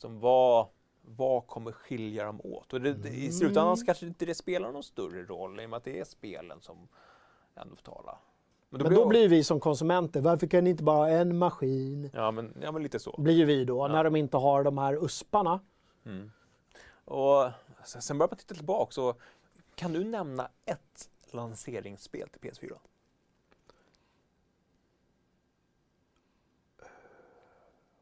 Som 0.00 0.20
vad, 0.20 0.66
vad 1.02 1.46
kommer 1.46 1.72
skilja 1.72 2.24
dem 2.24 2.40
åt? 2.44 2.72
Och 2.72 2.80
det, 2.80 2.92
det, 2.94 3.08
I 3.08 3.32
slutändan 3.32 3.76
så 3.76 3.86
kanske 3.86 4.06
inte 4.06 4.26
det 4.26 4.34
spelar 4.34 4.72
någon 4.72 4.82
större 4.82 5.24
roll 5.24 5.60
i 5.60 5.66
och 5.66 5.70
med 5.70 5.76
att 5.76 5.84
det 5.84 6.00
är 6.00 6.04
spelen 6.04 6.60
som 6.60 6.88
ändå 7.54 7.76
får 7.76 7.82
tala. 7.82 8.18
Men 8.68 8.94
då 8.94 9.08
blir 9.08 9.28
vi 9.28 9.44
som 9.44 9.60
konsumenter, 9.60 10.20
varför 10.20 10.46
kan 10.46 10.64
ni 10.64 10.70
inte 10.70 10.82
bara 10.82 10.96
ha 10.96 11.08
en 11.08 11.38
maskin? 11.38 12.10
Ja 12.14 12.30
men, 12.30 12.54
ja, 12.62 12.72
men 12.72 12.82
lite 12.82 12.98
så. 12.98 13.14
Blir 13.18 13.34
ju 13.34 13.44
vi 13.44 13.64
då, 13.64 13.88
när 13.88 14.04
de 14.04 14.16
inte 14.16 14.36
har 14.36 14.64
de 14.64 14.78
här 14.78 15.04
usparna. 15.04 15.60
Och 17.04 17.50
sen 17.84 18.18
börjar 18.18 18.30
man 18.30 18.38
titta 18.38 18.54
tillbaka 18.54 18.92
så 18.92 19.14
kan 19.74 19.92
du 19.92 20.04
nämna 20.04 20.50
ett 20.64 21.10
lanseringsspel 21.30 22.28
till 22.28 22.40
PS4? 22.50 22.76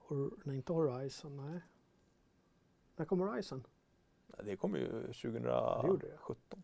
Hor- 0.08 0.34
nej, 0.44 0.56
inte 0.56 0.72
Horizon, 0.72 1.36
nej. 1.36 1.60
När 2.98 3.06
kom 3.06 3.20
Horizon? 3.20 3.66
Det 4.44 4.56
kommer 4.56 4.78
ju 4.78 4.84
gjorde 4.84 6.06
det. 6.06 6.16
2017. 6.16 6.62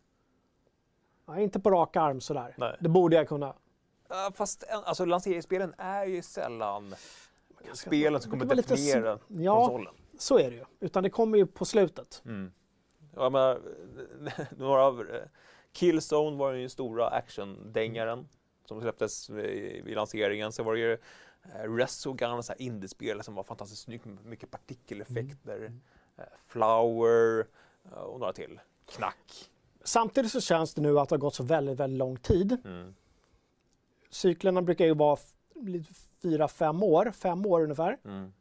Nej, 1.27 1.43
inte 1.45 1.61
på 1.61 1.71
rak 1.71 1.97
arm 1.97 2.21
sådär. 2.21 2.55
Nej. 2.59 2.77
Det 2.81 2.89
borde 2.89 3.17
jag 3.17 3.29
kunna. 3.29 3.55
Ja, 4.09 4.33
fast 4.35 4.65
alltså, 4.71 5.05
lanseringsspelen 5.05 5.75
är 5.79 6.07
ju 6.07 6.23
sällan 6.23 6.95
spelen 7.73 8.21
som 8.21 8.31
kommer 8.31 8.55
definiera 8.55 9.19
Ja, 9.29 9.67
konsolen. 9.67 9.95
så 10.19 10.39
är 10.39 10.51
det 10.51 10.57
ju. 10.57 10.65
Utan 10.81 11.03
det 11.03 11.11
kommer 11.11 11.39
ju 11.39 11.47
på 11.47 11.65
slutet. 11.65 12.23
Mm. 12.25 12.53
Ja, 13.15 13.31
men, 13.31 13.59
några 14.59 14.83
av 14.85 15.01
eh, 15.01 15.23
Killzone 15.73 16.37
var 16.37 16.53
ju 16.53 16.61
den 16.61 16.71
stora 16.71 17.09
actiondängaren 17.09 18.29
som 18.65 18.81
släpptes 18.81 19.31
vid, 19.31 19.95
lanseringen. 19.95 20.53
Så 20.53 20.63
var 20.63 20.75
det 20.75 20.81
ju 20.81 20.93
eh, 21.43 21.75
Resogun, 21.75 22.31
här 22.49 22.63
indiespel 22.63 23.23
som 23.23 23.35
var 23.35 23.43
fantastiskt 23.43 23.83
snyggt 23.83 24.05
med 24.05 24.25
mycket 24.25 24.51
partikeleffekter. 24.51 25.65
Eh, 25.65 25.73
Flower 26.47 27.47
eh, 27.93 27.99
och 27.99 28.21
några 28.21 28.33
till. 28.33 28.61
Knack. 28.87 29.51
Samtidigt 29.85 30.33
så 30.33 30.41
känns 30.41 30.75
det 30.75 30.83
nu 30.83 30.99
att 30.99 31.09
det 31.09 31.13
har 31.15 31.19
gått 31.21 31.35
så 31.35 31.43
väldigt, 31.43 31.81
väldigt 31.81 31.99
lång 31.99 32.17
tid. 32.17 32.57
Mm. 32.65 32.95
Cyklerna 34.11 34.63
brukar 34.63 34.85
ju 34.85 34.95
vara 34.95 35.17
fyra, 36.23 36.49
fem 36.49 36.83
år. 36.83 37.11
Fem 37.11 37.47
år 37.47 37.63
ungefär. 37.63 37.99
Mm. 38.05 38.33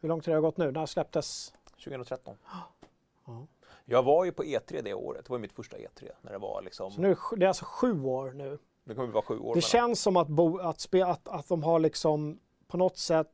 Hur 0.00 0.08
lång 0.08 0.20
tid 0.20 0.34
har 0.34 0.34
det 0.34 0.46
gått 0.46 0.56
nu? 0.56 0.70
När 0.70 0.86
släpptes? 0.86 1.54
2013. 1.84 2.36
Ja. 2.44 3.46
Jag 3.84 4.02
var 4.02 4.24
ju 4.24 4.32
på 4.32 4.42
E3 4.42 4.82
det 4.82 4.94
året. 4.94 5.24
Det 5.24 5.30
var 5.32 5.38
mitt 5.38 5.52
första 5.52 5.76
E3. 5.76 6.10
När 6.20 6.32
det 6.32 6.38
var 6.38 6.62
liksom, 6.62 6.90
Så 6.92 7.00
nu, 7.00 7.16
det 7.36 7.44
är 7.44 7.48
alltså 7.48 7.64
sju 7.64 8.02
år 8.02 8.30
nu. 8.32 8.58
det 8.84 8.94
kommer 8.94 9.08
vara 9.08 9.22
sju 9.22 9.34
år 9.34 9.40
Det 9.40 9.48
mellan. 9.48 9.60
känns 9.60 10.00
som 10.00 10.16
att, 10.16 10.28
bo, 10.28 10.58
att, 10.58 10.80
spe, 10.80 11.06
att, 11.06 11.28
att 11.28 11.48
de 11.48 11.62
har 11.62 11.78
liksom 11.78 12.40
på 12.66 12.76
något 12.76 12.96
sätt 12.98 13.32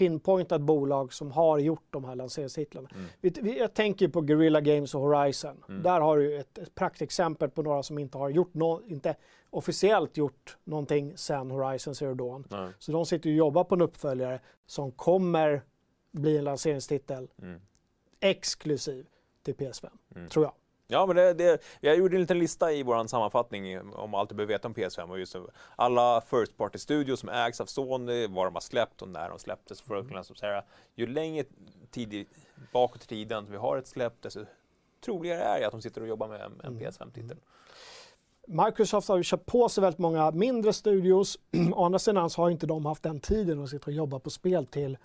pinpointat 0.00 0.60
bolag 0.60 1.12
som 1.12 1.30
har 1.30 1.58
gjort 1.58 1.84
de 1.90 2.04
här 2.04 2.14
lanseringstitlarna. 2.14 2.88
Mm. 3.22 3.56
Jag 3.58 3.74
tänker 3.74 4.08
på 4.08 4.20
Guerrilla 4.20 4.60
Games 4.60 4.94
och 4.94 5.00
Horizon. 5.00 5.64
Mm. 5.68 5.82
Där 5.82 6.00
har 6.00 6.18
du 6.18 6.36
ett, 6.40 6.58
ett 6.58 6.74
praktexempel 6.74 7.50
på 7.50 7.62
några 7.62 7.82
som 7.82 7.98
inte 7.98 8.18
har 8.18 8.28
gjort 8.28 8.54
no, 8.54 8.82
inte 8.86 9.16
officiellt 9.50 10.16
gjort 10.16 10.56
någonting 10.64 11.16
sen 11.16 11.50
Horizon 11.50 11.94
Zero 11.94 12.14
Dawn. 12.14 12.46
Nej. 12.50 12.70
Så 12.78 12.92
de 12.92 13.06
sitter 13.06 13.30
och 13.30 13.36
jobbar 13.36 13.64
på 13.64 13.74
en 13.74 13.80
uppföljare 13.80 14.40
som 14.66 14.92
kommer 14.92 15.62
bli 16.12 16.36
en 16.38 16.44
lanseringstitel 16.44 17.28
Mm. 17.42 17.60
exklusiv 18.20 19.06
till 19.42 19.54
PS5, 19.54 19.88
Mm. 20.14 20.28
tror 20.28 20.44
jag. 20.44 20.52
Ja, 20.90 21.06
men 21.06 21.16
det, 21.16 21.34
det, 21.34 21.62
jag 21.80 21.96
gjorde 21.96 22.16
en 22.16 22.20
liten 22.20 22.38
lista 22.38 22.72
i 22.72 22.82
vår 22.82 23.06
sammanfattning 23.06 23.92
om 23.92 24.14
allt 24.14 24.28
du 24.28 24.34
behöver 24.34 24.54
veta 24.54 24.68
om 24.68 24.74
PS5 24.74 25.10
och 25.10 25.18
just 25.18 25.36
alla 25.76 26.20
First 26.20 26.56
Party 26.56 26.78
Studios 26.78 27.20
som 27.20 27.28
ägs 27.28 27.60
av 27.60 27.66
Sony, 27.66 28.26
vad 28.26 28.46
de 28.46 28.54
har 28.54 28.60
släppt 28.60 29.02
och 29.02 29.08
när 29.08 29.28
de 29.28 29.38
släpptes. 29.38 29.80
För 29.80 29.96
att 29.96 30.08
kunna 30.08 30.24
så 30.24 30.34
säga, 30.34 30.62
ju 30.94 31.06
längre 31.06 31.44
tid 31.90 32.26
bakåt 32.72 33.04
i 33.04 33.06
tiden 33.06 33.46
vi 33.50 33.56
har 33.56 33.76
ett 33.76 33.86
släpp, 33.86 34.22
desto 34.22 34.44
troligare 35.04 35.42
är 35.42 35.60
det 35.60 35.66
att 35.66 35.72
de 35.72 35.82
sitter 35.82 36.00
och 36.00 36.08
jobbar 36.08 36.28
med 36.28 36.40
en, 36.40 36.60
en 36.64 36.66
Mm. 36.66 36.78
PS5-titel. 36.78 37.36
Microsoft 38.46 39.08
har 39.08 39.16
ju 39.16 39.22
köpt 39.22 39.46
på 39.46 39.68
sig 39.68 39.82
väldigt 39.82 39.98
många 39.98 40.30
mindre 40.30 40.72
studios. 40.72 41.38
Å 41.72 41.84
andra 41.84 41.98
sidan 41.98 42.30
så 42.30 42.42
har 42.42 42.50
inte 42.50 42.66
de 42.66 42.86
haft 42.86 43.02
den 43.02 43.20
tiden 43.20 43.62
att 43.62 43.70
sitta 43.70 43.86
och 43.86 43.92
jobba 43.92 44.18
på 44.18 44.30
spel 44.30 44.66
till, 44.66 44.98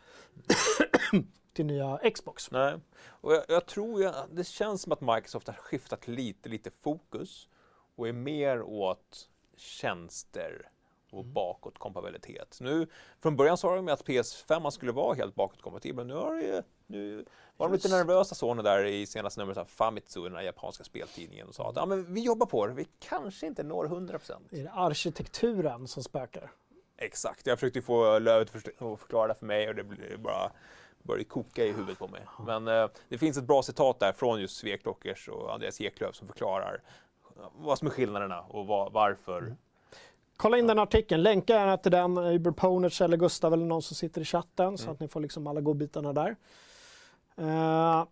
till 1.53 1.65
nya 1.65 1.99
Xbox. 2.13 2.51
Nej, 2.51 2.79
och 3.07 3.33
jag, 3.33 3.43
jag 3.47 3.65
tror 3.65 4.01
ju, 4.01 4.11
det 4.31 4.43
känns 4.43 4.81
som 4.81 4.91
att 4.91 5.01
Microsoft 5.01 5.47
har 5.47 5.55
skiftat 5.55 6.07
lite, 6.07 6.49
lite 6.49 6.71
fokus 6.71 7.49
och 7.95 8.07
är 8.07 8.13
mer 8.13 8.61
åt 8.61 9.29
tjänster 9.57 10.69
och 11.11 11.25
bakåtkompatibilitet. 11.25 12.57
Nu, 12.61 12.87
från 13.21 13.35
början 13.35 13.57
sa 13.57 13.75
de 13.75 13.87
att 13.87 14.05
PS5 14.05 14.69
skulle 14.69 14.91
vara 14.91 15.13
helt 15.13 15.35
bakåtkompatibel, 15.35 16.05
men 16.05 16.07
nu 16.07 16.13
har 16.13 16.35
det 16.35 16.63
nu 16.87 17.25
var 17.57 17.67
de 17.67 17.73
lite 17.73 17.89
nervösa 17.89 18.35
Sony 18.35 18.63
där 18.63 18.85
i 18.85 19.05
senaste 19.05 19.39
numret 19.39 19.57
av 19.57 19.65
Famitsu, 19.65 20.23
den 20.23 20.35
här 20.35 20.41
japanska 20.41 20.83
speltidningen, 20.83 21.47
och 21.47 21.55
sa 21.55 21.69
att 21.69 21.75
ja, 21.75 21.85
men 21.85 22.13
vi 22.13 22.21
jobbar 22.21 22.45
på 22.45 22.67
det, 22.67 22.73
vi 22.73 22.87
kanske 22.99 23.47
inte 23.47 23.63
når 23.63 23.85
100%. 23.85 24.31
Är 24.51 24.63
det 24.63 24.71
arkitekturen 24.71 25.87
som 25.87 26.03
spökar? 26.03 26.51
Exakt, 26.97 27.47
jag 27.47 27.59
försökte 27.59 27.81
få 27.81 28.19
Lövet 28.19 28.55
att 28.55 28.99
förklara 28.99 29.27
det 29.27 29.35
för 29.35 29.45
mig 29.45 29.69
och 29.69 29.75
det 29.75 29.83
blir 29.83 30.17
bara 30.17 30.51
började 31.07 31.23
koka 31.23 31.65
i 31.65 31.71
huvudet 31.71 31.99
på 31.99 32.07
mig. 32.07 32.21
Men 32.45 32.67
eh, 32.67 32.87
det 33.09 33.17
finns 33.17 33.37
ett 33.37 33.43
bra 33.43 33.63
citat 33.63 33.99
där 33.99 34.13
från 34.13 34.41
just 34.41 34.57
Sveklockers 34.57 35.27
och 35.29 35.53
Andreas 35.53 35.81
Eklöf 35.81 36.15
som 36.15 36.27
förklarar 36.27 36.81
vad 37.55 37.77
som 37.79 37.87
är 37.87 37.91
skillnaderna 37.91 38.41
och 38.41 38.67
vad, 38.67 38.91
varför. 38.93 39.55
Kolla 40.37 40.57
in 40.57 40.67
den 40.67 40.79
artikeln, 40.79 41.23
länka 41.23 41.53
gärna 41.53 41.77
till 41.77 41.91
den, 41.91 42.17
Uber 42.17 42.51
Poners 42.51 43.01
eller 43.01 43.17
Gustav 43.17 43.53
eller 43.53 43.65
någon 43.65 43.81
som 43.81 43.95
sitter 43.95 44.21
i 44.21 44.25
chatten 44.25 44.77
så 44.77 44.83
Mm. 44.83 44.93
att 44.93 44.99
ni 44.99 45.07
får 45.07 45.19
liksom 45.19 45.47
alla 45.47 45.61
godbitarna 45.61 46.13
där. 46.13 46.35
Eh, 47.37 48.05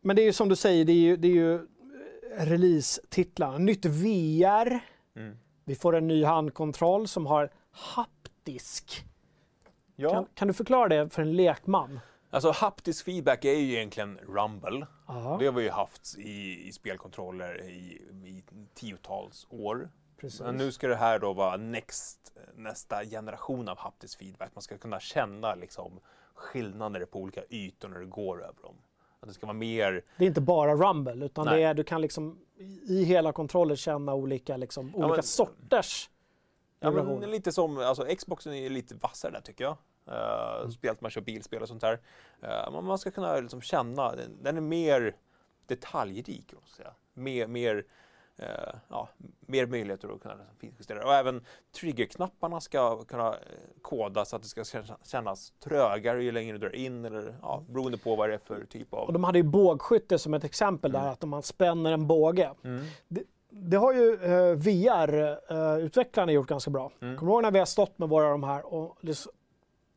men 0.00 0.16
det 0.16 0.22
är 0.22 0.26
ju 0.26 0.32
som 0.32 0.48
du 0.48 0.56
säger, 0.56 0.84
det 0.84 0.92
är 0.92 0.96
ju, 0.96 1.16
det 1.16 1.28
är 1.28 1.32
ju 1.32 1.54
eh, 1.54 1.60
release-titlarna. 2.46 3.58
Nytt 3.58 3.84
VR, 3.84 4.80
Mm. 5.16 5.36
vi 5.64 5.74
får 5.74 5.96
en 5.96 6.08
ny 6.08 6.24
handkontroll 6.24 7.08
som 7.08 7.26
har 7.26 7.50
haptisk. 7.70 9.04
Ja, 9.96 10.10
Kan, 10.10 10.26
kan 10.34 10.48
du 10.48 10.54
förklara 10.54 10.88
det 10.88 11.08
för 11.08 11.22
en 11.22 11.36
lekman? 11.36 12.00
alltså 12.30 12.50
haptisk 12.50 13.04
feedback 13.04 13.44
är 13.44 13.52
ju 13.52 13.72
egentligen 13.76 14.18
Rumble. 14.18 14.86
Ja, 15.08 15.36
Det 15.40 15.46
har 15.46 15.52
vi 15.52 15.62
ju 15.62 15.70
haft 15.70 16.14
i, 16.18 16.68
i 16.68 16.72
spelkontroller 16.72 17.62
i, 17.64 18.02
i 18.24 18.44
tiotals 18.74 19.46
år. 19.50 19.90
precis. 20.20 20.40
Men 20.40 20.56
nu 20.56 20.72
ska 20.72 20.88
det 20.88 20.96
här 20.96 21.18
då 21.18 21.32
vara 21.32 21.56
next, 21.56 22.32
nästa 22.54 23.04
generation 23.04 23.68
av 23.68 23.78
haptisk 23.78 24.18
feedback. 24.18 24.50
Man 24.54 24.62
ska 24.62 24.78
kunna 24.78 25.00
känna 25.00 25.54
liksom 25.54 26.00
skillnader 26.34 27.04
på 27.06 27.18
olika 27.20 27.40
ytor 27.50 27.88
när 27.88 27.98
det 27.98 28.06
går 28.06 28.42
över 28.44 28.62
dem. 28.62 28.74
Att 29.20 29.28
det 29.28 29.34
ska 29.34 29.46
vara 29.46 29.54
mer, 29.56 30.02
Det 30.18 30.24
är 30.24 30.28
inte 30.28 30.40
bara 30.40 30.74
Rumble, 30.74 31.24
utan 31.26 31.46
Nej. 31.46 31.56
det 31.56 31.62
är, 31.62 31.74
du 31.74 31.84
kan 31.84 32.00
liksom 32.00 32.38
i 32.88 33.04
hela 33.04 33.32
kontrollen 33.32 33.76
känna 33.76 34.14
olika, 34.14 34.56
liksom, 34.56 34.94
olika 34.94 35.08
men- 35.14 35.22
sorters 35.22 36.10
ja, 36.80 36.90
men 36.90 37.30
lite 37.30 37.52
som, 37.52 37.78
alltså 37.78 38.04
Xboxen 38.16 38.52
är 38.54 38.70
lite 38.70 38.94
vassare 38.94 39.32
där 39.32 39.40
tycker 39.40 39.64
jag. 39.64 39.76
Uh, 40.08 40.68
Speciellt 40.70 41.00
när 41.00 41.04
man 41.04 41.10
kör 41.10 41.20
bilspel 41.20 41.62
och 41.62 41.68
sånt 41.68 41.80
där. 41.80 42.00
Uh, 42.44 42.70
man- 42.72 42.84
ska 42.98 43.10
kunna 43.10 43.40
liksom 43.40 43.60
känna, 43.60 44.16
den, 44.16 44.42
den 44.42 44.56
är 44.56 44.60
mer 44.60 45.16
detaljrik. 45.66 46.54
säga. 46.76 46.92
Mer, 47.14 47.46
mer, 47.46 47.84
eh, 48.36 48.74
ja, 48.88 49.08
mer 49.40 49.66
möjligheter 49.66 50.08
att 50.14 50.20
kunna 50.20 50.34
liksom 50.34 50.56
finjustera. 50.58 51.04
Och 51.06 51.14
även 51.14 51.44
triggerknapparna 51.80 52.60
ska 52.60 53.04
kunna 53.04 53.36
kodas 53.82 54.28
så 54.28 54.36
att 54.36 54.42
det 54.42 54.48
ska 54.48 54.64
kännas- 54.64 55.52
trögare 55.64 56.22
ju 56.24 56.32
längre 56.32 56.52
du 56.52 56.68
drar 56.68 56.74
in 56.76 57.04
eller 57.04 57.36
ja, 57.42 57.64
beroende 57.68 57.98
på 57.98 58.16
vad 58.16 58.28
det 58.28 58.34
är 58.34 58.38
för 58.38 58.64
typ 58.64 58.92
Och 58.92 58.98
av... 58.98 59.12
de 59.12 59.24
hade 59.24 59.38
ju 59.38 59.42
bågskytte 59.44 60.18
som 60.18 60.34
ett 60.34 60.44
exempel 60.44 60.92
där, 60.92 61.00
Mm. 61.00 61.12
att 61.12 61.24
om 61.24 61.30
man 61.30 61.42
spänner 61.42 61.92
en 61.92 62.06
båge. 62.06 62.50
Mm. 62.64 62.84
det 63.08 63.22
har 63.76 63.92
ju 63.92 64.14
eh, 64.14 64.54
VR-utvecklarna 64.56 66.32
gjort 66.32 66.46
ganska 66.48 66.70
bra. 66.70 66.92
Mm. 67.00 67.16
Kommer 67.16 67.32
du 67.32 67.34
ihåg 67.34 67.42
när 67.42 67.50
vi 67.50 67.58
har 67.58 67.66
stått 67.66 67.98
med 67.98 68.08
våra 68.08 68.30
de 68.30 68.42
här 68.44 68.74
och, 68.74 68.96
det, 69.00 69.26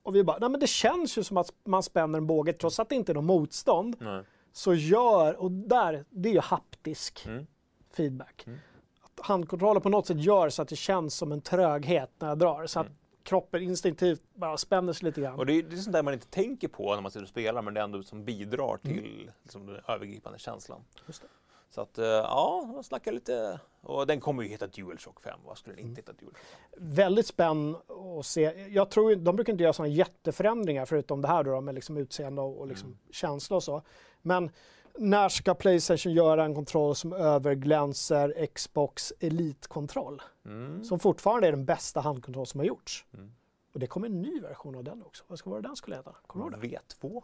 och 0.04 0.16
vi 0.16 0.24
bara, 0.24 0.38
nej 0.38 0.50
men 0.50 0.60
det 0.60 0.68
känns 0.68 1.18
ju 1.18 1.24
som 1.24 1.38
att 1.38 1.54
man 1.64 1.84
spänner 1.84 2.18
en 2.18 2.28
båge 2.28 2.54
trots 2.54 2.80
att 2.80 2.90
det 2.90 2.96
inte 2.96 3.12
är 3.12 3.14
något 3.14 3.24
motstånd. 3.24 3.96
Nej. 4.00 4.24
Så 4.54 4.74
gör, 4.74 5.36
och 5.42 5.52
där, 5.52 6.06
det 6.10 6.30
är 6.30 6.34
ju 6.34 6.40
haptisk 6.40 7.26
Mm. 7.28 7.46
feedback. 7.94 8.44
Mm. 8.48 8.60
Att 9.02 9.26
handkontrollen 9.26 9.82
på 9.82 9.90
något 9.90 10.08
sätt 10.08 10.18
gör 10.24 10.50
så 10.50 10.62
att 10.62 10.68
det 10.68 10.76
känns 10.76 11.16
som 11.16 11.32
en 11.32 11.42
tröghet 11.42 12.12
när 12.20 12.28
jag 12.28 12.38
drar. 12.40 12.66
Så 12.68 12.80
att 12.80 12.86
Mm. 12.86 12.98
kroppen 13.24 13.64
instinktivt 13.64 14.22
bara 14.34 14.58
spänner 14.58 14.94
sig 14.94 15.06
lite 15.06 15.22
grann. 15.22 15.40
Och 15.40 15.46
det 15.46 15.54
är, 15.54 15.64
det 15.64 15.76
är 15.76 15.78
sånt 15.78 15.94
där 15.94 16.04
man 16.04 16.14
inte 16.14 16.28
tänker 16.28 16.68
på 16.68 16.96
när 16.96 17.02
man 17.02 17.12
sitter 17.12 17.24
och 17.24 17.30
spelar 17.30 17.62
men 17.62 17.74
det 17.74 17.80
är 17.80 17.84
ändå 17.84 18.04
som 18.04 18.26
bidrar 18.26 18.80
Mm. 18.84 18.98
till 18.98 19.32
liksom, 19.44 19.66
den 19.66 19.82
övergripande 19.88 20.40
känslan. 20.40 20.82
Just 21.08 21.22
det. 21.22 21.28
Så 21.70 21.82
att 21.82 21.98
eh, 21.98 22.06
ja, 22.06 22.70
man 22.74 22.84
snackar 22.84 23.12
lite. 23.12 23.60
Och 23.82 24.08
den 24.08 24.20
kommer 24.20 24.44
ju 24.44 24.50
heta 24.50 24.68
DualShock 24.68 25.22
5. 25.22 25.40
Vad 25.46 25.58
skulle 25.58 25.76
den 25.76 25.80
Mm. 25.80 25.90
inte 25.90 26.02
heta 26.02 26.14
DualShock 26.14 26.38
5? 26.78 26.96
Väldigt 26.96 27.28
spännande 27.28 27.80
att 28.20 28.26
se. 28.26 28.68
Jag 28.70 28.90
tror, 28.90 29.16
de 29.16 29.36
brukar 29.36 29.54
inte 29.54 29.64
göra 29.64 29.74
sådana 29.74 29.94
jätteförändringar 29.94 30.86
förutom 30.86 31.22
det 31.22 31.28
här 31.28 31.44
då, 31.44 31.62
med 31.62 31.76
liksom 31.76 31.98
utseende 31.98 32.42
och, 32.42 32.58
och 32.60 32.68
liksom 32.68 32.88
Mm. 32.88 33.00
känsla 33.12 33.56
och 33.56 33.64
så. 33.64 33.82
Men 34.22 34.52
när 34.98 35.30
ska 35.30 35.54
Playstation 35.54 36.14
göra 36.14 36.46
en 36.46 36.56
kontroll 36.56 36.96
som 36.96 37.14
överglänser 37.14 38.48
Xbox 38.54 39.14
Elite-kontroll? 39.20 40.22
Mm. 40.46 40.84
Som 40.84 41.00
fortfarande 41.00 41.48
är 41.48 41.52
den 41.52 41.66
bästa 41.66 42.02
handkontroll 42.02 42.46
som 42.48 42.60
har 42.60 42.66
gjorts. 42.66 43.06
Mm. 43.14 43.32
Och 43.74 43.80
det 43.80 43.88
kommer 43.88 44.08
en 44.08 44.22
ny 44.22 44.40
version 44.42 44.76
av 44.76 44.84
den 44.84 45.04
också. 45.04 45.24
Vad 45.28 45.40
ska 45.40 45.50
vara 45.50 45.62
den 45.62 45.76
skulle 45.76 45.96
heta? 45.96 46.16
Kommer 46.28 46.50
du 46.50 46.68
ihåg 46.68 46.82
V2? 47.02 47.24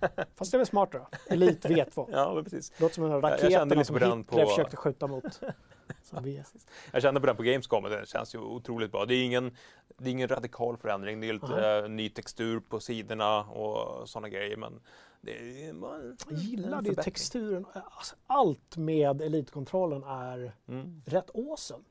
Det? 0.00 0.26
Fast 0.36 0.50
det 0.50 0.56
är 0.56 0.58
väl 0.58 0.66
smart 0.66 0.92
då? 0.92 1.08
Elite 1.30 1.68
V2. 1.68 2.08
Ja, 2.12 2.34
men 2.34 2.44
precis. 2.44 2.72
Låter 2.80 2.94
som 2.94 3.04
en 3.04 3.10
jag 3.10 3.24
raket 3.24 3.52
kände 3.52 3.84
som 3.84 3.96
Hitler 3.96 4.22
på- 4.22 4.46
försökte 4.48 4.76
skjuta 4.76 5.06
mot. 5.06 5.40
Jag 6.92 7.02
kände 7.02 7.20
på 7.20 7.26
den 7.26 7.36
på 7.36 7.42
Gamescom 7.42 7.84
och 7.84 7.90
den 7.90 8.06
känns 8.06 8.34
ju 8.34 8.38
otroligt 8.38 8.92
bra. 8.92 9.04
Det 9.06 9.14
är 9.14 9.24
ingen, 9.24 9.56
det 9.98 10.04
är 10.08 10.10
ingen 10.12 10.28
radikal 10.28 10.76
förändring. 10.76 11.20
Det 11.20 11.28
är 11.28 11.32
lite 11.32 11.78
eh, 11.84 11.88
ny 11.88 12.08
textur 12.08 12.60
på 12.60 12.80
sidorna 12.80 13.44
och 13.44 14.08
sådana 14.08 14.28
grejer. 14.28 14.56
Men 14.56 14.80
det 15.20 15.66
är 15.68 15.72
man, 15.72 16.16
Jag 16.28 16.38
gillade 16.38 16.88
ju 16.88 16.94
texturen. 16.94 17.66
Alltså, 17.74 18.16
allt 18.26 18.76
med 18.76 19.22
Elite-kontrollen 19.22 20.02
är 20.02 20.52
Mm. 20.68 21.02
rätt 21.06 21.30
awesome. 21.34 21.84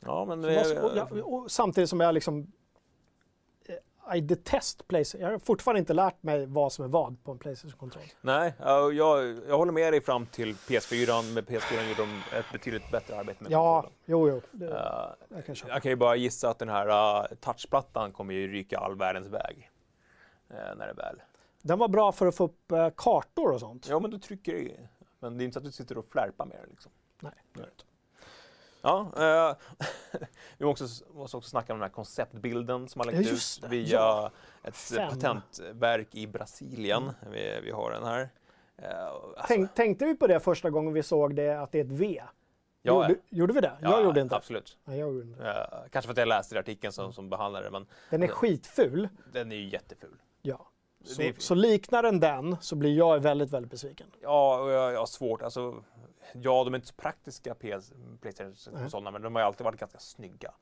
Ja, 0.00 0.24
men 0.24 0.42
det, 0.42 0.80
vad- 0.82 0.90
och, 0.90 0.96
jag, 0.96 1.32
och 1.34 1.50
samtidigt 1.50 1.90
som 1.90 2.00
jag 2.00 2.14
liksom 2.14 2.52
I 4.14 4.20
detest 4.20 4.88
Playstation. 4.88 5.24
Jag 5.24 5.32
har 5.32 5.38
fortfarande 5.38 5.78
inte 5.80 5.92
lärt 5.94 6.22
mig 6.22 6.46
vad 6.46 6.72
som 6.72 6.84
är 6.84 6.88
vad 6.88 7.24
på 7.24 7.32
en 7.32 7.38
Playstation-kontroll. 7.38 8.02
Nej, 8.20 8.54
ja, 8.58 8.92
jag, 8.92 9.38
jag 9.48 9.56
håller 9.58 9.72
med 9.72 9.92
dig 9.92 10.00
fram 10.00 10.26
till 10.26 10.54
PS4. 10.54 11.34
Med 11.34 11.44
PS4 11.46 11.88
gjorde 11.88 12.00
de 12.02 12.36
ett 12.38 12.44
betydligt 12.52 12.90
bättre 12.90 13.16
arbete 13.16 13.42
med 13.42 13.52
Ja, 13.52 13.82
kontrollen. 13.82 13.98
jo, 14.06 14.28
jo. 14.28 14.40
Det, 14.52 14.66
Eh, 14.66 15.36
jag 15.36 15.46
kan 15.46 15.56
jag 15.68 15.82
kan 15.82 15.90
ju 15.90 15.96
bara 15.96 16.16
gissa 16.16 16.50
att 16.50 16.58
den 16.58 16.68
här 16.68 16.88
uh, 17.22 17.26
touchplattan 17.40 18.12
kommer 18.12 18.34
ju 18.34 18.52
ryka 18.52 18.78
all 18.78 18.96
världens 18.96 19.26
väg. 19.28 19.70
eh, 20.50 20.56
när 20.76 20.86
det 20.86 20.92
väl... 20.94 21.22
Den 21.62 21.78
var 21.78 21.88
bra 21.88 22.12
för 22.12 22.26
att 22.26 22.36
få 22.36 22.44
upp 22.44 22.72
kartor 22.96 23.52
och 23.52 23.60
sånt. 23.60 23.88
Ja, 23.88 23.98
men 24.00 24.10
du 24.10 24.18
trycker 24.18 24.54
i. 24.54 24.80
Men 25.20 25.38
det 25.38 25.42
är 25.42 25.44
inte 25.44 25.54
så 25.54 25.58
att 25.58 25.64
du 25.64 25.72
sitter 25.72 25.98
och 25.98 26.06
flärpar 26.10 26.46
med 26.46 26.56
det 26.62 26.66
liksom. 26.70 26.92
Nej, 27.20 27.32
det 27.52 27.60
är 27.60 27.64
inte. 27.64 27.84
Ja, 28.86 29.12
eh, 29.16 29.56
vi 30.58 30.64
måste 30.64 30.84
också, 30.84 31.04
måste 31.14 31.36
också 31.36 31.50
snacka 31.50 31.72
om 31.72 31.78
den 31.78 31.88
här 31.88 31.94
konceptbilden 31.94 32.88
som 32.88 33.00
har 33.00 33.06
Ja, 33.06 33.18
läckt 33.18 33.30
just 33.30 33.64
ut 33.64 33.70
via 33.70 33.96
Ja. 33.98 34.30
ett 34.62 34.76
Fem. 34.76 35.10
patentverk 35.10 36.14
i 36.14 36.26
Brasilien. 36.26 37.12
Vi, 37.32 37.60
vi 37.64 37.70
har 37.70 37.90
den 37.90 38.04
här. 38.04 38.28
Eh, 38.78 39.06
alltså, 39.06 39.44
Tänk, 39.48 39.74
tänkte 39.74 40.04
vi 40.04 40.14
på 40.16 40.26
det 40.26 40.40
första 40.40 40.70
gången 40.70 40.92
vi 40.92 41.02
såg 41.02 41.34
det, 41.36 41.60
att 41.62 41.72
det 41.72 41.80
är 41.80 41.84
ett 41.84 41.90
V? 41.90 42.22
ja, 42.82 43.08
gjorde, 43.08 43.20
gjorde 43.30 43.52
vi 43.52 43.60
det? 43.60 43.72
jag 43.82 44.04
gjorde 44.04 44.20
inte. 44.20 44.36
Absolut. 44.36 44.78
Nej, 44.84 44.98
jag 44.98 45.08
gjorde 45.14 45.26
inte. 45.26 45.42
Eh, 45.48 45.88
kanske 45.90 46.06
för 46.06 46.12
att 46.12 46.18
jag 46.18 46.28
läste 46.28 46.54
i 46.54 46.58
artikeln 46.58 46.92
som, 46.92 47.12
som 47.12 47.30
behandlar 47.30 47.62
det, 47.62 47.70
men 47.70 47.86
Den 48.10 48.22
är 48.22 48.28
skitful. 48.28 49.08
den 49.32 49.52
är 49.52 49.56
ju 49.56 49.68
jätteful. 49.68 50.16
Ja. 50.42 50.68
Så, 51.04 51.22
så 51.38 51.54
liknar 51.54 52.02
den 52.02 52.20
den 52.20 52.56
så 52.60 52.76
blir 52.76 52.96
jag 52.96 53.18
väldigt, 53.20 53.50
väldigt 53.50 53.70
besviken. 53.70 54.06
Ja, 54.22 54.60
och 54.60 54.70
jag, 54.70 54.92
jag 54.92 54.98
har 54.98 55.06
svårt. 55.06 55.42
Alltså, 55.42 55.84
ja, 56.32 56.64
de 56.64 56.74
är 56.74 56.76
inte 56.76 56.88
så 56.88 56.94
praktiska 56.94 57.54
PS, 57.54 57.92
Playstation-konsolerna, 58.20 59.10
men 59.10 59.22
de 59.22 59.34
har 59.34 59.42
ju 59.42 59.46
alltid 59.46 59.64
varit 59.64 59.80
ganska 59.80 59.98
snygga 59.98 60.54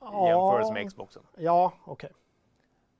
i 0.00 0.28
jämförelse 0.28 0.72
med 0.72 0.88
Xboxen. 0.88 1.22
Ja, 1.36 1.72
okej. 1.84 2.10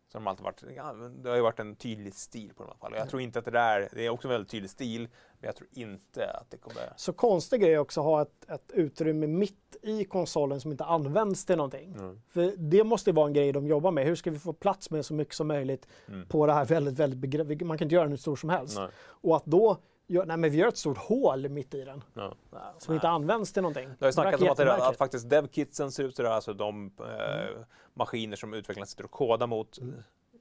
Så 0.08 0.18
de 0.18 0.26
har 0.26 0.30
alltid 0.30 0.44
varit, 0.44 0.62
ja, 0.76 0.92
det 0.92 1.28
har 1.28 1.36
ju 1.36 1.42
varit 1.42 1.60
en 1.60 1.76
tydlig 1.76 2.14
stil 2.14 2.52
på 2.56 2.62
dem 2.62 2.68
i 2.68 2.70
alla 2.70 2.78
fall. 2.78 2.98
Jag 2.98 3.08
tror 3.08 3.22
inte 3.22 3.38
att 3.38 3.44
det 3.44 3.50
där, 3.50 3.88
det 3.92 4.06
är 4.06 4.10
också 4.10 4.28
en 4.28 4.32
väldigt 4.32 4.50
tydlig 4.50 4.70
stil, 4.70 5.00
men 5.40 5.48
jag 5.48 5.56
tror 5.56 5.68
inte 5.72 6.30
att 6.30 6.50
det 6.50 6.56
kommer... 6.56 6.92
Så 6.96 7.12
konstig 7.12 7.60
grej 7.60 7.78
också 7.78 8.00
att 8.00 8.06
ha 8.06 8.22
ett, 8.22 8.50
ett 8.50 8.70
utrymme 8.72 9.26
mitt 9.26 9.76
i 9.82 10.04
konsolen 10.04 10.60
som 10.60 10.70
inte 10.70 10.84
används 10.84 11.44
till 11.44 11.56
någonting. 11.56 11.92
Mm. 11.92 12.22
För 12.28 12.54
det 12.56 12.84
måste 12.84 13.10
ju 13.10 13.14
vara 13.14 13.26
en 13.26 13.32
grej 13.32 13.52
de 13.52 13.66
jobbar 13.66 13.90
med. 13.90 14.04
Hur 14.04 14.14
ska 14.14 14.30
vi 14.30 14.38
få 14.38 14.52
plats 14.52 14.90
med 14.90 15.06
så 15.06 15.14
mycket 15.14 15.34
som 15.34 15.48
möjligt 15.48 15.88
Mm. 16.08 16.26
på 16.26 16.46
det 16.46 16.52
här 16.52 16.64
väldigt, 16.64 16.98
väldigt 16.98 17.18
begränsade... 17.18 17.64
Man 17.64 17.78
kan 17.78 17.84
inte 17.86 17.94
göra 17.94 18.04
den 18.04 18.12
hur 18.12 18.18
stor 18.18 18.36
som 18.36 18.50
helst. 18.50 18.78
Nej. 18.78 18.88
Och 18.98 19.36
att 19.36 19.44
då, 19.44 19.76
gör, 20.12 20.26
nej 20.26 20.36
men 20.36 20.50
vi 20.50 20.56
gör 20.58 20.68
ett 20.68 20.76
stort 20.78 20.98
hål 20.98 21.48
mitt 21.48 21.74
i 21.74 21.84
den 21.84 22.04
Ja. 22.14 22.34
som 22.78 22.94
inte 22.94 23.08
används 23.08 23.52
till 23.52 23.62
någonting. 23.62 23.88
Det 23.88 23.96
har 24.04 24.08
ju 24.08 24.12
snackats 24.12 24.42
om 24.42 24.48
att, 24.50 24.56
det, 24.56 24.74
att 24.86 24.96
faktiskt 24.96 25.30
devkitsen 25.30 25.92
ser 25.92 26.04
ut 26.04 26.16
sådär, 26.16 26.30
alltså 26.30 26.52
de 26.54 26.92
eh, 26.98 27.62
maskiner 27.94 28.36
som 28.36 28.54
utvecklarna 28.54 28.86
sitter 28.86 29.04
och 29.04 29.10
kodar 29.10 29.46
mot 29.46 29.78
Mm. 29.78 29.94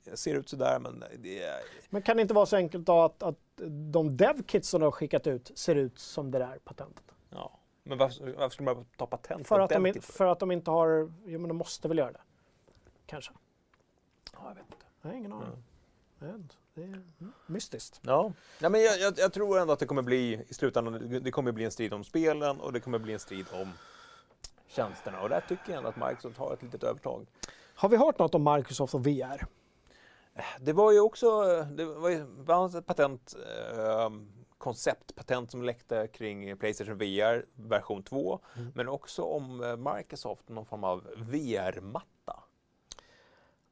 eh, 0.07 0.13
ser 0.13 0.35
ut 0.35 0.49
sådär, 0.49 0.79
men 0.79 1.03
det 1.19 1.43
är... 1.43 1.61
Men 1.89 2.01
kan 2.01 2.15
det 2.15 2.21
inte 2.21 2.33
vara 2.33 2.45
så 2.45 2.55
enkelt 2.55 2.85
då 2.85 3.01
att, 3.01 3.23
att 3.23 3.35
de 3.91 4.17
devkits 4.17 4.69
som 4.69 4.79
de 4.81 4.85
har 4.85 4.91
skickat 4.91 5.27
ut 5.27 5.51
ser 5.55 5.75
ut 5.75 5.99
som 5.99 6.31
det 6.31 6.39
där 6.39 6.59
patentet? 6.63 7.03
Ja. 7.29 7.57
Men 7.83 7.97
varför, 7.97 8.33
varför 8.33 8.49
skulle 8.49 8.73
man 8.73 8.85
ta 8.97 9.05
patent 9.05 9.47
För 9.47 9.59
att, 9.59 9.69
de, 9.69 9.85
in- 9.85 10.01
för? 10.01 10.25
att 10.25 10.39
de 10.39 10.51
inte 10.51 10.71
har... 10.71 11.11
Jo 11.25 11.39
men 11.39 11.47
de 11.47 11.57
måste 11.57 11.87
väl 11.87 11.97
göra 11.97 12.11
det. 12.11 12.21
Kanske. 13.05 13.33
Ja, 14.33 14.39
jag 14.47 14.55
vet 14.55 14.63
inte. 14.71 14.85
Jag 15.01 15.09
har 15.09 15.17
ingen 15.17 15.33
aning. 15.33 15.63
Inte. 16.35 16.55
Det 16.73 16.83
är 16.83 17.03
mystiskt. 17.45 17.99
Ja, 18.03 18.33
ja 18.59 18.69
men 18.69 18.81
jag, 18.81 18.99
jag, 18.99 19.13
jag 19.19 19.33
tror 19.33 19.59
ändå 19.59 19.73
att 19.73 19.79
det 19.79 19.85
kommer 19.85 20.01
bli 20.01 20.45
i 20.49 20.53
slutändan, 20.53 21.19
det- 21.23 21.31
kommer 21.31 21.51
bli 21.51 21.65
en 21.65 21.71
strid 21.71 21.93
om 21.93 22.03
spelen 22.03 22.59
och 22.59 22.73
det 22.73 22.79
kommer 22.79 22.99
bli 22.99 23.13
en 23.13 23.19
strid 23.19 23.45
om 23.53 23.71
tjänsterna. 24.67 25.21
Och 25.21 25.29
där 25.29 25.41
tycker 25.47 25.63
jag 25.71 25.77
ändå 25.77 25.89
att 25.89 25.95
Microsoft 26.09 26.37
har 26.37 26.53
ett 26.53 26.63
litet 26.63 26.83
övertag. 26.83 27.27
Har 27.75 27.89
vi 27.89 27.97
hört 27.97 28.19
något 28.19 28.35
om 28.35 28.43
Microsoft 28.55 28.93
och 28.93 29.07
VR? 29.07 29.45
Det 30.59 30.73
var 30.73 30.91
ju 30.91 30.99
också 30.99 31.43
det 31.63 31.85
var 31.85 32.09
ju 32.09 32.77
ett 32.79 32.85
patent, 32.85 33.35
eh, 33.75 34.09
konceptpatent 34.57 35.51
som 35.51 35.63
läckte 35.63 36.07
kring 36.07 36.57
Playstation 36.57 36.97
VR 36.97 37.45
version 37.55 38.03
2, 38.03 38.39
Mm. 38.55 38.71
men 38.75 38.87
också 38.89 39.21
om 39.23 39.63
eh, 39.63 39.95
Microsoft, 39.95 40.49
någon 40.49 40.65
form 40.65 40.83
av 40.83 41.07
VR-matta. 41.17 42.43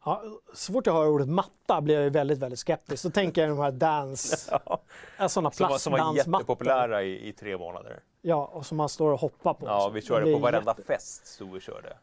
Ja, 0.06 0.24
så 0.54 0.74
fort 0.74 0.86
jag 0.88 0.93
hör 0.93 1.08
ordet 1.08 1.30
matta 1.30 1.82
blir 1.82 2.00
jag 2.02 2.12
väldigt, 2.12 2.38
väldigt 2.39 2.60
skeptisk. 2.60 3.02
Så 3.02 3.10
tänker 3.10 3.41
jag 3.41 3.50
de 3.50 3.60
här 3.60 3.72
dance, 3.72 4.60
ja. 5.18 5.30
sådana 5.30 5.52
var, 5.60 5.78
som 5.78 5.91
var 5.91 5.97
plastdansmattor. 6.00 6.16
jättepopulära 6.41 7.04
i, 7.04 7.28
i 7.30 7.34
tre 7.34 7.58
månader. 7.58 8.00
Ja, 8.22 8.45
och 8.45 8.66
som 8.66 8.78
man 8.78 8.89
står 8.89 9.12
och 9.12 9.20
hoppar 9.20 9.54
på. 9.54 9.66
Ja, 9.66 9.80
Så 9.82 9.89
vi 9.89 10.02
körde 10.02 10.34
på 10.34 10.39
varenda 10.39 10.72
jätte- 10.72 10.84
fest, 10.84 11.28
stod 11.28 11.54
vi 11.54 11.60
körde. 11.60 11.97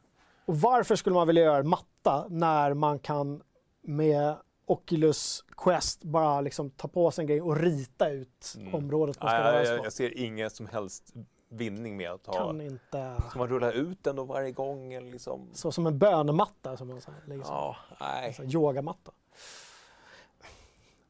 Och 0.44 0.60
varför 0.60 0.96
skulle 0.96 1.14
man 1.14 1.26
vilja 1.26 1.42
göra 1.44 1.62
matta 1.62 2.26
när 2.28 2.74
man 2.74 2.98
kan 2.98 3.42
med 3.82 4.34
Oculus 4.66 5.44
Quest 5.56 6.04
bara 6.04 6.40
liksom 6.40 6.70
ta 6.70 6.88
på 6.88 7.10
sig 7.10 7.22
en 7.22 7.26
grej 7.26 7.42
och 7.42 7.56
rita 7.56 8.08
ut 8.10 8.54
Mm. 8.56 8.74
området 8.74 9.22
man 9.22 9.28
ska 9.30 9.38
röra 9.52 9.64
sig 9.64 9.70
jag, 9.72 9.78
på? 9.80 9.86
jag 9.86 9.92
ser 9.92 10.18
ingen 10.18 10.50
som 10.50 10.66
helst 10.66 11.12
vinning 11.56 11.96
med 11.96 12.10
att 12.10 12.26
ha... 12.26 12.34
Kan 12.46 12.60
inte... 12.60 13.14
Ska 13.30 13.38
man 13.38 13.48
rulla 13.48 13.72
ut 13.72 14.04
den 14.04 14.16
då 14.16 14.24
varje 14.24 14.50
gång? 14.50 14.92
Eller 14.92 15.10
liksom? 15.10 15.48
Så 15.52 15.72
som 15.72 15.86
en 15.86 15.98
bönematta 15.98 16.76
som 16.76 16.88
man 16.88 17.00
säger. 17.00 17.18
Liksom. 17.26 17.54
Ja, 17.54 17.76
nej. 18.00 18.26
Alltså, 18.26 18.42
yogamatta. 18.44 19.12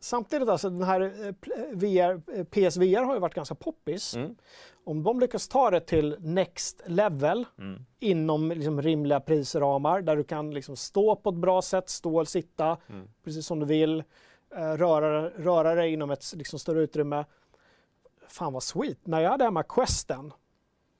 Samtidigt 0.00 0.48
alltså 0.48 0.70
den 0.70 0.82
här 0.82 1.00
eh, 1.00 1.08
pl- 1.32 1.74
VR, 1.74 2.20
eh, 2.38 2.44
PSVR 2.44 3.02
har 3.02 3.14
ju 3.14 3.20
varit 3.20 3.34
ganska 3.34 3.54
poppis. 3.54 4.14
Mm. 4.16 4.36
Om 4.84 5.02
de 5.02 5.20
lyckas 5.20 5.48
ta 5.48 5.70
det 5.70 5.80
till 5.80 6.16
next 6.20 6.82
level 6.86 7.44
Mm. 7.58 7.84
inom 8.00 8.48
liksom 8.50 8.82
rimliga 8.82 9.20
prisramar 9.20 10.00
där 10.02 10.16
du 10.16 10.24
kan 10.24 10.50
liksom 10.50 10.76
stå 10.76 11.16
på 11.16 11.30
ett 11.30 11.36
bra 11.36 11.62
sätt, 11.62 11.88
stå 11.88 12.18
eller 12.18 12.24
sitta 12.26 12.76
Mm. 12.88 13.08
precis 13.24 13.46
som 13.46 13.60
du 13.60 13.66
vill, 13.66 14.04
eh, 14.56 14.72
röra, 14.72 15.28
röra 15.30 15.74
dig 15.74 15.92
inom 15.92 16.10
ett 16.10 16.32
liksom, 16.36 16.58
större 16.58 16.80
utrymme. 16.82 17.24
Fan 18.28 18.52
vad 18.52 18.62
sweet. 18.62 18.98
När 19.06 19.20
jag 19.20 19.30
hade 19.30 19.44
hemma 19.44 19.62
Questen, 19.62 20.32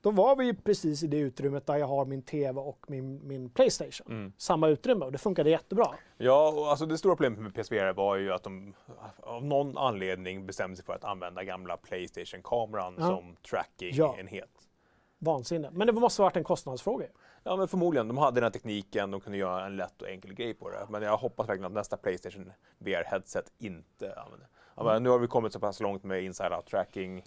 då 0.01 0.11
var 0.11 0.35
vi 0.35 0.45
ju 0.45 0.53
precis 0.53 1.03
i 1.03 1.07
det 1.07 1.17
utrymmet 1.17 1.65
där 1.65 1.75
jag 1.77 1.87
har 1.87 2.05
min 2.05 2.21
TV 2.21 2.59
och 2.59 2.85
min, 2.87 3.27
min 3.27 3.49
Playstation. 3.49 4.07
Mm. 4.11 4.33
Samma 4.37 4.67
utrymme 4.67 5.05
och 5.05 5.11
det 5.11 5.17
funkade 5.17 5.49
jättebra. 5.49 5.87
Ja, 6.17 6.49
och 6.51 6.69
alltså 6.69 6.85
det 6.85 6.97
stora 6.97 7.15
problemet 7.15 7.39
med 7.39 7.53
PSVR 7.55 7.93
var 7.93 8.15
ju 8.15 8.33
att 8.33 8.43
de 8.43 8.73
av 9.19 9.45
någon 9.45 9.77
anledning 9.77 10.45
bestämde 10.45 10.75
sig 10.77 10.85
för 10.85 10.93
att 10.93 11.03
använda 11.03 11.43
gamla 11.43 11.77
Playstation-kameran 11.77 12.95
Ja. 12.97 13.05
som 13.07 13.35
tracking-enhet. 13.35 14.49
Vansinne. 15.19 15.69
Men 15.71 15.87
det 15.87 15.93
måste 15.93 16.21
ha 16.21 16.25
varit 16.25 16.37
en 16.37 16.43
kostnadsfråga. 16.43 17.05
Ja, 17.43 17.55
men 17.55 17.67
förmodligen. 17.67 18.07
De 18.07 18.17
hade 18.17 18.35
den 18.35 18.43
här 18.43 18.51
tekniken, 18.51 19.11
de 19.11 19.21
kunde 19.21 19.37
göra 19.37 19.65
en 19.65 19.75
lätt 19.77 20.01
och 20.01 20.09
enkel 20.09 20.33
grej 20.33 20.53
på 20.53 20.69
det. 20.69 20.85
Men 20.89 21.01
jag 21.01 21.17
hoppas 21.17 21.49
verkligen 21.49 21.65
att 21.65 21.71
nästa 21.71 21.97
Playstation 21.97 22.51
VR-headset 22.79 23.51
inte 23.57 24.19
använder 24.19 24.47
ja, 24.51 24.56
men 24.83 25.03
Nu 25.03 25.09
har 25.09 25.19
vi 25.19 25.27
kommit 25.27 25.53
så 25.53 25.59
pass 25.59 25.79
långt 25.79 26.03
med 26.03 26.23
inside-out 26.23 26.65
tracking 26.69 27.23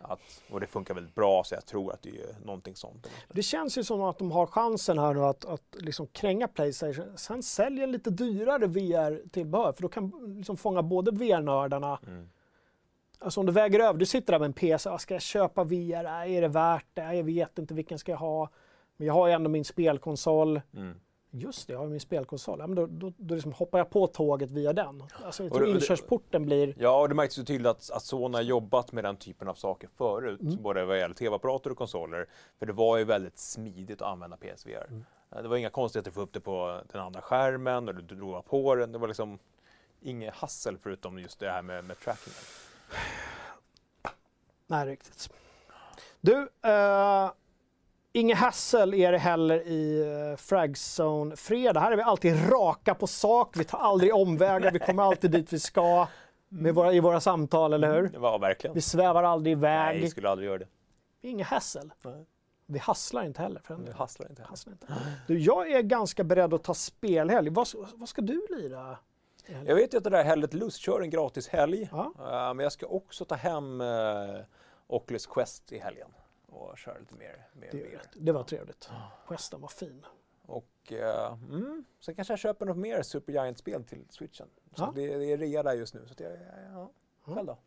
Att, 0.00 0.42
och 0.50 0.60
det 0.60 0.66
funkar 0.66 0.94
väldigt 0.94 1.14
bra 1.14 1.44
så 1.44 1.54
jag 1.54 1.66
tror 1.66 1.92
att 1.92 2.02
det 2.02 2.10
är 2.10 2.44
någonting 2.44 2.76
sånt. 2.76 3.10
Det 3.28 3.42
känns 3.42 3.78
ju 3.78 3.84
som 3.84 4.02
att 4.02 4.18
de 4.18 4.32
har 4.32 4.46
chansen 4.46 4.98
här 4.98 5.14
nu 5.14 5.20
att, 5.20 5.44
att 5.44 5.76
liksom 5.78 6.06
kränga 6.06 6.48
Playstation. 6.48 7.18
Sen 7.18 7.42
säljer 7.42 7.86
lite 7.86 8.10
dyrare 8.10 8.66
VR-tillbehör 8.66 9.72
för 9.72 9.82
då 9.82 9.88
kan 9.88 10.34
liksom 10.36 10.56
fånga 10.56 10.82
både 10.82 11.10
VR-nördarna 11.10 11.98
Mm. 12.06 12.28
Alltså 13.22 13.40
om 13.40 13.46
du 13.46 13.52
väger 13.52 13.80
över, 13.80 13.98
du 13.98 14.06
sitter 14.06 14.32
där 14.32 14.38
med 14.38 14.46
en 14.46 14.52
PC, 14.52 14.90
ah, 14.90 14.98
ska 14.98 15.14
jag 15.14 15.22
köpa 15.22 15.64
VR? 15.64 16.04
Är 16.04 16.40
det 16.40 16.48
värt 16.48 16.86
det? 16.94 17.14
Jag 17.14 17.24
vet 17.24 17.58
inte 17.58 17.74
vilken 17.74 17.98
ska 17.98 18.12
jag 18.12 18.18
ha. 18.18 18.48
Men 18.96 19.06
jag 19.06 19.14
har 19.14 19.26
ju 19.26 19.32
ändå 19.32 19.50
min 19.50 19.64
spelkonsol. 19.64 20.60
Mm. 20.76 21.00
Just 21.32 21.66
det, 21.66 21.72
jag 21.72 21.80
har 21.80 21.86
min 21.86 22.00
spelkonsol. 22.00 22.58
Ja, 22.60 22.66
men 22.66 22.76
då, 22.76 22.86
då, 22.86 23.12
då 23.16 23.34
liksom 23.34 23.52
hoppar 23.52 23.78
jag 23.78 23.90
på 23.90 24.06
tåget 24.06 24.50
via 24.50 24.72
den. 24.72 25.02
Alltså, 25.24 25.42
jag 25.44 25.52
Och 25.52 25.60
det- 25.60 25.70
inkörsporten 25.70 26.46
blir... 26.46 26.74
Ja, 26.78 27.00
och 27.00 27.08
det 27.08 27.14
märks 27.14 27.38
ju 27.38 27.44
tydligt 27.44 27.66
att, 27.66 27.90
att 27.90 28.02
Sony 28.02 28.34
har 28.34 28.42
jobbat 28.42 28.92
med 28.92 29.04
den 29.04 29.16
typen 29.16 29.48
av 29.48 29.54
saker 29.54 29.88
förut, 29.96 30.40
Mm. 30.40 30.62
både 30.62 30.84
vad 30.84 30.98
gäller 30.98 31.14
tv-apparater 31.14 31.70
och 31.70 31.76
konsoler. 31.78 32.26
För 32.58 32.66
det 32.66 32.72
var 32.72 32.96
ju 32.98 33.04
väldigt 33.04 33.38
smidigt 33.38 34.02
att 34.02 34.08
använda 34.08 34.36
PSVR. 34.36 34.86
Mm. 34.88 35.04
Eh, 35.30 35.42
Det 35.42 35.48
var 35.48 35.56
inga 35.56 35.70
konstigheter 35.70 36.10
att 36.10 36.14
få 36.14 36.20
upp 36.20 36.32
det 36.32 36.40
på 36.40 36.80
den 36.92 37.00
andra 37.00 37.20
skärmen, 37.20 37.88
och 37.88 37.94
du 37.94 38.02
drog 38.16 38.44
på 38.44 38.74
den. 38.74 38.92
Det 38.92 38.98
var 38.98 39.08
liksom 39.08 39.38
inget 40.00 40.34
hassel 40.34 40.78
förutom 40.82 41.18
just 41.18 41.40
det 41.40 41.50
här 41.50 41.62
med, 41.62 41.84
med 41.84 41.98
trackingen. 42.00 42.38
Nej, 44.66 44.86
riktigt. 44.86 45.32
Du, 46.20 46.34
uh, 46.36 47.30
inget 48.12 48.38
hassel 48.38 48.94
är 48.94 49.12
det 49.12 49.18
heller 49.18 49.66
i 49.66 50.04
uh, 50.30 50.36
Fragzone 50.36 51.36
Fredag. 51.36 51.80
Här 51.80 51.92
är 51.92 51.96
vi 51.96 52.02
alltid 52.02 52.50
raka 52.52 52.94
på 52.94 53.06
sak. 53.06 53.56
Vi 53.56 53.64
tar 53.64 53.78
aldrig 53.78 54.14
omvägar. 54.14 54.72
Vi 54.72 54.78
kommer 54.78 55.02
alltid 55.02 55.30
dit 55.30 55.52
vi 55.52 55.58
ska 55.58 56.06
med 56.48 56.74
våra, 56.74 56.92
i 56.92 57.00
våra 57.00 57.20
samtal, 57.20 57.72
eller 57.72 57.94
hur? 57.94 58.18
Var 58.18 58.38
verkligen. 58.38 58.74
Vi 58.74 58.80
svävar 58.80 59.22
aldrig 59.22 59.58
Nej, 59.58 59.92
iväg. 59.92 60.04
jag 60.04 60.10
skulle 60.10 60.28
aldrig 60.28 60.48
göra 60.48 60.58
det. 60.58 60.68
Inget 61.20 61.46
hassel. 61.46 61.92
Nej. 62.04 62.26
Vi 62.66 62.78
hasslar 62.78 63.24
inte 63.24 63.42
heller. 63.42 63.60
För 63.64 63.74
delen. 63.74 63.94
hasslar 63.94 64.28
inte. 64.28 64.42
heller. 64.42 64.50
Hasslar 64.50 64.72
inte. 64.72 64.86
Du, 65.26 65.38
jag 65.38 65.70
är 65.70 65.82
ganska 65.82 66.24
beredd 66.24 66.54
att 66.54 66.62
ta 66.62 66.74
spelhelg. 66.74 67.50
Vad, 67.50 67.68
vad 67.94 68.08
ska 68.08 68.22
du 68.22 68.46
lira? 68.50 68.98
Jag 69.66 69.74
vet 69.74 69.94
ju 69.94 69.98
att 69.98 70.04
det 70.04 70.10
där 70.10 70.24
Hellet 70.24 70.54
Lust 70.54 70.80
kör 70.80 71.00
en 71.00 71.10
gratis 71.10 71.48
helg. 71.48 71.88
Ja. 71.92 72.12
Eh, 72.18 72.54
men 72.54 72.58
jag 72.58 72.72
ska 72.72 72.86
också 72.86 73.24
ta 73.24 73.34
hem 73.34 73.80
uh, 73.80 74.40
Oculus 74.86 75.26
Quest 75.26 75.72
i 75.72 75.78
helgen 75.78 76.08
och 76.50 76.78
köra 76.78 76.98
lite 76.98 77.14
mer. 77.14 77.48
mer, 77.54 77.68
Det, 77.72 77.76
mer. 77.78 78.02
det 78.14 78.32
var 78.32 78.42
trevligt. 78.44 78.90
Gesten 79.28 79.60
var 79.60 79.68
fin. 79.68 80.06
Och 80.46 80.92
eh, 80.92 81.32
mm, 81.50 81.84
sen 82.00 82.14
kanske 82.14 82.32
jag 82.32 82.38
köper 82.38 82.66
något 82.66 82.76
mer 82.76 83.02
Super 83.02 83.32
Giant-spel 83.32 83.84
till 83.84 84.04
switchen. 84.10 84.48
Så 84.76 84.82
Ja. 84.82 84.92
det, 84.94 85.16
det 85.18 85.32
är 85.32 85.38
rea 85.38 85.62
där 85.62 85.74
just 85.74 85.94
nu. 85.94 86.06
Så 86.06 86.22
jag, 86.22 86.32
ja, 86.72 86.90
själv 87.34 87.46
då? 87.46 87.58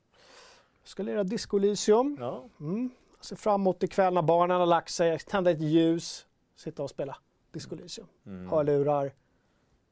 Jag 0.82 0.88
ska 0.90 1.04
lira 1.04 1.24
Disco 1.24 1.58
Elysium. 1.58 2.18
Ja. 2.20 2.50
Mm. 2.60 2.90
Ser 3.22 3.36
fram 3.36 3.62
emot 3.62 3.84
ikväll 3.84 4.14
när 4.14 4.22
barnen 4.22 4.60
har 4.60 4.66
lagt 4.68 4.90
sig, 4.90 5.20
tända 5.20 5.52
ett 5.52 5.62
ljus, 5.62 6.28
sitta 6.56 6.84
och 6.84 6.90
spela 6.90 7.18
Disco 7.52 7.76
Elysium. 7.76 8.08
Mm. 8.26 8.50
Hörlurar. 8.50 9.14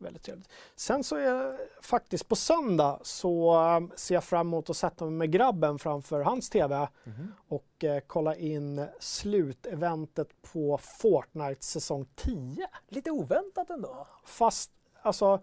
Väldigt 0.02 0.23
trevligt. 0.23 0.49
Sen 0.76 1.03
så 1.03 1.15
är 1.15 1.57
faktiskt 1.82 2.28
på 2.28 2.36
söndag 2.36 2.99
så 3.03 3.60
um, 3.78 3.91
ser 3.95 4.15
jag 4.15 4.23
fram 4.23 4.48
emot 4.48 4.69
att 4.69 4.78
sätta 4.78 5.06
mig 5.06 5.14
med 5.14 5.32
grabben 5.32 5.80
framför 5.80 6.22
hans 6.22 6.49
TV 6.49 6.88
Mhm. 7.03 7.34
och 7.48 7.84
eh, 7.84 7.99
kolla 8.07 8.36
in 8.36 8.86
sluteventet 8.99 10.41
på 10.53 10.78
Fortnite 10.78 11.65
säsong 11.65 12.06
10. 12.15 12.68
Lite 12.88 13.11
oväntat 13.11 13.69
ändå. 13.69 14.07
Fast 14.26 14.72
alltså, 15.02 15.40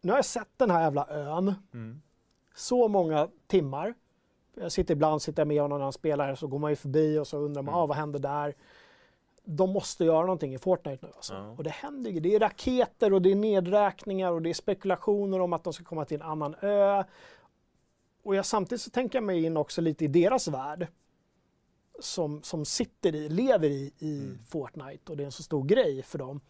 nu 0.00 0.12
har 0.12 0.18
jag 0.18 0.24
sett 0.24 0.48
den 0.56 0.70
här 0.70 0.82
jävla 0.82 1.06
ön 1.10 1.54
Mm. 1.74 2.02
så 2.54 2.88
många 2.88 3.28
timmar. 3.46 3.94
Jag 4.54 4.72
sitter 4.72 4.94
ibland 4.94 5.22
sitter 5.22 5.40
jag 5.40 5.48
med 5.48 5.62
honom 5.62 5.78
när 5.78 5.84
han 5.84 5.92
spelar 5.92 6.34
så 6.34 6.46
går 6.46 6.58
man 6.58 6.70
ju 6.72 6.76
förbi 6.76 7.18
och 7.18 7.26
så 7.26 7.38
undrar 7.38 7.62
man 7.62 7.74
Mm. 7.74 7.80
ah, 7.82 7.86
vad 7.86 7.96
händer 7.96 8.18
där. 8.18 8.54
De 9.48 9.70
måste 9.70 10.04
göra 10.04 10.20
någonting 10.20 10.54
i 10.54 10.58
Fortnite 10.58 11.06
nu 11.06 11.12
alltså. 11.16 11.34
Ja. 11.34 11.50
Och 11.50 11.64
det 11.64 11.70
händer 11.70 12.10
ju. 12.10 12.20
Det 12.20 12.34
är 12.34 12.40
raketer 12.40 13.12
och 13.12 13.22
det 13.22 13.30
är 13.30 13.34
nedräkningar 13.34 14.32
och 14.32 14.42
det 14.42 14.50
är 14.50 14.54
spekulationer 14.54 15.40
om 15.40 15.52
att 15.52 15.64
de 15.64 15.72
ska 15.72 15.84
komma 15.84 16.04
till 16.04 16.20
en 16.20 16.26
annan 16.26 16.54
ö. 16.60 17.04
Och 18.22 18.34
jag, 18.34 18.46
samtidigt 18.46 18.82
så 18.82 18.90
tänker 18.90 19.18
jag 19.18 19.24
mig 19.24 19.44
in 19.44 19.56
också 19.56 19.80
lite 19.80 20.04
i 20.04 20.08
deras 20.08 20.48
värld. 20.48 20.86
Som, 22.00 22.42
som 22.42 22.64
sitter 22.64 23.14
i, 23.14 23.28
lever 23.28 23.68
i, 23.68 23.92
i 23.98 24.18
Mm. 24.18 24.38
Fortnite 24.46 25.12
och 25.12 25.16
det 25.16 25.22
är 25.22 25.24
en 25.24 25.32
så 25.32 25.42
stor 25.42 25.64
grej 25.64 26.02
för 26.02 26.18
dem. 26.18 26.40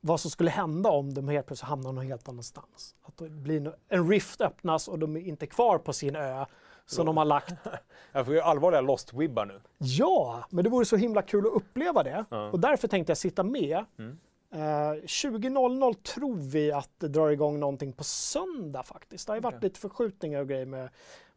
Vad 0.00 0.20
som 0.20 0.30
skulle 0.30 0.50
hända 0.50 0.90
om 0.90 1.14
de 1.14 1.28
helt 1.28 1.46
plötsligt 1.46 1.68
hamnar 1.68 1.92
någon 1.92 2.06
helt 2.06 2.28
annanstans. 2.28 2.96
Att 3.02 3.16
det 3.16 3.28
blir 3.28 3.74
en 3.88 4.10
rift 4.10 4.40
öppnas 4.40 4.88
och 4.88 4.98
de 4.98 5.16
är 5.16 5.20
inte 5.20 5.46
kvar 5.46 5.78
på 5.78 5.92
sin 5.92 6.16
ö. 6.16 6.46
Som 6.96 7.06
de 7.06 7.16
har 7.16 7.24
lagt. 7.24 7.54
Jag 8.12 8.26
får 8.26 8.34
ju 8.34 8.40
allvarliga 8.40 8.80
Lost-vibbar 8.80 9.46
nu. 9.46 9.60
Ja, 9.78 10.44
men 10.50 10.64
det 10.64 10.70
vore 10.70 10.84
så 10.84 10.96
himla 10.96 11.22
kul 11.22 11.46
att 11.46 11.52
uppleva 11.52 12.02
det. 12.02 12.24
Ja. 12.30 12.50
Och 12.50 12.60
därför 12.60 12.88
tänkte 12.88 13.10
jag 13.10 13.18
sitta 13.18 13.42
med. 13.42 13.84
Mm. 13.98 14.18
Eh, 14.50 14.58
20.00 14.58 15.94
tror 15.94 16.34
vi 16.34 16.72
att 16.72 16.90
det 16.98 17.08
drar 17.08 17.30
igång 17.30 17.60
någonting 17.60 17.92
på 17.92 18.04
söndag 18.04 18.82
faktiskt. 18.82 19.26
Det 19.26 19.30
har 19.30 19.36
ju 19.36 19.40
varit 19.40 19.54
Okej. 19.54 19.68
lite 19.68 19.80
förskjutningar 19.80 20.40
och 20.40 20.48
grejer 20.48 20.66
med, 20.66 20.90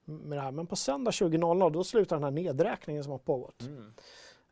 med 0.05 0.37
det 0.37 0.41
här. 0.41 0.51
Men 0.51 0.67
på 0.67 0.75
söndag 0.75 1.11
20.00 1.11 1.69
då 1.71 1.83
slutar 1.83 2.15
den 2.15 2.23
här 2.23 2.31
nedräkningen 2.31 3.03
som 3.03 3.11
har 3.11 3.19
pågått. 3.19 3.61
Mm. 3.61 3.93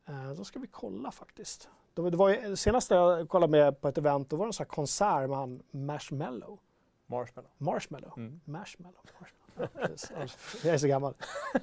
Eh, 0.08 0.34
då 0.38 0.44
ska 0.44 0.60
vi 0.60 0.68
kolla 0.68 1.12
faktiskt. 1.12 1.70
Det 1.94 2.02
var 2.02 2.30
ju, 2.30 2.56
senast 2.56 2.92
jag 2.92 3.30
kollade 3.30 3.52
med 3.52 3.82
på 3.82 3.88
ett 3.88 3.98
event, 3.98 4.30
då 4.30 4.36
var 4.36 4.46
det 4.46 4.50
en 4.50 4.54
sån 4.54 4.64
här 4.64 4.70
konsert 4.70 5.30
med 5.30 5.38
han 5.38 5.62
Marshmallow. 5.72 6.60
Marshmallow. 7.06 7.52
Marshmallow. 7.58 8.14
Mm. 8.18 8.40
Marshmallow. 8.46 9.00
Marshmallow. 9.20 9.39
Jag 10.64 10.74
är 10.74 10.78
så 10.78 10.88
gammal. 10.88 11.14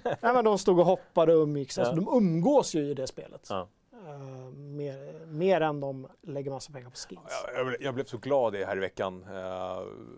Nej, 0.04 0.16
men 0.20 0.44
de 0.44 0.58
stod 0.58 0.78
och 0.78 0.86
hoppade 0.86 1.34
och 1.36 1.42
umgicks. 1.42 1.78
Alltså, 1.78 1.94
Ja. 1.94 2.00
de 2.00 2.16
umgås 2.16 2.74
ju 2.74 2.80
i 2.90 2.94
det 2.94 3.06
spelet. 3.06 3.46
Ja. 3.50 3.68
Eh, 3.92 4.18
mer, 4.54 5.26
mer 5.26 5.60
än 5.60 5.80
de 5.80 6.06
lägger 6.22 6.50
massa 6.50 6.72
pengar 6.72 6.90
på 6.90 6.96
skins. 6.96 7.20
Jag, 7.46 7.58
jag, 7.60 7.66
blev- 7.66 7.82
jag 7.82 7.94
blev 7.94 8.04
så 8.04 8.18
glad 8.18 8.54
i 8.56 8.64
här 8.64 8.76
i 8.76 8.80
veckan 8.80 9.22
eh, 9.22 9.28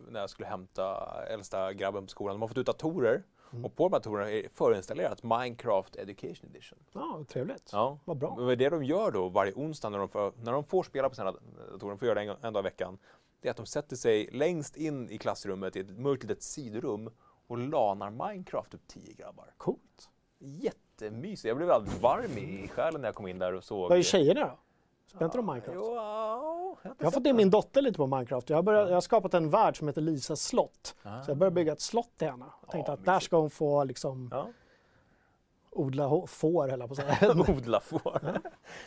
när 0.09 0.21
jag 0.21 0.31
skulle 0.31 0.49
hämta 0.49 1.15
äldsta 1.29 1.73
grabben 1.73 2.03
på 2.07 2.11
skolan. 2.11 2.35
De 2.35 2.41
har 2.41 2.49
fått 2.49 2.59
ut 2.59 2.67
datorer 2.67 3.23
Mm. 3.53 3.65
och 3.65 3.77
på 3.77 3.85
de 3.89 3.93
här 3.93 4.01
datorerna 4.01 4.31
är 4.31 4.49
förinstallerat 4.55 5.23
Minecraft 5.23 5.97
Education 5.97 6.51
Edition. 6.51 6.79
Ja, 6.93 7.25
trevligt. 7.29 7.71
Ja. 7.73 7.99
Vad 8.05 8.17
bra. 8.19 8.37
Men 8.37 8.59
det 8.59 8.69
de 8.69 8.85
gör 8.85 9.11
då 9.11 9.29
varje 9.29 9.53
onsdag 9.53 9.89
när 9.91 9.99
de 9.99 10.09
får, 10.09 10.33
när 10.43 10.53
de 10.53 10.65
får 10.65 10.83
spela 10.83 11.09
på 11.09 11.15
sina 11.15 11.33
datorer, 11.33 11.89
de 11.91 11.99
får 11.99 12.09
göra 12.09 12.25
det 12.25 12.31
en, 12.31 12.37
en 12.43 12.53
dag 12.53 12.61
i 12.61 12.65
veckan, 12.65 12.99
det 13.41 13.49
är 13.49 13.51
att 13.51 13.57
de 13.57 13.67
sätter 13.67 13.97
sig 13.97 14.29
längst 14.33 14.77
in 14.77 15.11
i 15.11 15.19
klassrummet 15.19 15.77
i 15.77 15.81
ett 15.81 15.99
mörkt 15.99 16.23
litet 16.23 16.43
sidorum 16.43 17.11
och 17.49 17.59
lanar 17.59 18.11
Minecraft 18.11 18.75
upp 18.75 18.87
tio 18.87 19.13
grabbar. 19.15 19.55
Coolt. 19.57 20.09
Jättemysigt. 20.39 21.45
Jag 21.45 21.57
blev 21.57 21.71
alldeles 21.71 22.01
varm 22.03 22.39
i 22.39 22.69
själen 22.69 23.01
när 23.01 23.09
jag 23.09 23.15
kom 23.15 23.27
in 23.27 23.39
där 23.39 23.53
och 23.55 23.65
såg. 23.65 23.89
Vad 23.89 23.99
är 23.99 24.03
tjejerna 24.03 24.41
då? 24.41 24.59
Spelar 25.07 25.25
inte 25.25 25.39
de 25.39 25.47
Minecraft? 25.47 25.75
Jo, 25.75 25.95
ja, 25.95 26.77
jag, 26.83 26.95
Jag 26.99 27.07
har 27.07 27.11
fått 27.11 27.27
in 27.27 27.37
min 27.37 27.51
dotter 27.51 27.83
lite 27.83 27.97
på 27.97 28.07
Minecraft. 28.07 28.51
Jag 28.51 28.57
har, 28.57 28.63
börjat, 28.63 28.89
jag 28.89 28.97
har 28.97 29.01
skapat 29.01 29.35
en 29.35 29.51
värld 29.51 29.79
som 29.79 29.89
heter 29.89 30.01
Lisas 30.01 30.43
slott. 30.43 30.97
Ah. 31.03 31.23
Så 31.23 31.31
jag 31.31 31.39
börjar 31.39 31.51
bygga 31.51 31.73
ett 31.73 31.81
slott 31.81 32.11
till 32.17 32.29
henne. 32.29 32.45
Jag 32.61 32.71
tänkte 32.71 32.91
Ja, 32.91 32.95
att 32.95 33.05
där 33.05 33.21
ska 33.21 33.37
hon 33.39 33.51
få 33.51 33.85
liksom 33.85 34.29
Ja. 34.33 34.49
odla 35.71 36.27
får, 36.27 36.69
höll 36.69 36.81
jag 36.81 36.89
på 36.89 36.93
att 37.03 37.19
säga. 37.19 37.33
Odla 37.57 37.81
får. 37.81 38.41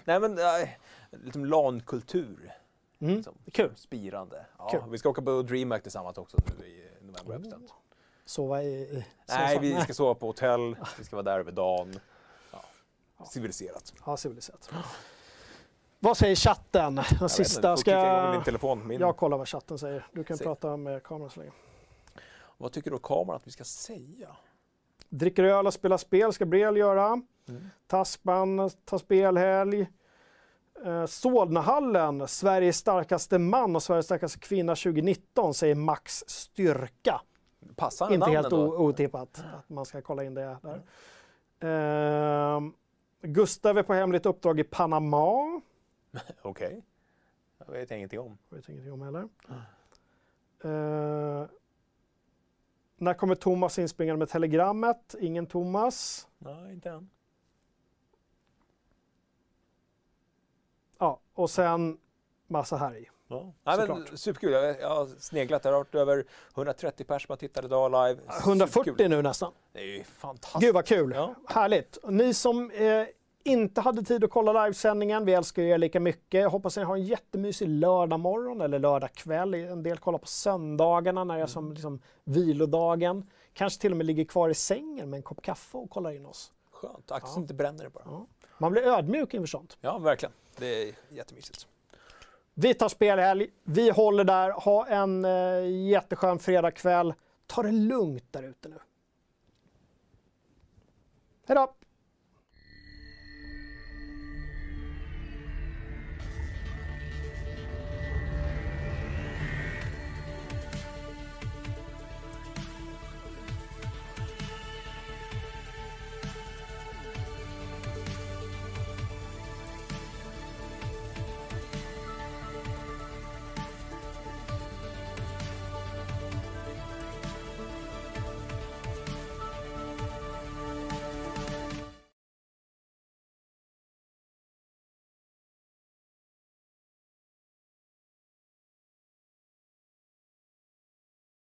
Nej 0.06 0.20
men, 0.20 0.38
äh, 0.38 0.70
liksom 1.12 1.46
LAN-kultur. 1.46 2.52
Mm. 3.00 3.16
Liksom. 3.16 3.34
Kul. 3.52 3.72
Spirande. 3.76 4.46
Ja, 4.58 4.70
Kul. 4.70 4.82
Vi 4.90 4.98
ska 4.98 5.10
åka 5.10 5.22
på 5.22 5.42
DreamHack 5.42 5.84
tillsammans 5.84 6.18
också 6.18 6.38
nu 6.60 6.66
i 6.66 6.90
november 7.02 7.38
bestämt. 7.38 7.74
Sova 8.32 8.64
i... 8.64 8.68
i 8.68 9.04
Nej, 9.28 9.60
vi 9.60 9.82
ska 9.82 9.94
sova 9.94 10.16
på 10.16 10.28
hotell, 10.28 10.76
vi 10.98 11.04
ska 11.04 11.16
vara 11.16 11.24
där 11.24 11.40
över 11.40 11.52
dagen. 11.52 12.00
Ja. 12.52 13.26
Civiliserat. 13.26 13.94
Ja, 14.06 14.18
civiliserat. 14.18 14.70
Vad 16.00 16.18
säger 16.18 16.36
chatten? 16.36 16.96
Den 16.96 17.06
Jag 17.20 17.32
sista. 17.32 17.72
inte, 17.72 17.82
Ska 17.82 17.92
jag... 17.92 18.32
min 18.32 18.44
telefon. 18.44 18.88
Min. 18.88 19.00
jag 19.00 19.18
kollar 19.18 19.38
vad 19.38 19.48
chatten 19.48 19.80
säger. 19.80 20.08
Du 20.12 20.24
kan 20.24 20.38
Se. 20.38 20.44
prata 20.44 20.78
med 20.78 21.04
kameran 21.04 21.30
så 21.30 21.40
länge. 21.40 21.52
Vad 22.58 22.72
tycker 22.72 22.92
då 22.92 22.98
kameran 22.98 23.36
att 23.36 23.48
vi 23.48 23.52
ska 23.52 23.64
säga? 23.64 24.36
Dricker 25.10 25.44
öl 25.44 25.68
och 25.68 25.74
spelar 25.74 25.98
spel 25.98 26.34
ska 26.34 26.46
Brel 26.46 26.78
göra. 26.78 27.06
Mm. 27.48 27.70
Tasman 27.88 28.70
tar 28.86 28.98
spelhelg. 28.98 29.88
Eh, 30.86 31.06
Solnahallen, 31.06 32.28
Sveriges 32.28 32.78
starkaste 32.78 33.38
man 33.40 33.76
och 33.76 33.84
Sveriges 33.84 34.06
starkaste 34.06 34.40
kvinna 34.40 34.76
2019 34.76 35.54
säger 35.54 35.76
Max 35.76 36.24
Styrka. 36.28 37.22
Passar 37.76 38.14
Inte 38.14 38.30
helt 38.30 38.54
otippat 38.54 39.44
att 39.54 39.70
man 39.70 39.86
ska 39.86 40.02
kolla 40.02 40.24
in 40.24 40.34
det 40.34 40.58
där. 40.62 40.82
Ehm, 41.60 42.74
Gustav 43.22 43.78
är 43.78 43.84
på 43.84 43.94
hemligt 43.94 44.26
uppdrag 44.26 44.60
i 44.60 44.64
Panama. 44.64 45.62
Okej. 46.42 46.82
Jag 47.58 47.74
vet 47.74 47.92
ingenting 47.92 48.20
om. 48.20 48.38
Det 48.50 48.56
vet 48.56 48.68
jag 48.68 48.74
ingenting 48.74 48.94
om 48.94 49.02
heller. 49.02 49.30
Eh, 50.64 51.50
när 52.98 53.14
kommer 53.14 53.36
Thomas 53.36 53.80
inspringande 53.80 54.20
med 54.20 54.30
telegrammet? 54.30 55.16
Ingen 55.20 55.46
Thomas. 55.48 56.28
Nej, 56.38 56.74
inte 56.74 56.90
än. 56.90 57.10
Ja, 60.98 61.20
och 61.34 61.50
sen 61.50 61.98
massa 62.48 62.78
här 62.78 62.96
i. 62.98 63.10
Ja. 63.32 63.54
Nej, 63.78 63.88
men, 63.88 64.18
superkul. 64.18 64.52
Jag, 64.52 64.82
jag 64.82 64.90
har 64.90 65.08
sneglat. 65.20 65.64
Det 65.64 65.70
har 65.70 65.78
varit 65.78 65.96
över 65.96 66.26
130 66.56 67.04
pers 67.06 67.26
som 67.26 67.32
har 67.32 67.38
tittat 67.38 67.66
idag 67.66 67.92
live. 67.92 68.22
140 68.44 68.84
Superkul. 68.84 69.10
nu 69.10 69.22
nästan. 69.22 69.52
Det 69.74 69.80
är 69.80 69.86
ju 69.86 70.04
fantastiskt. 70.04 70.62
Gud 70.62 70.74
vad 70.74 70.86
kul! 70.86 71.12
Ja. 71.16 71.36
Härligt! 71.48 71.98
Ni 72.04 72.34
som 72.34 72.72
eh, 72.72 73.06
inte 73.44 73.82
hade 73.82 74.04
tid 74.04 74.24
att 74.24 74.30
kolla 74.30 74.64
livesändningen, 74.66 75.26
vi 75.26 75.34
älskar 75.34 75.64
er 75.64 75.78
lika 75.78 76.00
mycket. 76.00 76.42
Jag 76.42 76.50
hoppas 76.50 76.78
ni 76.78 76.84
har 76.84 76.96
en 76.96 77.04
jättemysig 77.04 77.68
lördagmorgon 77.68 78.62
eller 78.62 78.80
lördagkväll. 78.80 79.54
En 79.54 79.84
del 79.84 79.98
kollar 79.98 80.20
på 80.20 80.28
söndagarna 80.28 81.24
när 81.24 81.38
jag 81.38 81.50
som 81.50 81.74
liksom, 81.74 82.02
vilodagen. 82.24 83.30
Kanske 83.54 83.82
till 83.82 83.92
och 83.92 83.98
med 83.98 84.06
ligger 84.06 84.26
kvar 84.26 84.50
i 84.50 84.54
sängen 84.54 85.10
med 85.10 85.18
en 85.18 85.24
kopp 85.24 85.42
kaffe 85.42 85.78
och 85.78 85.90
kollar 85.90 86.12
in 86.12 86.26
oss. 86.26 86.52
Skönt. 86.72 87.12
Axeln 87.12 87.42
inte 87.42 87.54
bränner 87.54 87.84
det 87.84 87.90
bara. 87.90 88.04
Ja. 88.06 88.26
Man 88.58 88.72
blir 88.72 88.82
ödmjuk 88.82 89.34
inför 89.34 89.48
sånt. 89.48 89.78
Ja, 89.82 89.98
verkligen. 89.98 90.34
Det 90.58 90.84
är 90.84 90.96
jättemysigt. 91.10 91.68
Vi 92.62 92.74
tar 92.74 92.90
spelhelg, 92.90 93.48
vi 93.64 93.90
håller 93.90 94.24
där, 94.24 94.52
ha 94.52 94.88
en 94.88 95.26
eh, 95.26 95.88
jätteskön 95.90 96.40
fredagkväll. 96.40 97.14
Ta 97.48 97.64
det 97.64 97.72
lugnt 97.72 98.26
där 98.32 98.44
ute 98.44 98.70
nu. 98.70 98.80
Hej 101.48 101.56
då! 101.56 101.74